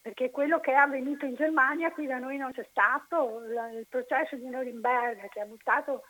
perché 0.00 0.30
quello 0.30 0.60
che 0.60 0.72
è 0.72 0.76
avvenuto 0.76 1.26
in 1.26 1.34
Germania 1.34 1.92
qui 1.92 2.06
da 2.06 2.18
noi 2.18 2.36
non 2.38 2.52
c'è 2.52 2.66
stato, 2.70 3.42
il 3.44 3.86
processo 3.88 4.36
di 4.36 4.48
Norimberga 4.48 5.28
che 5.28 5.40
ha 5.40 5.44
buttato 5.44 6.04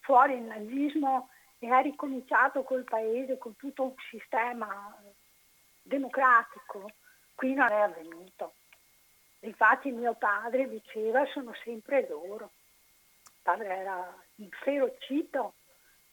fuori 0.00 0.34
il 0.34 0.42
nazismo 0.42 1.28
e 1.58 1.68
ha 1.68 1.80
ricominciato 1.80 2.62
col 2.62 2.84
paese, 2.84 3.38
con 3.38 3.56
tutto 3.56 3.84
un 3.84 3.94
sistema 4.10 4.96
democratico, 5.82 6.90
qui 7.34 7.54
non 7.54 7.70
è 7.70 7.80
avvenuto. 7.80 8.54
Infatti 9.40 9.90
mio 9.90 10.14
padre 10.14 10.68
diceva 10.68 11.24
sono 11.26 11.52
sempre 11.64 12.06
loro. 12.08 12.50
Il 13.24 13.40
padre 13.42 13.76
era 13.76 14.14
inferocito 14.36 15.54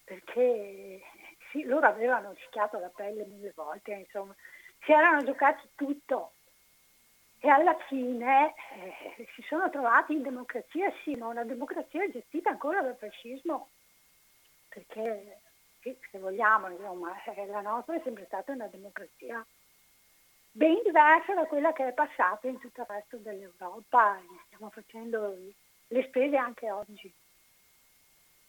perché 0.04 1.02
sì, 1.52 1.64
loro 1.64 1.86
avevano 1.88 2.32
rischiato 2.32 2.80
la 2.80 2.90
pelle 2.90 3.26
mille 3.26 3.52
volte, 3.56 3.92
insomma, 3.92 4.36
si 4.84 4.92
erano 4.92 5.24
giocati 5.24 5.68
tutto. 5.76 6.32
E 7.42 7.48
alla 7.48 7.76
fine 7.88 8.54
eh, 8.54 9.28
si 9.34 9.42
sono 9.48 9.70
trovati 9.70 10.14
in 10.14 10.22
democrazia, 10.22 10.92
sì, 11.04 11.16
ma 11.16 11.28
una 11.28 11.46
democrazia 11.46 12.10
gestita 12.10 12.50
ancora 12.50 12.82
dal 12.82 12.98
fascismo 12.98 13.70
perché 14.70 15.42
sì, 15.82 15.96
se 16.12 16.20
vogliamo, 16.20 16.70
insomma, 16.70 17.12
eh, 17.24 17.46
la 17.48 17.62
nostra 17.62 17.96
è 17.96 18.02
sempre 18.04 18.26
stata 18.26 18.52
una 18.52 18.68
democrazia 18.68 19.46
ben 20.52 20.82
diversa 20.84 21.34
da 21.34 21.46
quella 21.46 21.74
che 21.74 21.88
è 21.88 21.94
passata 21.94 22.48
in 22.48 22.60
tutto 22.60 22.82
il 22.82 22.88
resto 22.88 23.18
dell'Europa 23.18 24.20
stiamo 24.48 24.70
facendo 24.70 25.36
le 25.88 26.04
spese 26.08 26.38
anche 26.38 26.72
oggi. 26.72 27.12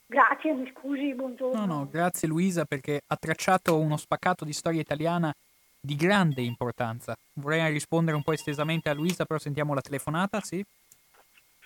Grazie, 0.07 0.53
mi 0.53 0.69
scusi, 0.75 1.15
buongiorno. 1.15 1.65
No, 1.65 1.73
no, 1.73 1.89
grazie 1.89 2.27
Luisa 2.27 2.65
perché 2.65 3.01
ha 3.07 3.17
tracciato 3.17 3.79
uno 3.79 3.97
spaccato 3.97 4.45
di 4.45 4.53
storia 4.53 4.81
italiana 4.81 5.33
di 5.81 5.97
grande 5.97 6.43
importanza. 6.43 7.16
Vorrei 7.35 7.73
rispondere 7.73 8.16
un 8.16 8.23
po' 8.23 8.32
estesamente 8.32 8.90
a 8.90 8.94
Luisa, 8.94 9.24
però 9.24 9.39
sentiamo 9.39 9.74
la 9.74 9.81
telefonata, 9.81 10.40
sì? 10.40 10.65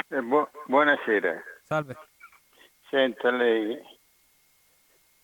Eh, 0.08 0.22
bu- 0.22 0.48
buonasera. 0.66 1.42
Salve. 1.62 1.96
Senta 2.88 3.30
lei, 3.30 3.76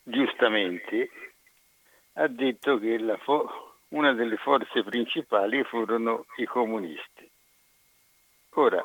giustamente, 0.02 1.10
ha 2.14 2.26
detto 2.26 2.78
che 2.78 2.98
fo- 3.22 3.76
una 3.88 4.12
delle 4.12 4.36
forze 4.36 4.82
principali 4.82 5.62
furono 5.64 6.26
i 6.36 6.44
comunisti. 6.46 7.30
Ora, 8.54 8.82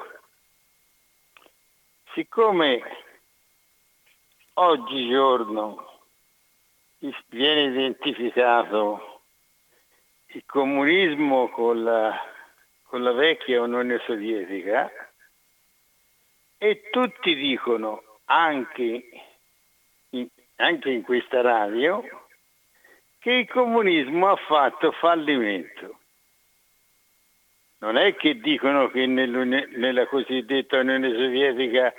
siccome 2.14 2.82
oggigiorno 4.54 6.02
viene 7.28 7.64
identificato 7.64 9.15
il 10.36 10.44
comunismo 10.46 11.50
con 11.50 11.84
la, 11.84 12.14
con 12.84 13.04
la 13.04 13.12
vecchia 13.12 13.62
Unione 13.62 14.02
Sovietica 14.06 14.92
e 16.58 16.90
tutti 16.92 17.36
dicono 17.36 18.02
anche 18.26 19.10
anche 20.58 20.90
in 20.90 21.02
questa 21.04 21.42
radio, 21.42 22.04
che 23.20 23.32
il 23.32 23.48
comunismo 23.50 24.30
ha 24.30 24.36
fatto 24.36 24.92
fallimento. 24.92 26.00
Non 27.80 27.98
è 27.98 28.16
che 28.16 28.40
dicono 28.40 28.90
che 28.90 29.06
nella 29.06 30.08
cosiddetta 30.08 30.80
Unione 30.80 31.12
Sovietica 31.12 31.94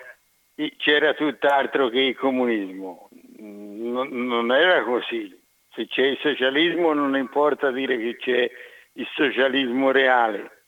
c'era 0.79 1.15
tutt'altro 1.15 1.89
che 1.89 2.01
il 2.01 2.17
comunismo. 2.17 3.09
Non 3.39 4.51
era 4.53 4.83
così. 4.83 5.36
Se 5.77 5.87
c'è 5.89 6.07
il 6.07 6.19
socialismo 6.23 6.95
non 6.95 7.15
importa 7.17 7.71
dire 7.71 7.99
che 7.99 8.17
c'è 8.17 8.51
il 8.93 9.07
socialismo 9.15 9.91
reale. 9.91 10.63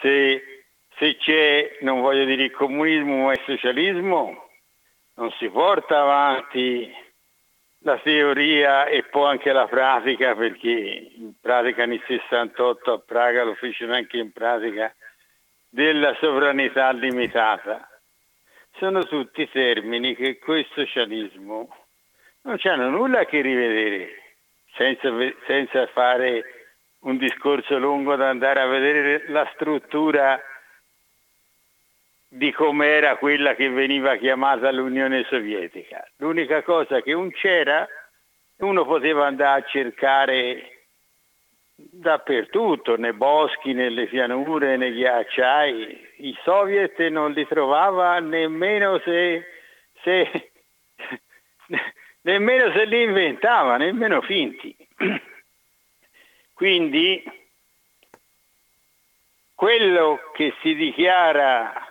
Se, 0.00 0.64
se 0.96 1.16
c'è, 1.16 1.76
non 1.82 2.00
voglio 2.00 2.24
dire 2.24 2.44
il 2.44 2.50
comunismo, 2.50 3.26
ma 3.26 3.32
il 3.32 3.42
socialismo, 3.44 4.48
non 5.16 5.30
si 5.32 5.50
porta 5.50 6.00
avanti 6.00 6.90
la 7.80 7.98
teoria 7.98 8.86
e 8.86 9.02
poi 9.02 9.28
anche 9.28 9.52
la 9.52 9.66
pratica 9.66 10.34
perché 10.34 10.70
in 10.70 11.32
pratica 11.38 11.84
nel 11.84 12.02
68 12.06 12.92
a 12.92 12.98
Praga 13.00 13.44
lo 13.44 13.56
fecero 13.56 13.92
anche 13.92 14.16
in 14.16 14.32
pratica 14.32 14.90
della 15.68 16.16
sovranità 16.18 16.90
limitata. 16.92 17.86
Sono 18.78 19.04
tutti 19.04 19.46
termini 19.50 20.14
che 20.14 20.38
questo 20.38 20.86
socialismo 20.86 21.77
non 22.42 22.58
hanno 22.62 22.88
nulla 22.90 23.20
a 23.20 23.24
che 23.24 23.40
rivedere 23.40 24.08
senza, 24.74 25.10
senza 25.46 25.86
fare 25.88 26.44
un 27.00 27.16
discorso 27.16 27.78
lungo 27.78 28.16
da 28.16 28.28
andare 28.28 28.60
a 28.60 28.66
vedere 28.66 29.28
la 29.28 29.48
struttura 29.54 30.40
di 32.28 32.52
com'era 32.52 33.16
quella 33.16 33.54
che 33.54 33.68
veniva 33.70 34.16
chiamata 34.16 34.70
l'Unione 34.70 35.24
Sovietica. 35.24 36.06
L'unica 36.16 36.62
cosa 36.62 37.00
che 37.00 37.12
non 37.12 37.30
c'era, 37.30 37.88
uno 38.58 38.84
poteva 38.84 39.26
andare 39.26 39.62
a 39.62 39.66
cercare 39.66 40.72
dappertutto, 41.74 42.96
nei 42.96 43.12
boschi, 43.12 43.72
nelle 43.72 44.06
pianure, 44.06 44.76
nei 44.76 44.92
ghiacciai. 44.92 46.06
I 46.18 46.36
soviet 46.42 46.98
non 47.06 47.32
li 47.32 47.46
trovava 47.46 48.18
nemmeno 48.18 48.98
se, 48.98 49.44
se, 50.02 50.50
nemmeno 52.28 52.70
se 52.72 52.84
li 52.84 53.02
inventava, 53.04 53.78
nemmeno 53.78 54.20
finti. 54.20 54.76
Quindi 56.52 57.22
quello 59.54 60.20
che 60.34 60.52
si 60.60 60.74
dichiara 60.74 61.86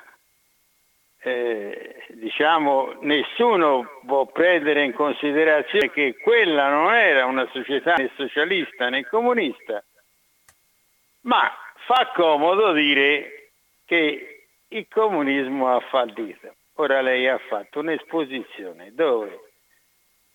eh, 1.24 2.06
diciamo, 2.10 2.98
nessuno 3.02 4.02
può 4.06 4.28
prendere 4.28 4.84
in 4.84 4.94
considerazione 4.94 5.90
che 5.90 6.16
quella 6.18 6.70
non 6.70 6.94
era 6.94 7.26
una 7.26 7.50
società 7.52 7.96
né 7.96 8.12
socialista 8.16 8.90
né 8.90 9.06
comunista, 9.06 9.84
ma 11.22 11.52
fa 11.86 12.12
comodo 12.14 12.74
dire 12.74 13.54
che 13.86 14.50
il 14.68 14.88
comunismo 14.88 15.76
ha 15.76 15.80
fallito. 15.80 16.54
Ora 16.76 17.02
lei 17.02 17.28
ha 17.28 17.40
fatto 17.40 17.80
un'esposizione 17.80 18.94
dove 18.94 19.47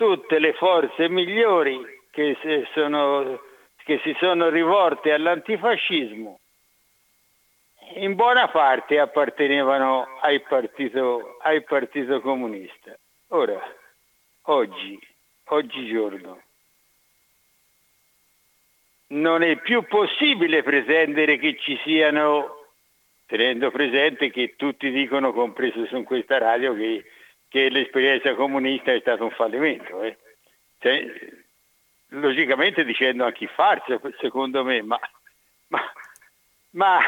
tutte 0.03 0.41
le 0.41 0.53
forze 0.55 1.09
migliori 1.09 1.79
che 2.11 2.37
sono, 2.75 3.41
che 3.85 4.01
si 4.03 4.17
sono 4.19 4.49
rivolte 4.49 5.13
all'antifascismo 5.13 6.41
in 7.95 8.15
buona 8.15 8.49
parte 8.49 8.99
appartenevano 8.99 10.19
al 10.21 10.41
partito, 10.43 11.37
al 11.43 11.63
partito 11.63 12.21
comunista. 12.21 12.97
Ora, 13.29 13.61
oggi, 14.43 14.99
oggigiorno, 15.45 16.43
non 19.09 19.43
è 19.43 19.57
più 19.57 19.85
possibile 19.85 20.63
pretendere 20.63 21.37
che 21.37 21.59
ci 21.59 21.79
siano, 21.85 22.71
tenendo 23.27 23.71
presente 23.71 24.31
che 24.31 24.55
tutti 24.57 24.91
dicono, 24.91 25.33
compreso 25.33 25.85
su 25.87 26.03
questa 26.03 26.39
radio, 26.39 26.75
che, 26.75 27.05
che 27.53 27.69
l'esperienza 27.69 28.35
comunista 28.35 28.93
è 28.93 29.01
stato 29.01 29.25
un 29.25 29.31
fallimento. 29.31 30.03
Eh. 30.03 30.17
Cioè, 30.79 31.05
logicamente 32.09 32.83
dicendo 32.83 33.27
anche 33.27 33.47
farsa, 33.47 34.01
secondo 34.19 34.65
me, 34.65 34.81
ma, 34.81 34.99
ma, 35.69 35.93
ma, 36.71 36.99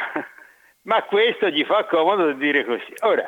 ma 0.82 1.02
questo 1.04 1.48
gli 1.48 1.64
fa 1.64 1.86
comodo 1.86 2.32
dire 2.32 2.62
così. 2.66 2.92
Ora, 3.00 3.26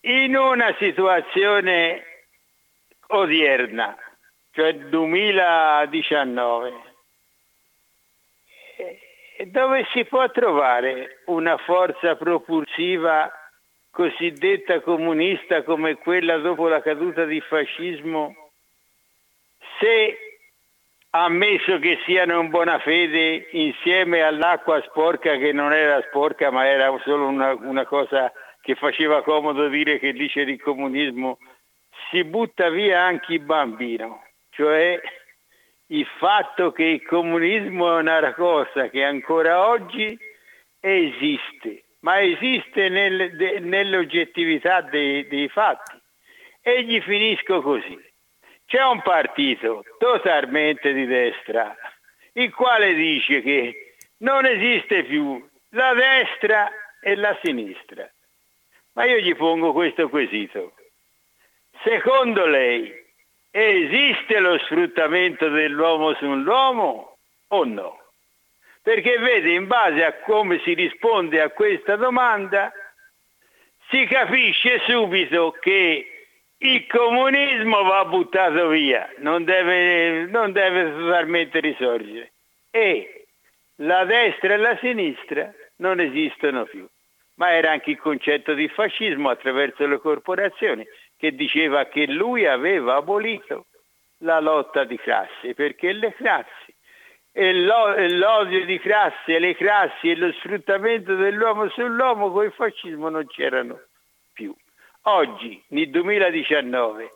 in 0.00 0.36
una 0.36 0.74
situazione 0.76 2.02
odierna, 3.06 3.96
cioè 4.50 4.74
2019, 4.74 6.72
dove 9.44 9.86
si 9.92 10.04
può 10.04 10.28
trovare 10.32 11.22
una 11.26 11.56
forza 11.58 12.16
propulsiva 12.16 13.32
cosiddetta 13.96 14.82
comunista 14.82 15.62
come 15.62 15.94
quella 15.94 16.36
dopo 16.36 16.68
la 16.68 16.82
caduta 16.82 17.24
del 17.24 17.40
fascismo, 17.40 18.50
se 19.80 20.18
ammesso 21.08 21.78
che 21.78 21.98
siano 22.04 22.38
in 22.40 22.50
buona 22.50 22.78
fede 22.78 23.48
insieme 23.52 24.20
all'acqua 24.20 24.82
sporca 24.82 25.38
che 25.38 25.50
non 25.52 25.72
era 25.72 26.02
sporca 26.08 26.50
ma 26.50 26.68
era 26.68 26.94
solo 27.04 27.26
una, 27.26 27.54
una 27.54 27.86
cosa 27.86 28.30
che 28.60 28.74
faceva 28.74 29.22
comodo 29.22 29.66
dire 29.68 29.98
che 29.98 30.12
dice 30.12 30.44
di 30.44 30.58
comunismo, 30.58 31.38
si 32.10 32.22
butta 32.22 32.68
via 32.68 33.00
anche 33.00 33.32
il 33.32 33.40
bambino, 33.40 34.24
cioè 34.50 35.00
il 35.86 36.06
fatto 36.18 36.70
che 36.70 36.84
il 36.84 37.02
comunismo 37.02 37.96
è 37.96 38.00
una 38.00 38.34
cosa 38.34 38.90
che 38.90 39.02
ancora 39.02 39.66
oggi 39.68 40.18
esiste, 40.80 41.84
ma 42.06 42.20
esiste 42.20 42.88
nel, 42.88 43.34
de, 43.36 43.58
nell'oggettività 43.58 44.80
dei, 44.80 45.26
dei 45.26 45.48
fatti. 45.48 46.00
E 46.62 46.84
gli 46.84 47.00
finisco 47.00 47.60
così. 47.60 47.98
C'è 48.64 48.80
un 48.84 49.02
partito 49.02 49.82
totalmente 49.98 50.92
di 50.92 51.04
destra, 51.04 51.76
il 52.34 52.54
quale 52.54 52.94
dice 52.94 53.42
che 53.42 53.94
non 54.18 54.46
esiste 54.46 55.02
più 55.02 55.44
la 55.70 55.94
destra 55.94 56.70
e 57.00 57.16
la 57.16 57.36
sinistra. 57.42 58.08
Ma 58.92 59.04
io 59.04 59.18
gli 59.18 59.34
pongo 59.34 59.72
questo 59.72 60.08
quesito. 60.08 60.74
Secondo 61.82 62.46
lei 62.46 62.92
esiste 63.50 64.38
lo 64.38 64.58
sfruttamento 64.58 65.48
dell'uomo 65.48 66.14
sull'uomo 66.14 67.16
o 67.48 67.64
no? 67.64 68.05
Perché 68.86 69.18
vede, 69.18 69.50
in 69.50 69.66
base 69.66 70.04
a 70.04 70.12
come 70.20 70.60
si 70.60 70.72
risponde 70.72 71.40
a 71.40 71.50
questa 71.50 71.96
domanda, 71.96 72.72
si 73.88 74.04
capisce 74.04 74.78
subito 74.86 75.50
che 75.58 76.28
il 76.56 76.86
comunismo 76.86 77.82
va 77.82 78.04
buttato 78.04 78.68
via, 78.68 79.12
non 79.18 79.42
deve, 79.42 80.26
non 80.26 80.52
deve 80.52 80.92
totalmente 80.92 81.58
risorgere. 81.58 82.30
E 82.70 83.26
la 83.78 84.04
destra 84.04 84.54
e 84.54 84.56
la 84.56 84.78
sinistra 84.78 85.52
non 85.78 85.98
esistono 85.98 86.62
più. 86.66 86.86
Ma 87.38 87.50
era 87.54 87.72
anche 87.72 87.90
il 87.90 87.98
concetto 87.98 88.54
di 88.54 88.68
fascismo 88.68 89.30
attraverso 89.30 89.84
le 89.84 89.98
corporazioni 89.98 90.86
che 91.18 91.34
diceva 91.34 91.86
che 91.86 92.06
lui 92.06 92.46
aveva 92.46 92.94
abolito 92.94 93.66
la 94.18 94.38
lotta 94.38 94.84
di 94.84 94.96
classe, 94.96 95.54
perché 95.54 95.90
le 95.90 96.14
classi 96.14 96.65
l'odio 97.36 98.64
di 98.64 98.78
classe 98.78 99.34
e 99.34 99.38
le 99.38 99.54
classi 99.54 100.10
e 100.10 100.16
lo 100.16 100.32
sfruttamento 100.32 101.14
dell'uomo 101.16 101.68
sull'uomo 101.68 102.30
con 102.30 102.44
il 102.44 102.52
fascismo 102.52 103.08
non 103.10 103.26
c'erano 103.26 103.78
più. 104.32 104.54
Oggi, 105.02 105.62
nel 105.68 105.90
2019, 105.90 107.12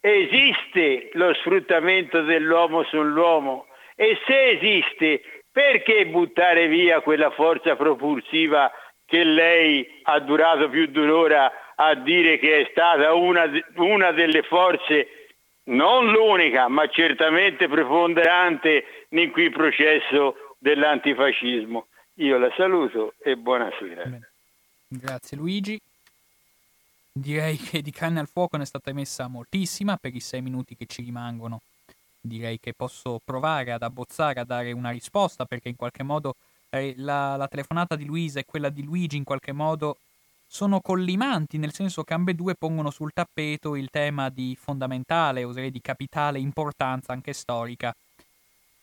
esiste 0.00 1.10
lo 1.14 1.32
sfruttamento 1.34 2.22
dell'uomo 2.22 2.82
sull'uomo 2.84 3.66
e 3.94 4.18
se 4.26 4.50
esiste, 4.50 5.22
perché 5.50 6.06
buttare 6.06 6.66
via 6.66 7.00
quella 7.00 7.30
forza 7.30 7.74
propulsiva 7.74 8.70
che 9.06 9.24
lei 9.24 10.00
ha 10.04 10.18
durato 10.20 10.68
più 10.68 10.86
di 10.86 10.98
un'ora 10.98 11.74
a 11.74 11.94
dire 11.94 12.38
che 12.38 12.60
è 12.60 12.68
stata 12.70 13.14
una, 13.14 13.50
una 13.76 14.12
delle 14.12 14.42
forze, 14.42 15.08
non 15.64 16.10
l'unica, 16.10 16.68
ma 16.68 16.86
certamente 16.88 17.68
preponderante 17.68 19.01
in 19.20 19.30
quel 19.30 19.50
processo 19.50 20.54
dell'antifascismo. 20.58 21.86
Io 22.14 22.38
la 22.38 22.52
saluto 22.56 23.14
e 23.18 23.36
buonasera. 23.36 24.04
Bene. 24.04 24.30
Grazie 24.88 25.36
Luigi. 25.36 25.80
Direi 27.14 27.56
che 27.56 27.82
di 27.82 27.90
canne 27.90 28.20
al 28.20 28.28
fuoco 28.28 28.56
ne 28.56 28.62
è 28.62 28.66
stata 28.66 28.90
emessa 28.90 29.26
moltissima 29.26 29.96
per 29.96 30.14
i 30.14 30.20
sei 30.20 30.40
minuti 30.40 30.76
che 30.76 30.86
ci 30.86 31.02
rimangono. 31.02 31.60
Direi 32.20 32.58
che 32.60 32.72
posso 32.72 33.20
provare 33.22 33.72
ad 33.72 33.82
abbozzare, 33.82 34.40
a 34.40 34.44
dare 34.44 34.72
una 34.72 34.90
risposta 34.90 35.44
perché 35.44 35.68
in 35.68 35.76
qualche 35.76 36.02
modo 36.02 36.36
eh, 36.70 36.94
la, 36.96 37.36
la 37.36 37.48
telefonata 37.48 37.96
di 37.96 38.04
Luisa 38.04 38.40
e 38.40 38.44
quella 38.46 38.70
di 38.70 38.82
Luigi 38.82 39.16
in 39.16 39.24
qualche 39.24 39.52
modo 39.52 39.96
sono 40.46 40.80
collimanti, 40.80 41.58
nel 41.58 41.72
senso 41.72 42.02
che 42.04 42.14
ambedue 42.14 42.54
pongono 42.54 42.90
sul 42.90 43.12
tappeto 43.12 43.74
il 43.74 43.88
tema 43.90 44.28
di 44.28 44.56
fondamentale, 44.58 45.44
oserei 45.44 45.70
di 45.70 45.80
capitale 45.80 46.38
importanza 46.38 47.12
anche 47.12 47.32
storica, 47.32 47.94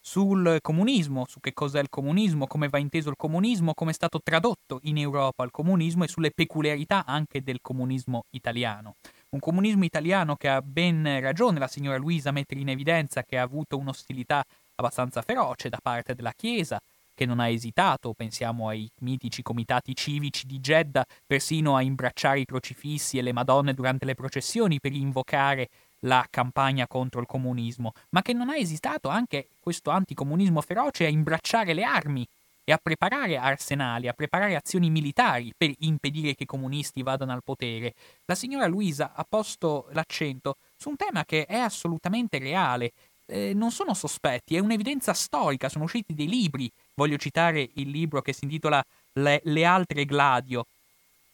sul 0.01 0.57
comunismo, 0.61 1.25
su 1.27 1.39
che 1.39 1.53
cos'è 1.53 1.79
il 1.79 1.89
comunismo, 1.89 2.47
come 2.47 2.69
va 2.69 2.77
inteso 2.77 3.09
il 3.09 3.15
comunismo, 3.17 3.73
come 3.73 3.91
è 3.91 3.93
stato 3.93 4.19
tradotto 4.21 4.79
in 4.83 4.97
Europa 4.97 5.43
il 5.43 5.51
comunismo 5.51 6.03
e 6.03 6.07
sulle 6.07 6.31
peculiarità 6.31 7.05
anche 7.05 7.41
del 7.41 7.59
comunismo 7.61 8.23
italiano. 8.31 8.95
Un 9.29 9.39
comunismo 9.39 9.83
italiano 9.83 10.35
che 10.35 10.47
ha 10.49 10.61
ben 10.61 11.19
ragione 11.21 11.59
la 11.59 11.67
signora 11.67 11.97
Luisa 11.97 12.29
a 12.29 12.33
mettere 12.33 12.61
in 12.61 12.69
evidenza 12.69 13.23
che 13.23 13.37
ha 13.37 13.43
avuto 13.43 13.77
un'ostilità 13.77 14.43
abbastanza 14.75 15.21
feroce 15.21 15.69
da 15.69 15.79
parte 15.81 16.15
della 16.15 16.33
Chiesa, 16.35 16.79
che 17.13 17.25
non 17.25 17.41
ha 17.41 17.49
esitato, 17.49 18.13
pensiamo 18.13 18.69
ai 18.69 18.89
mitici 19.01 19.41
comitati 19.41 19.93
civici 19.93 20.47
di 20.47 20.61
Jeddah, 20.61 21.03
persino 21.27 21.75
a 21.75 21.81
imbracciare 21.81 22.39
i 22.39 22.45
crocifissi 22.45 23.17
e 23.17 23.21
le 23.21 23.33
madonne 23.33 23.73
durante 23.73 24.05
le 24.05 24.15
processioni 24.15 24.79
per 24.79 24.93
invocare 24.93 25.67
la 26.01 26.25
campagna 26.29 26.87
contro 26.87 27.19
il 27.19 27.27
comunismo, 27.27 27.93
ma 28.09 28.21
che 28.21 28.33
non 28.33 28.49
ha 28.49 28.55
esitato 28.55 29.09
anche 29.09 29.49
questo 29.59 29.89
anticomunismo 29.89 30.61
feroce 30.61 31.05
a 31.05 31.09
imbracciare 31.09 31.73
le 31.73 31.83
armi 31.83 32.27
e 32.63 32.71
a 32.71 32.79
preparare 32.81 33.37
arsenali, 33.37 34.07
a 34.07 34.13
preparare 34.13 34.55
azioni 34.55 34.89
militari 34.89 35.51
per 35.57 35.71
impedire 35.79 36.35
che 36.35 36.43
i 36.43 36.45
comunisti 36.45 37.01
vadano 37.01 37.31
al 37.31 37.43
potere. 37.43 37.95
La 38.25 38.35
signora 38.35 38.67
Luisa 38.67 39.13
ha 39.15 39.25
posto 39.27 39.87
l'accento 39.91 40.57
su 40.75 40.89
un 40.89 40.95
tema 40.95 41.25
che 41.25 41.45
è 41.45 41.57
assolutamente 41.57 42.37
reale. 42.37 42.91
Eh, 43.25 43.53
non 43.53 43.71
sono 43.71 43.93
sospetti, 43.93 44.55
è 44.55 44.59
un'evidenza 44.59 45.13
storica, 45.13 45.69
sono 45.69 45.83
usciti 45.83 46.15
dei 46.15 46.27
libri 46.27 46.71
Voglio 46.99 47.15
citare 47.15 47.69
il 47.75 47.91
libro 47.91 48.21
che 48.21 48.33
si 48.33 48.43
intitola 48.43 48.83
Le, 49.13 49.39
Le 49.45 49.63
altre 49.63 50.03
Gladio, 50.03 50.65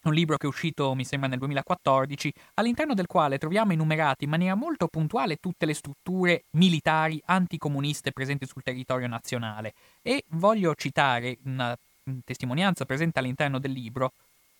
un 0.09 0.13
libro 0.13 0.37
che 0.37 0.45
è 0.45 0.49
uscito, 0.49 0.93
mi 0.93 1.05
sembra, 1.05 1.27
nel 1.27 1.39
2014, 1.39 2.33
all'interno 2.55 2.93
del 2.93 3.07
quale 3.07 3.37
troviamo 3.37 3.73
enumerate 3.73 4.23
in 4.23 4.29
maniera 4.29 4.55
molto 4.55 4.87
puntuale 4.87 5.37
tutte 5.37 5.65
le 5.65 5.73
strutture 5.73 6.43
militari 6.51 7.21
anticomuniste 7.25 8.11
presenti 8.11 8.45
sul 8.45 8.63
territorio 8.63 9.07
nazionale. 9.07 9.73
E 10.01 10.23
voglio 10.29 10.73
citare 10.75 11.37
una 11.43 11.77
testimonianza 12.23 12.85
presente 12.85 13.19
all'interno 13.19 13.59
del 13.59 13.71
libro, 13.71 14.13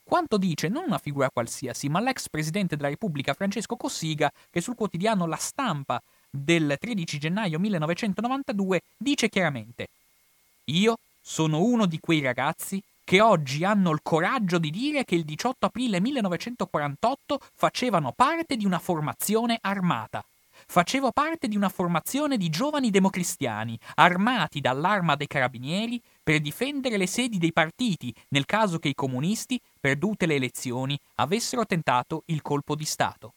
quanto 0.03 0.37
dice 0.37 0.67
non 0.67 0.85
una 0.87 0.97
figura 0.97 1.29
qualsiasi, 1.29 1.89
ma 1.89 1.99
l'ex 1.99 2.29
presidente 2.29 2.75
della 2.75 2.89
Repubblica 2.89 3.33
Francesco 3.33 3.75
Cossiga, 3.75 4.31
che 4.49 4.61
sul 4.61 4.75
quotidiano 4.75 5.25
La 5.25 5.35
Stampa 5.35 6.01
del 6.29 6.75
13 6.79 7.17
gennaio 7.17 7.59
1992 7.59 8.81
dice 8.97 9.29
chiaramente 9.29 9.87
io 10.65 10.97
sono 11.21 11.63
uno 11.63 11.85
di 11.85 11.99
quei 11.99 12.21
ragazzi 12.21 12.81
che 13.05 13.21
oggi 13.21 13.63
hanno 13.63 13.91
il 13.91 13.99
coraggio 14.01 14.57
di 14.57 14.71
dire 14.71 15.05
che 15.05 15.13
il 15.13 15.23
18 15.23 15.67
aprile 15.67 16.01
1948 16.01 17.39
facevano 17.53 18.11
parte 18.11 18.57
di 18.57 18.65
una 18.65 18.79
formazione 18.79 19.59
armata. 19.61 20.25
Facevo 20.67 21.11
parte 21.11 21.47
di 21.47 21.55
una 21.55 21.69
formazione 21.69 22.37
di 22.37 22.49
giovani 22.49 22.89
democristiani, 22.89 23.77
armati 23.95 24.59
dall'arma 24.59 25.15
dei 25.15 25.27
carabinieri, 25.27 26.01
per 26.23 26.39
difendere 26.39 26.97
le 26.97 27.05
sedi 27.05 27.37
dei 27.37 27.53
partiti 27.53 28.11
nel 28.29 28.47
caso 28.47 28.79
che 28.79 28.89
i 28.89 28.95
comunisti, 28.95 29.61
perdute 29.79 30.25
le 30.25 30.35
elezioni, 30.35 30.99
avessero 31.15 31.67
tentato 31.67 32.23
il 32.25 32.41
colpo 32.41 32.73
di 32.73 32.85
Stato. 32.85 33.33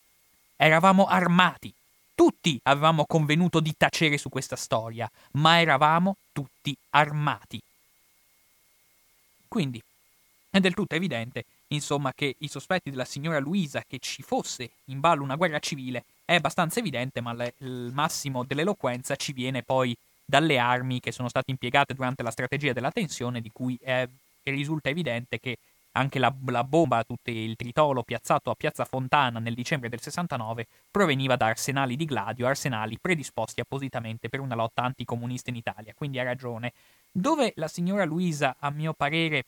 Eravamo 0.57 1.05
armati. 1.05 1.71
Tutti 2.15 2.59
avevamo 2.63 3.05
convenuto 3.05 3.61
di 3.61 3.75
tacere 3.77 4.17
su 4.17 4.31
questa 4.31 4.57
storia, 4.57 5.09
ma 5.33 5.61
eravamo 5.61 6.17
tutti 6.33 6.75
armati. 6.91 7.61
Quindi 9.49 9.83
è 10.51 10.61
del 10.61 10.75
tutto 10.75 10.95
evidente, 10.95 11.45
insomma, 11.69 12.13
che 12.15 12.37
i 12.39 12.49
sospetti 12.49 12.91
della 12.91 13.05
signora 13.05 13.39
Luisa 13.39 13.83
che 13.87 13.99
ci 13.99 14.23
fosse 14.23 14.71
in 14.87 15.01
ballo 15.01 15.23
una 15.23 15.37
guerra 15.37 15.59
civile 15.59 16.05
è 16.25 16.35
abbastanza 16.35 16.79
evidente, 16.81 17.21
ma 17.21 17.33
le, 17.33 17.55
il 17.59 17.91
massimo 17.93 18.45
dell'eloquenza 18.45 19.17
ci 19.17 19.33
viene 19.33 19.63
poi 19.63 19.97
dalle 20.25 20.59
armi 20.59 21.01
che 21.01 21.11
sono 21.11 21.29
state 21.29 21.51
impiegate 21.51 21.95
durante 21.95 22.23
la 22.23 22.31
strategia 22.31 22.73
della 22.73 22.91
tensione, 22.91 23.41
di 23.41 23.51
cui 23.51 23.79
è, 23.81 24.07
risulta 24.45 24.89
evidente 24.91 25.39
che 25.39 25.57
anche 25.93 26.19
la, 26.19 26.33
la 26.47 26.65
bomba, 26.65 27.03
tutto 27.03 27.31
il 27.31 27.57
tritolo 27.57 28.03
piazzato 28.03 28.51
a 28.51 28.55
Piazza 28.55 28.85
Fontana 28.85 29.39
nel 29.39 29.55
dicembre 29.55 29.89
del 29.89 30.01
69 30.01 30.67
proveniva 30.91 31.37
da 31.37 31.47
arsenali 31.47 31.97
di 31.97 32.05
Gladio, 32.05 32.47
arsenali 32.47 32.99
predisposti 33.01 33.61
appositamente 33.61 34.29
per 34.29 34.41
una 34.41 34.55
lotta 34.55 34.83
anticomunista 34.83 35.51
in 35.51 35.57
Italia. 35.57 35.95
Quindi 35.95 36.19
ha 36.19 36.25
ragione. 36.25 36.73
Dove 37.11 37.53
la 37.57 37.69
signora 37.69 38.05
Luisa, 38.05 38.57
a 38.59 38.71
mio 38.71 38.93
parere, 38.93 39.45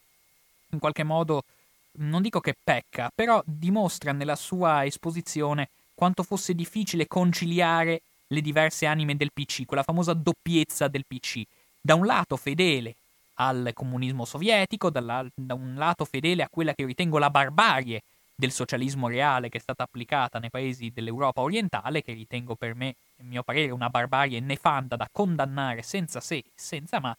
in 0.71 0.79
qualche 0.79 1.05
modo, 1.05 1.45
non 1.93 2.23
dico 2.23 2.41
che 2.41 2.57
pecca, 2.63 3.11
però 3.15 3.43
dimostra 3.45 4.13
nella 4.13 4.37
sua 4.37 4.85
esposizione 4.85 5.69
quanto 5.95 6.23
fosse 6.23 6.55
difficile 6.55 7.07
conciliare 7.07 8.01
le 8.29 8.41
diverse 8.41 8.87
anime 8.87 9.17
del 9.17 9.33
PC, 9.33 9.67
quella 9.67 9.83
famosa 9.83 10.15
doppiezza 10.15 10.89
del 10.89 11.05
PC. 11.07 11.43
Da 11.81 11.95
un 11.95 12.07
lato 12.07 12.37
fedele 12.37 12.95
al 13.35 13.71
comunismo 13.75 14.25
sovietico, 14.25 14.91
da 14.91 15.25
un 15.55 15.75
lato 15.77 16.05
fedele 16.05 16.43
a 16.43 16.49
quella 16.51 16.75
che 16.75 16.85
ritengo 16.85 17.19
la 17.19 17.31
barbarie 17.31 18.03
del 18.35 18.53
socialismo 18.53 19.09
reale 19.09 19.49
che 19.49 19.59
è 19.59 19.61
stata 19.61 19.83
applicata 19.83 20.39
nei 20.39 20.51
paesi 20.51 20.91
dell'Europa 20.95 21.43
orientale, 21.43 22.03
che 22.03 22.13
ritengo 22.13 22.55
per 22.55 22.75
me, 22.75 22.95
a 23.19 23.25
mio 23.25 23.43
parere, 23.43 23.71
una 23.73 23.91
barbarie 23.91 24.41
nefanda 24.41 24.97
da 24.97 25.09
condannare 25.11 25.83
senza 25.83 26.21
se 26.21 26.37
e 26.37 26.45
senza 26.55 27.01
ma, 27.01 27.15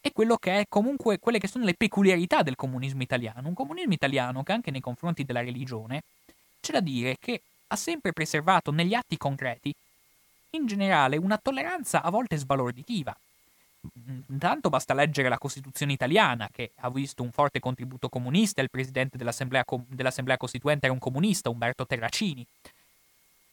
e 0.00 0.12
quello 0.12 0.36
che 0.36 0.60
è 0.60 0.64
comunque 0.68 1.18
quelle 1.18 1.38
che 1.38 1.48
sono 1.48 1.64
le 1.64 1.74
peculiarità 1.74 2.42
del 2.42 2.56
comunismo 2.56 3.02
italiano. 3.02 3.48
Un 3.48 3.54
comunismo 3.54 3.92
italiano 3.92 4.42
che 4.42 4.52
anche 4.52 4.70
nei 4.70 4.80
confronti 4.80 5.24
della 5.24 5.42
religione 5.42 6.02
c'è 6.60 6.72
da 6.72 6.80
dire 6.80 7.16
che 7.18 7.42
ha 7.68 7.76
sempre 7.76 8.12
preservato 8.12 8.70
negli 8.72 8.94
atti 8.94 9.16
concreti, 9.16 9.72
in 10.50 10.66
generale, 10.66 11.16
una 11.16 11.38
tolleranza 11.38 12.02
a 12.02 12.10
volte 12.10 12.36
sbalorditiva. 12.36 13.16
Intanto 14.28 14.68
basta 14.68 14.92
leggere 14.92 15.28
la 15.28 15.38
Costituzione 15.38 15.92
italiana, 15.92 16.48
che 16.52 16.72
ha 16.76 16.90
visto 16.90 17.22
un 17.22 17.30
forte 17.30 17.60
contributo 17.60 18.08
comunista, 18.08 18.60
il 18.60 18.70
presidente 18.70 19.16
dell'Assemblea, 19.16 19.64
dell'Assemblea 19.86 20.36
Costituente 20.36 20.86
era 20.86 20.92
un 20.92 20.98
comunista, 20.98 21.48
Umberto 21.48 21.86
Terracini, 21.86 22.44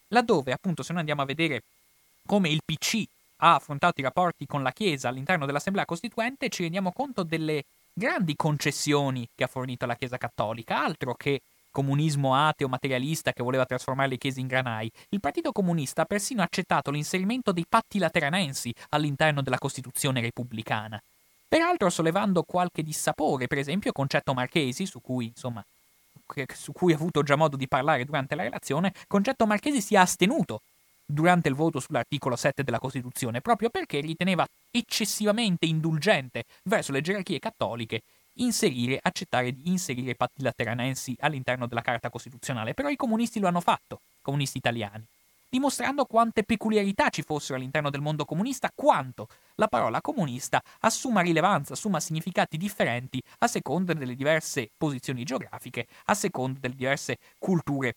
laddove 0.09 0.51
appunto 0.51 0.83
se 0.83 0.91
noi 0.91 0.99
andiamo 1.01 1.21
a 1.21 1.25
vedere 1.25 1.61
come 2.25 2.49
il 2.49 2.61
PC 2.65 3.05
ha 3.37 3.55
affrontato 3.55 3.99
i 3.99 4.03
rapporti 4.03 4.45
con 4.45 4.63
la 4.63 4.71
Chiesa 4.71 5.09
all'interno 5.09 5.45
dell'Assemblea 5.45 5.85
Costituente, 5.85 6.49
ci 6.49 6.63
rendiamo 6.63 6.91
conto 6.91 7.23
delle 7.23 7.63
grandi 7.93 8.35
concessioni 8.35 9.27
che 9.33 9.43
ha 9.43 9.47
fornito 9.47 9.85
la 9.85 9.95
Chiesa 9.95 10.17
Cattolica, 10.17 10.83
altro 10.83 11.13
che 11.15 11.41
comunismo 11.71 12.35
ateo 12.35 12.67
materialista 12.67 13.33
che 13.33 13.43
voleva 13.43 13.65
trasformare 13.65 14.09
le 14.09 14.17
chiese 14.17 14.39
in 14.39 14.47
granai. 14.47 14.91
Il 15.09 15.19
Partito 15.19 15.51
Comunista 15.51 16.01
ha 16.01 16.05
persino 16.05 16.41
accettato 16.41 16.89
l'inserimento 16.89 17.51
dei 17.51 17.65
patti 17.69 17.99
lateranensi 17.99 18.73
all'interno 18.89 19.43
della 19.43 19.59
Costituzione 19.59 20.21
repubblicana. 20.21 20.99
Peraltro 21.47 21.89
sollevando 21.89 22.41
qualche 22.43 22.81
dissapore, 22.81 23.47
per 23.47 23.59
esempio 23.59 23.91
Concetto 23.91 24.33
Marchesi, 24.33 24.85
su 24.85 25.01
cui, 25.01 25.27
insomma, 25.27 25.63
su 26.53 26.71
cui 26.71 26.93
ho 26.93 26.95
avuto 26.95 27.21
già 27.23 27.35
modo 27.35 27.55
di 27.55 27.67
parlare 27.67 28.05
durante 28.05 28.35
la 28.35 28.43
relazione, 28.43 28.93
Concetto 29.07 29.45
Marchesi 29.45 29.79
si 29.79 29.93
è 29.93 29.97
astenuto 29.97 30.61
durante 31.07 31.47
il 31.47 31.55
voto 31.55 31.79
sull'articolo 31.79 32.35
7 32.35 32.63
della 32.63 32.79
Costituzione, 32.79 33.39
proprio 33.39 33.69
perché 33.69 34.01
riteneva 34.01 34.45
eccessivamente 34.69 35.65
indulgente 35.65 36.43
verso 36.63 36.91
le 36.91 37.01
gerarchie 37.01 37.39
cattoliche 37.39 38.01
inserire, 38.39 38.99
accettare 39.01 39.51
di 39.51 39.69
inserire 39.69 40.11
i 40.11 40.15
patti 40.15 40.43
lateranensi 40.43 41.15
all'interno 41.21 41.65
della 41.65 41.81
Carta 41.81 42.09
Costituzionale. 42.09 42.73
Però 42.73 42.89
i 42.89 42.95
comunisti 42.95 43.39
lo 43.39 43.47
hanno 43.47 43.61
fatto, 43.61 44.01
comunisti 44.21 44.57
italiani, 44.57 45.03
dimostrando 45.49 46.05
quante 46.05 46.43
peculiarità 46.43 47.09
ci 47.09 47.23
fossero 47.23 47.55
all'interno 47.57 47.89
del 47.89 48.01
mondo 48.01 48.25
comunista, 48.25 48.71
quanto 48.75 49.27
la 49.55 49.67
parola 49.67 50.01
comunista 50.01 50.61
assuma 50.81 51.21
rilevanza, 51.21 51.73
assuma 51.73 51.99
significati 51.99 52.57
differenti 52.57 53.21
a 53.39 53.47
seconda 53.47 53.93
delle 53.93 54.15
diverse 54.15 54.69
posizioni 54.77 55.23
geografiche, 55.23 55.87
a 56.05 56.13
seconda 56.13 56.59
delle 56.59 56.75
diverse 56.75 57.17
culture 57.39 57.95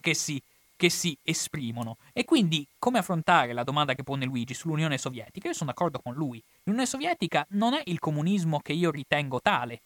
che 0.00 0.14
si 0.14 0.42
che 0.82 0.90
si 0.90 1.16
esprimono. 1.22 1.98
E 2.12 2.24
quindi 2.24 2.66
come 2.76 2.98
affrontare 2.98 3.52
la 3.52 3.62
domanda 3.62 3.94
che 3.94 4.02
pone 4.02 4.24
Luigi 4.24 4.52
sull'Unione 4.52 4.98
Sovietica? 4.98 5.46
Io 5.46 5.54
sono 5.54 5.70
d'accordo 5.70 6.00
con 6.00 6.12
lui. 6.12 6.42
L'Unione 6.64 6.88
Sovietica 6.88 7.46
non 7.50 7.74
è 7.74 7.82
il 7.84 8.00
comunismo 8.00 8.58
che 8.58 8.72
io 8.72 8.90
ritengo 8.90 9.40
tale. 9.40 9.80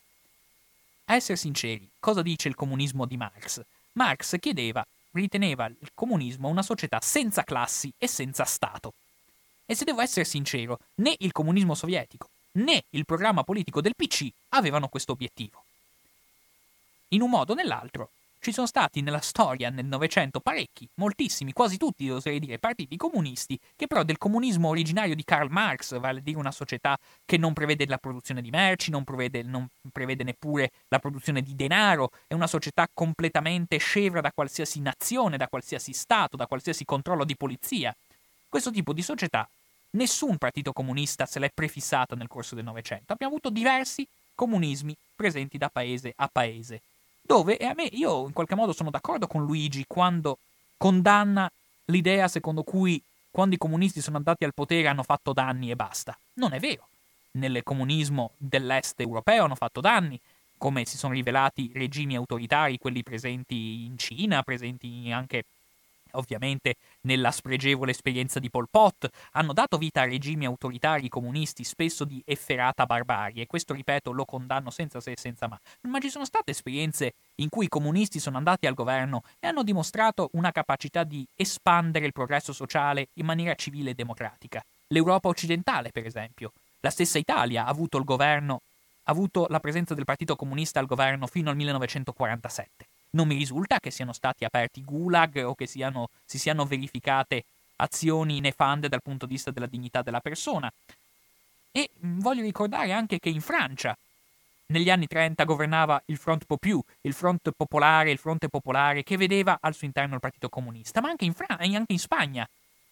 A 1.05 1.15
essere 1.15 1.37
sinceri, 1.37 1.87
cosa 2.01 2.23
dice 2.23 2.49
il 2.49 2.55
comunismo 2.55 3.05
di 3.05 3.19
Marx? 3.19 3.63
Marx 3.93 4.39
chiedeva, 4.41 4.87
riteneva 5.11 5.67
il 5.67 5.91
comunismo 5.93 6.49
una 6.49 6.63
società 6.63 6.99
senza 7.03 7.45
classi 7.45 7.93
e 7.99 8.09
senza 8.09 8.45
Stato. 8.45 8.95
E 9.67 9.75
se 9.75 9.85
devo 9.85 10.01
essere 10.01 10.25
sincero, 10.25 10.79
né 10.95 11.15
il 11.19 11.33
comunismo 11.33 11.75
sovietico 11.75 12.31
né 12.53 12.85
il 12.91 13.05
programma 13.05 13.45
politico 13.45 13.83
del 13.83 13.95
PC 13.95 14.31
avevano 14.51 14.89
questo 14.89 15.13
obiettivo. 15.13 15.63
In 17.09 17.21
un 17.21 17.29
modo 17.29 17.53
o 17.53 17.55
nell'altro, 17.55 18.13
ci 18.47 18.53
sono 18.53 18.69
stati 18.69 19.01
nella 19.01 19.21
storia, 19.21 19.71
nel 19.71 19.87
Novecento, 19.87 20.39
parecchi, 20.39 20.89
moltissimi, 20.95 21.53
quasi 21.53 21.79
tutti, 21.79 22.09
oserei 22.09 22.39
dire, 22.39 22.61
partiti 22.61 22.97
comunisti, 22.97 23.59
che 23.75 23.89
però 23.89 24.05
del 24.05 24.19
comunismo 24.19 24.69
originario 24.69 25.17
di 25.17 25.25
Karl 25.25 25.51
Marx, 25.51 25.99
vale 25.99 26.21
a 26.21 26.23
dire 26.23 26.39
una 26.39 26.53
società 26.53 26.97
che 27.25 27.39
non 27.39 27.53
prevede 27.53 27.87
la 27.87 27.99
produzione 27.99 28.43
di 28.43 28.51
merci, 28.51 28.93
non 28.93 29.03
prevede, 29.03 29.43
non 29.43 29.67
prevede 29.91 30.23
neppure 30.23 30.71
la 30.87 31.01
produzione 31.01 31.43
di 31.43 31.57
denaro, 31.57 32.13
è 32.29 32.35
una 32.35 32.47
società 32.47 32.89
completamente 32.95 33.79
scevra 33.79 34.21
da 34.21 34.31
qualsiasi 34.31 34.79
nazione, 34.79 35.37
da 35.37 35.49
qualsiasi 35.49 35.93
Stato, 35.93 36.37
da 36.37 36.47
qualsiasi 36.47 36.85
controllo 36.85 37.25
di 37.25 37.35
polizia. 37.35 37.93
Questo 38.49 38.71
tipo 38.71 38.93
di 38.93 39.03
società 39.03 39.49
nessun 39.91 40.39
partito 40.39 40.73
comunista 40.73 41.27
se 41.27 41.41
l'è 41.41 41.51
prefissata 41.53 42.15
nel 42.15 42.29
corso 42.29 42.55
del 42.55 42.63
Novecento. 42.63 43.13
Abbiamo 43.13 43.33
avuto 43.33 43.51
diversi 43.51 44.07
comunismi 44.37 44.95
presenti 45.17 45.59
da 45.59 45.69
paese 45.69 46.13
a 46.15 46.29
paese 46.31 46.81
dove, 47.27 47.59
e 47.59 47.65
a 47.67 47.75
me, 47.75 47.85
io 47.85 48.27
in 48.27 48.33
qualche 48.33 48.55
modo 48.55 48.73
sono 48.73 48.91
d'accordo 48.91 49.27
con 49.27 49.45
Luigi 49.45 49.85
quando 49.87 50.39
condanna 50.77 51.51
l'idea 51.87 52.29
secondo 52.29 52.63
cui 52.63 53.03
quando 53.31 53.55
i 53.55 53.59
comunisti 53.59 54.01
sono 54.01 54.17
andati 54.17 54.45
al 54.45 54.55
potere 54.55 54.89
hanno 54.89 55.03
fatto 55.03 55.35
danni 55.35 55.71
e 55.71 55.77
basta. 55.77 56.17
Non 56.35 56.53
è 56.53 56.59
vero. 56.59 56.89
Nel 57.33 57.63
comunismo 57.63 58.31
dell'est 58.39 58.99
europeo 59.01 59.45
hanno 59.45 59.55
fatto 59.55 59.83
danni, 59.83 60.19
come 60.57 60.87
si 60.87 60.97
sono 60.97 61.13
rivelati 61.13 61.71
regimi 61.75 62.17
autoritari, 62.17 62.79
quelli 62.79 63.03
presenti 63.03 63.85
in 63.85 63.99
Cina, 63.99 64.43
presenti 64.43 65.11
anche 65.13 65.45
ovviamente 66.17 66.77
nella 67.03 67.31
spregevole 67.31 67.91
esperienza 67.91 68.39
di 68.39 68.51
Pol 68.51 68.69
Pot, 68.71 69.09
hanno 69.33 69.53
dato 69.53 69.79
vita 69.79 70.03
a 70.03 70.05
regimi 70.05 70.45
autoritari 70.45 71.09
comunisti 71.09 71.65
spesso 71.65 72.05
di 72.05 72.23
efferata 72.25 72.87
barbarie, 72.87 73.47
questo 73.47 73.75
ripeto 73.75 74.13
lo 74.13 74.25
condanno 74.25 74.71
senza 74.71 75.01
se 75.01 75.13
e 75.13 75.17
senza 75.17 75.49
ma. 75.49 75.59
Ma 75.83 75.99
ci 76.01 76.11
sono 76.11 76.25
state 76.25 76.51
esperienze 76.51 77.15
in 77.37 77.49
cui 77.49 77.67
i 77.67 77.69
comunisti 77.69 78.19
sono 78.19 78.37
andati 78.37 78.67
al 78.67 78.75
governo 78.75 79.23
e 79.41 79.47
hanno 79.47 79.63
dimostrato 79.63 80.31
una 80.33 80.53
capacità 80.53 81.05
di 81.05 81.27
espandere 81.35 82.07
il 82.07 82.13
progresso 82.13 82.53
sociale 82.53 83.09
in 83.15 83.27
maniera 83.27 83.55
civile 83.55 83.91
e 83.91 83.95
democratica. 83.95 84.65
L'Europa 84.89 85.29
occidentale, 85.29 85.91
per 85.91 86.07
esempio. 86.07 86.53
La 86.81 86.91
stessa 86.91 87.19
Italia 87.19 87.65
ha 87.65 87.69
avuto 87.69 87.99
il 87.99 88.05
governo, 88.05 88.61
ha 89.05 89.11
avuto 89.11 89.47
la 89.49 89.61
presenza 89.61 89.95
del 89.95 90.05
Partito 90.05 90.37
Comunista 90.37 90.79
al 90.79 90.87
governo 90.87 91.27
fino 91.27 91.51
al 91.51 91.57
1947. 91.57 92.87
Non 93.11 93.29
mi 93.29 93.37
risulta 93.37 93.81
che 93.81 93.91
siano 93.91 94.13
stati 94.13 94.45
aperti 94.45 94.83
gulag 94.85 95.43
o 95.47 95.55
che 95.55 95.67
siano, 95.67 96.11
si 96.25 96.39
siano 96.39 96.65
verificate 96.67 97.45
azioni 97.77 98.41
nefande 98.41 98.89
dal 98.89 99.03
punto 99.03 99.27
di 99.27 99.35
vista 99.35 99.51
della 99.51 99.67
dignità 99.67 100.03
della 100.03 100.21
persona. 100.21 100.73
E 101.73 101.91
mm, 102.05 102.21
voglio 102.21 102.43
ricordare 102.43 102.93
anche 102.93 103.19
che 103.19 103.29
in 103.29 103.41
Francia, 103.41 103.97
negli 104.69 104.91
anni 104.91 105.07
30 105.07 105.45
governava 105.45 106.03
il 106.07 106.17
Front 106.17 106.45
Popù, 106.47 106.83
il 107.03 107.13
Front 107.13 107.51
Popolare, 107.57 108.11
il 108.11 108.19
Fronte 108.19 108.49
Popolare, 108.49 109.03
che 109.03 109.17
vedeva 109.17 109.59
al 109.61 109.75
suo 109.75 109.87
interno 109.87 110.15
il 110.15 110.21
Partito 110.21 110.49
Comunista, 110.49 111.01
ma 111.01 111.09
anche 111.09 111.25
in, 111.25 111.35
Fra- 111.35 111.57
anche 111.59 111.93
in 111.93 111.99
Spagna, 111.99 112.49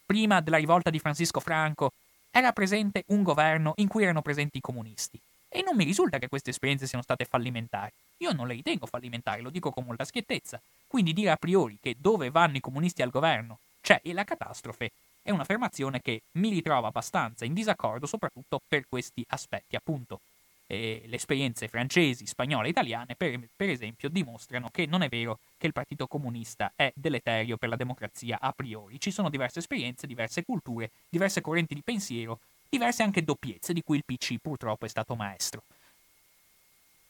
prima 0.06 0.40
della 0.40 0.58
rivolta 0.58 0.90
di 0.90 0.98
Francisco 0.98 1.40
Franco, 1.40 1.92
era 2.30 2.52
presente 2.52 3.04
un 3.08 3.22
governo 3.22 3.72
in 3.76 3.88
cui 3.88 4.02
erano 4.02 4.22
presenti 4.22 4.58
i 4.58 4.60
comunisti. 4.60 5.18
E 5.48 5.62
non 5.62 5.76
mi 5.76 5.84
risulta 5.84 6.18
che 6.18 6.28
queste 6.28 6.50
esperienze 6.50 6.86
siano 6.86 7.02
state 7.02 7.24
fallimentari. 7.24 7.92
Io 8.18 8.32
non 8.32 8.46
le 8.46 8.54
ritengo 8.54 8.86
fallimentari, 8.86 9.42
lo 9.42 9.50
dico 9.50 9.70
con 9.70 9.84
molta 9.84 10.04
schiettezza. 10.04 10.60
Quindi 10.86 11.12
dire 11.12 11.30
a 11.30 11.36
priori 11.36 11.78
che 11.80 11.96
dove 11.98 12.30
vanno 12.30 12.56
i 12.56 12.60
comunisti 12.60 13.02
al 13.02 13.10
governo 13.10 13.58
c'è 13.80 14.00
la 14.04 14.24
catastrofe 14.24 14.90
è 15.24 15.30
un'affermazione 15.30 16.02
che 16.02 16.20
mi 16.32 16.50
ritrova 16.50 16.88
abbastanza 16.88 17.46
in 17.46 17.54
disaccordo, 17.54 18.04
soprattutto 18.04 18.60
per 18.68 18.84
questi 18.86 19.24
aspetti, 19.28 19.74
appunto. 19.74 20.20
Eh, 20.66 21.02
le 21.06 21.16
esperienze 21.16 21.68
francesi, 21.68 22.26
spagnole 22.26 22.66
e 22.66 22.70
italiane, 22.70 23.14
per, 23.14 23.38
per, 23.56 23.70
esempio, 23.70 24.10
dimostrano 24.10 24.68
che 24.70 24.84
non 24.86 25.02
è 25.02 25.08
vero 25.08 25.38
che 25.56 25.66
il 25.66 25.72
Partito 25.72 26.06
Comunista 26.06 26.72
è 26.76 26.92
deleterio 26.94 27.56
per 27.56 27.70
la 27.70 27.76
democrazia 27.76 28.38
a 28.38 28.52
priori. 28.52 29.00
Ci 29.00 29.10
sono 29.10 29.30
diverse 29.30 29.60
esperienze, 29.60 30.06
diverse 30.06 30.44
culture, 30.44 30.90
diverse 31.08 31.40
correnti 31.40 31.74
di 31.74 31.82
pensiero, 31.82 32.40
diverse 32.68 33.02
anche 33.02 33.24
doppiezze 33.24 33.72
di 33.72 33.82
cui 33.82 33.96
il 33.96 34.04
PC 34.04 34.36
purtroppo 34.40 34.84
è 34.84 34.88
stato 34.88 35.14
maestro. 35.14 35.62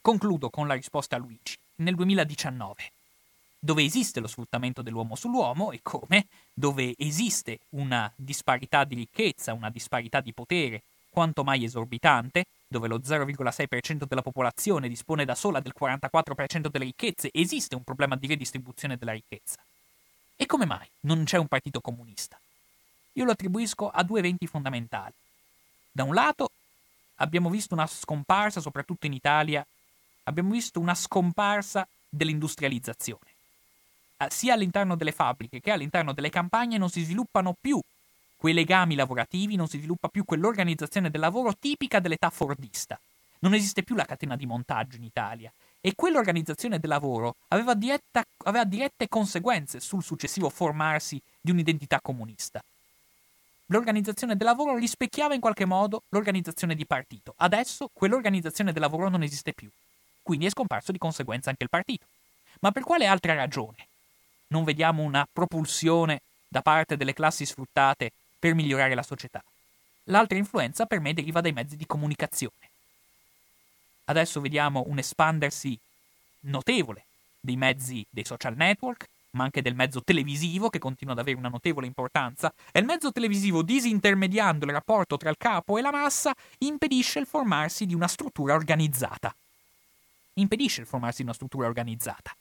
Concludo 0.04 0.50
con 0.50 0.66
la 0.66 0.74
risposta 0.74 1.16
a 1.16 1.18
Luigi. 1.18 1.56
Nel 1.76 1.94
2019 1.94 2.92
dove 3.58 3.84
esiste 3.84 4.20
lo 4.20 4.26
sfruttamento 4.26 4.82
dell'uomo 4.82 5.14
sull'uomo 5.14 5.72
e 5.72 5.80
come, 5.80 6.26
dove 6.52 6.94
esiste 6.98 7.60
una 7.70 8.12
disparità 8.14 8.84
di 8.84 8.96
ricchezza, 8.96 9.54
una 9.54 9.70
disparità 9.70 10.20
di 10.20 10.34
potere 10.34 10.82
quanto 11.08 11.42
mai 11.42 11.64
esorbitante, 11.64 12.44
dove 12.68 12.86
lo 12.86 12.98
0,6% 12.98 14.04
della 14.06 14.20
popolazione 14.20 14.90
dispone 14.90 15.24
da 15.24 15.34
sola 15.34 15.60
del 15.60 15.72
44% 15.74 16.66
delle 16.66 16.84
ricchezze, 16.84 17.30
esiste 17.32 17.74
un 17.74 17.82
problema 17.82 18.14
di 18.14 18.26
redistribuzione 18.26 18.98
della 18.98 19.12
ricchezza. 19.12 19.56
E 20.36 20.44
come 20.44 20.66
mai 20.66 20.86
non 21.00 21.24
c'è 21.24 21.38
un 21.38 21.48
partito 21.48 21.80
comunista? 21.80 22.38
Io 23.14 23.24
lo 23.24 23.30
attribuisco 23.30 23.88
a 23.88 24.02
due 24.02 24.18
eventi 24.18 24.46
fondamentali. 24.46 25.14
Da 25.90 26.04
un 26.04 26.12
lato 26.12 26.50
abbiamo 27.14 27.48
visto 27.48 27.72
una 27.72 27.86
scomparsa, 27.86 28.60
soprattutto 28.60 29.06
in 29.06 29.14
Italia, 29.14 29.66
abbiamo 30.24 30.50
visto 30.50 30.80
una 30.80 30.94
scomparsa 30.94 31.86
dell'industrializzazione. 32.08 33.30
Eh, 34.18 34.26
sia 34.30 34.54
all'interno 34.54 34.96
delle 34.96 35.12
fabbriche 35.12 35.60
che 35.60 35.70
all'interno 35.70 36.12
delle 36.12 36.30
campagne 36.30 36.78
non 36.78 36.90
si 36.90 37.02
sviluppano 37.02 37.56
più 37.58 37.80
quei 38.36 38.52
legami 38.52 38.94
lavorativi, 38.94 39.56
non 39.56 39.68
si 39.68 39.78
sviluppa 39.78 40.08
più 40.08 40.24
quell'organizzazione 40.24 41.10
del 41.10 41.20
lavoro 41.20 41.56
tipica 41.58 41.98
dell'età 41.98 42.28
fordista. 42.28 42.98
Non 43.38 43.54
esiste 43.54 43.82
più 43.82 43.94
la 43.94 44.04
catena 44.04 44.36
di 44.36 44.46
montaggio 44.46 44.96
in 44.96 45.04
Italia 45.04 45.50
e 45.80 45.94
quell'organizzazione 45.94 46.78
del 46.78 46.90
lavoro 46.90 47.36
aveva, 47.48 47.74
diretta, 47.74 48.24
aveva 48.44 48.64
dirette 48.64 49.08
conseguenze 49.08 49.80
sul 49.80 50.02
successivo 50.02 50.50
formarsi 50.50 51.20
di 51.40 51.50
un'identità 51.50 52.00
comunista. 52.02 52.62
L'organizzazione 53.66 54.36
del 54.36 54.46
lavoro 54.46 54.76
rispecchiava 54.76 55.34
in 55.34 55.40
qualche 55.40 55.64
modo 55.64 56.02
l'organizzazione 56.10 56.74
di 56.74 56.84
partito. 56.84 57.34
Adesso 57.38 57.88
quell'organizzazione 57.92 58.72
del 58.72 58.82
lavoro 58.82 59.08
non 59.08 59.22
esiste 59.22 59.52
più. 59.52 59.70
Quindi 60.24 60.46
è 60.46 60.50
scomparso 60.50 60.90
di 60.90 60.98
conseguenza 60.98 61.50
anche 61.50 61.62
il 61.62 61.70
partito. 61.70 62.06
Ma 62.58 62.72
per 62.72 62.82
quale 62.82 63.06
altra 63.06 63.34
ragione? 63.34 63.86
non 64.54 64.62
vediamo 64.64 65.02
una 65.02 65.26
propulsione 65.30 66.20
da 66.46 66.62
parte 66.62 66.96
delle 66.96 67.12
classi 67.12 67.44
sfruttate 67.44 68.12
per 68.38 68.54
migliorare 68.54 68.94
la 68.94 69.02
società. 69.02 69.42
L'altra 70.04 70.38
influenza 70.38 70.86
per 70.86 71.00
me 71.00 71.12
deriva 71.12 71.40
dai 71.40 71.52
mezzi 71.52 71.76
di 71.76 71.86
comunicazione. 71.86 72.70
Adesso 74.04 74.40
vediamo 74.40 74.84
un 74.86 74.98
espandersi 74.98 75.76
notevole 76.40 77.04
dei 77.40 77.56
mezzi 77.56 78.06
dei 78.08 78.24
social 78.24 78.54
network, 78.54 79.06
ma 79.30 79.44
anche 79.44 79.62
del 79.62 79.74
mezzo 79.74 80.02
televisivo 80.04 80.68
che 80.68 80.78
continua 80.78 81.14
ad 81.14 81.18
avere 81.18 81.38
una 81.38 81.48
notevole 81.48 81.86
importanza, 81.86 82.52
e 82.70 82.78
il 82.78 82.84
mezzo 82.84 83.10
televisivo, 83.10 83.62
disintermediando 83.62 84.66
il 84.66 84.72
rapporto 84.72 85.16
tra 85.16 85.30
il 85.30 85.36
capo 85.36 85.76
e 85.78 85.80
la 85.80 85.90
massa, 85.90 86.32
impedisce 86.58 87.18
il 87.18 87.26
formarsi 87.26 87.86
di 87.86 87.94
una 87.94 88.06
struttura 88.06 88.54
organizzata. 88.54 89.34
Impedisce 90.34 90.80
il 90.80 90.86
formarsi 90.86 91.18
di 91.18 91.24
una 91.24 91.34
struttura 91.34 91.66
organizzata. 91.66 92.34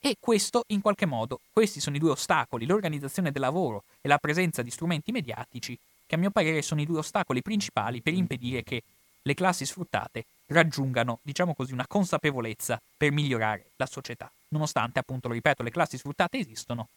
E 0.00 0.16
questo, 0.20 0.64
in 0.68 0.80
qualche 0.80 1.06
modo, 1.06 1.40
questi 1.52 1.80
sono 1.80 1.96
i 1.96 1.98
due 1.98 2.10
ostacoli, 2.10 2.66
l'organizzazione 2.66 3.32
del 3.32 3.42
lavoro 3.42 3.84
e 4.00 4.08
la 4.08 4.18
presenza 4.18 4.62
di 4.62 4.70
strumenti 4.70 5.10
mediatici, 5.10 5.76
che 6.06 6.14
a 6.14 6.18
mio 6.18 6.30
parere 6.30 6.62
sono 6.62 6.80
i 6.80 6.86
due 6.86 6.98
ostacoli 6.98 7.42
principali 7.42 8.00
per 8.00 8.12
impedire 8.14 8.62
che 8.62 8.82
le 9.22 9.34
classi 9.34 9.66
sfruttate 9.66 10.24
raggiungano, 10.46 11.18
diciamo 11.22 11.54
così, 11.54 11.72
una 11.72 11.86
consapevolezza 11.86 12.80
per 12.96 13.10
migliorare 13.12 13.70
la 13.76 13.86
società. 13.86 14.30
Nonostante, 14.48 14.98
appunto, 14.98 15.28
lo 15.28 15.34
ripeto, 15.34 15.62
le 15.62 15.70
classi 15.70 15.98
sfruttate 15.98 16.38
esistono 16.38 16.88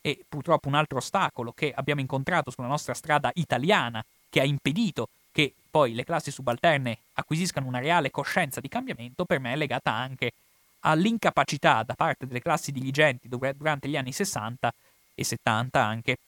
e 0.00 0.24
purtroppo 0.28 0.68
un 0.68 0.74
altro 0.74 0.98
ostacolo 0.98 1.52
che 1.52 1.72
abbiamo 1.74 2.00
incontrato 2.00 2.50
sulla 2.50 2.66
nostra 2.66 2.94
strada 2.94 3.30
italiana, 3.34 4.04
che 4.28 4.40
ha 4.40 4.44
impedito 4.44 5.08
che 5.38 5.54
poi 5.70 5.94
le 5.94 6.02
classi 6.02 6.32
subalterne 6.32 6.98
acquisiscano 7.12 7.68
una 7.68 7.78
reale 7.78 8.10
coscienza 8.10 8.60
di 8.60 8.66
cambiamento, 8.66 9.24
per 9.24 9.38
me 9.38 9.52
è 9.52 9.56
legata 9.56 9.92
anche 9.92 10.32
all'incapacità 10.80 11.84
da 11.84 11.94
parte 11.94 12.26
delle 12.26 12.42
classi 12.42 12.72
dirigenti 12.72 13.28
durante 13.28 13.86
gli 13.86 13.96
anni 13.96 14.10
60 14.10 14.74
e 15.14 15.22
70 15.22 15.80
anche 15.80 16.18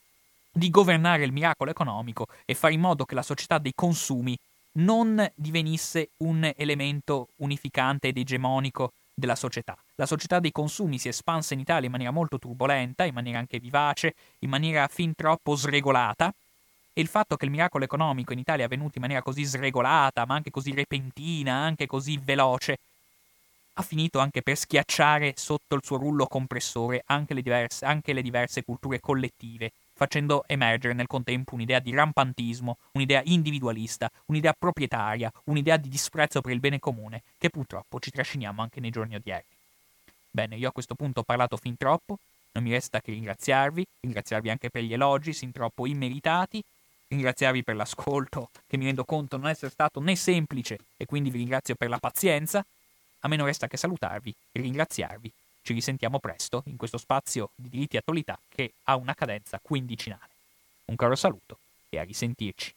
di 0.49 0.69
governare 0.69 1.25
il 1.25 1.33
miracolo 1.33 1.71
economico 1.71 2.27
e 2.45 2.53
fare 2.53 2.73
in 2.73 2.79
modo 2.79 3.03
che 3.03 3.15
la 3.15 3.21
società 3.21 3.57
dei 3.57 3.73
consumi 3.75 4.37
non 4.73 5.29
divenisse 5.35 6.11
un 6.19 6.49
elemento 6.55 7.27
unificante 7.37 8.07
ed 8.07 8.17
egemonico 8.17 8.93
della 9.13 9.35
società. 9.35 9.77
La 9.95 10.05
società 10.05 10.39
dei 10.39 10.53
consumi 10.53 10.97
si 10.97 11.07
è 11.07 11.11
espansa 11.11 11.53
in 11.53 11.59
Italia 11.59 11.87
in 11.87 11.91
maniera 11.91 12.13
molto 12.13 12.39
turbolenta, 12.39 13.03
in 13.03 13.13
maniera 13.13 13.39
anche 13.39 13.59
vivace, 13.59 14.15
in 14.39 14.49
maniera 14.49 14.87
fin 14.87 15.13
troppo 15.15 15.55
sregolata, 15.55 16.33
e 16.93 17.01
il 17.01 17.07
fatto 17.07 17.35
che 17.37 17.45
il 17.45 17.51
miracolo 17.51 17.83
economico 17.83 18.33
in 18.33 18.39
Italia 18.39 18.63
è 18.63 18.65
avvenuto 18.65 18.93
in 18.95 19.01
maniera 19.01 19.21
così 19.21 19.43
sregolata, 19.43 20.25
ma 20.25 20.35
anche 20.35 20.51
così 20.51 20.73
repentina, 20.73 21.53
anche 21.53 21.87
così 21.87 22.17
veloce, 22.17 22.77
ha 23.73 23.81
finito 23.81 24.19
anche 24.19 24.41
per 24.41 24.57
schiacciare 24.57 25.33
sotto 25.37 25.75
il 25.75 25.81
suo 25.83 25.97
rullo 25.97 26.27
compressore 26.27 27.03
anche 27.05 27.33
le 27.33 27.41
diverse, 27.41 27.85
anche 27.85 28.13
le 28.13 28.21
diverse 28.21 28.63
culture 28.63 28.99
collettive, 28.99 29.71
facendo 29.93 30.43
emergere 30.47 30.93
nel 30.93 31.07
contempo 31.07 31.55
un'idea 31.55 31.79
di 31.79 31.93
rampantismo, 31.93 32.77
un'idea 32.93 33.21
individualista, 33.25 34.11
un'idea 34.25 34.53
proprietaria, 34.57 35.31
un'idea 35.45 35.77
di 35.77 35.89
disprezzo 35.89 36.41
per 36.41 36.51
il 36.51 36.59
bene 36.59 36.79
comune, 36.79 37.21
che 37.37 37.49
purtroppo 37.49 37.99
ci 37.99 38.11
trasciniamo 38.11 38.61
anche 38.61 38.79
nei 38.79 38.89
giorni 38.89 39.15
odierni. 39.15 39.45
Bene, 40.29 40.55
io 40.57 40.69
a 40.69 40.71
questo 40.71 40.95
punto 40.95 41.21
ho 41.21 41.23
parlato 41.23 41.55
fin 41.55 41.77
troppo, 41.77 42.17
non 42.53 42.63
mi 42.63 42.71
resta 42.71 42.99
che 42.99 43.11
ringraziarvi, 43.11 43.85
ringraziarvi 44.01 44.49
anche 44.49 44.69
per 44.69 44.83
gli 44.83 44.93
elogi 44.93 45.33
sin 45.33 45.51
troppo 45.51 45.85
immeritati, 45.85 46.61
ringraziarvi 47.11 47.63
per 47.63 47.75
l'ascolto, 47.75 48.49
che 48.67 48.77
mi 48.77 48.85
rendo 48.85 49.03
conto 49.03 49.37
non 49.37 49.49
essere 49.49 49.71
stato 49.71 49.99
né 49.99 50.15
semplice, 50.15 50.79
e 50.97 51.05
quindi 51.05 51.29
vi 51.29 51.39
ringrazio 51.39 51.75
per 51.75 51.89
la 51.89 51.99
pazienza, 51.99 52.65
a 53.19 53.27
me 53.27 53.35
non 53.35 53.45
resta 53.45 53.67
che 53.67 53.77
salutarvi 53.77 54.33
e 54.51 54.61
ringraziarvi. 54.61 55.31
Ci 55.61 55.73
risentiamo 55.73 56.19
presto 56.19 56.63
in 56.67 56.77
questo 56.77 56.97
spazio 56.97 57.51
di 57.55 57.69
diritti 57.69 57.95
e 57.95 57.99
attualità 57.99 58.39
che 58.49 58.73
ha 58.83 58.95
una 58.95 59.13
cadenza 59.13 59.59
quindicinale. 59.61 60.29
Un 60.85 60.95
caro 60.95 61.15
saluto 61.15 61.59
e 61.89 61.99
a 61.99 62.03
risentirci. 62.03 62.73